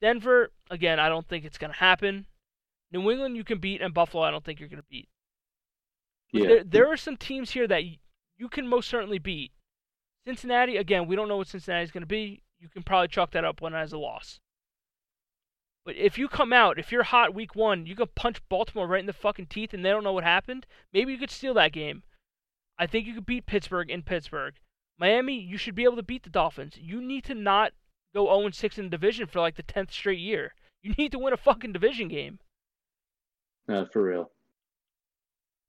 Denver, 0.00 0.50
again, 0.70 0.98
I 0.98 1.08
don't 1.08 1.26
think 1.28 1.44
it's 1.44 1.58
going 1.58 1.72
to 1.72 1.78
happen. 1.78 2.26
New 2.92 3.10
England, 3.10 3.36
you 3.36 3.44
can 3.44 3.58
beat, 3.58 3.80
and 3.80 3.94
Buffalo, 3.94 4.24
I 4.24 4.30
don't 4.30 4.44
think 4.44 4.60
you're 4.60 4.68
going 4.68 4.82
to 4.82 4.88
beat. 4.88 5.08
yeah. 6.32 6.46
There, 6.46 6.64
there 6.64 6.92
are 6.92 6.96
some 6.96 7.16
teams 7.16 7.50
here 7.50 7.66
that 7.68 7.84
you 7.84 8.48
can 8.48 8.66
most 8.66 8.88
certainly 8.88 9.18
beat. 9.18 9.52
Cincinnati, 10.26 10.76
again, 10.76 11.06
we 11.06 11.14
don't 11.14 11.28
know 11.28 11.36
what 11.36 11.48
Cincinnati's 11.48 11.92
going 11.92 12.02
to 12.02 12.06
be. 12.06 12.42
You 12.58 12.68
can 12.68 12.82
probably 12.82 13.08
chalk 13.08 13.30
that 13.32 13.44
up 13.44 13.60
one 13.60 13.74
as 13.74 13.92
a 13.92 13.98
loss. 13.98 14.40
But 15.84 15.94
if 15.96 16.18
you 16.18 16.28
come 16.28 16.52
out, 16.52 16.78
if 16.78 16.90
you're 16.90 17.04
hot 17.04 17.32
week 17.32 17.54
one, 17.54 17.86
you 17.86 17.94
can 17.94 18.08
punch 18.16 18.42
Baltimore 18.48 18.88
right 18.88 19.00
in 19.00 19.06
the 19.06 19.12
fucking 19.12 19.46
teeth 19.46 19.72
and 19.72 19.84
they 19.84 19.90
don't 19.90 20.02
know 20.02 20.12
what 20.12 20.24
happened. 20.24 20.66
Maybe 20.92 21.12
you 21.12 21.18
could 21.18 21.30
steal 21.30 21.54
that 21.54 21.72
game. 21.72 22.02
I 22.78 22.86
think 22.86 23.06
you 23.06 23.14
could 23.14 23.26
beat 23.26 23.46
Pittsburgh 23.46 23.90
in 23.90 24.02
Pittsburgh. 24.02 24.54
Miami, 24.98 25.38
you 25.38 25.56
should 25.56 25.74
be 25.74 25.84
able 25.84 25.96
to 25.96 26.02
beat 26.02 26.22
the 26.22 26.30
Dolphins. 26.30 26.74
You 26.80 27.00
need 27.00 27.24
to 27.24 27.34
not 27.34 27.72
go 28.14 28.26
0 28.26 28.50
6 28.50 28.78
in 28.78 28.84
the 28.84 28.90
division 28.90 29.26
for 29.26 29.40
like 29.40 29.56
the 29.56 29.62
10th 29.62 29.92
straight 29.92 30.18
year. 30.18 30.54
You 30.82 30.94
need 30.96 31.12
to 31.12 31.18
win 31.18 31.32
a 31.32 31.38
fucking 31.38 31.72
division 31.72 32.08
game. 32.08 32.38
Uh, 33.68 33.84
for 33.92 34.02
real. 34.02 34.30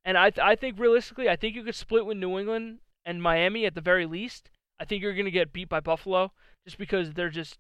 And 0.06 0.18
I 0.18 0.30
th- 0.30 0.46
I 0.46 0.56
think 0.56 0.80
realistically, 0.80 1.28
I 1.28 1.36
think 1.36 1.56
you 1.56 1.64
could 1.64 1.76
split 1.76 2.06
with 2.06 2.18
New 2.18 2.38
England 2.38 2.80
and 3.06 3.22
Miami 3.22 3.66
at 3.66 3.76
the 3.76 3.82
very 3.82 4.06
least. 4.06 4.50
I 4.80 4.86
think 4.86 5.02
you're 5.02 5.14
going 5.14 5.26
to 5.26 5.32
get 5.32 5.52
beat 5.52 5.70
by 5.70 5.80
Buffalo 5.80 6.32
just 6.66 6.78
because 6.78 7.14
they're 7.14 7.30
just 7.30 7.58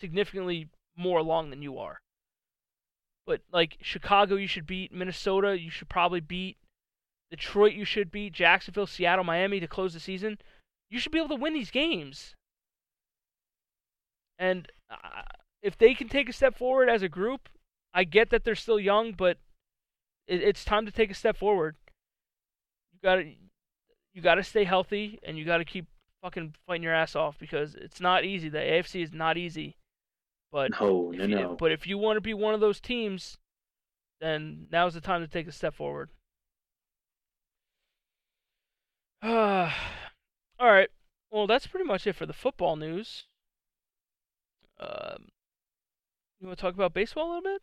significantly 0.00 0.68
more 0.96 1.18
along 1.18 1.50
than 1.50 1.62
you 1.62 1.78
are. 1.78 2.00
But 3.26 3.42
like 3.52 3.78
Chicago, 3.80 4.36
you 4.36 4.46
should 4.46 4.66
beat. 4.66 4.92
Minnesota, 4.92 5.58
you 5.58 5.70
should 5.70 5.88
probably 5.88 6.20
beat. 6.20 6.56
Detroit, 7.30 7.74
you 7.74 7.84
should 7.84 8.10
beat. 8.10 8.32
Jacksonville, 8.32 8.86
Seattle, 8.86 9.24
Miami 9.24 9.60
to 9.60 9.66
close 9.66 9.94
the 9.94 10.00
season. 10.00 10.38
You 10.90 10.98
should 10.98 11.12
be 11.12 11.18
able 11.18 11.36
to 11.36 11.42
win 11.42 11.54
these 11.54 11.70
games. 11.70 12.34
And 14.38 14.68
uh, 14.90 15.22
if 15.62 15.76
they 15.76 15.94
can 15.94 16.08
take 16.08 16.28
a 16.28 16.32
step 16.32 16.56
forward 16.56 16.88
as 16.88 17.02
a 17.02 17.08
group, 17.08 17.48
I 17.92 18.04
get 18.04 18.30
that 18.30 18.44
they're 18.44 18.54
still 18.54 18.78
young, 18.78 19.12
but 19.12 19.38
it, 20.28 20.42
it's 20.42 20.64
time 20.64 20.86
to 20.86 20.92
take 20.92 21.10
a 21.10 21.14
step 21.14 21.36
forward. 21.36 21.76
You 22.92 23.00
got 23.02 23.16
to 23.16 23.32
you 24.14 24.22
got 24.22 24.36
to 24.36 24.42
stay 24.42 24.64
healthy 24.64 25.18
and 25.22 25.36
you 25.36 25.44
got 25.44 25.58
to 25.58 25.64
keep 25.64 25.86
fucking 26.22 26.54
fighting 26.66 26.82
your 26.82 26.94
ass 26.94 27.14
off 27.14 27.38
because 27.38 27.74
it's 27.74 28.00
not 28.00 28.24
easy. 28.24 28.48
The 28.48 28.58
AFC 28.58 29.02
is 29.02 29.12
not 29.12 29.36
easy. 29.36 29.76
But 30.50 30.70
No, 30.80 31.10
no, 31.10 31.24
you, 31.24 31.34
no. 31.34 31.56
But 31.58 31.72
if 31.72 31.86
you 31.86 31.98
want 31.98 32.16
to 32.16 32.22
be 32.22 32.32
one 32.32 32.54
of 32.54 32.60
those 32.60 32.80
teams, 32.80 33.36
then 34.20 34.68
now's 34.70 34.94
the 34.94 35.00
time 35.00 35.20
to 35.20 35.28
take 35.28 35.46
a 35.46 35.52
step 35.52 35.74
forward. 35.74 36.10
all 39.22 39.70
right. 40.60 40.88
Well, 41.30 41.46
that's 41.46 41.66
pretty 41.66 41.86
much 41.86 42.06
it 42.06 42.14
for 42.14 42.26
the 42.26 42.32
football 42.32 42.76
news. 42.76 43.24
Um, 44.78 45.28
you 46.40 46.46
want 46.46 46.58
to 46.58 46.62
talk 46.62 46.74
about 46.74 46.94
baseball 46.94 47.26
a 47.26 47.30
little 47.36 47.42
bit? 47.42 47.62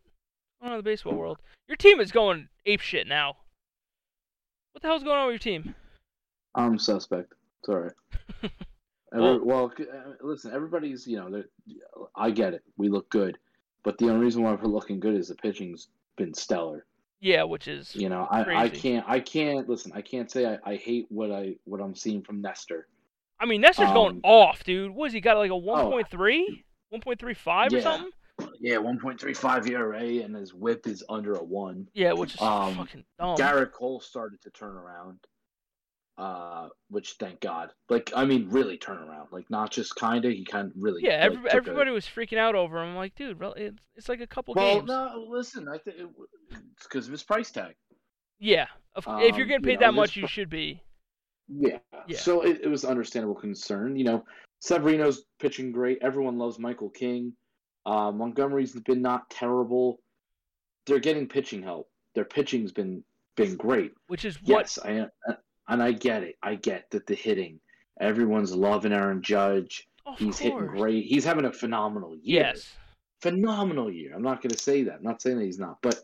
Going 0.61 0.71
on 0.73 0.79
in 0.79 0.83
the 0.83 0.89
baseball 0.89 1.13
world. 1.15 1.37
Your 1.67 1.77
team 1.77 1.99
is 1.99 2.11
going 2.11 2.49
ape 2.65 2.81
shit 2.81 3.07
now. 3.07 3.37
What 4.73 4.81
the 4.81 4.87
hell's 4.87 5.03
going 5.03 5.17
on 5.17 5.27
with 5.27 5.45
your 5.45 5.59
team? 5.59 5.75
I'm 6.55 6.77
suspect. 6.79 7.33
It's 7.61 7.69
all 7.69 7.79
right. 7.79 7.91
Well- 8.41 8.51
Every, 9.35 9.39
well, 9.45 9.71
uh, 9.79 10.13
listen, 10.21 10.51
everybody's, 10.55 11.05
you 11.05 11.17
know, 11.17 11.43
I 12.15 12.31
get 12.31 12.55
it. 12.55 12.63
We 12.77 12.89
look 12.89 13.07
good. 13.11 13.37
But 13.83 13.99
the 13.99 14.09
only 14.09 14.25
reason 14.25 14.41
why 14.41 14.53
we're 14.53 14.63
looking 14.67 14.99
good 14.99 15.13
is 15.13 15.27
the 15.27 15.35
pitching's 15.35 15.89
been 16.17 16.33
stellar. 16.33 16.87
Yeah, 17.23 17.43
which 17.43 17.69
is 17.69 17.95
You 17.95 18.09
know, 18.09 18.27
I, 18.29 18.63
I 18.65 18.69
can't, 18.69 19.05
I 19.07 19.21
can't, 19.21 19.69
listen, 19.69 19.93
I 19.95 20.01
can't 20.01 20.29
say 20.29 20.45
I, 20.45 20.57
I 20.71 20.75
hate 20.75 21.05
what 21.07 21.31
I, 21.31 21.55
what 21.63 21.79
I'm 21.79 21.95
seeing 21.95 22.21
from 22.21 22.41
Nestor. 22.41 22.87
I 23.39 23.45
mean, 23.45 23.61
Nestor's 23.61 23.91
going 23.91 24.15
Um, 24.17 24.21
off, 24.25 24.65
dude. 24.65 24.91
What 24.91 25.05
is 25.05 25.13
he 25.13 25.21
got 25.21 25.37
like 25.37 25.49
a 25.49 25.53
1.3? 25.53 26.63
1.35 26.93 27.73
or 27.73 27.81
something? 27.81 28.11
Yeah, 28.59 28.75
1.35 28.75 29.69
ERA 29.69 30.01
and 30.01 30.35
his 30.35 30.53
whip 30.53 30.85
is 30.85 31.01
under 31.07 31.35
a 31.35 31.43
one. 31.43 31.87
Yeah, 31.93 32.11
which 32.11 32.35
is 32.35 32.41
Um, 32.41 32.75
fucking 32.75 33.05
dumb. 33.17 33.37
Gerrit 33.37 33.71
Cole 33.71 34.01
started 34.01 34.41
to 34.41 34.49
turn 34.49 34.75
around, 34.75 35.19
uh, 36.17 36.69
which 36.89 37.15
thank 37.19 37.39
God. 37.39 37.71
Like, 37.89 38.11
I 38.15 38.25
mean, 38.25 38.47
really 38.49 38.77
turn 38.77 38.97
around. 38.97 39.29
Like, 39.31 39.49
not 39.49 39.71
just 39.71 39.95
kind 39.95 40.23
of. 40.25 40.31
He 40.31 40.45
kind 40.45 40.67
of 40.67 40.73
really. 40.75 41.01
yeah, 41.03 41.25
like, 41.27 41.37
every, 41.37 41.49
a- 41.49 41.55
everybody 41.55 41.91
was 41.91 42.05
freaking 42.05 42.37
out 42.37 42.55
over 42.55 42.77
him. 42.81 42.89
I'm 42.89 42.95
like, 42.95 43.15
dude, 43.15 43.41
it's, 43.57 43.77
it's 43.95 44.09
like 44.09 44.21
a 44.21 44.27
couple 44.27 44.53
Well, 44.53 44.75
games. 44.75 44.89
Well, 44.89 45.15
no, 45.15 45.25
listen. 45.29 45.67
I 45.67 45.77
think 45.77 45.97
it, 45.99 46.07
it's 46.51 46.87
because 46.87 47.05
of 47.07 47.11
his 47.11 47.23
price 47.23 47.51
tag. 47.51 47.75
Yeah, 48.39 48.67
of, 48.95 49.05
if 49.07 49.35
you're 49.37 49.45
Um, 49.45 49.49
getting 49.49 49.49
you 49.51 49.59
paid 49.59 49.79
know, 49.79 49.87
that 49.87 49.93
much, 49.93 50.15
you 50.15 50.27
should 50.27 50.49
be. 50.49 50.81
Yeah. 51.47 51.77
Yeah. 52.07 52.17
So 52.17 52.41
it, 52.41 52.61
it 52.63 52.67
was 52.67 52.85
understandable 52.85 53.35
concern. 53.35 53.95
You 53.95 54.03
know, 54.05 54.25
Severino's 54.59 55.25
pitching 55.39 55.71
great. 55.71 55.99
Everyone 56.01 56.37
loves 56.37 56.59
Michael 56.59 56.89
King. 56.89 57.33
Uh, 57.85 58.11
Montgomery's 58.11 58.73
been 58.73 59.01
not 59.01 59.29
terrible. 59.29 59.99
They're 60.85 60.99
getting 60.99 61.27
pitching 61.27 61.63
help. 61.63 61.89
Their 62.15 62.25
pitching's 62.25 62.71
been 62.71 63.03
been 63.35 63.55
great. 63.55 63.91
Which 64.07 64.25
is 64.25 64.35
what 64.43 64.47
Yes, 64.47 64.79
I 64.83 65.07
and 65.67 65.81
I 65.81 65.91
get 65.91 66.23
it. 66.23 66.37
I 66.43 66.55
get 66.55 66.89
that 66.91 67.07
the 67.07 67.15
hitting. 67.15 67.59
Everyone's 67.99 68.55
loving 68.55 68.93
Aaron 68.93 69.21
Judge. 69.21 69.87
of 70.05 70.17
He's 70.17 70.39
hitting 70.39 70.67
great. 70.67 71.05
He's 71.05 71.23
having 71.23 71.45
a 71.45 71.53
phenomenal 71.53 72.15
year. 72.15 72.51
Yes. 72.53 72.73
Phenomenal 73.21 73.91
year. 73.91 74.13
I'm 74.15 74.23
not 74.23 74.41
going 74.41 74.51
to 74.51 74.61
say 74.61 74.83
that. 74.83 74.95
I'm 74.95 75.03
not 75.03 75.21
saying 75.21 75.37
that 75.37 75.45
he's 75.45 75.59
not. 75.59 75.77
But 75.81 76.03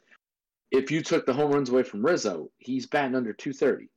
if 0.71 0.91
you 0.91 1.01
took 1.01 1.25
the 1.25 1.33
home 1.33 1.51
runs 1.51 1.69
away 1.69 1.83
from 1.83 2.05
Rizzo, 2.05 2.49
he's 2.59 2.85
batting 2.85 3.15
under 3.15 3.33
230. 3.33 3.89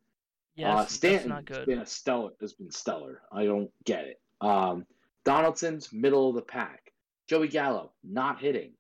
Yes. 0.55 0.69
uh, 0.69 0.77
that's 0.77 0.95
Stanton's 0.95 1.29
not 1.29 1.45
good. 1.45 1.67
been 1.67 1.79
a 1.81 1.87
stellar. 1.87 2.31
Has 2.41 2.53
been 2.55 2.71
stellar. 2.71 3.23
I 3.31 3.45
don't 3.45 3.71
get 3.85 4.05
it. 4.07 4.21
Um, 4.41 4.87
Donaldson's 5.25 5.93
middle 5.93 6.31
of 6.31 6.35
the 6.35 6.43
pack. 6.43 6.93
Joey 7.29 7.49
Gallo 7.49 7.93
not 8.03 8.41
hitting. 8.41 8.73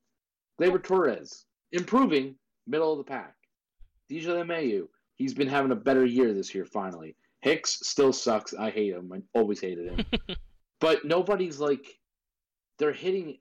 Gleyber 0.60 0.82
Torres 0.82 1.44
improving 1.70 2.34
middle 2.66 2.92
of 2.92 2.98
the 2.98 3.04
pack. 3.04 3.34
DJ 4.10 4.26
LeMahieu 4.26 4.88
he's 5.16 5.34
been 5.34 5.48
having 5.48 5.72
a 5.72 5.76
better 5.76 6.04
year 6.04 6.32
this 6.32 6.54
year 6.54 6.64
finally. 6.64 7.16
Hicks 7.40 7.80
still 7.82 8.12
sucks. 8.12 8.54
I 8.54 8.70
hate 8.70 8.92
him. 8.92 9.12
I 9.12 9.20
always 9.38 9.60
hated 9.60 9.90
him. 9.90 10.06
but 10.80 11.04
nobody's 11.04 11.58
like 11.58 11.98
they're 12.78 12.92
hitting 12.92 13.36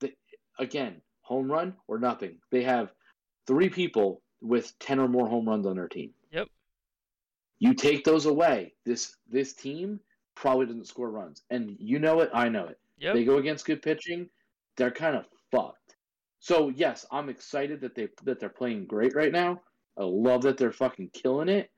the, 0.00 0.12
again 0.58 1.00
home 1.22 1.50
run 1.50 1.74
or 1.88 1.98
nothing. 1.98 2.38
They 2.50 2.62
have 2.62 2.92
three 3.46 3.68
people 3.68 4.22
with 4.40 4.78
ten 4.78 4.98
or 4.98 5.08
more 5.08 5.28
home 5.28 5.48
runs 5.48 5.66
on 5.66 5.76
their 5.76 5.88
team. 5.88 6.12
Yep. 6.30 6.48
You 7.58 7.74
take 7.74 8.04
those 8.04 8.26
away, 8.26 8.74
this 8.84 9.16
this 9.28 9.54
team 9.54 10.00
probably 10.34 10.66
doesn't 10.66 10.86
score 10.86 11.10
runs, 11.10 11.42
and 11.50 11.76
you 11.78 11.98
know 11.98 12.20
it. 12.20 12.30
I 12.32 12.48
know 12.48 12.66
it. 12.66 12.78
Yep. 12.98 13.14
They 13.14 13.24
go 13.24 13.38
against 13.38 13.64
good 13.64 13.82
pitching, 13.82 14.28
they're 14.76 14.90
kind 14.90 15.16
of 15.16 15.26
fucked. 15.50 15.96
So 16.38 16.68
yes, 16.68 17.06
I'm 17.10 17.28
excited 17.28 17.80
that 17.80 17.94
they 17.94 18.08
that 18.24 18.38
they're 18.38 18.48
playing 18.48 18.86
great 18.86 19.14
right 19.14 19.32
now. 19.32 19.60
I 19.98 20.04
love 20.04 20.42
that 20.42 20.56
they're 20.58 20.72
fucking 20.72 21.10
killing 21.14 21.48
it, 21.48 21.70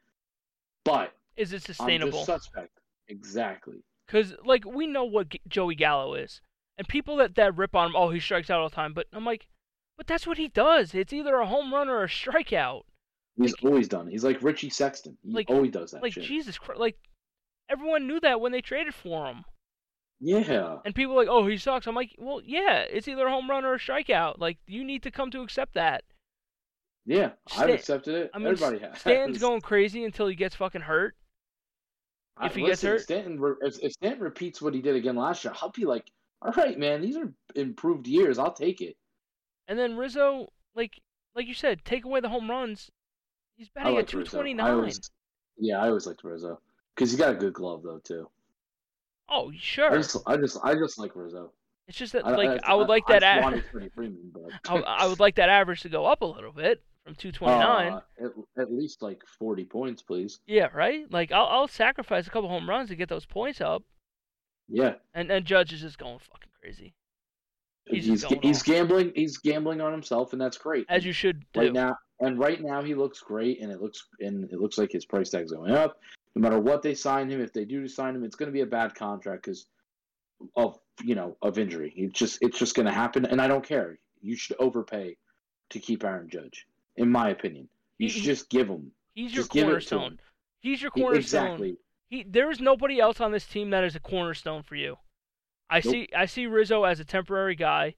but 0.85 1.13
Is 1.37 1.53
it 1.53 1.57
I'm 1.69 1.75
sustainable? 1.75 2.25
suspect. 2.25 2.81
Exactly. 3.09 3.85
Because 4.07 4.35
like 4.45 4.65
we 4.65 4.87
know 4.87 5.05
what 5.05 5.29
G- 5.31 5.41
Joey 5.49 5.75
Gallo 5.75 6.15
is, 6.15 6.41
and 6.77 6.89
people 6.89 7.17
that 7.19 7.35
that 7.37 7.57
rip 7.57 7.75
on 7.75 7.89
him, 7.91 7.97
oh 7.97 8.11
he 8.11 8.21
strikes 8.21 8.51
out 8.51 8.61
all 8.61 8.69
the 8.69 8.75
time. 8.75 8.93
But 8.95 9.07
I'm 9.13 9.25
like, 9.25 9.47
but 9.97 10.07
that's 10.07 10.27
what 10.27 10.39
he 10.39 10.49
does. 10.49 10.95
It's 10.95 11.13
either 11.13 11.37
a 11.37 11.47
home 11.47 11.73
run 11.73 11.89
or 11.89 12.03
a 12.05 12.09
strikeout. 12.09 12.83
He's 13.37 13.53
Like- 13.53 13.65
always 13.65 13.89
done. 13.89 14.09
it. 14.09 14.13
He's 14.13 14.25
like 14.25 14.43
Richie 14.43 14.71
Sexson. 14.71 15.17
He 15.23 15.33
Like- 15.33 15.51
always 15.51 15.71
does 15.71 15.93
that 15.93 16.03
Like 16.03 16.15
shit. 16.15 16.25
Jesus 16.25 16.59
Christ, 16.59 16.81
like 16.81 16.99
everyone 17.69 18.07
knew 18.09 18.19
that 18.21 18.41
when 18.41 18.51
they 18.53 18.61
traded 18.63 18.95
for 18.95 19.27
him. 19.27 19.45
Yeah. 20.21 20.79
And 20.85 20.95
people 20.95 21.15
are 21.15 21.19
like, 21.19 21.29
oh 21.29 21.47
he 21.47 21.57
sucks. 21.57 21.87
I'm 21.87 21.95
like, 21.95 22.15
well 22.19 22.41
yeah, 22.45 22.81
it's 22.81 23.07
either 23.07 23.27
a 23.27 23.31
home 23.31 23.49
run 23.49 23.65
or 23.65 23.75
a 23.75 23.79
strikeout. 23.79 24.39
Like 24.39 24.59
you 24.67 24.83
need 24.85 25.03
to 25.05 25.11
come 25.13 25.31
to 25.31 25.43
accept 25.43 25.75
that. 25.75 26.03
Yeah. 27.09 27.31
I've 27.57 27.71
accepted 27.71 28.15
it. 28.15 28.31
I 28.35 28.39
mean, 28.39 28.49
Everybody 28.49 28.79
has. 28.81 29.01
Stanton's 29.01 29.39
going 29.41 29.63
crazy 29.63 30.05
until 30.05 30.29
he 30.29 30.35
gets 30.35 30.55
fucking 30.55 30.83
hurt. 30.83 31.17
I- 32.37 32.47
if 32.47 32.55
he 32.55 32.67
gets 32.67 32.83
hurt. 32.83 33.01
Stanton, 33.01 33.43
if, 33.63 33.79
if 33.83 33.93
Stanton 33.93 34.21
repeats 34.21 34.61
what 34.61 34.75
he 34.75 34.83
did 34.83 34.95
again 34.95 35.17
last 35.17 35.43
year, 35.43 35.55
I'll 35.61 35.71
be 35.71 35.87
like, 35.87 36.05
all 36.43 36.53
right, 36.53 36.79
man, 36.79 37.01
these 37.01 37.17
are 37.17 37.33
improved 37.57 38.07
years. 38.07 38.39
I'll 38.39 38.53
take 38.53 38.83
it. 38.83 38.97
And 39.67 39.79
then 39.79 39.97
Rizzo, 39.97 40.53
like 40.77 41.01
like 41.35 41.47
you 41.47 41.55
said, 41.55 41.85
take 41.85 42.05
away 42.05 42.21
the 42.21 42.29
home 42.29 42.49
runs. 42.49 42.91
He's 43.57 43.69
batting 43.71 43.95
like 43.95 44.05
at 44.05 44.09
two 44.09 44.23
twenty 44.25 44.51
I 44.51 44.55
nine. 44.55 44.93
yeah, 45.59 45.79
I 45.83 45.89
always 45.89 46.07
liked 46.07 46.23
Rizzo 46.23 46.61
because 46.95 47.11
he's 47.11 47.19
got 47.19 47.33
a 47.33 47.35
good 47.35 47.55
glove 47.55 47.83
though 47.83 47.99
too. 47.99 48.29
Oh 49.29 49.51
I 49.51 49.57
sure. 49.59 49.97
just, 49.97 50.17
I 50.27 50.37
just, 50.37 50.59
I 50.63 50.75
just 50.75 50.99
like 50.99 51.17
Rizzo. 51.17 51.53
It's 51.89 51.97
just 51.99 52.13
that 52.13 52.27
I, 52.27 52.37
like 52.37 52.61
I, 52.65 52.75
would 52.75 52.89
like 52.89 53.05
I 53.09 53.19
that. 53.19 53.53
a- 53.55 53.63
Freeman, 53.95 54.31
but 54.33 54.53
I, 54.71 54.77
I 54.77 55.07
would 55.07 55.21
like 55.21 55.37
that 55.37 55.49
average 55.49 55.81
to 55.83 55.89
go 55.89 56.05
up 56.07 56.21
a 56.21 56.27
little 56.27 56.53
bit 56.53 56.83
from 57.09 57.15
229. 57.17 57.93
Uh, 57.93 58.01
at, 58.57 58.63
at 58.63 58.73
least 58.73 59.03
like 59.03 59.23
forty 59.39 59.65
points, 59.65 60.03
please. 60.03 60.41
yeah, 60.47 60.69
right. 60.75 61.11
Like 61.11 61.33
I'll 61.33 61.47
I'll 61.47 61.69
sacrifice 61.69 62.27
a 62.27 62.31
couple 62.31 62.49
home 62.49 62.69
runs 62.69 62.91
to 62.91 62.97
get 62.97 63.09
those 63.09 63.25
points 63.25 63.61
up. 63.61 63.83
Yeah, 64.69 64.95
And 65.15 65.31
and 65.31 65.47
Judge 65.47 65.73
is 65.73 65.81
just 65.81 65.99
going 65.99 66.19
fucking 66.19 66.51
crazy, 66.61 66.95
He's 67.87 68.05
he's 68.05 68.25
he's, 68.43 68.63
gambling. 68.63 69.13
He's 69.15 69.39
gambling 69.39 69.81
on 69.81 69.93
himself, 69.93 70.35
and 70.35 70.43
that's 70.43 70.59
great. 70.59 70.85
as 70.91 71.07
you 71.07 71.13
should 71.13 71.45
do. 71.55 71.61
right 71.61 71.73
now 71.73 71.97
and 72.21 72.39
right 72.39 72.63
now 72.63 72.83
he 72.83 72.95
looks 72.95 73.21
great 73.21 73.61
and 73.61 73.71
it 73.73 73.81
looks 73.81 74.09
and 74.21 74.45
it 74.53 74.61
looks 74.61 74.79
like 74.79 74.93
his 74.93 75.07
price 75.07 75.31
tag's 75.31 75.53
going 75.53 75.73
up 75.73 76.01
no 76.35 76.43
matter 76.43 76.59
what 76.59 76.83
they 76.83 76.95
sign 76.95 77.31
him 77.31 77.41
if 77.41 77.53
they 77.53 77.65
do 77.65 77.87
sign 77.89 78.15
him 78.15 78.25
it's 78.25 78.37
going 78.37 78.49
to 78.49 78.53
be 78.53 78.61
a 78.61 78.67
bad 78.67 78.95
contract 78.95 79.45
because 79.45 79.67
of 80.57 80.79
you 81.03 81.15
know 81.15 81.37
of 81.43 81.59
injury 81.59 81.93
it's 81.97 82.19
just 82.19 82.39
it's 82.43 82.59
just 82.59 82.75
going 82.75 82.87
to 82.87 82.93
happen 82.93 83.25
and 83.25 83.41
i 83.41 83.47
don't 83.47 83.65
care 83.65 83.99
you 84.21 84.37
should 84.37 84.57
overpay 84.59 85.17
to 85.71 85.79
keep 85.79 86.05
aaron 86.05 86.29
judge 86.29 86.67
in 86.99 87.11
my 87.11 87.31
opinion 87.31 87.69
you 87.99 88.07
He- 88.09 88.13
should 88.15 88.23
just 88.25 88.49
give 88.51 88.69
him 88.69 88.93
He's 89.15 89.33
your 89.35 89.43
just 89.43 89.53
to 89.53 89.63
cornerstone. 89.63 90.03
him. 90.13 90.19
He's 90.61 90.81
your 90.83 90.91
cornerstone. 90.93 91.47
exactly 91.47 91.77
He 92.11 92.23
there 92.25 92.51
is 92.51 92.61
nobody 92.61 93.01
else 93.01 93.21
on 93.21 93.33
this 93.33 93.47
team 93.47 93.71
that 93.71 93.85
is 93.85 93.97
a 93.97 94.01
cornerstone 94.01 94.63
for 94.63 94.77
you. 94.77 94.99
I 95.71 95.77
Nope. 95.85 95.93
see 95.93 96.09
I 96.17 96.27
see 96.27 96.47
Rizzo 96.47 96.85
as 96.85 97.01
a 97.01 97.05
temporary 97.05 97.55
guy. 97.55 97.95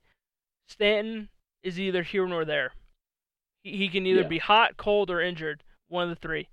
Stanton 0.68 1.28
is 1.62 1.78
either 1.78 2.03
here 2.03 2.26
nor 2.26 2.44
there. 2.44 2.72
He, 3.62 3.76
he 3.76 3.88
can 3.88 4.07
either 4.07 4.22
Yeah. 4.22 4.28
be 4.28 4.38
hot, 4.38 4.76
cold, 4.76 5.11
or 5.11 5.20
injured. 5.20 5.62
One 5.88 6.05
of 6.05 6.11
the 6.11 6.20
three. 6.20 6.48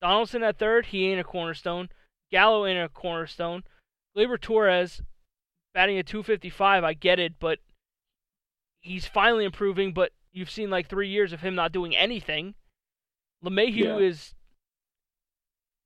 Donaldson 0.00 0.42
at 0.42 0.58
third, 0.58 0.86
he 0.86 1.08
ain't 1.08 1.20
a 1.20 1.24
cornerstone. 1.24 1.88
Gallo 2.30 2.66
ain't 2.66 2.78
a 2.78 2.88
cornerstone. 2.88 3.64
Gleyber 4.16 4.40
Torres 4.40 5.02
batting 5.72 5.98
at 5.98 6.06
255, 6.06 6.84
I 6.84 6.92
get 6.94 7.18
it, 7.18 7.38
but 7.40 7.58
he's 8.80 9.06
finally 9.06 9.44
improving. 9.44 9.92
But 9.92 10.12
you've 10.34 10.50
seen 10.50 10.68
like 10.68 10.88
three 10.88 11.08
years 11.08 11.32
of 11.32 11.40
him 11.40 11.54
not 11.54 11.72
doing 11.72 11.96
anything. 11.96 12.54
LeMahieu 13.42 13.76
Yeah. 13.76 13.98
is 13.98 14.34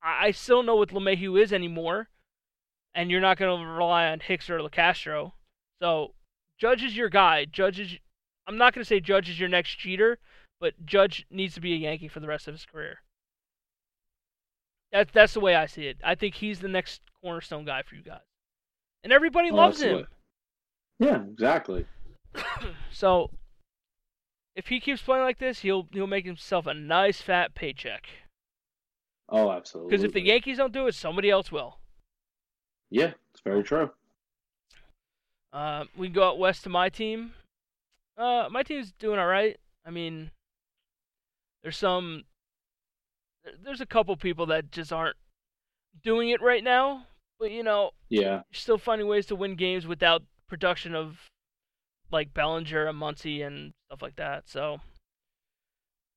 I, 0.03 0.27
I 0.27 0.31
still 0.33 0.63
know 0.63 0.77
what 0.77 0.89
LeMahieu 0.91 1.41
is 1.41 1.53
anymore, 1.53 2.09
and 2.95 3.11
you're 3.11 3.21
not 3.21 3.37
going 3.39 3.61
to 3.61 3.67
rely 3.67 4.09
on 4.09 4.21
Hicks 4.21 4.49
or 4.51 4.59
LeCastro. 4.59 5.33
So 5.81 6.15
Judge 6.59 6.83
is 6.83 6.97
your 6.97 7.09
guy. 7.09 7.45
Judge 7.45 7.79
is. 7.79 7.97
I'm 8.47 8.57
not 8.57 8.75
going 8.75 8.83
to 8.83 8.89
say 8.89 8.99
Judge 9.01 9.29
is 9.29 9.39
your 9.39 9.49
next 9.51 9.77
cheater, 9.77 10.19
but 10.59 10.73
Judge 10.87 11.27
needs 11.31 11.55
to 11.55 11.61
be 11.61 11.75
a 11.75 11.77
Yankee 11.77 12.09
for 12.09 12.21
the 12.21 12.27
rest 12.27 12.49
of 12.49 12.55
his 12.55 12.65
career. 12.65 12.99
That's 14.91 15.13
that's 15.13 15.35
the 15.35 15.41
way 15.41 15.55
I 15.55 15.67
see 15.67 15.87
it. 15.87 15.99
I 16.03 16.15
think 16.15 16.37
he's 16.37 16.61
the 16.61 16.69
next 16.69 17.03
cornerstone 17.21 17.67
guy 17.67 17.83
for 17.83 17.95
you 17.95 18.03
guys, 18.03 18.23
and 19.05 19.13
everybody 19.13 19.51
Well, 19.51 19.67
loves 19.67 19.83
him. 19.83 20.07
Yeah, 20.99 21.23
exactly. 21.25 21.85
so 22.91 23.31
if 24.59 24.67
he 24.67 24.81
keeps 24.81 25.01
playing 25.01 25.23
like 25.23 25.39
this, 25.39 25.61
he'll 25.61 25.87
he'll 25.93 26.09
make 26.09 26.27
himself 26.27 26.67
a 26.67 26.75
nice 26.75 27.23
fat 27.23 27.55
paycheck. 27.55 28.09
Oh, 29.29 29.53
absolutely. 29.53 29.91
Because 29.91 30.03
if 30.03 30.13
the 30.13 30.21
Yankees 30.21 30.57
don't 30.59 30.73
do 30.73 30.89
it, 30.89 30.95
somebody 30.97 31.31
else 31.31 31.53
will. 31.53 31.79
yeah, 32.91 33.13
it's 33.31 33.41
very 33.45 33.63
true. 33.63 33.91
Uh, 35.53 35.85
we 35.97 36.09
can 36.09 36.15
go 36.15 36.29
out 36.29 36.39
west 36.39 36.65
to 36.65 36.69
my 36.71 36.89
team. 36.89 37.33
Uh, 38.17 38.49
my 38.51 38.65
team's 38.65 38.93
doing 38.99 39.19
all 39.19 39.27
right. 39.27 39.57
I 39.87 39.91
mean, 39.91 40.33
there's 41.63 41.77
some, 41.77 42.25
there's 43.65 43.81
a 43.81 43.87
couple 43.87 44.17
people 44.17 44.45
that 44.47 44.73
just 44.73 44.93
aren't 44.93 45.17
doing 46.03 46.31
it 46.31 46.43
right 46.43 46.65
now. 46.65 47.07
But 47.39 47.53
you 47.53 47.63
know, 47.63 47.93
Yeah, 48.09 48.43
still 48.53 48.79
finding 48.79 49.07
ways 49.07 49.27
to 49.27 49.37
win 49.37 49.55
games 49.55 49.87
without 49.87 50.23
production 50.49 50.95
of 50.97 51.29
like 52.11 52.35
Bellinger 52.35 52.87
and 52.87 53.01
Muncy 53.01 53.47
and 53.47 53.73
stuff 53.87 54.03
like 54.03 54.17
that. 54.17 54.49
So, 54.49 54.81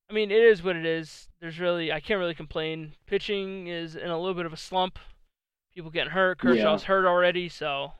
I 0.10 0.14
mean, 0.14 0.32
it 0.32 0.42
is 0.42 0.64
what 0.64 0.76
it 0.76 0.86
is. 0.86 1.30
There's 1.40 1.60
really, 1.60 1.92
I 1.92 2.00
can't 2.00 2.20
really 2.20 2.36
complain. 2.36 2.94
Pitching 3.08 3.68
is 3.68 3.96
in 3.96 4.10
a 4.10 4.20
little 4.20 4.36
bit 4.36 4.46
of 4.46 4.54
a 4.54 4.58
slump. 4.58 5.00
People 5.74 5.92
getting 5.92 6.12
hurt. 6.12 6.40
Kershaw's 6.40 6.84
hurt 6.84 7.06
already, 7.06 7.48
so. 7.48 7.94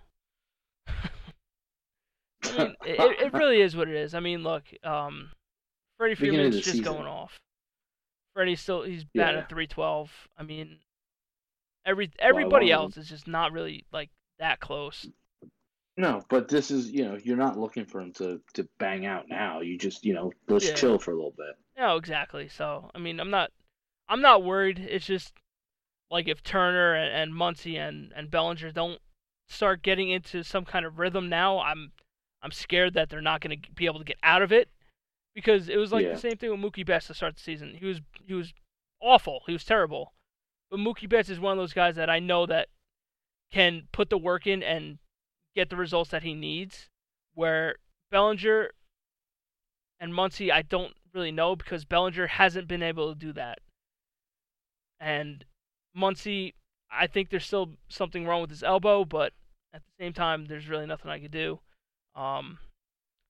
I 0.88 2.58
mean, 2.58 2.76
it, 2.86 3.22
it 3.22 3.34
really 3.34 3.62
is 3.62 3.76
what 3.76 3.88
it 3.88 3.96
is. 3.96 4.14
I 4.14 4.20
mean, 4.20 4.44
look, 4.44 4.64
um, 4.84 5.30
Freddie 5.98 6.16
Freeman's 6.16 6.56
just 6.58 6.70
season. 6.72 6.84
going 6.84 7.06
off. 7.08 7.40
Freddie's 8.34 8.62
still 8.62 8.84
he's 8.84 9.04
batting 9.04 9.36
Yeah. 9.38 9.44
at 9.44 9.50
312. 9.50 10.12
I 10.38 10.44
mean, 10.44 10.80
every 11.86 12.12
everybody 12.20 12.72
else 12.72 12.98
is 12.98 13.08
just 13.08 13.28
not 13.28 13.52
really 13.52 13.86
like 13.92 14.10
that 14.40 14.60
close. 14.60 15.08
No, 15.98 16.24
but 16.30 16.48
this 16.48 16.72
is 16.72 16.90
you 16.92 17.04
know 17.06 17.18
you're 17.24 17.38
not 17.38 17.58
looking 17.58 17.86
for 17.86 18.00
him 18.02 18.12
to 18.14 18.42
to 18.54 18.68
bang 18.80 19.06
out 19.06 19.28
now. 19.30 19.62
You 19.62 19.78
just 19.78 20.06
you 20.06 20.14
know 20.14 20.32
let's 20.48 20.68
Yeah. 20.68 20.76
chill 20.76 21.00
for 21.00 21.12
a 21.12 21.16
little 21.16 21.34
bit. 21.38 21.56
No, 21.78 21.96
exactly. 21.98 22.48
So 22.48 22.90
I 22.96 23.00
mean, 23.00 23.20
I'm 23.20 23.30
not, 23.30 23.52
I'm 24.10 24.22
not 24.22 24.44
worried. 24.44 24.80
It's 24.80 25.06
just 25.06 25.34
like 26.10 26.28
if 26.28 26.44
Turner 26.44 26.94
and, 26.96 27.14
and 27.14 27.34
Muncy 27.34 27.78
and 27.78 28.12
and 28.16 28.30
Bellinger 28.32 28.72
don't 28.72 29.00
start 29.48 29.82
getting 29.82 30.10
into 30.10 30.44
some 30.44 30.66
kind 30.66 30.86
of 30.86 30.98
rhythm 31.00 31.30
now, 31.30 31.60
I'm 31.60 31.92
I'm 32.42 32.52
scared 32.52 32.94
that 32.96 33.10
they're 33.10 33.22
not 33.22 33.42
going 33.42 33.62
to 33.62 33.72
be 33.74 33.86
able 33.86 34.00
to 34.00 34.06
get 34.06 34.18
out 34.24 34.42
of 34.42 34.52
it 34.52 34.70
because 35.36 35.70
it 35.70 35.78
was 35.78 35.92
like 35.92 36.04
Yeah. 36.06 36.14
the 36.14 36.20
same 36.20 36.38
thing 36.38 36.50
with 36.52 36.60
Mookie 36.60 36.86
Betts 36.86 37.08
to 37.08 37.14
start 37.14 37.36
the 37.36 37.42
season. 37.42 37.76
He 37.80 37.86
was 37.86 38.02
he 38.26 38.34
was 38.34 38.54
awful. 39.02 39.42
He 39.46 39.54
was 39.54 39.64
terrible. 39.66 40.14
But 40.70 40.80
Mookie 40.80 41.10
Betts 41.10 41.30
is 41.30 41.40
one 41.40 41.52
of 41.52 41.58
those 41.58 41.74
guys 41.74 41.96
that 41.98 42.10
I 42.10 42.20
know 42.20 42.46
that 42.46 42.70
can 43.52 43.88
put 43.92 44.10
the 44.10 44.18
work 44.18 44.48
in 44.48 44.64
and 44.64 44.98
get 45.56 45.70
the 45.70 45.76
results 45.76 46.12
that 46.12 46.24
he 46.24 46.34
needs. 46.34 46.90
Where 47.34 47.76
Bellinger 48.10 48.72
and 50.00 50.14
Muncy, 50.14 50.52
I 50.52 50.62
don't 50.62 50.94
really 51.14 51.32
know 51.32 51.56
because 51.56 51.86
Bellinger 51.86 52.28
hasn't 52.28 52.68
been 52.68 52.84
able 52.84 53.14
to 53.14 53.20
do 53.20 53.34
that. 53.34 53.60
And 55.00 55.46
Muncy, 55.98 56.54
I 56.92 57.08
think 57.08 57.30
there's 57.30 57.46
still 57.46 57.72
something 57.90 58.26
wrong 58.26 58.42
with 58.42 58.50
his 58.50 58.64
elbow, 58.64 59.06
but 59.06 59.34
at 59.74 59.82
the 59.86 60.04
same 60.04 60.14
time, 60.14 60.46
there's 60.46 60.68
really 60.68 60.86
nothing 60.86 61.10
I 61.10 61.20
could 61.20 61.32
do. 61.32 61.60
Um, 62.16 62.60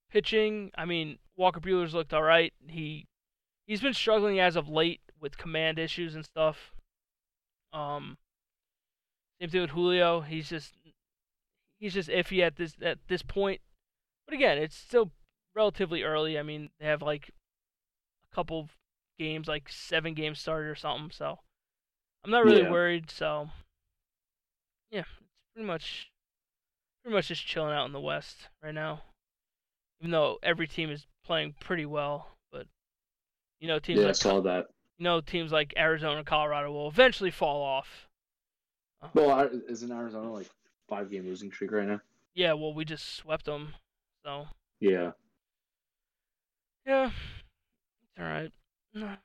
pitching, 0.09 0.71
I 0.75 0.85
mean, 0.85 1.19
Walker 1.37 1.59
Buehler's 1.59 1.93
looked 1.93 2.13
all 2.13 2.23
right. 2.23 2.53
He 2.67 3.05
he's 3.67 3.81
been 3.81 3.93
struggling 3.93 4.39
as 4.39 4.55
of 4.55 4.67
late 4.67 5.01
with 5.19 5.37
command 5.37 5.79
issues 5.79 6.15
and 6.15 6.25
stuff. 6.25 6.73
Um, 7.73 8.17
same 9.39 9.49
thing 9.49 9.61
with 9.61 9.69
Julio. 9.71 10.21
He's 10.21 10.49
just 10.49 10.73
he's 11.81 11.93
just 11.93 12.07
iffy 12.09 12.41
at 12.41 12.55
this 12.55 12.75
at 12.81 12.99
this 13.09 13.21
point. 13.23 13.59
But 14.25 14.35
again, 14.35 14.57
it's 14.57 14.77
still 14.77 15.11
relatively 15.53 16.03
early. 16.03 16.39
I 16.39 16.43
mean, 16.43 16.69
they 16.79 16.85
have 16.85 17.01
like 17.01 17.31
a 18.31 18.35
couple 18.35 18.59
of 18.61 18.69
games, 19.19 19.47
like 19.49 19.67
seven 19.69 20.13
games 20.13 20.39
started 20.39 20.69
or 20.69 20.75
something. 20.75 21.11
So 21.11 21.39
I'm 22.23 22.31
not 22.31 22.45
really 22.45 22.61
Yeah. 22.61 22.71
worried. 22.71 23.11
So 23.11 23.49
yeah, 24.91 25.01
it's 25.01 25.09
pretty 25.53 25.67
much 25.67 26.11
pretty 27.03 27.15
much 27.15 27.27
just 27.27 27.45
chilling 27.45 27.73
out 27.73 27.85
in 27.87 27.93
the 27.93 27.99
West 27.99 28.47
right 28.63 28.73
now. 28.73 29.01
Even 29.99 30.11
though 30.11 30.39
every 30.43 30.67
team 30.67 30.89
is 30.89 31.05
playing 31.25 31.53
pretty 31.59 31.85
well, 31.85 32.37
but 32.51 32.67
you 33.59 33.67
know 33.67 33.79
teams 33.79 33.99
Yeah, 33.99 34.05
I 34.05 34.07
like 34.07 34.15
saw 34.15 34.39
that. 34.41 34.67
you 34.97 35.03
know 35.03 35.21
teams 35.21 35.51
like 35.51 35.73
Arizona 35.77 36.23
Colorado 36.23 36.71
will 36.71 36.87
eventually 36.87 37.31
fall 37.31 37.61
off. 37.63 38.07
Well, 39.13 39.31
I- 39.31 39.45
isn't 39.67 39.91
Arizona 39.91 40.31
like 40.31 40.47
five 40.91 41.09
game 41.09 41.25
losing 41.25 41.49
streak 41.53 41.71
right 41.71 41.87
now? 41.87 42.01
yeah, 42.35 42.51
well 42.53 42.73
we 42.73 42.83
just 42.85 43.15
swept 43.15 43.45
them, 43.45 43.73
so 44.25 44.47
Yeah. 44.81 45.11
yeah, 46.85 47.09
it's 48.03 48.19
all 48.19 48.25
right. 48.25 48.51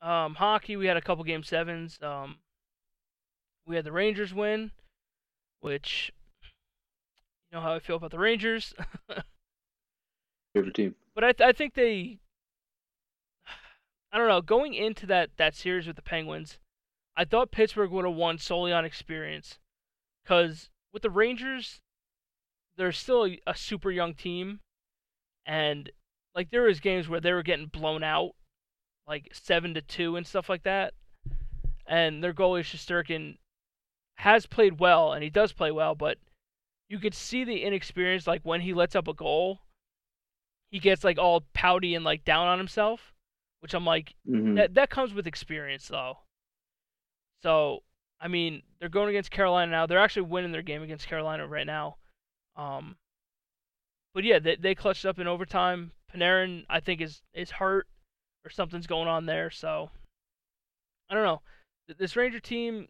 Um, 0.00 0.34
hockey, 0.34 0.76
we 0.76 0.84
had 0.86 0.98
a 0.98 1.00
couple 1.00 1.24
game 1.24 1.42
sevens. 1.42 1.98
Um, 2.02 2.36
we 3.66 3.74
had 3.76 3.86
the 3.86 3.92
Rangers 3.92 4.34
win, 4.34 4.70
which 5.60 6.12
you 6.42 7.56
know 7.56 7.62
how 7.62 7.72
I 7.72 7.78
feel 7.78 7.96
about 7.96 8.10
the 8.10 8.18
Rangers. 8.18 8.74
Favorite 10.54 10.74
team. 10.74 10.94
but 11.14 11.24
I 11.24 11.32
th- 11.32 11.48
I 11.48 11.52
think 11.52 11.72
they 11.72 12.18
I 14.12 14.18
don't 14.18 14.28
know, 14.28 14.42
going 14.42 14.74
into 14.74 15.06
that 15.06 15.30
that 15.38 15.54
series 15.54 15.86
with 15.86 15.96
the 15.96 16.02
Penguins, 16.02 16.58
I 17.16 17.24
thought 17.24 17.50
Pittsburgh 17.50 17.90
would 17.90 18.04
have 18.04 18.14
won 18.14 18.36
solely 18.36 18.72
on 18.74 18.84
experience 18.84 19.58
cuz 20.24 20.70
with 20.92 21.02
the 21.02 21.10
Rangers 21.10 21.80
they're 22.76 22.92
still 22.92 23.26
a, 23.26 23.40
a 23.46 23.54
super 23.54 23.90
young 23.90 24.14
team 24.14 24.60
and 25.46 25.90
like 26.34 26.50
there 26.50 26.62
was 26.62 26.80
games 26.80 27.08
where 27.08 27.20
they 27.20 27.32
were 27.32 27.42
getting 27.42 27.66
blown 27.66 28.02
out 28.02 28.34
like 29.06 29.28
7 29.34 29.74
to 29.74 29.82
2 29.82 30.16
and 30.16 30.26
stuff 30.26 30.48
like 30.48 30.62
that. 30.62 30.94
And 31.86 32.24
their 32.24 32.32
goalie 32.32 32.62
Shesterkin 32.62 33.36
has 34.16 34.46
played 34.46 34.80
well 34.80 35.12
and 35.12 35.22
he 35.22 35.30
does 35.30 35.52
play 35.52 35.70
well, 35.70 35.94
but 35.94 36.18
you 36.88 36.98
could 36.98 37.14
see 37.14 37.44
the 37.44 37.62
inexperience 37.62 38.26
like 38.26 38.42
when 38.42 38.62
he 38.62 38.72
lets 38.74 38.94
up 38.96 39.08
a 39.08 39.14
goal 39.14 39.60
he 40.70 40.80
gets 40.80 41.04
like 41.04 41.18
all 41.18 41.44
pouty 41.52 41.94
and 41.94 42.04
like 42.04 42.24
down 42.24 42.48
on 42.48 42.58
himself, 42.58 43.14
which 43.60 43.74
I'm 43.74 43.84
like 43.84 44.14
hmm 44.26 44.56
that 44.56 44.74
that 44.74 44.90
comes 44.90 45.14
with 45.14 45.26
experience 45.26 45.86
though. 45.88 46.18
So 47.42 47.84
I 48.24 48.28
mean 48.28 48.62
they're 48.80 48.88
going 48.88 49.10
against 49.10 49.30
Carolina 49.30 49.70
now. 49.70 49.86
They're 49.86 49.98
actually 49.98 50.22
winning 50.22 50.50
their 50.50 50.62
game 50.62 50.82
against 50.82 51.06
Carolina 51.06 51.46
right 51.46 51.66
now. 51.66 51.96
Um, 52.56 52.96
but 54.14 54.24
yeah, 54.24 54.38
they 54.38 54.56
they 54.56 54.74
clutched 54.74 55.04
up 55.04 55.18
in 55.18 55.26
overtime. 55.26 55.92
Panarin 56.12 56.64
I 56.70 56.80
think 56.80 57.02
is 57.02 57.20
is 57.34 57.50
hurt 57.50 57.86
or 58.44 58.50
something's 58.50 58.86
going 58.86 59.08
on 59.08 59.26
there. 59.26 59.50
So 59.50 59.90
I 61.10 61.14
don't 61.14 61.24
know. 61.24 61.42
This 61.98 62.16
Ranger 62.16 62.40
team 62.40 62.88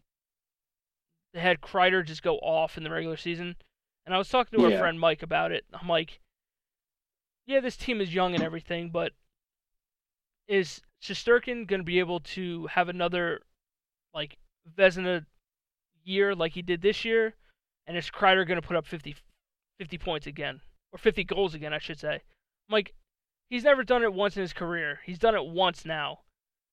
they 1.33 1.41
had 1.41 1.59
Kreider 1.59 2.05
just 2.05 2.23
go 2.23 2.37
off 2.37 2.77
in 2.77 2.83
the 2.85 2.89
regular 2.89 3.17
season, 3.17 3.57
and 4.05 4.15
I 4.15 4.17
was 4.17 4.29
talking 4.29 4.57
to 4.57 4.63
our 4.63 4.71
Yeah. 4.71 4.79
friend 4.79 4.97
Mike 4.97 5.21
about 5.21 5.51
it. 5.51 5.65
I'm 5.73 5.89
like, 5.89 6.21
yeah, 7.45 7.59
this 7.59 7.75
team 7.75 7.99
is 7.99 8.13
young 8.13 8.35
and 8.35 8.43
everything, 8.43 8.89
but 8.89 9.11
is 10.47 10.81
Shesterkin 11.03 11.67
going 11.67 11.81
to 11.81 11.83
be 11.83 11.99
able 11.99 12.21
to 12.21 12.67
have 12.67 12.87
another 12.87 13.41
like 14.13 14.37
Vezina 14.77 15.25
year 16.03 16.35
like 16.35 16.53
he 16.53 16.61
did 16.61 16.81
this 16.81 17.05
year? 17.05 17.35
And 17.87 17.97
is 17.97 18.09
Kreider 18.09 18.47
going 18.47 18.59
to 18.59 18.67
put 18.67 18.77
up 18.77 18.85
50, 18.85 19.15
50 19.79 19.97
points 19.97 20.27
again 20.27 20.61
or 20.91 20.97
50 20.97 21.23
goals 21.23 21.53
again, 21.53 21.73
I 21.73 21.79
should 21.79 21.99
say? 21.99 22.13
I'm 22.13 22.73
like, 22.73 22.93
he's 23.49 23.63
never 23.63 23.83
done 23.83 24.03
it 24.03 24.13
once 24.13 24.35
in 24.35 24.41
his 24.41 24.53
career. 24.53 24.99
He's 25.05 25.19
done 25.19 25.35
it 25.35 25.45
once 25.45 25.85
now. 25.85 26.19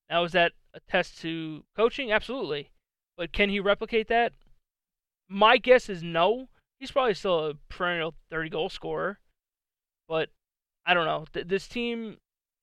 Now 0.08 0.24
is 0.24 0.32
that 0.32 0.52
a 0.74 0.80
test 0.80 1.20
to 1.20 1.64
coaching? 1.76 2.12
Absolutely. 2.12 2.70
But 3.16 3.32
can 3.32 3.50
he 3.50 3.60
replicate 3.60 4.08
that? 4.08 4.32
My 5.28 5.58
guess 5.58 5.88
is 5.88 6.02
no. 6.02 6.48
He's 6.78 6.90
probably 6.90 7.14
still 7.14 7.46
a 7.46 7.54
perennial 7.68 8.14
30 8.30 8.50
goal 8.50 8.68
scorer. 8.68 9.18
But 10.08 10.30
I 10.84 10.94
don't 10.94 11.06
know. 11.06 11.26
Th- 11.32 11.46
this 11.46 11.68
team, 11.68 12.16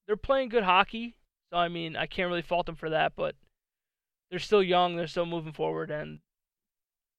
they're 0.08 0.18
playing 0.18 0.50
good 0.50 0.64
hockey. 0.64 1.16
So, 1.52 1.58
I 1.58 1.68
mean, 1.68 1.96
I 1.96 2.06
can't 2.06 2.30
really 2.30 2.42
fault 2.42 2.66
them 2.66 2.76
for 2.76 2.90
that. 2.90 3.14
But 3.16 3.36
they're 4.30 4.40
still 4.40 4.64
young. 4.64 4.96
They're 4.96 5.08
still 5.08 5.26
moving 5.26 5.54
forward. 5.54 5.92
And 5.92 6.20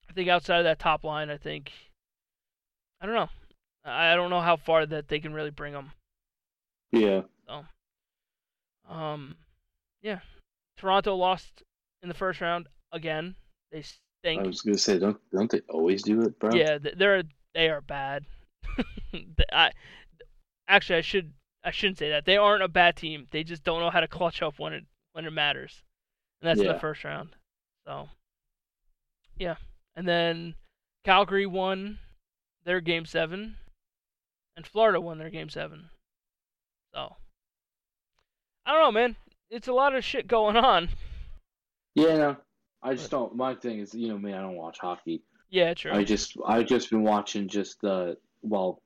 I 0.08 0.12
think 0.12 0.28
outside 0.28 0.58
of 0.58 0.64
that 0.64 0.78
top 0.78 1.04
line, 1.04 1.30
I 1.30 1.36
think, 1.36 1.70
I 3.00 3.06
don't 3.06 3.14
know. 3.14 3.28
I 3.84 4.14
don't 4.14 4.30
know 4.30 4.40
how 4.40 4.56
far 4.56 4.84
that 4.86 5.08
they 5.08 5.20
can 5.20 5.32
really 5.32 5.50
bring 5.50 5.72
them. 5.72 5.92
Yeah. 6.92 7.22
Um, 8.88 9.36
yeah. 10.02 10.20
Toronto 10.76 11.14
lost 11.14 11.62
in 12.02 12.08
the 12.08 12.14
first 12.14 12.40
round 12.40 12.66
again. 12.92 13.36
They 13.70 13.82
stink. 13.82 14.42
I 14.42 14.46
was 14.46 14.62
gonna 14.62 14.78
say, 14.78 14.98
don't 14.98 15.18
don't 15.32 15.50
they 15.50 15.60
always 15.68 16.02
do 16.02 16.22
it, 16.22 16.38
bro? 16.38 16.52
Yeah, 16.52 16.78
they're 16.96 17.22
they 17.54 17.68
are 17.68 17.80
bad. 17.80 18.24
I 19.52 19.70
actually 20.68 20.98
I 20.98 21.02
should 21.02 21.32
I 21.62 21.70
shouldn't 21.70 21.98
say 21.98 22.10
that. 22.10 22.24
They 22.24 22.36
aren't 22.36 22.62
a 22.62 22.68
bad 22.68 22.96
team. 22.96 23.26
They 23.30 23.44
just 23.44 23.62
don't 23.62 23.80
know 23.80 23.90
how 23.90 24.00
to 24.00 24.08
clutch 24.08 24.42
up 24.42 24.58
when 24.58 24.72
it 24.72 24.84
when 25.12 25.24
it 25.24 25.32
matters, 25.32 25.82
and 26.40 26.48
that's 26.48 26.60
in 26.60 26.66
the 26.66 26.78
first 26.78 27.04
round. 27.04 27.30
So, 27.86 28.08
yeah, 29.36 29.56
and 29.94 30.06
then 30.06 30.54
Calgary 31.04 31.46
won 31.46 31.98
their 32.64 32.80
game 32.80 33.06
seven, 33.06 33.56
and 34.56 34.66
Florida 34.66 35.00
won 35.00 35.18
their 35.18 35.30
game 35.30 35.48
seven. 35.48 35.90
So, 36.94 37.16
I 38.66 38.72
don't 38.72 38.82
know, 38.82 38.92
man. 38.92 39.16
It's 39.50 39.68
a 39.68 39.72
lot 39.72 39.94
of 39.94 40.04
shit 40.04 40.28
going 40.28 40.56
on. 40.56 40.88
Yeah, 41.94 42.16
no. 42.16 42.36
I 42.82 42.94
just 42.94 43.10
don't. 43.10 43.34
My 43.34 43.54
thing 43.54 43.80
is, 43.80 43.94
you 43.94 44.08
know, 44.08 44.18
me. 44.18 44.32
I 44.32 44.40
don't 44.40 44.56
watch 44.56 44.78
hockey. 44.78 45.22
Yeah, 45.50 45.74
true. 45.74 45.92
I 45.92 46.04
just, 46.04 46.36
I 46.46 46.62
just 46.62 46.90
been 46.90 47.02
watching 47.02 47.48
just 47.48 47.80
the, 47.80 48.16
well, 48.42 48.80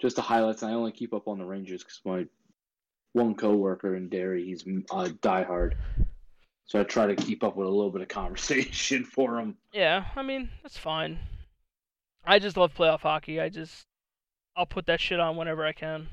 just 0.00 0.16
the 0.16 0.22
highlights. 0.22 0.62
I 0.62 0.72
only 0.72 0.92
keep 0.92 1.12
up 1.12 1.28
on 1.28 1.38
the 1.38 1.44
Rangers 1.44 1.82
because 1.82 2.00
my 2.04 2.24
one 3.12 3.34
coworker 3.34 3.94
in 3.94 4.08
Derry, 4.08 4.44
he's 4.44 4.62
a 4.62 5.10
diehard. 5.10 5.74
So 6.66 6.80
I 6.80 6.82
try 6.82 7.06
to 7.06 7.14
keep 7.14 7.44
up 7.44 7.56
with 7.56 7.68
a 7.68 7.70
little 7.70 7.90
bit 7.90 8.02
of 8.02 8.08
conversation 8.08 9.04
for 9.14 9.38
him. 9.38 9.56
Yeah, 9.72 10.04
I 10.16 10.22
mean 10.22 10.50
that's 10.62 10.76
fine. 10.78 11.18
I 12.24 12.38
just 12.38 12.56
love 12.56 12.74
playoff 12.74 13.00
hockey. 13.00 13.40
I 13.40 13.48
just 13.48 13.86
I'll 14.56 14.66
put 14.66 14.86
that 14.86 15.00
shit 15.00 15.20
on 15.20 15.36
whenever 15.36 15.64
I 15.64 15.72
can. 15.72 16.08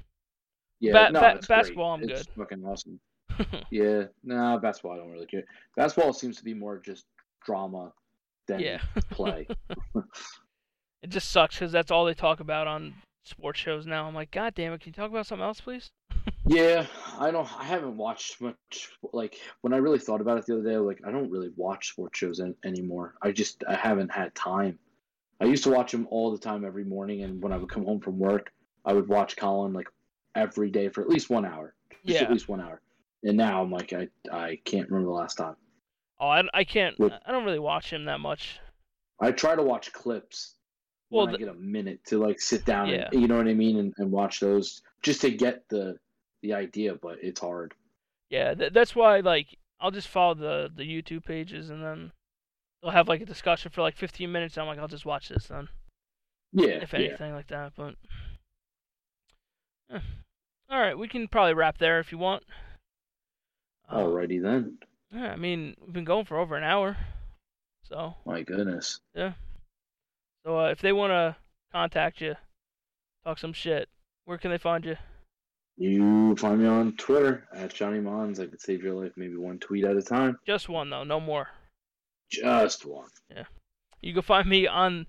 Yeah, 0.79 1.07
Ba- 1.07 1.11
no, 1.11 1.19
ba- 1.21 1.35
it's 1.37 1.47
great. 1.47 1.57
basketball, 1.57 1.93
I'm 1.93 2.03
it's 2.03 2.25
good. 2.25 2.27
Fucking 2.37 2.63
awesome. 2.65 2.99
Yeah, 3.71 4.03
no, 4.23 4.59
basketball 4.59 4.93
I 4.93 4.97
don't 4.97 5.11
really 5.11 5.25
care. 5.25 5.43
Basketball 5.75 6.13
seems 6.13 6.37
to 6.37 6.43
be 6.43 6.53
more 6.53 6.77
just 6.77 7.05
drama 7.43 7.91
than 8.47 8.59
yeah, 8.59 8.79
play. 9.09 9.47
it 11.01 11.09
just 11.09 11.31
sucks 11.31 11.55
because 11.55 11.71
that's 11.71 11.89
all 11.89 12.05
they 12.05 12.13
talk 12.13 12.41
about 12.41 12.67
on 12.67 12.93
sports 13.23 13.59
shows 13.59 13.87
now. 13.87 14.05
I'm 14.05 14.13
like, 14.13 14.29
God 14.29 14.53
damn 14.53 14.73
it! 14.73 14.81
Can 14.81 14.89
you 14.89 14.93
talk 14.93 15.09
about 15.09 15.25
something 15.25 15.43
else, 15.43 15.61
please? 15.61 15.89
Yeah, 16.45 16.85
I 17.19 17.31
don't. 17.31 17.47
I 17.59 17.63
haven't 17.63 17.97
watched 17.97 18.41
much. 18.41 18.89
Like 19.13 19.37
when 19.61 19.73
I 19.73 19.77
really 19.77 19.99
thought 19.99 20.21
about 20.21 20.37
it 20.37 20.45
the 20.45 20.55
other 20.59 20.69
day, 20.69 20.77
like 20.77 20.99
I 21.05 21.11
don't 21.11 21.29
really 21.31 21.51
watch 21.55 21.89
sports 21.89 22.17
shows 22.19 22.39
an- 22.39 22.55
anymore. 22.65 23.15
I 23.21 23.31
just 23.31 23.63
I 23.67 23.75
haven't 23.75 24.11
had 24.11 24.33
time. 24.35 24.77
I 25.39 25.45
used 25.45 25.63
to 25.63 25.69
watch 25.71 25.91
them 25.91 26.07
all 26.11 26.31
the 26.31 26.37
time 26.37 26.65
every 26.65 26.83
morning, 26.83 27.23
and 27.23 27.41
when 27.41 27.51
I 27.53 27.57
would 27.57 27.69
come 27.69 27.85
home 27.85 27.99
from 27.99 28.19
work, 28.19 28.51
I 28.85 28.93
would 28.93 29.07
watch 29.07 29.35
Colin 29.37 29.73
like 29.73 29.87
every 30.35 30.69
day 30.69 30.89
for 30.89 31.01
at 31.01 31.09
least 31.09 31.29
one 31.29 31.45
hour. 31.45 31.73
Yeah. 32.03 32.23
at 32.23 32.31
least 32.31 32.49
one 32.49 32.59
hour. 32.59 32.81
And 33.23 33.37
now 33.37 33.61
I'm 33.61 33.71
like 33.71 33.93
I 33.93 34.09
I 34.31 34.59
can't 34.65 34.89
remember 34.89 35.07
the 35.09 35.15
last 35.15 35.35
time. 35.35 35.55
Oh, 36.19 36.27
I, 36.27 36.43
I 36.53 36.63
can't. 36.65 36.95
I 37.25 37.31
don't 37.31 37.45
really 37.45 37.59
watch 37.59 37.91
him 37.91 38.05
that 38.05 38.19
much. 38.19 38.59
I 39.19 39.31
try 39.31 39.55
to 39.55 39.63
watch 39.63 39.93
clips 39.93 40.55
Well, 41.09 41.25
when 41.25 41.31
the- 41.33 41.37
I 41.37 41.39
get 41.39 41.49
a 41.55 41.59
minute 41.59 42.03
to 42.07 42.17
like 42.21 42.41
sit 42.41 42.65
down 42.65 42.89
Yeah. 42.89 43.07
and 43.11 43.21
you 43.21 43.27
know 43.29 43.37
what 43.37 43.47
I 43.47 43.53
mean 43.53 43.77
and, 43.77 43.93
and 43.97 44.11
watch 44.11 44.41
those 44.41 44.81
just 45.01 45.21
to 45.21 45.31
get 45.31 45.67
the 45.69 45.97
the 46.43 46.53
idea, 46.53 46.93
but 46.93 47.17
it's 47.23 47.39
hard. 47.39 47.73
Yeah, 48.29 48.53
th- 48.53 48.73
that's 48.73 48.95
why 48.95 49.21
like 49.21 49.57
I'll 49.79 49.89
just 49.91 50.07
follow 50.07 50.35
the 50.35 50.71
the 50.75 50.83
YouTube 50.83 51.25
pages 51.25 51.71
and 51.71 51.83
then 51.83 52.11
they'll 52.81 52.91
have 52.91 53.07
like 53.07 53.21
a 53.21 53.25
discussion 53.25 53.71
for 53.71 53.81
like 53.81 53.95
15 53.97 54.31
minutes. 54.31 54.55
And 54.55 54.61
I'm 54.61 54.67
like, 54.67 54.77
I'll 54.79 54.87
just 54.87 55.05
watch 55.05 55.29
this 55.29 55.47
then. 55.47 55.69
Yeah, 56.51 56.67
if 56.83 56.93
yeah. 56.93 56.99
anything 56.99 57.33
like 57.33 57.47
that. 57.47 57.73
But 57.75 57.95
Eh. 59.91 59.99
all 60.69 60.79
right, 60.79 60.97
we 60.97 61.07
can 61.07 61.27
probably 61.27 61.53
wrap 61.55 61.79
there 61.79 61.99
if 61.99 62.11
you 62.11 62.17
want. 62.19 62.43
Uh, 63.89 63.97
Alrighty 63.97 64.41
then. 64.41 64.77
Yeah, 65.11 65.31
I 65.31 65.35
mean 65.35 65.75
we've 65.81 65.93
been 65.93 66.05
going 66.05 66.25
for 66.25 66.37
over 66.37 66.55
an 66.55 66.63
hour, 66.63 66.97
so 67.83 68.15
My 68.25 68.41
goodness. 68.43 68.99
Yeah. 69.15 69.33
So 70.45 70.59
uh, 70.59 70.69
if 70.69 70.81
they 70.81 70.91
want 70.91 71.11
to 71.11 71.35
contact 71.71 72.19
you, 72.21 72.35
talk 73.23 73.37
some 73.39 73.53
shit, 73.53 73.87
where 74.25 74.37
can 74.37 74.51
they 74.51 74.57
find 74.57 74.83
you? 74.85 74.97
You 75.77 76.35
find 76.35 76.61
me 76.61 76.67
on 76.67 76.95
Twitter 76.97 77.47
at 77.53 77.73
Johnny 77.73 77.99
Mons. 77.99 78.39
I 78.39 78.45
could 78.45 78.61
save 78.61 78.83
your 78.83 78.93
life 78.93 79.13
maybe 79.15 79.35
one 79.35 79.59
tweet 79.59 79.85
at 79.85 79.97
a 79.97 80.03
time. 80.03 80.37
Just 80.45 80.69
one 80.69 80.89
though, 80.89 81.03
no 81.03 81.19
more. 81.19 81.49
Just 82.31 82.85
one. 82.85 83.09
Yeah. 83.29 83.45
You 84.01 84.13
can 84.13 84.21
find 84.21 84.47
me 84.47 84.67
on 84.67 85.07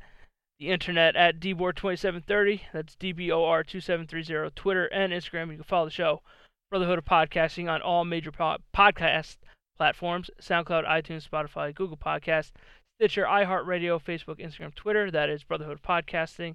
the 0.58 0.70
internet 0.70 1.16
at 1.16 1.40
dbor2730. 1.40 2.60
That's 2.72 2.96
dbor2730. 2.96 4.54
Twitter 4.54 4.86
and 4.86 5.12
Instagram. 5.12 5.50
You 5.50 5.56
can 5.56 5.64
follow 5.64 5.86
the 5.86 5.90
show, 5.90 6.22
Brotherhood 6.70 6.98
of 6.98 7.04
Podcasting, 7.04 7.70
on 7.70 7.82
all 7.82 8.04
major 8.04 8.32
po- 8.32 8.58
podcast 8.74 9.36
platforms: 9.76 10.30
SoundCloud, 10.40 10.86
iTunes, 10.86 11.28
Spotify, 11.28 11.74
Google 11.74 11.98
Podcast, 11.98 12.52
Stitcher, 12.98 13.24
iHeartRadio, 13.24 14.02
Facebook, 14.02 14.38
Instagram, 14.40 14.74
Twitter. 14.74 15.10
That 15.10 15.28
is 15.28 15.44
Brotherhood 15.44 15.80
of 15.80 15.82
Podcasting 15.82 16.54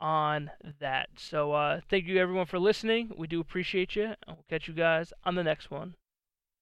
on 0.00 0.50
that. 0.80 1.08
So 1.16 1.52
uh, 1.52 1.80
thank 1.88 2.06
you 2.06 2.18
everyone 2.18 2.46
for 2.46 2.58
listening. 2.58 3.12
We 3.16 3.26
do 3.26 3.40
appreciate 3.40 3.96
you, 3.96 4.14
we'll 4.26 4.44
catch 4.48 4.68
you 4.68 4.74
guys 4.74 5.12
on 5.24 5.34
the 5.34 5.44
next 5.44 5.70
one. 5.70 5.94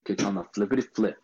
Catch 0.05 0.23
on 0.25 0.35
the 0.35 0.45
flippity 0.53 0.83
flip. 0.83 1.22